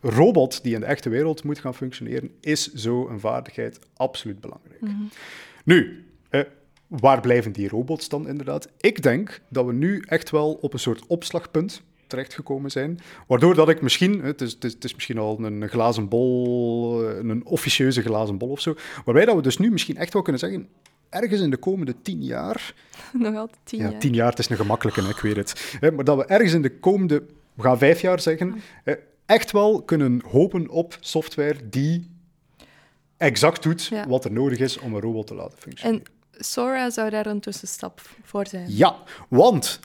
robot 0.01 0.63
die 0.63 0.73
in 0.73 0.79
de 0.79 0.85
echte 0.85 1.09
wereld 1.09 1.43
moet 1.43 1.59
gaan 1.59 1.75
functioneren, 1.75 2.29
is 2.41 2.73
zo'n 2.73 3.19
vaardigheid 3.19 3.79
absoluut 3.95 4.39
belangrijk. 4.41 4.81
Mhm. 4.81 4.93
Nu, 5.63 6.04
waar 6.87 7.21
blijven 7.21 7.51
die 7.51 7.69
robots 7.69 8.09
dan 8.09 8.27
inderdaad? 8.27 8.67
Ik 8.77 9.01
denk 9.03 9.41
dat 9.49 9.65
we 9.65 9.73
nu 9.73 10.03
echt 10.07 10.29
wel 10.29 10.57
op 10.61 10.73
een 10.73 10.79
soort 10.79 11.05
opslagpunt 11.07 11.81
terechtgekomen 12.07 12.71
zijn, 12.71 12.99
waardoor 13.27 13.55
dat 13.55 13.69
ik 13.69 13.81
misschien, 13.81 14.23
het 14.23 14.41
is, 14.41 14.51
het 14.51 14.63
is, 14.63 14.73
het 14.73 14.83
is 14.83 14.93
misschien 14.93 15.17
al 15.17 15.39
een 15.39 15.69
glazen 15.69 16.07
bol, 16.07 17.03
een 17.03 17.45
officieuze 17.45 18.01
glazen 18.01 18.37
bol 18.37 18.49
of 18.49 18.59
zo, 18.59 18.75
waarbij 19.05 19.25
dat 19.25 19.35
we 19.35 19.41
dus 19.41 19.57
nu 19.57 19.71
misschien 19.71 19.97
echt 19.97 20.13
wel 20.13 20.21
kunnen 20.21 20.41
zeggen, 20.41 20.67
ergens 21.09 21.41
in 21.41 21.49
de 21.49 21.57
komende 21.57 21.95
tien 22.01 22.23
jaar... 22.23 22.73
Nog 23.13 23.35
altijd 23.35 23.59
tien 23.63 23.79
ja, 23.79 23.89
jaar. 23.89 23.99
tien 23.99 24.13
jaar, 24.13 24.29
het 24.29 24.39
is 24.39 24.49
een 24.49 24.55
gemakkelijke, 24.55 25.01
hè, 25.01 25.09
ik 25.09 25.17
weet 25.17 25.35
het. 25.35 25.77
Hè, 25.79 25.91
maar 25.91 26.03
dat 26.03 26.17
we 26.17 26.25
ergens 26.25 26.53
in 26.53 26.61
de 26.61 26.79
komende, 26.79 27.23
we 27.53 27.61
gaan 27.61 27.77
vijf 27.77 28.01
jaar 28.01 28.19
zeggen, 28.19 28.55
echt 29.25 29.51
wel 29.51 29.81
kunnen 29.83 30.21
hopen 30.27 30.69
op 30.69 30.97
software 30.99 31.69
die 31.69 32.09
exact 33.17 33.63
doet 33.63 33.85
Ja. 33.85 34.07
wat 34.07 34.25
er 34.25 34.31
nodig 34.31 34.59
is 34.59 34.77
om 34.79 34.93
een 34.93 35.01
robot 35.01 35.27
te 35.27 35.35
laten 35.35 35.57
functioneren. 35.57 36.05
En 36.05 36.13
Sora 36.37 36.89
zou 36.89 37.09
daar 37.09 37.25
een 37.25 37.39
tussenstap 37.39 38.01
voor 38.23 38.47
zijn. 38.47 38.65
Ja, 38.69 38.95
want 39.29 39.79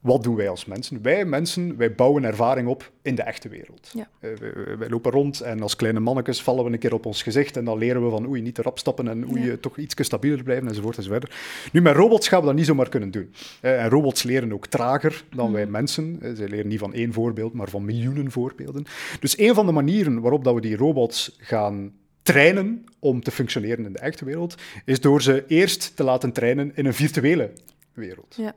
wat 0.00 0.22
doen 0.22 0.36
wij 0.36 0.48
als 0.48 0.64
mensen? 0.64 1.02
Wij 1.02 1.24
mensen, 1.24 1.76
wij 1.76 1.94
bouwen 1.94 2.24
ervaring 2.24 2.68
op 2.68 2.90
in 3.02 3.14
de 3.14 3.22
echte 3.22 3.48
wereld. 3.48 3.90
Ja. 3.92 4.08
Eh, 4.20 4.30
wij, 4.38 4.76
wij 4.78 4.88
lopen 4.88 5.12
rond 5.12 5.40
en 5.40 5.62
als 5.62 5.76
kleine 5.76 6.00
mannetjes 6.00 6.42
vallen 6.42 6.64
we 6.64 6.72
een 6.72 6.78
keer 6.78 6.94
op 6.94 7.06
ons 7.06 7.22
gezicht 7.22 7.56
en 7.56 7.64
dan 7.64 7.78
leren 7.78 8.04
we 8.04 8.10
van 8.10 8.26
oei, 8.28 8.40
niet 8.42 8.54
te 8.54 8.62
rap 8.62 8.78
stappen 8.78 9.08
en 9.08 9.30
oei, 9.30 9.42
Ja. 9.44 9.50
eh, 9.50 9.56
toch 9.56 9.76
iets 9.76 9.94
stabieler 10.04 10.42
blijven 10.42 10.68
enzovoort 10.68 10.96
enzovoort. 10.96 11.34
Nu, 11.72 11.80
met 11.80 11.96
robots 11.96 12.28
gaan 12.28 12.40
we 12.40 12.46
dat 12.46 12.54
niet 12.54 12.66
zomaar 12.66 12.88
kunnen 12.88 13.10
doen. 13.10 13.32
Eh, 13.60 13.82
en 13.84 13.88
robots 13.90 14.22
leren 14.22 14.52
ook 14.52 14.66
trager 14.66 15.24
dan 15.34 15.52
wij 15.52 15.66
mensen. 15.66 16.18
Eh, 16.22 16.32
Ze 16.34 16.48
leren 16.48 16.68
niet 16.68 16.78
van 16.78 16.94
één 16.94 17.12
voorbeeld, 17.12 17.52
maar 17.52 17.68
van 17.68 17.84
miljoenen 17.84 18.30
voorbeelden. 18.30 18.84
Dus 19.20 19.38
een 19.38 19.54
van 19.54 19.66
de 19.66 19.72
manieren 19.72 20.20
waarop 20.20 20.44
dat 20.44 20.54
we 20.54 20.60
die 20.60 20.76
robots 20.76 21.36
gaan 21.38 21.92
trainen 22.22 22.84
om 22.98 23.22
te 23.22 23.30
functioneren 23.30 23.84
in 23.84 23.92
de 23.92 23.98
echte 23.98 24.24
wereld, 24.24 24.54
is 24.84 25.00
door 25.00 25.22
ze 25.22 25.44
eerst 25.46 25.96
te 25.96 26.04
laten 26.04 26.32
trainen 26.32 26.72
in 26.74 26.86
een 26.86 26.94
virtuele 26.94 27.52
wereld. 27.92 28.34
Ja. 28.36 28.54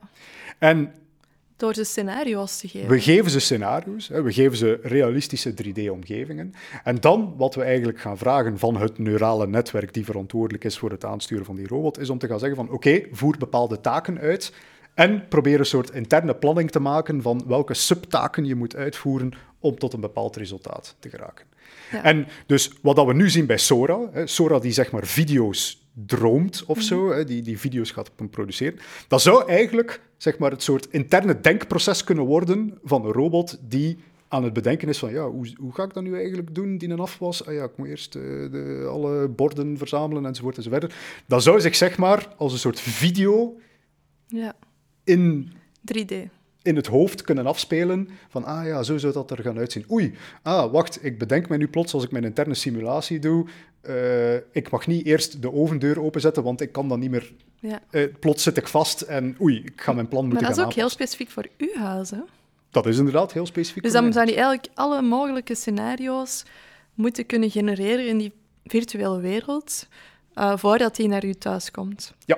En 0.60 0.94
Door 1.58 1.74
ze 1.74 1.84
scenario's 1.84 2.58
te 2.58 2.68
geven. 2.68 2.90
we 2.90 3.02
geven 3.02 3.32
ze 3.32 3.40
scenario's, 3.40 4.08
we 4.08 4.34
geven 4.34 4.58
ze 4.58 4.80
realistische 4.82 5.54
3D-omgevingen. 5.64 6.54
En 6.84 7.00
dan 7.00 7.34
wat 7.38 7.56
we 7.56 7.64
eigenlijk 7.64 8.00
gaan 8.00 8.18
vragen 8.18 8.60
van 8.60 8.78
het 8.78 8.98
neurale 8.98 9.48
netwerk 9.48 9.94
die 9.94 10.06
verantwoordelijk 10.06 10.64
is 10.64 10.78
voor 10.78 10.92
het 10.92 11.06
aansturen 11.06 11.46
van 11.46 11.56
die 11.56 11.68
robot, 11.68 12.00
is 12.00 12.10
om 12.10 12.18
te 12.18 12.28
gaan 12.28 12.40
zeggen 12.40 12.58
van 12.58 12.70
oké, 12.70 13.02
voer 13.12 13.36
bepaalde 13.38 13.82
taken 13.82 14.20
uit 14.20 14.54
en 14.94 15.28
probeer 15.28 15.60
een 15.60 15.66
soort 15.66 15.90
interne 15.90 16.36
planning 16.36 16.72
te 16.72 16.80
maken 16.80 17.22
van 17.22 17.44
welke 17.48 17.74
subtaken 17.74 18.46
je 18.46 18.56
moet 18.56 18.76
uitvoeren 18.76 19.32
om 19.60 19.78
tot 19.78 19.94
een 19.94 20.00
bepaald 20.00 20.36
resultaat 20.36 20.96
te 21.00 21.10
geraken. 21.10 21.46
Ja. 21.92 22.04
En 22.04 22.28
dus 22.46 22.72
wat 22.82 22.96
dat 22.96 23.06
we 23.06 23.14
nu 23.14 23.30
zien 23.30 23.46
bij 23.46 23.58
Sora, 23.58 24.00
hè, 24.12 24.28
Sora 24.28 24.60
die 24.60 24.72
zeg 24.72 24.92
maar 24.92 25.06
video's 25.06 25.88
droomt 26.06 26.64
of 26.68 26.82
zo, 26.82 27.12
hè, 27.12 27.24
die, 27.26 27.42
die 27.42 27.60
video's 27.60 27.92
gaat 27.92 28.12
produceren, 28.30 28.80
dat 29.08 29.22
zou 29.22 29.48
eigenlijk 29.50 30.02
zeg 30.18 30.38
maar 30.38 30.52
het 30.52 30.64
soort 30.64 30.88
interne 30.92 31.40
denkproces 31.42 32.04
kunnen 32.04 32.26
worden 32.26 32.80
van 32.84 33.06
een 33.06 33.12
robot 33.12 33.60
die 33.62 33.98
aan 34.28 34.44
het 34.44 34.54
bedenken 34.54 34.88
is 34.88 34.98
van 34.98 35.12
ja, 35.12 35.30
hoe, 35.30 35.54
hoe 35.58 35.74
ga 35.74 35.84
ik 35.84 35.94
dat 35.94 36.04
nu 36.04 36.16
eigenlijk 36.16 36.56
doen, 36.56 36.78
die 36.78 36.90
een 36.90 37.00
afwas? 37.00 37.46
Ah 37.46 37.54
ja, 37.54 37.64
ik 37.64 37.78
moet 37.78 37.88
eerst 37.88 38.16
eh, 38.16 38.22
de, 38.22 38.88
alle 38.90 39.28
borden 39.28 39.78
verzamelen 39.78 40.26
enzovoort 40.26 40.58
enzovoort. 40.58 40.94
Dat 41.28 41.44
zou 41.44 41.62
zich 41.62 41.76
zeg 41.76 41.98
maar 41.98 42.28
als 42.38 42.54
een 42.54 42.60
soort 42.60 42.80
video 42.80 43.58
Ja. 44.28 44.56
in 45.04 45.52
3D. 45.94 46.14
In 46.64 46.76
het 46.76 46.88
hoofd 46.88 47.22
kunnen 47.22 47.46
afspelen 47.46 48.10
van, 48.30 48.44
ah 48.44 48.66
ja, 48.66 48.84
zo 48.84 48.98
zou 48.98 49.14
dat 49.14 49.32
er 49.32 49.42
gaan 49.42 49.58
uitzien. 49.58 49.86
Oei, 49.92 50.14
ah, 50.42 50.72
wacht, 50.72 51.06
ik 51.06 51.18
bedenk 51.18 51.50
mij 51.50 51.58
nu 51.58 51.68
plots 51.68 51.94
als 51.94 52.04
ik 52.04 52.12
mijn 52.12 52.24
interne 52.24 52.54
simulatie 52.54 53.20
doe, 53.20 53.46
eh, 53.82 54.36
ik 54.36 54.70
mag 54.70 54.88
niet 54.88 55.06
eerst 55.06 55.42
de 55.42 55.54
ovendeur 55.54 56.02
openzetten, 56.02 56.44
want 56.44 56.62
ik 56.62 56.72
kan 56.72 56.90
dan 56.90 57.00
niet 57.00 57.10
meer... 57.10 57.34
Ja. 57.60 57.82
eh, 57.90 58.08
plots 58.20 58.44
zit 58.44 58.58
ik 58.58 58.68
vast 58.68 59.02
en 59.02 59.36
oei, 59.42 59.62
ik 59.66 59.82
ga 59.82 59.94
mijn 59.94 60.08
plan 60.08 60.22
Maar 60.22 60.32
moeten 60.32 60.50
dat 60.50 60.58
is 60.58 60.64
ook 60.64 60.74
heel 60.74 60.90
specifiek 60.90 61.30
voor 61.30 61.48
uw 61.58 61.76
huis. 61.76 62.10
Hè? 62.10 62.20
Dat 62.72 62.86
is 62.86 62.98
inderdaad 62.98 63.34
heel 63.34 63.46
specifiek. 63.46 63.84
Dus 63.84 63.92
dan 63.92 64.14
zou 64.14 64.26
je 64.26 64.34
eigenlijk 64.34 64.68
alle 64.74 65.02
mogelijke 65.02 65.56
scenario's 65.56 66.44
moeten 66.94 67.26
kunnen 67.26 67.52
genereren 67.52 68.08
in 68.08 68.18
die 68.18 68.32
virtuele 68.66 69.20
wereld 69.20 69.88
eh, 70.34 70.58
voordat 70.58 70.96
die 70.96 71.08
naar 71.08 71.26
u 71.26 71.34
thuis 71.34 71.72
komt. 71.72 72.14
Ja, 72.26 72.38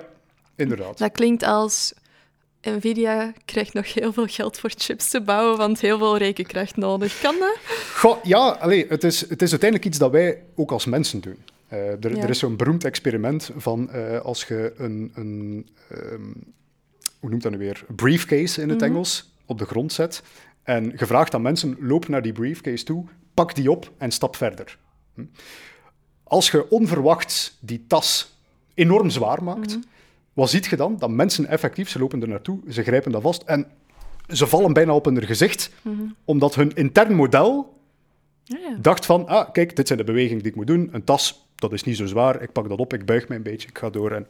inderdaad. 0.55 0.97
Dat 0.97 1.11
klinkt 1.11 1.43
als 1.43 1.93
Nvidia 2.65 3.33
krijgt 3.45 3.73
nog 3.73 3.93
heel 3.93 4.13
veel 4.13 4.27
geld 4.27 4.59
voor 4.59 4.71
chips 4.77 5.09
te 5.09 5.21
bouwen, 5.21 5.57
want 5.57 5.79
heel 5.79 5.97
veel 5.97 6.17
rekenkracht 6.17 6.75
nodig. 6.77 7.19
Kan 7.21 7.35
dat? 7.39 7.57
Goh, 7.95 8.23
ja, 8.23 8.47
allee, 8.49 8.85
het, 8.89 9.03
is, 9.03 9.19
het 9.29 9.41
is 9.41 9.49
uiteindelijk 9.49 9.85
iets 9.89 9.97
dat 9.97 10.11
wij 10.11 10.43
ook 10.55 10.71
als 10.71 10.85
mensen 10.85 11.21
doen. 11.21 11.37
Eh, 11.67 11.79
er, 12.03 12.15
Ja. 12.15 12.23
er 12.23 12.29
is 12.29 12.39
zo'n 12.39 12.55
beroemd 12.55 12.83
experiment 12.83 13.51
van 13.57 13.89
eh, 13.89 14.19
als 14.21 14.43
je 14.43 14.73
een, 14.77 15.11
een 15.15 15.67
ehm, 15.89 16.31
hoe 17.19 17.29
noemt 17.29 17.43
dat 17.43 17.51
nu 17.51 17.57
weer, 17.57 17.83
briefcase 17.95 18.61
in 18.61 18.69
het 18.69 18.77
Mhm. 18.79 18.87
Engels 18.89 19.31
op 19.45 19.57
de 19.57 19.65
grond 19.65 19.93
zet 19.93 20.21
en 20.63 20.93
je 20.97 21.05
vraagt 21.05 21.33
aan 21.33 21.41
mensen, 21.41 21.77
loop 21.79 22.07
naar 22.07 22.21
die 22.21 22.31
briefcase 22.33 22.83
toe, 22.83 23.05
pak 23.33 23.55
die 23.55 23.71
op 23.71 23.91
en 23.97 24.11
stap 24.11 24.35
verder. 24.35 24.77
Hm? 25.13 25.23
Als 26.23 26.51
je 26.51 26.69
onverwachts 26.69 27.57
die 27.61 27.85
tas 27.87 28.37
enorm 28.73 29.09
zwaar 29.09 29.43
maakt, 29.43 29.75
Mhm. 29.75 29.79
Wat 30.35 30.49
ziet 30.49 30.65
je 30.65 30.75
dan? 30.75 30.95
Dat 30.99 31.09
mensen 31.09 31.45
effectief, 31.47 31.89
ze 31.89 31.99
lopen 31.99 32.21
er 32.21 32.27
naartoe, 32.27 32.59
ze 32.69 32.83
grijpen 32.83 33.11
dat 33.11 33.21
vast 33.21 33.41
en 33.43 33.67
ze 34.27 34.47
vallen 34.47 34.73
bijna 34.73 34.93
op 34.95 35.05
hun 35.05 35.23
gezicht, 35.23 35.71
Mhm. 35.81 36.01
omdat 36.25 36.55
hun 36.55 36.73
intern 36.73 37.13
model 37.15 37.73
Ja, 38.43 38.57
ja. 38.57 38.77
dacht 38.81 39.05
van, 39.05 39.27
ah, 39.27 39.51
kijk, 39.51 39.75
dit 39.75 39.87
zijn 39.87 39.99
de 39.99 40.05
bewegingen 40.05 40.41
die 40.41 40.51
ik 40.51 40.57
moet 40.57 40.67
doen. 40.67 40.89
Een 40.91 41.03
tas, 41.03 41.47
dat 41.55 41.73
is 41.73 41.83
niet 41.83 41.97
zo 41.97 42.05
zwaar. 42.05 42.41
Ik 42.41 42.51
pak 42.51 42.69
dat 42.69 42.79
op, 42.79 42.93
ik 42.93 43.05
buig 43.05 43.27
mij 43.27 43.37
een 43.37 43.43
beetje, 43.43 43.67
ik 43.67 43.77
ga 43.77 43.89
door 43.89 44.11
en... 44.11 44.27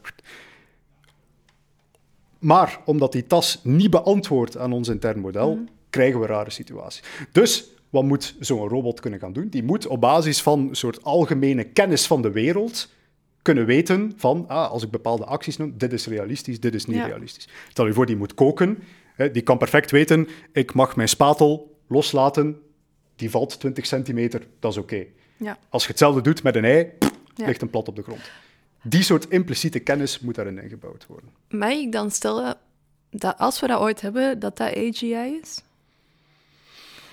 Maar 2.40 2.80
omdat 2.86 3.12
die 3.12 3.28
tas 3.28 3.60
niet 3.64 3.90
beantwoordt 3.90 4.58
aan 4.58 4.72
ons 4.74 4.88
intern 4.88 5.20
model, 5.20 5.60
krijgen 5.90 6.20
we 6.20 6.26
rare 6.26 6.50
situaties. 6.50 7.04
Dus 7.32 7.66
wat 7.90 8.04
moet 8.04 8.36
zo'n 8.40 8.68
robot 8.68 9.00
kunnen 9.00 9.20
gaan 9.20 9.34
doen? 9.34 9.48
Die 9.50 9.64
moet 9.64 9.88
op 9.88 10.02
basis 10.02 10.42
van 10.42 10.60
een 10.60 10.76
soort 10.76 11.04
algemene 11.04 11.64
kennis 11.64 12.08
van 12.08 12.22
de 12.22 12.32
wereld 12.32 12.90
kunnen 13.46 13.66
weten 13.66 14.14
van, 14.18 14.46
ah, 14.48 14.70
als 14.72 14.84
ik 14.84 14.90
bepaalde 14.92 15.26
acties 15.26 15.58
noem, 15.58 15.74
dit 15.78 15.94
is 15.94 16.08
realistisch, 16.08 16.60
dit 16.60 16.74
is 16.74 16.86
niet 16.86 16.96
Ja. 16.98 17.06
realistisch. 17.06 17.48
Stel 17.70 17.86
je 17.86 17.94
voor, 17.94 18.06
die 18.06 18.16
moet 18.16 18.34
koken, 18.34 18.84
hè, 19.16 19.32
die 19.32 19.42
kan 19.42 19.58
perfect 19.58 19.92
weten, 19.92 20.28
ik 20.52 20.74
mag 20.74 20.96
mijn 20.96 21.10
spatel 21.10 21.78
loslaten, 21.88 22.60
die 23.16 23.30
valt 23.30 23.60
20 23.60 23.86
centimeter, 23.86 24.48
dat 24.60 24.72
is 24.72 24.78
oké. 24.78 25.06
Ja. 25.38 25.58
Als 25.70 25.84
je 25.84 25.90
hetzelfde 25.90 26.22
doet 26.22 26.44
met 26.44 26.56
een 26.56 26.66
ei, 26.66 26.84
pff, 27.00 27.12
Ja. 27.36 27.46
ligt 27.46 27.62
een 27.62 27.70
plat 27.70 27.88
op 27.88 27.96
de 27.96 28.02
grond. 28.04 28.22
Die 28.84 29.04
soort 29.04 29.30
impliciete 29.30 29.80
kennis 29.80 30.20
moet 30.20 30.36
daarin 30.36 30.60
ingebouwd 30.62 31.06
worden. 31.08 31.30
Mag 31.50 31.72
ik 31.72 31.92
dan 31.92 32.12
stellen 32.12 32.58
dat 33.12 33.38
als 33.38 33.60
we 33.60 33.68
dat 33.68 33.80
ooit 33.80 34.02
hebben, 34.02 34.40
dat 34.40 34.58
dat 34.58 34.76
AGI 34.76 35.40
is? 35.42 35.62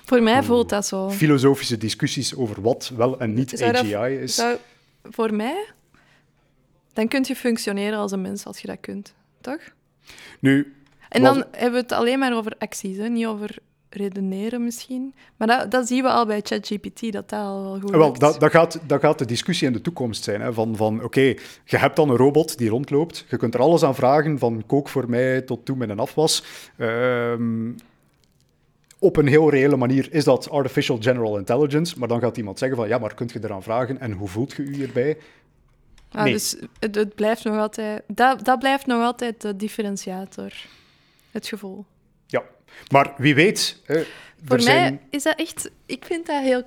Voor 0.05 0.23
mij 0.23 0.43
voelt 0.43 0.69
dat 0.69 0.87
zo. 0.87 1.11
Filosofische 1.11 1.77
discussies 1.79 2.35
over 2.37 2.63
wat 2.63 2.93
wel 2.97 3.21
en 3.21 3.35
niet 3.35 3.51
Zou 3.51 3.73
dat- 3.73 3.93
AGI 3.93 4.15
is. 4.19 4.35
Zou, 4.35 4.57
voor 5.03 5.35
mij, 5.35 5.67
dan 6.93 7.09
kun 7.09 7.25
je 7.27 7.37
functioneren 7.37 7.99
als 7.99 8.13
een 8.13 8.21
mens 8.21 8.47
als 8.47 8.59
je 8.59 8.67
dat 8.67 8.81
kunt, 8.81 9.15
toch? 9.41 9.61
Nu, 10.41 10.75
En 11.09 11.23
dan 11.23 11.45
hebben 11.51 11.73
we 11.73 11.79
het 11.79 11.93
alleen 11.93 12.19
maar 12.19 12.37
over 12.37 12.53
acties, 12.59 12.97
hè? 12.97 13.09
niet 13.09 13.27
over 13.27 13.59
redeneren 13.95 14.65
misschien. 14.65 15.15
Maar 15.37 15.47
dat, 15.49 15.71
dat 15.71 15.87
zien 15.87 16.03
we 16.03 16.09
al 16.09 16.27
bij 16.27 16.41
ChatGPT, 16.43 17.13
dat 17.13 17.29
dat 17.29 17.41
al 17.41 17.63
wel 17.63 17.81
goed 17.81 17.91
wel, 17.91 18.07
lukt. 18.07 18.21
dat, 18.21 18.41
dat, 18.41 18.51
gaat, 18.51 18.79
dat 18.87 19.01
gaat 19.01 19.19
de 19.19 19.25
discussie 19.25 19.67
in 19.67 19.73
de 19.73 19.81
toekomst 19.81 20.25
zijn. 20.25 20.41
Hè, 20.41 20.53
van 20.53 20.77
van 20.77 21.05
oké, 21.05 21.35
je 21.65 21.77
hebt 21.77 21.97
dan 21.97 22.11
een 22.11 22.17
robot 22.17 22.59
die 22.59 22.69
rondloopt. 22.69 23.25
Je 23.29 23.37
kunt 23.37 23.55
er 23.55 23.61
alles 23.61 23.83
aan 23.83 23.95
vragen, 23.95 24.39
van 24.39 24.63
kook 24.67 24.89
voor 24.89 25.11
mij 25.11 25.41
tot 25.41 25.65
toe 25.65 25.77
met 25.77 25.89
een 25.89 25.99
afwas. 25.99 26.45
Ehm, 26.77 27.71
op 28.99 29.17
een 29.17 29.27
heel 29.27 29.51
reële 29.51 29.77
manier 29.77 30.09
is 30.11 30.25
dat 30.25 30.51
artificial 30.51 30.99
general 31.01 31.39
intelligence. 31.39 31.99
Maar 31.99 32.09
dan 32.09 32.21
gaat 32.21 32.37
iemand 32.37 32.59
zeggen 32.59 32.77
van 32.77 32.89
ja, 32.89 32.99
maar 32.99 33.15
kunt 33.15 33.33
je 33.33 33.41
eraan 33.43 33.63
vragen 33.63 34.01
en 34.01 34.13
hoe 34.13 34.29
voelt 34.29 34.53
je 34.53 34.63
u 34.63 34.75
hierbij? 34.75 35.17
Ah, 36.13 36.23
nee. 36.25 36.33
Dus 36.33 36.57
het, 36.79 36.95
het 36.95 37.15
blijft 37.15 37.45
nog 37.45 37.57
altijd, 37.57 38.03
dat, 38.07 38.45
dat 38.45 38.59
blijft 38.59 38.87
nog 38.87 39.03
altijd 39.03 39.41
de 39.41 39.57
differentiator, 39.57 40.53
het 41.31 41.47
gevoel. 41.47 41.85
Ja, 42.27 42.43
maar 42.93 43.15
wie 43.17 43.35
weet. 43.35 43.81
Hè, 43.85 44.03
Voor 44.45 44.57
mij 44.57 44.61
zijn... 44.61 45.01
is 45.11 45.23
dat 45.23 45.39
echt... 45.39 45.71
Ik 45.87 46.05
vind 46.05 46.27
dat 46.27 46.43
heel... 46.43 46.63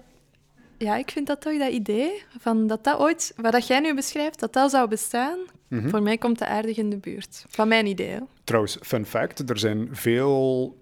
Ja, 0.77 0.95
ik 0.95 1.11
vind 1.11 1.27
dat 1.27 1.41
toch, 1.41 1.57
dat 1.57 1.71
idee, 1.71 2.23
van 2.39 2.67
dat 2.67 2.83
dat 2.83 2.99
ooit... 2.99 3.33
Wat 3.35 3.51
dat 3.51 3.67
jij 3.67 3.79
nu 3.79 3.93
beschrijft, 3.95 4.39
dat 4.39 4.53
dat 4.53 4.71
zou 4.71 4.87
bestaan, 4.89 5.37
Mhm. 5.67 5.89
voor 5.89 6.01
mij 6.01 6.17
komt 6.17 6.39
dat 6.39 6.47
aardig 6.47 6.77
in 6.77 6.89
de 6.89 6.97
buurt. 6.97 7.45
Van 7.47 7.67
mijn 7.67 7.85
idee, 7.85 8.09
hè. 8.09 8.19
Trouwens, 8.43 8.77
fun 8.81 9.05
fact, 9.05 9.49
er 9.49 9.59
zijn 9.59 9.87
veel, 9.91 10.77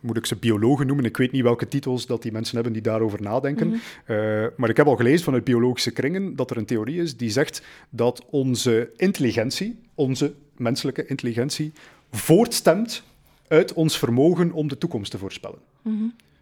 moet 0.00 0.16
ik 0.16 0.26
ze 0.26 0.36
biologen 0.36 0.86
noemen, 0.86 1.04
ik 1.04 1.16
weet 1.16 1.32
niet 1.32 1.42
welke 1.42 1.68
titels 1.68 2.06
dat 2.06 2.22
die 2.22 2.32
mensen 2.32 2.54
hebben 2.54 2.72
die 2.72 2.82
daarover 2.82 3.22
nadenken, 3.22 3.70
Eh, 4.04 4.46
maar 4.56 4.68
ik 4.68 4.76
heb 4.76 4.86
al 4.86 4.96
gelezen 4.96 5.24
vanuit 5.24 5.44
biologische 5.44 5.90
kringen 5.90 6.36
dat 6.36 6.50
er 6.50 6.56
een 6.56 6.66
theorie 6.66 7.00
is 7.02 7.16
die 7.16 7.30
zegt 7.30 7.62
dat 7.90 8.24
onze 8.30 8.90
intelligentie, 8.96 9.78
onze 9.94 10.32
menselijke 10.56 11.06
intelligentie, 11.06 11.72
voortstemt 12.10 13.02
uit 13.48 13.72
ons 13.72 13.98
vermogen 13.98 14.52
om 14.52 14.68
de 14.68 14.78
toekomst 14.78 15.10
te 15.10 15.18
voorspellen. 15.18 15.58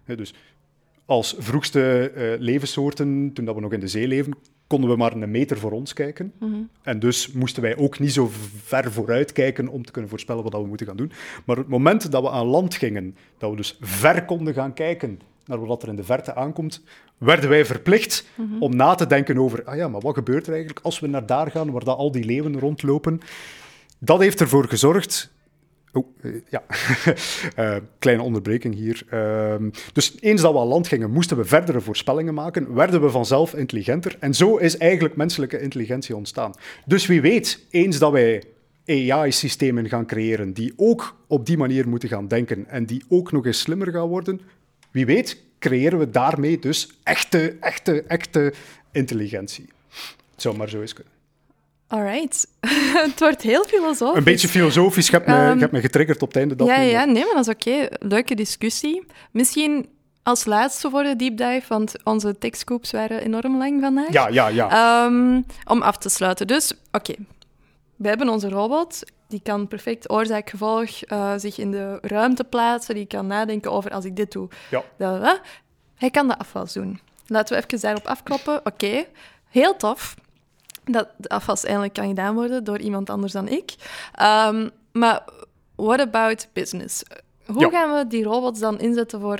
Hè, 0.04 0.16
dus 0.16 0.34
als 1.04 1.34
vroegste 1.38 2.10
eh, 2.10 2.40
levenssoorten, 2.40 3.30
toen 3.32 3.44
dat 3.44 3.54
we 3.54 3.60
nog 3.60 3.72
in 3.72 3.80
de 3.80 3.88
zee 3.88 4.08
leven, 4.08 4.34
konden 4.66 4.90
we 4.90 4.96
maar 4.96 5.12
een 5.12 5.30
meter 5.30 5.58
voor 5.58 5.72
ons 5.72 5.92
kijken. 5.92 6.32
En 6.82 6.98
dus 6.98 7.32
moesten 7.32 7.62
wij 7.62 7.76
ook 7.76 7.98
niet 7.98 8.12
zo 8.12 8.30
ver 8.64 8.92
vooruit 8.92 9.32
kijken 9.32 9.68
om 9.68 9.84
te 9.84 9.92
kunnen 9.92 10.10
voorspellen 10.10 10.42
wat 10.42 10.52
we 10.52 10.66
moeten 10.66 10.86
gaan 10.86 10.96
doen. 10.96 11.12
Maar 11.44 11.56
het 11.56 11.68
moment 11.68 12.10
dat 12.10 12.22
we 12.22 12.30
aan 12.30 12.46
land 12.46 12.74
gingen, 12.74 13.16
dat 13.38 13.50
we 13.50 13.56
dus 13.56 13.78
ver 13.80 14.24
konden 14.24 14.54
gaan 14.54 14.72
kijken 14.72 15.20
naar 15.44 15.66
wat 15.66 15.82
er 15.82 15.88
in 15.88 15.96
de 15.96 16.04
verte 16.04 16.34
aankomt, 16.34 16.82
werden 17.18 17.48
wij 17.48 17.64
verplicht 17.64 18.26
om 18.58 18.76
na 18.76 18.94
te 18.94 19.06
denken 19.06 19.38
over, 19.38 19.64
ah 19.64 19.76
ja, 19.76 19.88
maar 19.88 20.00
wat 20.00 20.14
gebeurt 20.14 20.46
er 20.46 20.52
eigenlijk 20.52 20.84
als 20.84 21.00
we 21.00 21.06
naar 21.06 21.26
daar 21.26 21.50
gaan, 21.50 21.70
waar 21.70 21.84
dat 21.84 21.96
al 21.96 22.10
die 22.10 22.24
leeuwen 22.24 22.58
rondlopen? 22.58 23.20
Dat 23.98 24.20
heeft 24.20 24.40
ervoor 24.40 24.68
gezorgd 24.68 25.34
Oh, 25.96 26.06
eh, 26.22 26.30
ja. 26.48 26.62
Eh, 27.54 27.76
kleine 27.98 28.22
onderbreking 28.22 28.74
hier. 28.74 29.02
Ehm, 29.10 29.70
dus 29.92 30.16
eens 30.20 30.40
dat 30.40 30.52
we 30.52 30.58
aan 30.58 30.66
land 30.66 30.88
gingen, 30.88 31.10
moesten 31.10 31.36
we 31.36 31.44
verdere 31.44 31.80
voorspellingen 31.80 32.34
maken, 32.34 32.74
werden 32.74 33.00
we 33.00 33.10
vanzelf 33.10 33.54
intelligenter. 33.54 34.16
En 34.20 34.34
zo 34.34 34.56
is 34.56 34.76
eigenlijk 34.76 35.16
menselijke 35.16 35.60
intelligentie 35.60 36.16
ontstaan. 36.16 36.54
Dus 36.86 37.06
wie 37.06 37.20
weet, 37.20 37.66
eens 37.70 37.98
dat 37.98 38.12
wij 38.12 38.42
AI-systemen 38.86 39.88
gaan 39.88 40.06
creëren 40.06 40.52
die 40.52 40.72
ook 40.76 41.16
op 41.26 41.46
die 41.46 41.56
manier 41.56 41.88
moeten 41.88 42.08
gaan 42.08 42.28
denken 42.28 42.68
en 42.68 42.86
die 42.86 43.04
ook 43.08 43.32
nog 43.32 43.46
eens 43.46 43.60
slimmer 43.60 43.90
gaan 43.92 44.08
worden, 44.08 44.40
wie 44.90 45.06
weet, 45.06 45.42
creëren 45.58 45.98
we 45.98 46.10
daarmee 46.10 46.58
dus 46.58 46.98
echte, 47.02 47.56
echte, 47.60 48.02
echte 48.02 48.52
intelligentie. 48.92 49.68
Zou 50.36 50.56
maar 50.56 50.68
zo 50.68 50.80
eens 50.80 50.92
kunnen. 50.92 51.15
Alright. 51.88 52.46
het 53.06 53.20
wordt 53.20 53.42
heel 53.42 53.64
filosofisch. 53.64 54.16
Een 54.18 54.24
beetje 54.24 54.48
filosofisch. 54.48 55.06
Je 55.06 55.12
hebt, 55.12 55.26
me, 55.26 55.34
je 55.34 55.40
Ehm, 55.40 55.58
hebt 55.58 55.72
me 55.72 55.80
getriggerd 55.80 56.22
op 56.22 56.28
het 56.28 56.36
einde. 56.36 56.54
Dat 56.56 56.66
ja, 56.66 56.80
ja, 56.80 57.04
nee, 57.04 57.24
maar 57.24 57.34
dat 57.34 57.46
is 57.48 57.54
oké. 57.54 57.88
Leuke 57.98 58.34
discussie. 58.34 59.06
Misschien 59.30 59.88
als 60.22 60.44
laatste 60.44 60.90
voor 60.90 61.02
de 61.02 61.16
deep 61.16 61.36
dive, 61.36 61.62
want 61.68 61.94
onze 62.04 62.38
tekstcoops 62.38 62.90
waren 62.90 63.20
enorm 63.22 63.58
lang 63.58 63.80
vandaag. 63.80 64.12
ja, 64.12 64.28
ja, 64.28 64.48
ja. 64.48 64.70
Ehm, 65.04 65.42
om 65.64 65.82
af 65.82 65.98
te 65.98 66.08
sluiten. 66.08 66.46
Dus, 66.46 66.72
oké. 66.92 67.14
We 67.96 68.08
hebben 68.08 68.28
onze 68.28 68.48
robot. 68.48 69.02
Die 69.28 69.40
kan 69.42 69.68
perfect 69.68 70.10
oorzaak-gevolg 70.10 71.02
eh, 71.02 71.32
zich 71.36 71.58
in 71.58 71.70
de 71.70 71.98
ruimte 72.02 72.44
plaatsen. 72.44 72.94
Die 72.94 73.06
kan 73.06 73.26
nadenken 73.26 73.72
over 73.72 73.90
als 73.90 74.04
ik 74.04 74.16
dit 74.16 74.32
doe. 74.32 74.48
ja. 74.70 74.82
dat, 74.98 75.22
dat. 75.22 75.40
Hij 75.96 76.10
kan 76.10 76.28
de 76.28 76.38
afwas 76.38 76.72
doen. 76.72 77.00
Laten 77.26 77.56
we 77.56 77.64
even 77.64 77.80
daarop 77.80 78.06
afkloppen. 78.06 78.60
Oké, 78.66 79.04
heel 79.48 79.76
tof 79.76 80.14
dat 80.90 81.08
afwas 81.28 81.64
eindelijk 81.64 81.92
kan 81.94 82.08
gedaan 82.08 82.34
worden 82.34 82.64
door 82.64 82.78
iemand 82.78 83.10
anders 83.10 83.32
dan 83.32 83.48
ik. 83.48 83.74
Ehm, 84.12 84.68
maar 84.92 85.24
what 85.74 86.00
about 86.00 86.48
business? 86.52 87.02
Hoe 87.46 87.60
Ja. 87.60 87.70
gaan 87.70 87.96
we 87.98 88.06
die 88.06 88.24
robots 88.24 88.60
dan 88.60 88.78
inzetten 88.80 89.20
voor 89.20 89.38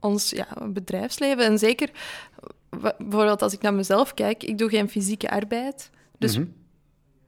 ons 0.00 0.30
ja, 0.30 0.46
bedrijfsleven? 0.66 1.44
En 1.44 1.58
zeker, 1.58 1.90
bijvoorbeeld 2.98 3.42
als 3.42 3.52
ik 3.52 3.60
naar 3.62 3.74
mezelf 3.74 4.14
kijk, 4.14 4.42
ik 4.44 4.58
doe 4.58 4.68
geen 4.68 4.88
fysieke 4.88 5.30
arbeid. 5.30 5.90
Dus 6.18 6.36
Mhm. 6.38 6.46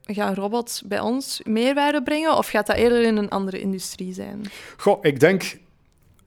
gaan 0.03 0.35
robots 0.35 0.83
bij 0.83 1.01
ons 1.01 1.41
meerwaarde 1.45 2.03
brengen 2.03 2.37
of 2.37 2.49
gaat 2.49 2.67
dat 2.67 2.77
eerder 2.77 3.03
in 3.03 3.17
een 3.17 3.29
andere 3.29 3.61
industrie 3.61 4.13
zijn? 4.15 4.41
Goh, 4.77 4.99
ik 5.03 5.21
denk... 5.21 5.59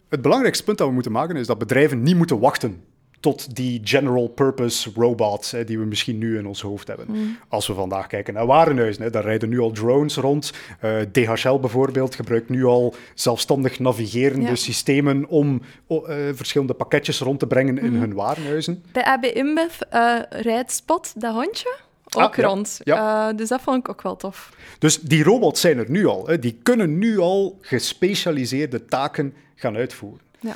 Het 0.09 0.21
belangrijkste 0.21 0.63
punt 0.63 0.77
dat 0.77 0.87
we 0.87 0.93
moeten 0.93 1.11
maken 1.11 1.35
is 1.35 1.47
dat 1.47 1.57
bedrijven 1.57 2.01
niet 2.03 2.15
moeten 2.15 2.39
wachten 2.39 2.83
tot 3.19 3.55
die 3.55 3.81
general 3.83 4.27
purpose 4.27 4.89
robots 4.95 5.51
hè, 5.51 5.63
die 5.63 5.79
we 5.79 5.85
misschien 5.85 6.17
nu 6.17 6.37
in 6.37 6.45
ons 6.47 6.61
hoofd 6.61 6.87
hebben. 6.87 7.05
Mm. 7.09 7.37
Als 7.47 7.67
we 7.67 7.73
vandaag 7.73 8.07
kijken 8.07 8.33
naar 8.33 8.45
warenhuizen, 8.45 9.03
hè, 9.03 9.09
daar 9.09 9.23
rijden 9.23 9.49
nu 9.49 9.59
al 9.59 9.71
drones 9.71 10.15
rond. 10.15 10.51
Eh, 10.79 10.99
DHL 11.11 11.59
bijvoorbeeld 11.59 12.15
gebruikt 12.15 12.49
nu 12.49 12.63
al 12.65 12.95
zelfstandig 13.13 13.79
navigerende 13.79 14.45
Ja. 14.47 14.55
systemen 14.55 15.27
om 15.27 15.61
eh, 15.87 15.97
verschillende 16.33 16.73
pakketjes 16.73 17.19
rond 17.19 17.39
te 17.39 17.47
brengen 17.47 17.77
in 17.77 17.93
hun 17.93 18.13
warenhuizen. 18.13 18.83
Bij 18.91 19.03
AB 19.03 19.23
InBev 19.25 19.79
eh, 19.89 20.19
rijdt 20.29 20.71
Spot, 20.71 21.21
dat 21.21 21.33
hondje, 21.33 21.77
ook 22.15 22.23
Ah, 22.31 22.35
ja. 22.35 22.43
rond. 22.47 22.79
Ja. 22.83 23.33
Dus 23.33 23.49
dat 23.49 23.61
vond 23.61 23.77
ik 23.77 23.89
ook 23.89 24.01
wel 24.01 24.15
tof. 24.15 24.51
Dus 24.79 24.99
die 24.99 25.23
robots 25.23 25.61
zijn 25.61 25.77
er 25.77 25.89
nu 25.89 26.05
al. 26.05 26.27
Hè. 26.27 26.39
Die 26.39 26.59
kunnen 26.63 26.97
nu 26.97 27.17
al 27.19 27.57
gespecialiseerde 27.61 28.85
taken 28.85 29.33
gaan 29.55 29.75
uitvoeren. 29.75 30.21
Ja. 30.39 30.55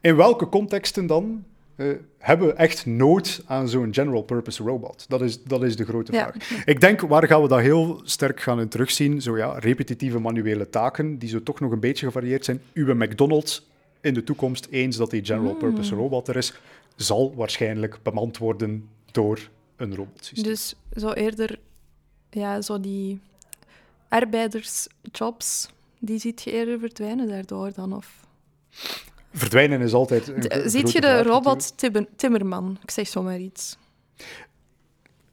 In 0.00 0.16
welke 0.16 0.48
contexten 0.48 1.06
dan 1.06 1.44
eh, 1.76 1.86
hebben 2.18 2.46
we 2.46 2.52
echt 2.52 2.86
nood 2.86 3.42
aan 3.46 3.68
zo'n 3.68 3.94
general 3.94 4.22
purpose 4.22 4.62
robot? 4.62 5.04
Dat 5.08 5.22
is, 5.22 5.42
dat 5.42 5.62
is 5.62 5.76
de 5.76 5.84
grote 5.84 6.12
Ja. 6.12 6.32
vraag. 6.32 6.64
Ik 6.64 6.80
denk, 6.80 7.00
waar 7.00 7.26
gaan 7.26 7.42
we 7.42 7.48
dat 7.48 7.60
heel 7.60 8.00
sterk 8.04 8.40
gaan 8.40 8.60
in 8.60 8.68
terugzien? 8.68 9.22
Zo 9.22 9.36
ja, 9.36 9.58
repetitieve 9.58 10.18
manuele 10.18 10.70
taken, 10.70 11.18
die 11.18 11.28
zo 11.28 11.42
toch 11.42 11.60
nog 11.60 11.72
een 11.72 11.80
beetje 11.80 12.06
gevarieerd 12.06 12.44
zijn. 12.44 12.60
Uw 12.74 12.94
McDonald's 12.94 13.66
in 14.00 14.14
de 14.14 14.24
toekomst, 14.24 14.66
eens 14.70 14.96
dat 14.96 15.10
die 15.10 15.24
general 15.24 15.50
Hmm. 15.50 15.58
purpose 15.58 15.94
robot 15.94 16.28
er 16.28 16.36
is, 16.36 16.52
zal 16.96 17.34
waarschijnlijk 17.34 17.98
bemand 18.02 18.38
worden 18.38 18.88
door 19.12 19.48
een 19.76 19.94
robotsysteem. 19.94 20.50
Dus 20.52 20.74
zo 20.96 21.10
eerder, 21.12 21.58
ja, 22.30 22.60
zo 22.60 22.80
die 22.80 23.20
arbeidersjobs, 24.08 25.68
die 25.98 26.18
ziet 26.18 26.42
je 26.42 26.52
eerder 26.52 26.78
verdwijnen 26.78 27.28
daardoor 27.28 27.72
dan? 27.74 27.92
Of... 27.96 28.24
Verdwijnen 29.36 29.80
is 29.80 29.92
altijd 29.92 30.28
een 30.28 30.70
Ziet 30.70 30.92
je 30.92 31.00
de 31.00 31.22
robot 31.22 31.78
Timmer- 31.78 32.06
Timmerman? 32.16 32.78
Ik 32.82 32.90
zeg 32.90 33.06
zomaar 33.08 33.38
iets. 33.38 33.76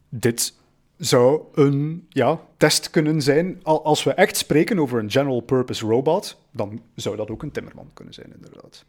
dit 0.08 0.54
zou 0.96 1.40
een 1.54 2.06
ja, 2.08 2.40
test 2.56 2.90
kunnen 2.90 3.22
zijn. 3.22 3.60
Al- 3.62 3.84
Als 3.84 4.04
we 4.04 4.12
echt 4.12 4.36
spreken 4.36 4.78
over 4.78 4.98
een 4.98 5.10
general 5.10 5.40
purpose 5.40 5.86
robot, 5.86 6.36
dan 6.50 6.80
zou 6.94 7.16
dat 7.16 7.30
ook 7.30 7.42
een 7.42 7.50
timmerman 7.52 7.90
kunnen 7.94 8.14
zijn, 8.14 8.32
inderdaad. 8.34 8.84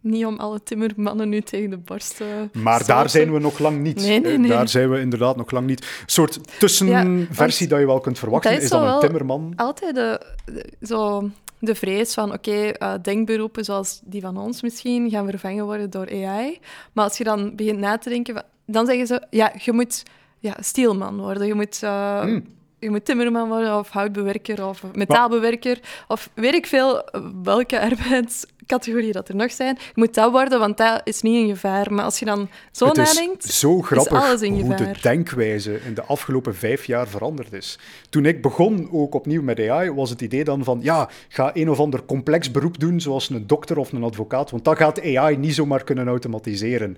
Niet 0.00 0.26
om 0.26 0.38
alle 0.38 0.62
timmermannen 0.62 1.28
nu 1.28 1.40
tegen 1.40 1.70
de 1.70 1.76
borst 1.78 2.16
te 2.16 2.48
Maar 2.52 2.86
daar 2.86 3.10
zijn 3.10 3.32
we 3.32 3.38
nog 3.38 3.58
lang 3.58 3.80
niet. 3.80 3.96
Nee, 3.96 4.20
nee, 4.20 4.32
Eh, 4.32 4.38
nee. 4.38 4.48
Daar 4.50 4.68
zijn 4.68 4.90
we 4.90 5.00
inderdaad 5.00 5.36
nog 5.36 5.50
lang 5.50 5.66
niet. 5.66 5.80
Een 5.80 5.86
soort 6.06 6.58
tussenversie 6.58 7.58
want 7.68 7.70
dat 7.70 7.78
je 7.80 7.86
wel 7.86 8.00
kunt 8.00 8.18
verwachten, 8.18 8.50
dat 8.50 8.58
is, 8.58 8.64
is 8.64 8.70
dan 8.70 8.86
een 8.94 9.00
timmerman. 9.00 9.52
Altijd 9.56 9.94
de, 9.94 10.20
de- 10.44 10.86
zo 10.86 11.30
de 11.60 11.74
vrees 11.74 12.14
van, 12.14 12.32
oké, 12.32 12.68
eh, 12.68 12.94
denkberoepen 13.02 13.64
zoals 13.64 14.00
die 14.04 14.20
van 14.20 14.36
ons 14.36 14.62
misschien 14.62 15.10
gaan 15.10 15.28
vervangen 15.28 15.64
worden 15.64 15.90
door 15.90 16.10
AI. 16.10 16.58
Maar 16.92 17.04
als 17.04 17.18
je 17.18 17.24
dan 17.24 17.56
begint 17.56 17.78
na 17.78 17.98
te 17.98 18.08
denken, 18.08 18.44
dan 18.66 18.86
zeggen 18.86 19.06
ze, 19.06 19.22
ja, 19.30 19.52
je 19.58 19.72
moet 19.72 20.02
ja, 20.38 20.56
stielman 20.60 21.16
worden. 21.20 21.46
Je 21.46 21.54
moet, 21.54 21.82
eh, 21.82 22.20
Hmm. 22.20 22.44
je 22.78 22.90
moet 22.90 23.04
timmerman 23.04 23.48
worden 23.48 23.78
of 23.78 23.88
houtbewerker 23.88 24.66
of 24.66 24.82
metaalbewerker. 24.92 25.80
Of 26.08 26.30
weet 26.34 26.54
ik 26.54 26.66
veel 26.66 27.08
welke 27.42 27.76
arbeidscategorieën 28.68 29.12
dat 29.12 29.28
er 29.28 29.36
nog 29.36 29.50
zijn. 29.50 29.76
Je 29.78 29.92
moet 29.94 30.14
dat 30.14 30.30
worden, 30.30 30.58
want 30.58 30.76
dat 30.76 31.00
is 31.04 31.22
niet 31.22 31.42
in 31.42 31.48
gevaar. 31.48 31.92
Maar 31.92 32.04
als 32.04 32.18
je 32.18 32.24
dan 32.24 32.48
zo 32.70 32.86
het 32.86 32.96
nadenkt... 32.96 33.44
is 33.44 33.58
zo 33.58 33.82
grappig 33.82 34.24
alles 34.24 34.42
in 34.42 34.52
hoe 34.52 34.74
de 34.74 34.76
gevaar. 34.76 34.98
denkwijze 35.02 35.80
in 35.86 35.94
de 35.94 36.02
afgelopen 36.02 36.54
vijf 36.54 36.84
jaar 36.84 37.08
veranderd 37.08 37.52
is. 37.52 37.78
Toen 38.10 38.26
ik 38.26 38.42
begon, 38.42 38.88
ook 38.92 39.14
opnieuw 39.14 39.42
met 39.42 39.68
AI, 39.68 39.90
was 39.90 40.10
het 40.10 40.20
idee 40.20 40.44
dan 40.44 40.64
van, 40.64 40.78
ja, 40.82 41.08
ga 41.28 41.50
een 41.54 41.70
of 41.70 41.80
ander 41.80 42.04
complex 42.04 42.50
beroep 42.50 42.80
doen, 42.80 43.00
zoals 43.00 43.30
een 43.30 43.46
dokter 43.46 43.78
of 43.78 43.92
een 43.92 44.02
advocaat, 44.02 44.50
want 44.50 44.64
dat 44.64 44.76
gaat 44.76 45.02
AI 45.02 45.36
niet 45.36 45.54
zomaar 45.54 45.84
kunnen 45.84 46.08
automatiseren. 46.08 46.96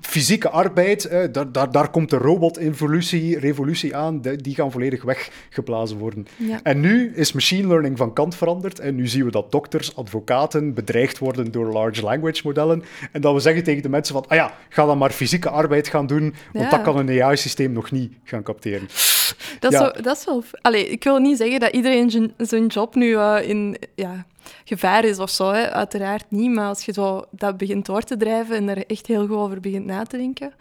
Fysieke 0.00 0.48
arbeid, 0.48 1.04
eh, 1.04 1.32
daar, 1.32 1.52
daar, 1.52 1.70
daar 1.70 1.90
komt 1.90 2.10
de 2.10 2.16
robotevolutie 2.16 3.38
revolutie 3.38 3.96
aan, 3.96 4.20
die 4.20 4.54
gaan 4.54 4.72
volledig 4.72 5.02
weggeblazen 5.02 5.98
worden. 5.98 6.26
Ja. 6.36 6.60
En 6.62 6.80
nu 6.80 7.12
is 7.14 7.32
machine 7.32 7.68
learning 7.68 7.96
van 7.96 8.12
kant 8.12 8.34
veranderd 8.34 8.78
en 8.78 8.94
nu 8.94 9.06
zien 9.06 9.24
we 9.24 9.30
dat 9.30 9.52
dokters, 9.52 9.96
advocaten 9.96 10.74
bedreigd 10.90 11.18
worden 11.18 11.50
door 11.52 11.72
large 11.72 12.02
language 12.02 12.40
modellen 12.44 12.82
en 13.12 13.20
dat 13.20 13.34
we 13.34 13.40
zeggen 13.40 13.64
tegen 13.64 13.82
de 13.82 13.88
mensen 13.88 14.14
van, 14.14 14.24
ah 14.28 14.36
ja, 14.36 14.54
ga 14.68 14.86
dan 14.86 14.98
maar 14.98 15.10
fysieke 15.10 15.50
arbeid 15.50 15.88
gaan 15.88 16.06
doen, 16.06 16.34
want 16.52 16.64
Ja. 16.64 16.70
dat 16.70 16.82
kan 16.82 16.96
een 16.98 17.22
AI-systeem 17.22 17.72
nog 17.72 17.90
niet 17.90 18.12
gaan 18.24 18.42
capteren. 18.42 18.88
Dat 19.60 19.72
Ja. 19.72 19.78
zo, 19.78 20.02
dat 20.02 20.16
is 20.16 20.24
wel... 20.24 20.42
Allee, 20.62 20.88
ik 20.88 21.04
wil 21.04 21.18
niet 21.18 21.36
zeggen 21.36 21.60
dat 21.60 21.72
iedereen 21.72 22.10
zijn- 22.10 22.32
zijn 22.36 22.66
job 22.66 22.94
nu 22.94 23.14
eh, 23.16 23.36
in 23.48 23.76
ja, 23.94 24.24
gevaar 24.64 25.04
is 25.04 25.18
of 25.18 25.30
zo. 25.30 25.50
Hè. 25.52 25.70
Uiteraard 25.70 26.24
niet. 26.28 26.50
Maar 26.54 26.68
als 26.68 26.84
je 26.84 26.92
zo 26.92 27.24
dat 27.30 27.56
begint 27.56 27.86
door 27.86 28.02
te 28.02 28.16
drijven 28.16 28.56
en 28.56 28.68
er 28.68 28.86
echt 28.86 29.06
heel 29.06 29.26
goed 29.26 29.36
over 29.36 29.60
begint 29.60 29.86
na 29.86 30.02
te 30.04 30.16
denken... 30.16 30.52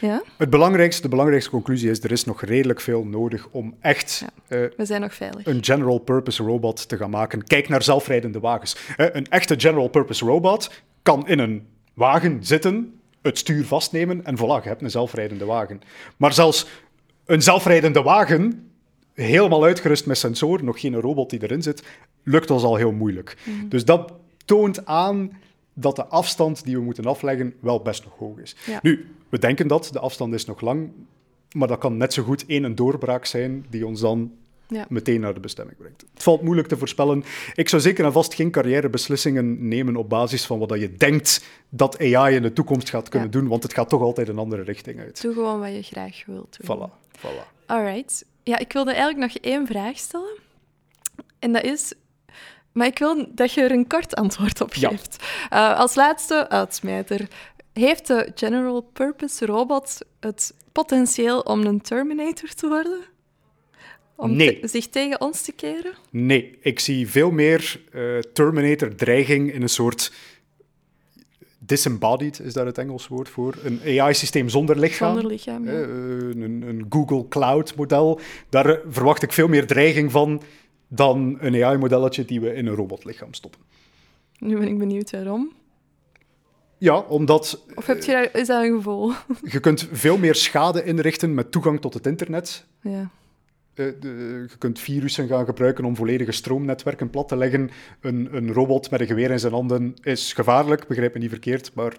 Ja, 0.00 0.22
Het 0.36 0.50
belangrijkste, 0.50 1.02
de 1.02 1.08
belangrijkste 1.08 1.50
conclusie 1.50 1.90
is, 1.90 2.02
er 2.02 2.12
is 2.12 2.24
nog 2.24 2.42
redelijk 2.42 2.80
veel 2.80 3.04
nodig 3.04 3.48
om 3.50 3.74
echt 3.80 4.24
eh, 4.48 4.60
we 4.76 4.84
zijn 4.84 5.00
nog 5.00 5.14
veilig. 5.14 5.46
een 5.46 5.64
general 5.64 5.98
purpose 5.98 6.42
robot 6.42 6.88
te 6.88 6.96
gaan 6.96 7.10
maken. 7.10 7.44
Kijk 7.44 7.68
naar 7.68 7.82
zelfrijdende 7.82 8.40
wagens. 8.40 8.76
Eh, 8.96 9.06
een 9.12 9.26
echte 9.28 9.54
general 9.58 9.88
purpose 9.88 10.24
robot 10.24 10.70
kan 11.02 11.28
in 11.28 11.38
een 11.38 11.66
wagen 11.94 12.44
zitten, 12.44 13.00
het 13.22 13.38
stuur 13.38 13.64
vastnemen 13.64 14.24
en 14.24 14.36
voilà, 14.36 14.62
je 14.62 14.68
hebt 14.68 14.82
een 14.82 14.90
zelfrijdende 14.90 15.44
wagen. 15.44 15.80
Maar 16.16 16.32
zelfs 16.32 16.66
een 17.26 17.42
zelfrijdende 17.42 18.02
wagen, 18.02 18.70
helemaal 19.14 19.64
uitgerust 19.64 20.06
met 20.06 20.18
sensoren, 20.18 20.64
nog 20.64 20.80
geen 20.80 21.00
robot 21.00 21.30
die 21.30 21.42
erin 21.42 21.62
zit, 21.62 21.82
lukt 22.22 22.50
ons 22.50 22.62
al 22.62 22.76
heel 22.76 22.92
moeilijk. 22.92 23.36
Dus 23.68 23.84
dat 23.84 24.12
toont 24.44 24.86
aan 24.86 25.30
dat 25.74 25.96
de 25.96 26.04
afstand 26.06 26.64
die 26.64 26.76
we 26.76 26.82
moeten 26.82 27.04
afleggen 27.04 27.54
wel 27.60 27.80
best 27.82 28.04
nog 28.04 28.14
hoog 28.18 28.38
is. 28.38 28.56
Ja. 28.66 28.78
Nu, 28.82 29.06
we 29.36 29.42
denken 29.46 29.68
dat, 29.68 29.88
de 29.92 29.98
afstand 30.00 30.34
is 30.34 30.44
nog 30.44 30.60
lang, 30.60 30.90
maar 31.52 31.68
dat 31.68 31.78
kan 31.78 31.96
net 31.96 32.12
zo 32.12 32.22
goed 32.22 32.44
één 32.46 32.64
een 32.64 32.74
doorbraak 32.74 33.24
zijn 33.24 33.66
die 33.70 33.86
ons 33.86 34.00
dan 34.00 34.32
Ja. 34.68 34.86
meteen 34.88 35.20
naar 35.20 35.34
de 35.34 35.40
bestemming 35.40 35.78
brengt. 35.78 36.04
Het 36.14 36.22
valt 36.22 36.42
moeilijk 36.42 36.68
te 36.68 36.76
voorspellen. 36.76 37.24
Ik 37.54 37.68
zou 37.68 37.82
zeker 37.82 38.04
en 38.04 38.12
vast 38.12 38.34
geen 38.34 38.50
carrièrebeslissingen 38.50 39.68
nemen 39.68 39.96
op 39.96 40.08
basis 40.08 40.44
van 40.46 40.58
wat 40.58 40.80
je 40.80 40.94
denkt 40.96 41.44
dat 41.68 42.00
AI 42.00 42.34
in 42.34 42.42
de 42.42 42.52
toekomst 42.52 42.90
gaat 42.90 43.08
kunnen 43.08 43.30
doen, 43.30 43.48
want 43.48 43.62
het 43.62 43.74
gaat 43.74 43.88
toch 43.88 44.00
altijd 44.02 44.28
een 44.28 44.38
andere 44.38 44.62
richting 44.62 45.00
uit. 45.00 45.22
Doe 45.22 45.32
gewoon 45.34 45.60
wat 45.60 45.74
je 45.74 45.82
graag 45.82 46.22
wilt 46.26 46.56
doen. 46.60 46.76
Voilà, 46.88 46.90
voilà. 47.18 47.66
Alright. 47.66 48.24
Ja, 48.42 48.58
ik 48.58 48.72
wilde 48.72 48.92
eigenlijk 48.92 49.32
nog 49.32 49.42
één 49.42 49.66
vraag 49.66 49.98
stellen. 49.98 50.38
En 51.38 51.52
dat 51.52 51.62
is, 51.64 51.92
Maar 52.72 52.86
ik 52.86 52.98
wil 52.98 53.26
dat 53.34 53.52
je 53.52 53.60
er 53.60 53.70
een 53.70 53.86
kort 53.86 54.14
antwoord 54.14 54.60
op 54.60 54.74
Ja. 54.74 54.88
geeft. 54.88 55.24
Eh, 55.50 55.78
als 55.78 55.94
laatste 55.94 56.48
uitsmijter. 56.48 57.28
Heeft 57.78 58.06
de 58.06 58.30
General 58.34 58.80
Purpose 58.92 59.46
Robot 59.46 59.98
het 60.20 60.54
potentieel 60.72 61.40
om 61.40 61.60
een 61.66 61.80
Terminator 61.80 62.48
te 62.48 62.68
worden? 62.68 62.98
Om 64.16 64.36
Nee. 64.36 64.60
te- 64.60 64.68
zich 64.68 64.88
tegen 64.88 65.20
ons 65.20 65.42
te 65.42 65.52
keren? 65.52 65.92
Nee, 66.10 66.58
ik 66.60 66.80
zie 66.80 67.08
veel 67.08 67.30
meer 67.30 67.80
eh, 67.92 68.18
Terminator-dreiging 68.18 69.52
in 69.52 69.62
een 69.62 69.68
soort 69.68 70.12
disembodied, 71.58 72.40
is 72.40 72.52
daar 72.52 72.66
het 72.66 72.78
Engels 72.78 73.08
woord 73.08 73.28
voor? 73.28 73.54
Een 73.64 73.80
AI-systeem 74.00 74.48
zonder 74.48 74.78
lichaam. 74.78 75.12
Zonder 75.12 75.30
lichaam, 75.32 75.64
ja. 75.64 75.72
Eh, 75.72 75.78
een, 75.80 76.62
een 76.66 76.86
Google 76.88 77.28
Cloud-model. 77.28 78.20
Daar 78.48 78.68
eh, 78.70 78.78
verwacht 78.88 79.22
ik 79.22 79.32
veel 79.32 79.48
meer 79.48 79.66
dreiging 79.66 80.10
van 80.12 80.42
dan 80.88 81.36
een 81.40 81.64
AI-modelletje 81.64 82.24
die 82.24 82.40
we 82.40 82.54
in 82.54 82.66
een 82.66 82.74
robotlichaam 82.74 83.34
stoppen. 83.34 83.60
Nu 84.38 84.58
ben 84.58 84.68
ik 84.68 84.78
benieuwd 84.78 85.10
waarom. 85.10 85.52
Ja, 86.78 86.98
omdat 86.98 87.64
Of 87.74 87.86
heb 87.86 88.02
je 88.02 88.12
daar, 88.12 88.28
is 88.34 88.46
dat 88.46 88.62
een 88.64 88.76
gevoel? 88.76 89.12
je 89.42 89.60
kunt 89.60 89.88
veel 89.92 90.18
meer 90.18 90.34
schade 90.34 90.84
inrichten 90.84 91.34
met 91.34 91.50
toegang 91.52 91.80
tot 91.80 91.94
het 91.94 92.06
internet. 92.06 92.66
ja. 92.80 93.10
Eh, 93.74 93.86
de- 94.00 94.46
je 94.50 94.56
kunt 94.58 94.78
virussen 94.78 95.28
gaan 95.28 95.44
gebruiken 95.44 95.84
om 95.84 95.96
volledige 95.96 96.32
stroomnetwerken 96.32 97.10
plat 97.10 97.28
te 97.28 97.36
leggen. 97.36 97.70
Een, 98.00 98.28
een 98.32 98.52
robot 98.52 98.90
met 98.90 99.00
een 99.00 99.06
geweer 99.06 99.30
in 99.30 99.38
zijn 99.38 99.52
handen 99.52 99.94
is 100.02 100.32
gevaarlijk, 100.32 100.86
begrijp 100.86 101.14
me 101.14 101.20
niet 101.20 101.30
verkeerd, 101.30 101.74
maar 101.74 101.96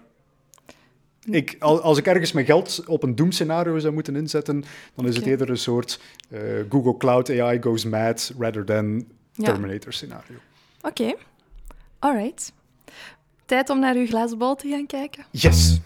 ik, 1.24 1.56
al- 1.58 1.80
als 1.80 1.98
ik 1.98 2.06
ergens 2.06 2.32
mijn 2.32 2.46
geld 2.46 2.82
op 2.86 3.02
een 3.02 3.14
doemscenario 3.14 3.78
zou 3.78 3.94
moeten 3.94 4.16
inzetten, 4.16 4.64
dan 4.94 5.06
is 5.06 5.16
het 5.16 5.26
eerder 5.26 5.50
een 5.50 5.56
soort 5.58 6.00
eh, 6.30 6.40
Google 6.68 6.96
Cloud 6.96 7.30
AI 7.30 7.58
goes 7.62 7.84
mad 7.84 8.32
rather 8.38 8.64
than 8.64 9.04
Ja. 9.32 9.44
Terminator 9.44 9.92
scenario. 9.92 10.36
Oké. 10.82 11.14
Alright. 11.98 12.52
Tijd 13.48 13.70
om 13.70 13.78
naar 13.78 13.94
uw 13.94 14.06
glazen 14.06 14.38
bal 14.38 14.56
te 14.56 14.68
gaan 14.68 14.86
kijken. 14.86 15.24
Yes! 15.30 15.80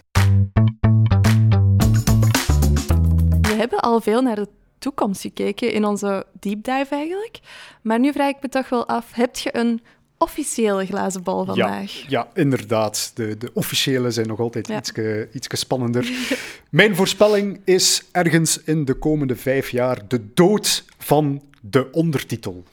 We 3.41 3.53
hebben 3.57 3.79
al 3.79 4.01
veel 4.01 4.21
naar 4.21 4.35
de 4.35 4.47
toekomst 4.79 5.21
gekeken 5.21 5.71
in 5.71 5.85
onze 5.85 6.25
deep 6.39 6.63
dive 6.63 6.87
eigenlijk. 6.89 7.39
Maar 7.81 7.99
nu 7.99 8.11
vraag 8.11 8.29
ik 8.29 8.41
me 8.41 8.49
toch 8.49 8.69
wel 8.69 8.87
af, 8.87 9.13
heb 9.13 9.35
je 9.37 9.57
een 9.57 9.81
officiële 10.17 10.85
glazen 10.85 11.23
bal 11.23 11.45
vandaag? 11.45 11.91
Ja, 11.91 12.05
ja, 12.07 12.27
inderdaad. 12.33 13.11
De, 13.15 13.37
de 13.37 13.51
officiële 13.53 14.11
zijn 14.11 14.27
nog 14.27 14.39
altijd 14.39 14.67
Ja. 14.67 14.77
ietske, 14.77 15.29
ietske 15.33 15.55
spannender. 15.55 16.11
Mijn 16.69 16.95
voorspelling 16.95 17.61
is 17.63 18.03
ergens 18.11 18.63
in 18.63 18.85
de 18.85 18.93
komende 18.93 19.35
vijf 19.35 19.69
jaar 19.69 20.07
de 20.07 20.33
dood 20.33 20.85
van 20.97 21.41
de 21.61 21.91
ondertitel. 21.91 22.63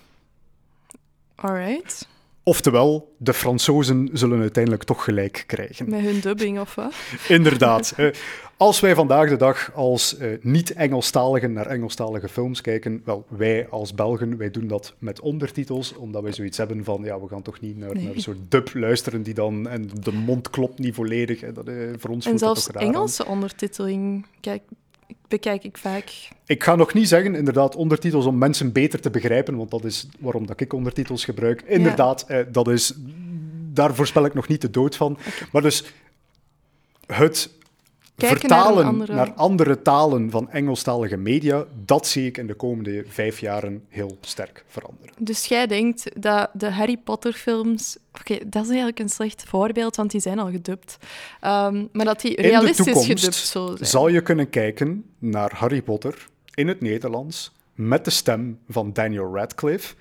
Alright. 1.34 2.08
Oftewel, 2.42 3.14
de 3.18 3.34
Fransozen 3.34 4.08
zullen 4.12 4.40
uiteindelijk 4.40 4.84
toch 4.84 5.04
gelijk 5.04 5.44
krijgen. 5.46 5.90
Met 5.90 6.00
hun 6.00 6.20
dubbing 6.20 6.60
of 6.60 6.74
wat? 6.74 6.92
Inderdaad. 7.28 7.94
als 8.56 8.80
wij 8.80 8.94
vandaag 8.94 9.28
de 9.28 9.36
dag 9.36 9.70
als 9.74 10.16
eh, 10.16 10.28
niet-Engelstaligen 10.40 11.52
naar 11.52 11.66
Engelstalige 11.66 12.28
films 12.28 12.60
kijken, 12.60 13.02
wel, 13.04 13.26
wij 13.28 13.68
als 13.68 13.94
Belgen, 13.94 14.36
wij 14.36 14.50
doen 14.50 14.66
dat 14.66 14.94
met 14.98 15.20
ondertitels, 15.20 15.94
omdat 15.94 16.22
wij 16.22 16.32
zoiets 16.32 16.58
hebben 16.58 16.84
van, 16.84 17.02
ja, 17.04 17.20
we 17.20 17.28
gaan 17.28 17.42
toch 17.42 17.60
niet 17.60 17.76
naar, 17.76 17.94
Nee. 17.94 18.04
naar 18.04 18.14
een 18.14 18.20
soort 18.20 18.50
dub 18.50 18.74
luisteren 18.74 19.22
die 19.22 19.34
dan, 19.34 19.68
en 19.68 19.90
de 20.00 20.12
mond 20.12 20.50
klopt 20.50 20.78
niet 20.78 20.94
volledig. 20.94 21.40
hè, 21.40 21.52
dat, 21.52 21.68
eh, 21.68 21.74
voor 21.98 22.10
ons 22.10 22.26
En 22.26 22.38
zelfs 22.38 22.72
aan. 22.72 22.82
Engelse 22.82 23.26
ondertiteling 23.26 24.26
kijk, 24.40 24.62
bekijk 25.30 25.64
ik 25.64 25.78
vaak. 25.78 26.28
Ik 26.46 26.64
ga 26.64 26.74
nog 26.74 26.94
niet 26.94 27.08
zeggen, 27.08 27.34
inderdaad, 27.34 27.76
ondertitels 27.76 28.26
om 28.26 28.38
mensen 28.38 28.72
beter 28.72 29.00
te 29.00 29.10
begrijpen, 29.10 29.56
want 29.56 29.70
dat 29.70 29.84
is 29.84 30.08
waarom 30.18 30.46
dat 30.46 30.60
ik 30.60 30.72
ondertitels 30.72 31.24
gebruik. 31.24 31.62
Inderdaad, 31.62 32.24
eh, 32.28 32.38
dat 32.52 32.68
is, 32.68 32.92
daar 33.72 33.94
voorspel 33.94 34.24
ik 34.24 34.34
nog 34.34 34.48
niet 34.48 34.60
de 34.60 34.70
dood 34.70 34.96
van. 34.96 35.18
Maar 35.52 35.62
dus 35.62 35.84
het 37.06 37.50
Kijken 38.28 38.48
naar 38.48 38.58
een 38.58 38.64
vertalen 38.64 38.86
andere- 38.86 39.14
naar 39.14 39.32
andere 39.32 39.82
talen 39.82 40.30
van 40.30 40.50
Engelstalige 40.50 41.16
media, 41.16 41.64
dat 41.84 42.06
zie 42.06 42.26
ik 42.26 42.38
in 42.38 42.46
de 42.46 42.54
komende 42.54 43.04
vijf 43.08 43.38
jaren 43.40 43.84
heel 43.88 44.18
sterk 44.20 44.64
veranderen. 44.68 45.14
Dus 45.18 45.46
jij 45.46 45.66
denkt 45.66 46.22
dat 46.22 46.50
de 46.52 46.70
Harry 46.70 46.96
Potter 46.96 47.32
films... 47.32 47.96
Oké, 48.20 48.34
dat 48.46 48.62
is 48.62 48.68
eigenlijk 48.68 48.98
een 48.98 49.08
slecht 49.08 49.44
voorbeeld, 49.48 49.96
want 49.96 50.10
die 50.10 50.20
zijn 50.20 50.38
al 50.38 50.50
gedubt. 50.50 50.96
Ehm, 51.40 51.84
maar 51.92 52.04
dat 52.04 52.20
die 52.20 52.34
In 52.34 52.42
de 52.42 52.48
realistisch 52.48 52.84
toekomst 52.84 53.08
gedubt 53.08 53.34
zullen 53.34 53.76
zijn. 53.76 53.88
zal 53.88 54.08
je 54.08 54.20
kunnen 54.20 54.50
kijken 54.50 55.04
naar 55.18 55.52
Harry 55.54 55.82
Potter 55.82 56.26
in 56.54 56.68
het 56.68 56.80
Nederlands 56.80 57.52
met 57.74 58.04
de 58.04 58.10
stem 58.10 58.58
van 58.68 58.92
Daniel 58.92 59.34
Radcliffe. 59.34 59.94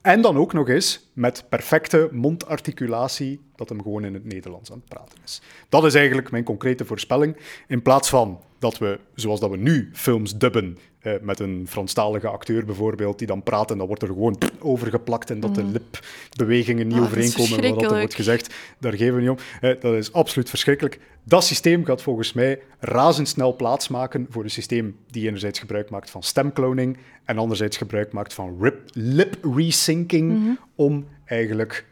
En 0.00 0.20
dan 0.20 0.36
ook 0.36 0.52
nog 0.52 0.68
eens 0.68 1.10
met 1.12 1.44
perfecte 1.48 2.08
mondarticulatie 2.12 3.40
dat 3.56 3.68
hem 3.68 3.82
gewoon 3.82 4.04
in 4.04 4.14
het 4.14 4.24
Nederlands 4.24 4.70
aan 4.70 4.78
het 4.78 4.88
praten 4.88 5.18
is. 5.24 5.40
Dat 5.68 5.84
is 5.84 5.94
eigenlijk 5.94 6.30
mijn 6.30 6.44
concrete 6.44 6.84
voorspelling. 6.84 7.36
In 7.66 7.82
plaats 7.82 8.08
van 8.08 8.40
dat 8.58 8.78
we, 8.78 9.00
zoals 9.14 9.40
dat 9.40 9.50
we 9.50 9.56
nu 9.56 9.90
films 9.92 10.36
dubben, 10.36 10.78
eh, 10.98 11.12
met 11.20 11.40
een 11.40 11.66
Franstalige 11.68 12.28
acteur 12.28 12.64
bijvoorbeeld, 12.64 13.18
die 13.18 13.26
dan 13.26 13.42
praat 13.42 13.70
en 13.70 13.78
dan 13.78 13.86
wordt 13.86 14.02
er 14.02 14.08
gewoon 14.08 14.38
overgeplakt 14.58 15.30
en 15.30 15.40
dat 15.40 15.54
de 15.54 15.64
lipbewegingen 15.64 16.86
niet 16.86 16.96
Ah, 16.96 17.02
overeenkomen 17.02 17.60
met 17.60 17.70
wat 17.74 17.82
er 17.82 17.98
wordt 17.98 18.14
gezegd. 18.14 18.54
Daar 18.78 18.92
geven 18.92 19.14
we 19.14 19.20
niet 19.20 19.30
om. 19.30 19.36
Eh, 19.60 19.80
dat 19.80 19.94
is 19.94 20.12
absoluut 20.12 20.48
verschrikkelijk. 20.48 21.00
Dat 21.24 21.44
systeem 21.44 21.84
gaat 21.84 22.02
volgens 22.02 22.32
mij 22.32 22.60
razendsnel 22.78 23.56
plaatsmaken 23.56 24.26
voor 24.30 24.44
een 24.44 24.50
systeem 24.50 24.96
die 25.06 25.26
enerzijds 25.26 25.58
gebruik 25.58 25.90
maakt 25.90 26.10
van 26.10 26.22
stemcloning 26.22 26.96
en 27.24 27.38
anderzijds 27.38 27.76
gebruik 27.76 28.12
maakt 28.12 28.34
van 28.34 28.56
rip, 28.60 28.80
lip 28.92 29.38
resyncing 29.54 30.58
om 30.74 31.06
eigenlijk 31.24 31.86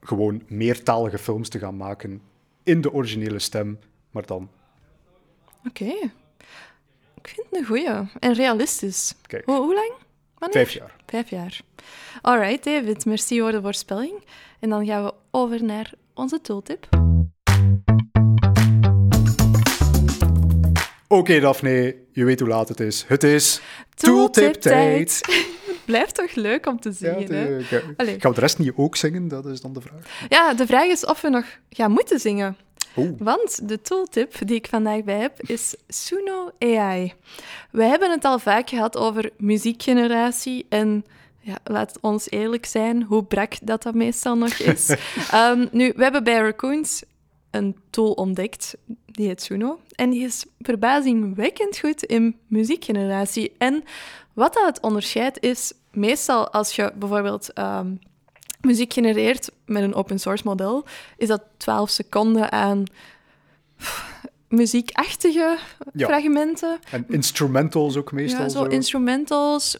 gewoon 0.00 0.42
meertalige 0.48 1.18
films 1.18 1.48
te 1.48 1.58
gaan 1.58 1.76
maken 1.76 2.20
in 2.62 2.80
de 2.80 2.92
originele 2.92 3.38
stem, 3.38 3.78
maar 4.10 4.26
dan 4.26 4.48
Oké. 5.68 5.92
Ik 7.26 7.32
vind 7.34 7.46
het 7.50 7.58
een 7.60 7.66
goeie. 7.66 8.08
En 8.18 8.32
realistisch. 8.32 9.14
Kijk. 9.26 9.44
Hoe, 9.44 9.56
hoe 9.56 9.74
lang? 9.74 9.92
Wanneer? 10.38 10.56
vijf 10.64 10.70
jaar. 10.70 10.94
Vijf 11.06 11.30
jaar. 11.30 11.60
Alright, 12.22 12.64
David. 12.64 13.04
Merci 13.04 13.40
voor 13.40 13.50
de 13.52 13.60
voorspelling. 13.62 14.24
En 14.60 14.68
dan 14.70 14.86
gaan 14.86 15.04
we 15.04 15.14
over 15.30 15.64
naar 15.64 15.92
onze 16.14 16.40
tooltip. 16.40 16.88
Oké, 21.08 21.40
Daphne, 21.40 21.96
je 22.12 22.24
weet 22.24 22.40
hoe 22.40 22.48
laat 22.48 22.68
het 22.68 22.80
is. 22.80 23.04
Het 23.08 23.22
is 23.22 23.60
Tooltip-tijd. 23.94 25.20
Blijft 25.84 26.14
toch 26.14 26.34
leuk 26.34 26.66
om 26.66 26.80
te 26.80 26.88
Ja, 26.88 26.94
zingen, 26.94 27.32
hè? 27.34 27.56
de- 27.58 27.64
ga- 27.64 27.80
Allee. 27.96 28.20
gaan 28.20 28.30
we 28.30 28.34
de 28.36 28.40
rest 28.42 28.58
niet 28.58 28.72
ook 28.76 28.96
zingen? 28.96 29.28
Dat 29.28 29.46
is 29.46 29.60
dan 29.60 29.72
de 29.72 29.80
vraag. 29.80 30.26
Ja, 30.28 30.54
de 30.54 30.66
vraag 30.66 30.84
is 30.86 31.04
of 31.06 31.20
we 31.20 31.28
nog 31.28 31.44
gaan 31.70 31.90
moeten 31.90 32.20
zingen. 32.20 32.56
Oeh. 32.96 33.10
Want 33.18 33.68
de 33.68 33.80
tooltip 33.80 34.46
die 34.46 34.56
ik 34.56 34.66
vandaag 34.66 35.04
bij 35.04 35.18
heb 35.18 35.42
is 35.42 35.76
Suno 35.88 36.50
AI. 36.58 37.14
We 37.70 37.84
hebben 37.84 38.10
het 38.10 38.24
al 38.24 38.38
vaak 38.38 38.68
gehad 38.68 38.96
over 38.96 39.30
muziekgeneratie 39.38 40.66
en 40.68 41.04
ja, 41.40 41.58
laat 41.64 41.98
ons 42.00 42.30
eerlijk 42.30 42.66
zijn, 42.66 43.02
hoe 43.02 43.24
brak 43.24 43.52
dat 43.62 43.82
dat 43.82 43.94
meestal 43.94 44.36
nog 44.36 44.52
is. 44.52 44.88
Ehm, 45.30 45.66
nu, 45.70 45.92
we 45.96 46.02
hebben 46.02 46.24
bij 46.24 46.38
Raccoons 46.40 47.02
een 47.50 47.76
tool 47.90 48.12
ontdekt, 48.12 48.76
die 49.06 49.26
heet 49.26 49.42
Suno. 49.42 49.80
En 49.94 50.10
die 50.10 50.24
is 50.24 50.44
verbazingwekkend 50.58 51.78
goed 51.78 52.02
in 52.02 52.36
muziekgeneratie. 52.46 53.52
En 53.58 53.84
wat 54.32 54.54
dat 54.54 54.66
het 54.66 54.80
onderscheidt 54.80 55.42
is, 55.42 55.72
meestal 55.90 56.50
als 56.50 56.76
je 56.76 56.92
bijvoorbeeld 56.96 57.52
ehm, 57.52 57.94
muziek 58.60 58.92
genereert 58.92 59.50
met 59.66 59.82
een 59.82 59.94
open 59.94 60.18
source 60.20 60.42
model, 60.46 60.84
is 61.16 61.28
dat 61.28 61.42
12 61.56 61.90
seconden 61.90 62.52
aan 62.52 62.84
muziekachtige 64.48 65.58
Ja. 65.92 66.06
fragmenten. 66.06 66.78
En 66.90 67.04
instrumentals 67.08 67.96
ook 67.96 68.12
meestal 68.12 68.40
Ja, 68.42 68.48
zo 68.48 68.58
zo. 68.64 68.68
instrumentals. 68.70 69.78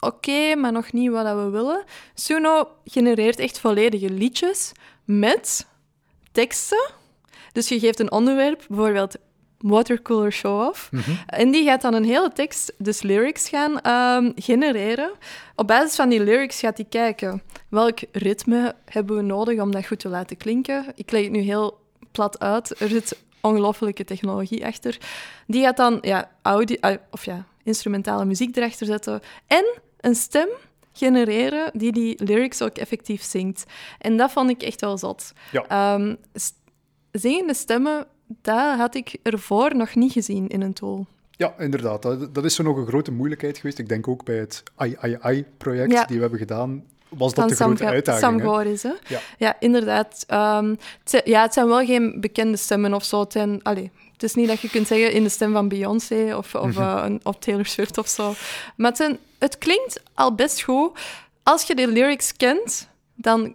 Oké, 0.00 0.54
maar 0.54 0.72
nog 0.72 0.92
niet 0.92 1.10
wat 1.10 1.34
we 1.34 1.48
willen. 1.50 1.84
Suno 2.14 2.68
genereert 2.84 3.38
echt 3.38 3.58
volledige 3.58 4.10
liedjes 4.10 4.72
met 5.04 5.66
teksten. 6.32 6.90
Dus 7.52 7.68
je 7.68 7.78
geeft 7.78 8.00
een 8.00 8.12
onderwerp, 8.12 8.64
bijvoorbeeld 8.68 9.16
watercooler 9.58 10.32
show-off. 10.32 10.92
Mhm. 10.92 11.10
En 11.26 11.50
die 11.50 11.64
gaat 11.64 11.82
dan 11.82 11.94
een 11.94 12.04
hele 12.04 12.32
tekst, 12.32 12.72
dus 12.78 13.02
lyrics, 13.02 13.48
gaan 13.48 13.80
ehm, 13.80 14.30
genereren. 14.34 15.10
Op 15.54 15.66
basis 15.66 15.94
van 15.94 16.08
die 16.08 16.24
lyrics 16.24 16.60
gaat 16.60 16.76
hij 16.76 16.86
kijken 16.88 17.42
welk 17.68 17.98
ritme 18.12 18.74
hebben 18.84 19.16
we 19.16 19.22
nodig 19.22 19.60
om 19.60 19.70
dat 19.70 19.86
goed 19.86 19.98
te 19.98 20.08
laten 20.08 20.36
klinken. 20.36 20.84
Ik 20.94 21.10
leg 21.10 21.22
het 21.22 21.32
nu 21.32 21.38
heel 21.38 21.78
plat 22.12 22.38
uit. 22.40 22.80
Er 22.80 22.88
zit 22.88 23.18
ongelofelijke 23.40 24.04
technologie 24.04 24.66
achter. 24.66 24.98
Die 25.46 25.62
gaat 25.62 25.76
dan 25.76 25.98
ja, 26.00 26.30
audio, 26.42 26.76
ah, 26.80 26.96
of 27.10 27.24
ja, 27.24 27.44
instrumentale 27.62 28.24
muziek 28.24 28.56
erachter 28.56 28.86
zetten 28.86 29.20
en 29.46 29.64
een 30.00 30.14
stem 30.14 30.48
genereren 30.92 31.70
die 31.74 31.92
die 31.92 32.24
lyrics 32.24 32.62
ook 32.62 32.76
effectief 32.76 33.22
zingt. 33.22 33.64
En 33.98 34.16
dat 34.16 34.32
vond 34.32 34.50
ik 34.50 34.62
echt 34.62 34.80
wel 34.80 34.98
zot. 34.98 35.32
Ja. 35.52 35.64
Ehm, 35.68 36.14
zingende 37.12 37.54
stemmen, 37.54 38.06
dat 38.42 38.76
had 38.78 38.94
ik 38.94 39.16
ervoor 39.22 39.76
nog 39.76 39.94
niet 39.94 40.12
gezien 40.12 40.48
in 40.48 40.62
een 40.62 40.72
tool. 40.72 41.06
Ja, 41.30 41.54
inderdaad. 41.58 42.02
Dat, 42.02 42.34
dat 42.34 42.44
is 42.44 42.54
zo 42.54 42.62
nog 42.62 42.76
een 42.76 42.86
grote 42.86 43.12
moeilijkheid 43.12 43.58
geweest. 43.58 43.78
Ik 43.78 43.88
denk 43.88 44.08
ook 44.08 44.24
bij 44.24 44.36
het 44.36 44.62
AI-project 44.76 45.92
Ja. 45.92 46.04
die 46.04 46.14
we 46.16 46.20
hebben 46.22 46.38
gedaan. 46.38 46.84
was 47.08 47.34
dat 47.34 47.48
de 47.48 47.54
Sam, 47.54 47.76
grote 47.76 47.92
uitdaging. 47.92 48.40
Sam? 48.40 48.48
Goris, 48.50 48.82
hè? 48.82 48.92
Ja. 49.06 49.20
Ja, 49.38 49.56
inderdaad. 49.60 50.24
Ehm, 50.26 50.68
het, 50.68 50.80
zijn, 51.04 51.22
ja, 51.24 51.42
het 51.42 51.52
zijn 51.52 51.66
wel 51.66 51.84
geen 51.84 52.20
bekende 52.20 52.56
stemmen 52.56 52.94
of 52.94 53.04
zo. 53.04 53.20
Het, 53.20 53.32
zijn, 53.32 53.62
allee, 53.62 53.90
het 54.12 54.22
is 54.22 54.34
niet 54.34 54.48
dat 54.48 54.60
je 54.60 54.68
kunt 54.70 54.86
zeggen 54.86 55.12
in 55.12 55.22
de 55.22 55.28
stem 55.28 55.52
van 55.52 55.68
Beyoncé 55.68 56.34
of, 56.36 56.54
of, 56.54 56.66
Mhm. 56.74 56.80
eh, 56.82 57.02
een, 57.04 57.20
of 57.22 57.36
Taylor 57.38 57.66
Swift 57.66 57.98
of 57.98 58.08
zo. 58.08 58.32
Maar 58.76 58.88
het, 58.88 58.96
zijn- 58.96 59.18
het 59.38 59.58
klinkt 59.58 60.02
al 60.14 60.34
best 60.34 60.62
goed. 60.62 60.98
Als 61.42 61.62
je 61.66 61.74
de 61.74 61.88
lyrics 61.88 62.32
kent, 62.36 62.88
dan 63.14 63.54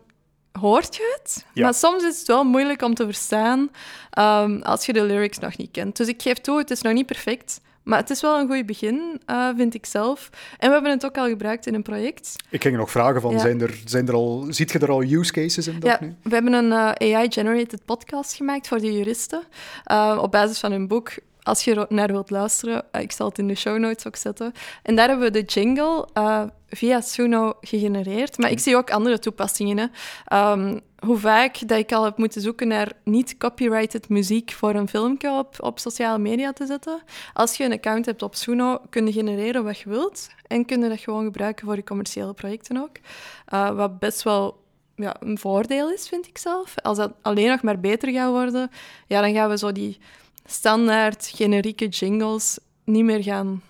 hoort 0.59 0.95
je 0.95 1.17
het. 1.21 1.45
Ja. 1.53 1.63
Maar 1.63 1.73
soms 1.73 2.03
is 2.03 2.17
het 2.17 2.27
wel 2.27 2.43
moeilijk 2.43 2.81
om 2.81 2.93
te 2.93 3.05
verstaan 3.05 3.69
ehm, 4.09 4.59
als 4.61 4.85
je 4.85 4.93
de 4.93 5.03
lyrics 5.03 5.39
nog 5.39 5.57
niet 5.57 5.71
kent. 5.71 5.97
Dus 5.97 6.07
ik 6.07 6.21
geef 6.21 6.37
toe, 6.37 6.57
het 6.57 6.71
is 6.71 6.81
nog 6.81 6.93
niet 6.93 7.05
perfect. 7.05 7.61
Maar 7.83 7.99
het 7.99 8.09
is 8.09 8.21
wel 8.21 8.39
een 8.39 8.47
goed 8.47 8.65
begin, 8.65 9.21
eh, 9.25 9.49
vind 9.57 9.73
ik 9.73 9.85
zelf. 9.85 10.29
En 10.59 10.67
we 10.67 10.73
hebben 10.73 10.91
het 10.91 11.05
ook 11.05 11.17
al 11.17 11.27
gebruikt 11.27 11.65
in 11.67 11.73
een 11.73 11.81
project. 11.81 12.35
Ik 12.49 12.61
ging 12.61 12.77
nog 12.77 12.91
vragen 12.91 13.21
van, 13.21 13.31
Ja. 13.31 13.39
zijn 13.39 13.61
er, 13.61 13.81
zijn 13.85 14.07
er 14.07 14.13
al, 14.13 14.45
ziet 14.49 14.71
je 14.71 14.79
er 14.79 14.91
al 14.91 15.01
use 15.03 15.31
cases 15.31 15.67
in? 15.67 15.73
Ja, 15.73 15.79
Daphne? 15.79 16.13
we 16.23 16.33
hebben 16.33 16.53
een 16.53 16.71
eh, 16.71 17.15
AI-generated 17.15 17.85
podcast 17.85 18.33
gemaakt 18.33 18.67
voor 18.67 18.79
de 18.79 18.93
juristen. 18.93 19.43
eh, 19.83 20.19
op 20.21 20.31
basis 20.31 20.59
van 20.59 20.71
hun 20.71 20.87
boek. 20.87 21.11
Als 21.43 21.63
je 21.63 21.75
er 21.75 21.85
naar 21.89 22.07
wilt 22.07 22.29
luisteren, 22.29 22.85
eh, 22.91 23.01
ik 23.01 23.11
zal 23.11 23.27
het 23.27 23.37
in 23.37 23.47
de 23.47 23.55
show 23.55 23.77
notes 23.77 24.07
ook 24.07 24.15
zetten. 24.15 24.53
En 24.83 24.95
daar 24.95 25.07
hebben 25.07 25.31
we 25.31 25.39
de 25.41 25.45
jingle 25.45 26.07
eh, 26.13 26.43
via 26.69 27.01
Suno 27.01 27.53
gegenereerd. 27.61 28.37
Maar 28.37 28.51
ik 28.51 28.59
zie 28.59 28.75
ook 28.75 28.91
andere 28.91 29.19
toepassingen. 29.19 29.77
Hè. 29.77 29.85
Ehm, 30.25 30.79
hoe 31.05 31.17
vaak 31.17 31.67
dat 31.67 31.77
ik 31.77 31.91
al 31.91 32.03
heb 32.03 32.17
moeten 32.17 32.41
zoeken 32.41 32.67
naar 32.67 32.91
niet-copyrighted 33.03 34.09
muziek 34.09 34.51
voor 34.51 34.75
een 34.75 34.87
filmpje 34.87 35.31
op, 35.31 35.55
op 35.59 35.79
sociale 35.79 36.17
media 36.17 36.53
te 36.53 36.65
zetten. 36.65 37.01
Als 37.33 37.57
je 37.57 37.63
een 37.63 37.71
account 37.71 38.05
hebt 38.05 38.21
op 38.21 38.35
Suno, 38.35 38.81
kun 38.89 39.05
je 39.05 39.11
genereren 39.11 39.63
wat 39.63 39.79
je 39.79 39.89
wilt. 39.89 40.29
En 40.47 40.65
kun 40.65 40.81
je 40.81 40.89
dat 40.89 40.99
gewoon 40.99 41.23
gebruiken 41.23 41.65
voor 41.65 41.75
je 41.75 41.83
commerciële 41.83 42.33
projecten 42.33 42.77
ook. 42.77 42.97
Eh, 43.45 43.69
wat 43.69 43.99
best 43.99 44.23
wel 44.23 44.61
ja, 44.95 45.15
een 45.19 45.37
voordeel 45.37 45.91
is, 45.91 46.07
vind 46.07 46.27
ik 46.27 46.37
zelf. 46.37 46.73
Als 46.81 46.97
dat 46.97 47.13
alleen 47.21 47.49
nog 47.49 47.61
maar 47.61 47.79
beter 47.79 48.11
gaat 48.11 48.31
worden, 48.31 48.71
ja, 49.07 49.21
dan 49.21 49.33
gaan 49.33 49.49
we 49.49 49.57
zo 49.57 49.71
die 49.71 49.99
standaard 50.45 51.31
generieke 51.35 51.87
jingles 51.87 52.59
niet 52.83 53.03
meer 53.03 53.23
gaan... 53.23 53.61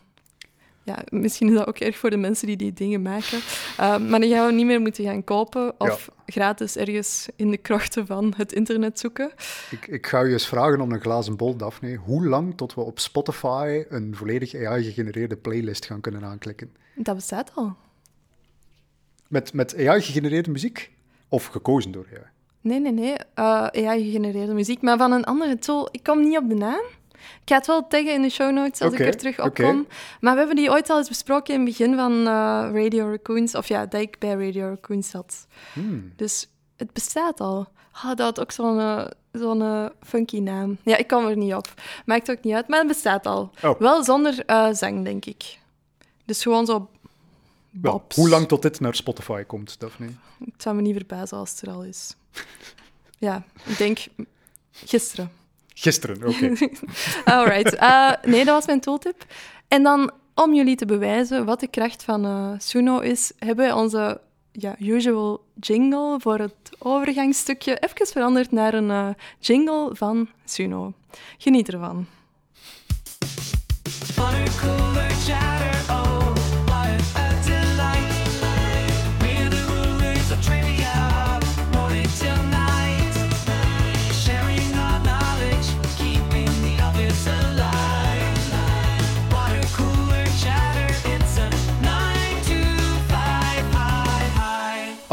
Ja, 0.86 1.04
misschien 1.10 1.48
is 1.48 1.54
dat 1.54 1.68
ook 1.68 1.78
erg 1.78 1.98
voor 1.98 2.10
de 2.10 2.18
mensen 2.18 2.48
die 2.48 2.58
die 2.58 2.74
dingen 2.74 3.02
maken. 3.02 3.38
Uh, 3.38 3.98
maar 3.98 4.20
dan 4.20 4.30
gaan 4.30 4.46
we 4.46 4.54
niet 4.54 4.66
meer 4.66 4.82
moeten 4.82 5.04
gaan 5.04 5.24
kopen 5.24 5.80
of 5.80 6.10
gratis 6.26 6.76
ergens 6.76 7.28
in 7.36 7.52
de 7.52 7.58
krochten 7.58 8.06
van 8.06 8.34
het 8.38 8.52
internet 8.52 9.00
zoeken. 9.00 9.32
Ik, 9.72 9.88
ik 9.88 10.08
ga 10.08 10.24
je 10.24 10.32
eens 10.32 10.48
vragen 10.48 10.82
om 10.82 10.92
een 10.92 11.02
glazen 11.02 11.38
bol, 11.38 11.56
Daphne. 11.56 11.96
Hoe 11.96 12.28
lang 12.28 12.58
tot 12.58 12.74
we 12.74 12.82
op 12.82 13.00
Spotify 13.00 13.84
een 13.90 14.16
volledig 14.16 14.56
AI-gegenereerde 14.56 15.38
playlist 15.38 15.86
gaan 15.86 16.02
kunnen 16.02 16.24
aanklikken? 16.24 16.76
Dat 16.96 17.16
bestaat 17.16 17.52
al. 17.56 17.76
Met, 19.28 19.54
met 19.54 19.76
AI-gegenereerde 19.78 20.52
muziek? 20.52 20.92
Of 21.28 21.46
gekozen 21.46 21.92
door 21.92 22.08
AI? 22.14 22.33
Nee, 22.64 22.80
nee, 22.80 22.92
nee. 22.92 23.16
Uh, 23.36 23.68
AI-gegenereerde 23.68 24.54
muziek, 24.54 24.82
maar 24.82 24.98
van 24.98 25.12
een 25.12 25.24
andere 25.24 25.60
tool. 25.60 25.88
Ik 25.92 26.04
kom 26.04 26.20
niet 26.20 26.38
op 26.38 26.50
de 26.50 26.56
naam. 26.56 26.82
Ik 27.12 27.50
ga 27.50 27.56
het 27.56 27.68
wel 27.68 27.88
taggen 27.88 28.14
in 28.14 28.22
de 28.22 28.30
show 28.30 28.52
notes 28.52 28.82
als 28.82 28.94
okay, 28.94 29.08
ik 29.08 29.14
er 29.14 29.20
terug 29.20 29.40
op 29.40 29.46
okay. 29.46 29.66
kom. 29.66 29.88
Maar 30.22 30.34
we 30.34 30.38
hebben 30.38 30.56
die 30.56 30.70
ooit 30.70 30.90
al 30.90 30.98
eens 30.98 31.08
besproken 31.08 31.54
in 31.54 31.60
het 31.60 31.70
begin 31.70 31.96
van 31.96 32.12
uh, 32.12 32.26
Radio 32.74 33.10
Raccoons. 33.10 33.56
Of 33.56 33.68
ja, 33.68 33.86
dat 33.86 34.02
ik 34.02 34.20
bij 34.20 34.30
Radio 34.30 34.68
Raccoons 34.68 35.10
zat. 35.10 35.48
Hmm. 35.74 36.14
Dus 36.16 36.50
het 36.78 36.94
bestaat 36.94 37.40
al. 37.40 37.68
Oh, 37.96 38.08
dat 38.08 38.20
had 38.20 38.40
ook 38.40 38.52
zo'n 38.52 38.78
uh, 38.78 39.06
zo'n 39.32 39.90
funky 40.02 40.40
naam. 40.40 40.78
Ja, 40.84 40.98
ik 40.98 41.08
kom 41.08 41.26
er 41.26 41.38
niet 41.38 41.54
op. 41.54 41.74
Maakt 42.06 42.32
ook 42.32 42.44
niet 42.44 42.54
uit, 42.54 42.68
maar 42.68 42.80
het 42.80 42.88
bestaat 42.88 43.26
al. 43.26 43.52
Oh. 43.64 43.80
Wel 43.80 44.04
zonder 44.04 44.44
zang, 44.72 45.04
denk 45.04 45.26
ik. 45.26 45.58
Dus 46.26 46.42
gewoon 46.42 46.66
zo... 46.66 46.90
Wel, 47.82 48.06
hoe 48.16 48.30
lang 48.30 48.48
tot 48.48 48.62
dit 48.62 48.80
naar 48.80 48.96
Spotify 48.96 49.44
komt, 49.44 49.80
Daphne? 49.80 50.08
Het 50.46 50.62
zou 50.62 50.76
me 50.76 50.82
niet 50.82 50.96
verbazen 50.96 51.38
als 51.38 51.52
het 51.52 51.62
er 51.62 51.70
al 51.70 51.84
is. 51.84 52.16
ja, 53.18 53.44
ik 53.66 53.78
denk 53.78 53.98
gisteren. 54.72 55.32
Gisteren, 55.74 56.18
oké. 56.28 56.52
Okay. 56.52 56.72
Alright. 57.36 57.74
Uh, 57.74 58.12
nee, 58.26 58.46
dat 58.46 58.56
was 58.56 58.66
mijn 58.66 58.80
tooltip. 58.80 59.26
En 59.68 59.84
dan, 59.84 60.12
om 60.36 60.54
jullie 60.54 60.76
te 60.76 60.86
bewijzen 60.86 61.46
wat 61.46 61.60
de 61.60 61.68
kracht 61.68 62.04
van 62.04 62.26
uh, 62.26 62.52
Suno 62.58 63.00
is, 63.00 63.32
hebben 63.40 63.66
wij 63.66 63.74
onze 63.74 64.22
ja, 64.52 64.76
usual 64.80 65.44
jingle 65.60 66.20
voor 66.20 66.40
het 66.40 66.70
overgangsstukje 66.80 67.78
even 67.80 68.08
veranderd 68.08 68.52
naar 68.52 68.74
een 68.74 68.90
uh, 68.90 69.10
jingle 69.40 69.96
van 69.96 70.30
Suno. 70.46 70.94
Geniet 71.38 71.74
ervan. 71.74 72.08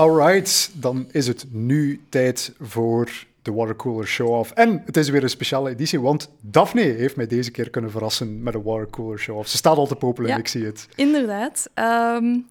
Alright, 0.01 0.71
dan 0.75 1.07
is 1.11 1.27
het 1.27 1.47
nu 1.51 2.01
tijd 2.09 2.55
voor 2.61 3.11
de 3.43 3.53
Watercooler 3.53 4.07
Show-Off. 4.07 4.51
En 4.51 4.83
het 4.85 4.97
is 4.97 5.09
weer 5.09 5.23
een 5.23 5.31
speciale 5.31 5.71
editie, 5.71 6.01
want 6.01 6.31
Daphne 6.41 6.81
heeft 6.81 7.17
mij 7.17 7.27
deze 7.27 7.51
keer 7.51 7.71
kunnen 7.71 7.91
verrassen 7.91 8.43
met 8.43 8.55
een 8.55 8.63
Watercooler 8.63 9.19
Show-Off. 9.19 9.49
Ze 9.49 9.57
staat 9.57 9.77
al 9.77 9.87
te 9.87 9.95
popelen, 9.97 10.31
ja, 10.31 10.37
ik 10.37 10.49
zie 10.49 10.65
het. 10.65 10.89
Inderdaad. 10.95 11.71
Um, 11.75 12.49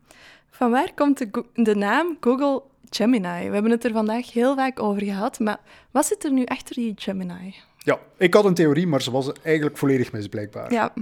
van 0.50 0.72
waar 0.72 0.92
komt 0.96 1.18
de, 1.18 1.44
de, 1.54 1.76
naam 1.76 2.18
Google 2.20 2.62
Gemini? 2.90 3.48
We 3.48 3.54
hebben 3.54 3.72
het 3.72 3.86
er 3.86 3.92
vandaag 3.92 4.34
heel 4.34 4.56
vaak 4.56 4.80
over 4.80 5.04
gehad, 5.04 5.40
maar 5.40 5.60
wat 5.92 6.06
zit 6.06 6.24
er 6.24 6.32
nu 6.32 6.46
achter 6.46 6.76
die 6.76 6.94
Gemini? 6.96 7.56
Ja, 7.78 8.00
ik 8.18 8.34
had 8.34 8.46
een 8.46 8.54
theorie, 8.54 8.88
maar 8.88 9.02
ze 9.02 9.12
was 9.12 9.32
eigenlijk 9.42 9.78
volledig 9.78 10.12
mis, 10.12 10.28
blijkbaar. 10.28 10.74
Ja. 10.74 10.94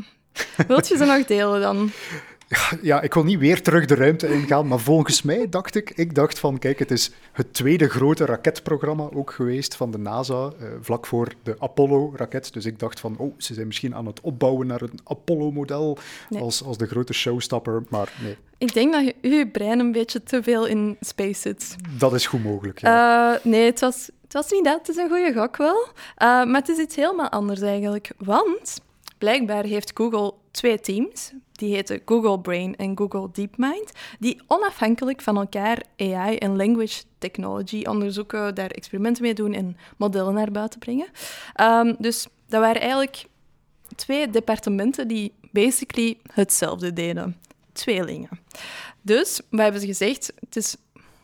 Wilt 0.68 0.88
je 0.88 0.98
ze 0.98 1.06
nog 1.06 1.26
delen 1.26 1.61
dan? 1.61 1.90
Ja, 2.82 3.02
ik 3.02 3.14
wil 3.14 3.24
niet 3.24 3.40
weer 3.40 3.61
terug 3.61 3.86
de 3.86 3.95
ruimte 3.95 4.34
ingaan, 4.34 4.68
maar 4.68 4.80
volgens 4.80 5.22
mij 5.22 5.49
dacht 5.49 5.76
ik, 5.76 5.90
ik 5.90 6.15
dacht 6.15 6.40
van, 6.40 6.60
kijk, 6.60 6.80
het 6.80 6.91
is 6.91 7.11
het 7.32 7.53
tweede 7.53 7.90
grote 7.90 8.26
raketprogramma 8.26 9.10
ook 9.14 9.32
geweest 9.32 9.76
van 9.76 9.91
de 9.91 9.98
NASA, 9.98 10.52
uh, 10.61 10.68
vlak 10.82 11.06
voor 11.06 11.34
de 11.44 11.56
Apollo-raket. 11.60 12.53
Dus 12.53 12.65
ik 12.65 12.80
dacht 12.80 12.99
van, 12.99 13.18
oh, 13.18 13.34
ze 13.38 13.53
zijn 13.53 13.68
misschien 13.68 13.95
aan 13.95 14.06
het 14.06 14.22
opbouwen 14.22 14.68
naar 14.68 14.82
een 14.82 14.99
Apollo-model 15.03 15.98
nee. 16.30 16.41
als, 16.41 16.64
als 16.64 16.78
de 16.78 16.88
grote 16.88 17.14
showstopper, 17.14 17.84
maar 17.90 18.14
nee. 18.24 18.38
Ik 18.57 18.74
denk 18.74 18.94
dat 18.94 19.06
je, 19.06 19.30
je 19.30 19.48
brein 19.48 19.80
een 19.80 19.91
beetje 19.91 20.24
te 20.24 20.44
veel 20.44 20.65
in 20.65 20.98
space 20.99 21.41
zit. 21.41 21.76
Dat 21.98 22.14
is 22.14 22.28
goed 22.28 22.44
mogelijk, 22.44 22.80
ja. 22.80 23.34
Uh, 23.34 23.40
nee, 23.44 23.65
het 23.65 23.80
was, 23.80 24.10
het 24.24 24.34
was 24.34 24.52
niet 24.52 24.64
dat, 24.64 24.78
het 24.78 24.90
is 24.90 24.95
een 24.95 25.10
goede 25.10 25.34
gok 25.34 25.57
wel. 25.57 25.88
Uh, 25.88 25.94
maar 26.18 26.61
het 26.61 26.69
is 26.69 26.78
iets 26.78 26.95
helemaal 26.95 27.30
anders 27.30 27.61
eigenlijk, 27.61 28.11
want... 28.18 28.86
Blijkbaar 29.18 29.64
heeft 29.64 29.91
Google 29.94 30.34
twee 30.52 30.80
teams, 30.80 31.32
die 31.58 31.74
heten 31.76 32.02
Google 32.06 32.40
Brain 32.40 32.76
en 32.76 32.98
Google 32.98 33.30
DeepMind, 33.32 33.92
die 34.20 34.42
onafhankelijk 34.48 35.22
van 35.22 35.38
elkaar 35.38 35.84
AI 35.98 36.38
en 36.38 36.56
language 36.56 37.04
technology 37.18 37.84
onderzoeken, 37.84 38.56
daar 38.56 38.70
experimenten 38.70 39.24
mee 39.24 39.34
doen 39.34 39.54
en 39.54 39.78
modellen 39.98 40.34
naar 40.34 40.52
buiten 40.52 40.80
brengen. 40.80 41.08
Um, 41.62 41.96
dus 42.00 42.28
dat 42.48 42.62
waren 42.62 42.82
eigenlijk 42.82 43.26
twee 43.96 44.30
departementen 44.30 45.08
die 45.08 45.34
basically 45.52 46.18
hetzelfde 46.32 46.94
deden. 46.94 47.38
Tweelingen. 47.74 48.40
Dus, 49.02 49.42
we 49.50 49.62
hebben 49.62 49.82
ze 49.82 49.88
gezegd, 49.88 50.34
het 50.40 50.56
is 50.56 50.76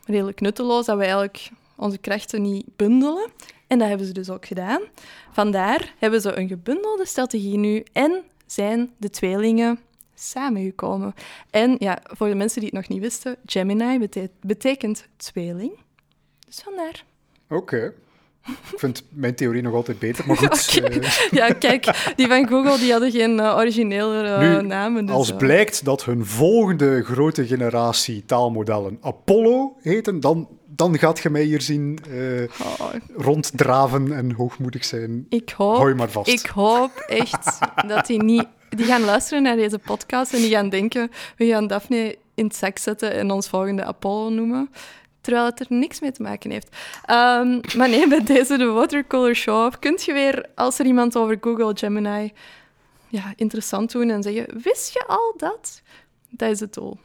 redelijk 0.06 0.42
nutteloos 0.42 0.86
dat 0.86 0.96
we 0.96 1.04
eigenlijk 1.04 1.50
onze 1.76 1.98
krachten 1.98 2.42
niet 2.42 2.66
bundelen. 2.76 3.32
En 3.68 3.80
dat 3.80 3.88
hebben 3.88 4.08
ze 4.08 4.14
dus 4.14 4.30
ook 4.30 4.46
gedaan. 4.46 4.82
Vandaar 5.32 5.94
hebben 5.98 6.22
ze 6.22 6.38
een 6.38 6.48
gebundelde 6.48 7.06
strategie 7.06 7.58
nu 7.58 7.84
en 7.94 8.24
zijn 8.46 8.92
de 8.98 9.10
tweelingen 9.10 9.80
samengekomen. 10.30 11.14
En 11.50 11.76
ja, 11.80 12.00
voor 12.04 12.28
de 12.28 12.36
mensen 12.36 12.62
die 12.62 12.70
het 12.70 12.80
nog 12.80 12.88
niet 12.88 13.02
wisten, 13.02 13.36
Gemini 13.46 14.00
bete 14.00 14.30
betekent 14.42 15.08
tweeling. 15.18 15.72
Dus 16.46 16.62
vandaar. 16.64 17.04
Oké. 17.50 17.56
Okay. 17.56 17.94
Ik 18.48 18.80
vind 18.80 19.04
mijn 19.10 19.36
theorie 19.36 19.62
nog 19.62 19.74
altijd 19.74 20.00
beter, 20.00 20.28
maar 20.28 20.38
goed. 20.48 20.78
Okay. 20.78 20.98
Uh... 20.98 21.10
Ja, 21.32 21.54
kijk, 21.54 22.14
die 22.16 22.28
van 22.28 22.48
Google 22.48 22.78
die 22.78 22.92
hadden 22.92 23.12
geen 23.12 23.38
uh, 23.40 23.56
originele 23.56 24.24
uh, 24.24 24.40
nu, 24.40 24.68
namen. 24.68 25.06
Dus, 25.06 25.16
als 25.16 25.36
blijkt 25.36 25.86
dat 25.86 26.06
hun 26.06 26.26
volgende 26.26 27.04
grote 27.04 27.48
generatie 27.48 28.26
taalmodellen 28.26 28.98
Apollo 29.02 29.76
heten, 29.82 30.20
dan, 30.20 30.48
dan 30.66 30.98
gaat 31.00 31.20
je 31.20 31.30
mij 31.30 31.44
hier 31.44 31.62
zien 31.62 32.00
oh. 32.62 32.94
ronddraven 33.16 34.12
en 34.12 34.32
hoogmoedig 34.32 34.86
zijn. 34.86 35.26
Ik 35.30 35.50
hoop, 35.50 35.76
Hou 35.76 35.90
je 35.90 35.96
maar 35.96 36.10
vast. 36.10 36.30
Ik 36.30 36.46
hoop 36.46 36.92
echt 37.08 37.60
dat 37.88 38.06
die 38.06 38.24
niet... 38.24 38.48
Die 38.76 38.86
gaan 38.86 39.04
luisteren 39.04 39.44
naar 39.44 39.56
deze 39.56 39.80
podcast 39.80 40.34
en 40.34 40.40
die 40.40 40.50
gaan 40.50 40.70
denken, 40.70 41.12
we 41.38 41.46
gaan 41.46 41.68
Daphne 41.68 42.18
in 42.34 42.46
het 42.46 42.56
zak 42.56 42.78
zetten 42.78 43.14
en 43.14 43.32
ons 43.32 43.48
volgende 43.48 43.84
Apollo 43.84 44.30
noemen 44.30 44.70
terwijl 45.22 45.46
het 45.46 45.60
er 45.60 45.66
niks 45.70 46.00
mee 46.00 46.12
te 46.12 46.22
maken 46.22 46.52
heeft. 46.52 46.68
Um, 47.10 47.62
maar 47.78 47.90
nee, 47.90 48.08
bij 48.08 48.24
deze 48.24 48.58
de 48.58 48.66
Watercolor 48.66 49.36
Show 49.36 49.74
kunt 49.80 50.04
je 50.04 50.14
weer, 50.14 50.46
als 50.56 50.80
er 50.80 50.86
iemand 50.86 51.18
over 51.18 51.38
Google 51.42 51.72
Gemini 51.76 52.34
ja, 53.08 53.34
interessant 53.36 53.92
doen 53.92 54.10
en 54.10 54.24
zeggen, 54.24 54.62
wist 54.64 54.94
je 54.94 55.04
al 55.08 55.34
dat? 55.38 55.82
Dat 56.30 56.50
is 56.50 56.60
het 56.60 56.74
doel. 56.74 56.98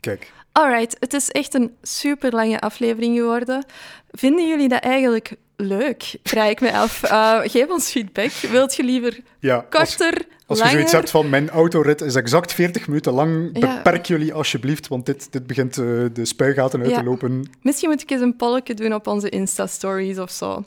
Kijk. 0.00 0.32
Alright, 0.52 0.96
het 1.00 1.14
is 1.14 1.30
echt 1.30 1.54
een 1.54 1.76
super 1.82 2.32
lange 2.32 2.60
aflevering 2.60 3.16
geworden. 3.16 3.64
Vinden 4.10 4.48
jullie 4.48 4.68
dat 4.68 4.82
eigenlijk 4.82 5.36
leuk? 5.56 6.14
Vraag 6.22 6.50
ik 6.50 6.60
me 6.60 6.72
af. 6.72 7.02
Uh, 7.04 7.40
geef 7.44 7.68
ons 7.68 7.90
feedback. 7.90 8.30
Wilt 8.30 8.74
je 8.76 8.82
liever 8.82 9.20
Ja, 9.38 9.54
als, 9.70 9.96
korter, 9.96 10.26
als 10.46 10.58
je 10.58 10.64
langer? 10.64 10.70
zoiets 10.70 10.92
hebt 10.92 11.10
van 11.10 11.28
mijn 11.30 11.50
autorit 11.50 12.00
is 12.00 12.14
exact 12.14 12.52
40 12.52 12.86
minuten 12.86 13.12
lang, 13.12 13.50
Ja. 13.52 13.76
beperk 13.76 14.06
jullie 14.06 14.34
alsjeblieft, 14.34 14.88
want 14.88 15.06
dit, 15.06 15.32
dit 15.32 15.46
begint 15.46 15.78
eh, 15.78 15.84
de 16.12 16.24
spuigaten 16.24 16.80
uit 16.80 16.90
Ja. 16.90 16.98
te 16.98 17.04
lopen. 17.04 17.50
Misschien 17.62 17.90
moet 17.90 18.02
ik 18.02 18.10
eens 18.10 18.20
een 18.20 18.36
polletje 18.36 18.74
doen 18.74 18.94
op 18.94 19.06
onze 19.06 19.28
Insta-stories 19.28 20.18
of 20.18 20.30
zo. 20.30 20.64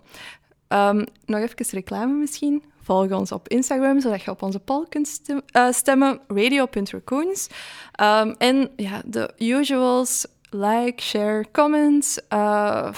Ehm, 0.68 1.06
nog 1.26 1.40
even 1.42 1.66
reclame 1.72 2.14
misschien. 2.14 2.64
Volg 2.84 3.12
ons 3.12 3.32
op 3.32 3.48
Instagram, 3.48 4.00
zodat 4.02 4.22
je 4.22 4.32
op 4.32 4.42
onze 4.42 4.60
poll 4.60 4.86
kunt 4.90 5.22
eh, 5.52 5.72
stemmen. 5.72 6.20
Radio.raccoons. 6.28 7.48
Ehm, 7.92 8.34
en 8.38 8.70
ja, 8.76 9.02
de 9.06 9.30
usuals. 9.38 10.26
Like, 10.52 11.02
share, 11.02 11.46
comment. 11.52 12.18
eh, 12.28 12.90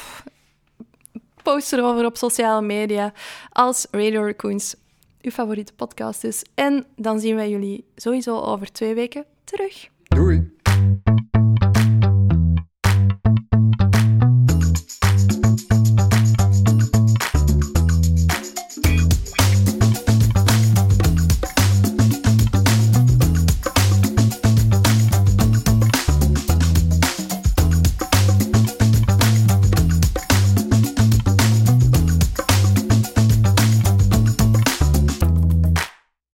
post 1.44 1.74
erover 1.74 2.06
op 2.06 2.18
sociale 2.18 2.62
media. 2.62 3.14
Als 3.50 3.88
Radio 3.92 4.26
Raccoons 4.26 4.76
uw 5.22 5.32
favoriete 5.32 5.74
podcast 5.74 6.24
is. 6.24 6.44
En 6.54 6.86
dan 6.96 7.20
zien 7.20 7.36
wij 7.36 7.50
jullie 7.50 7.86
sowieso 7.96 8.40
over 8.40 8.72
twee 8.72 8.94
weken 8.94 9.26
terug. 9.44 9.90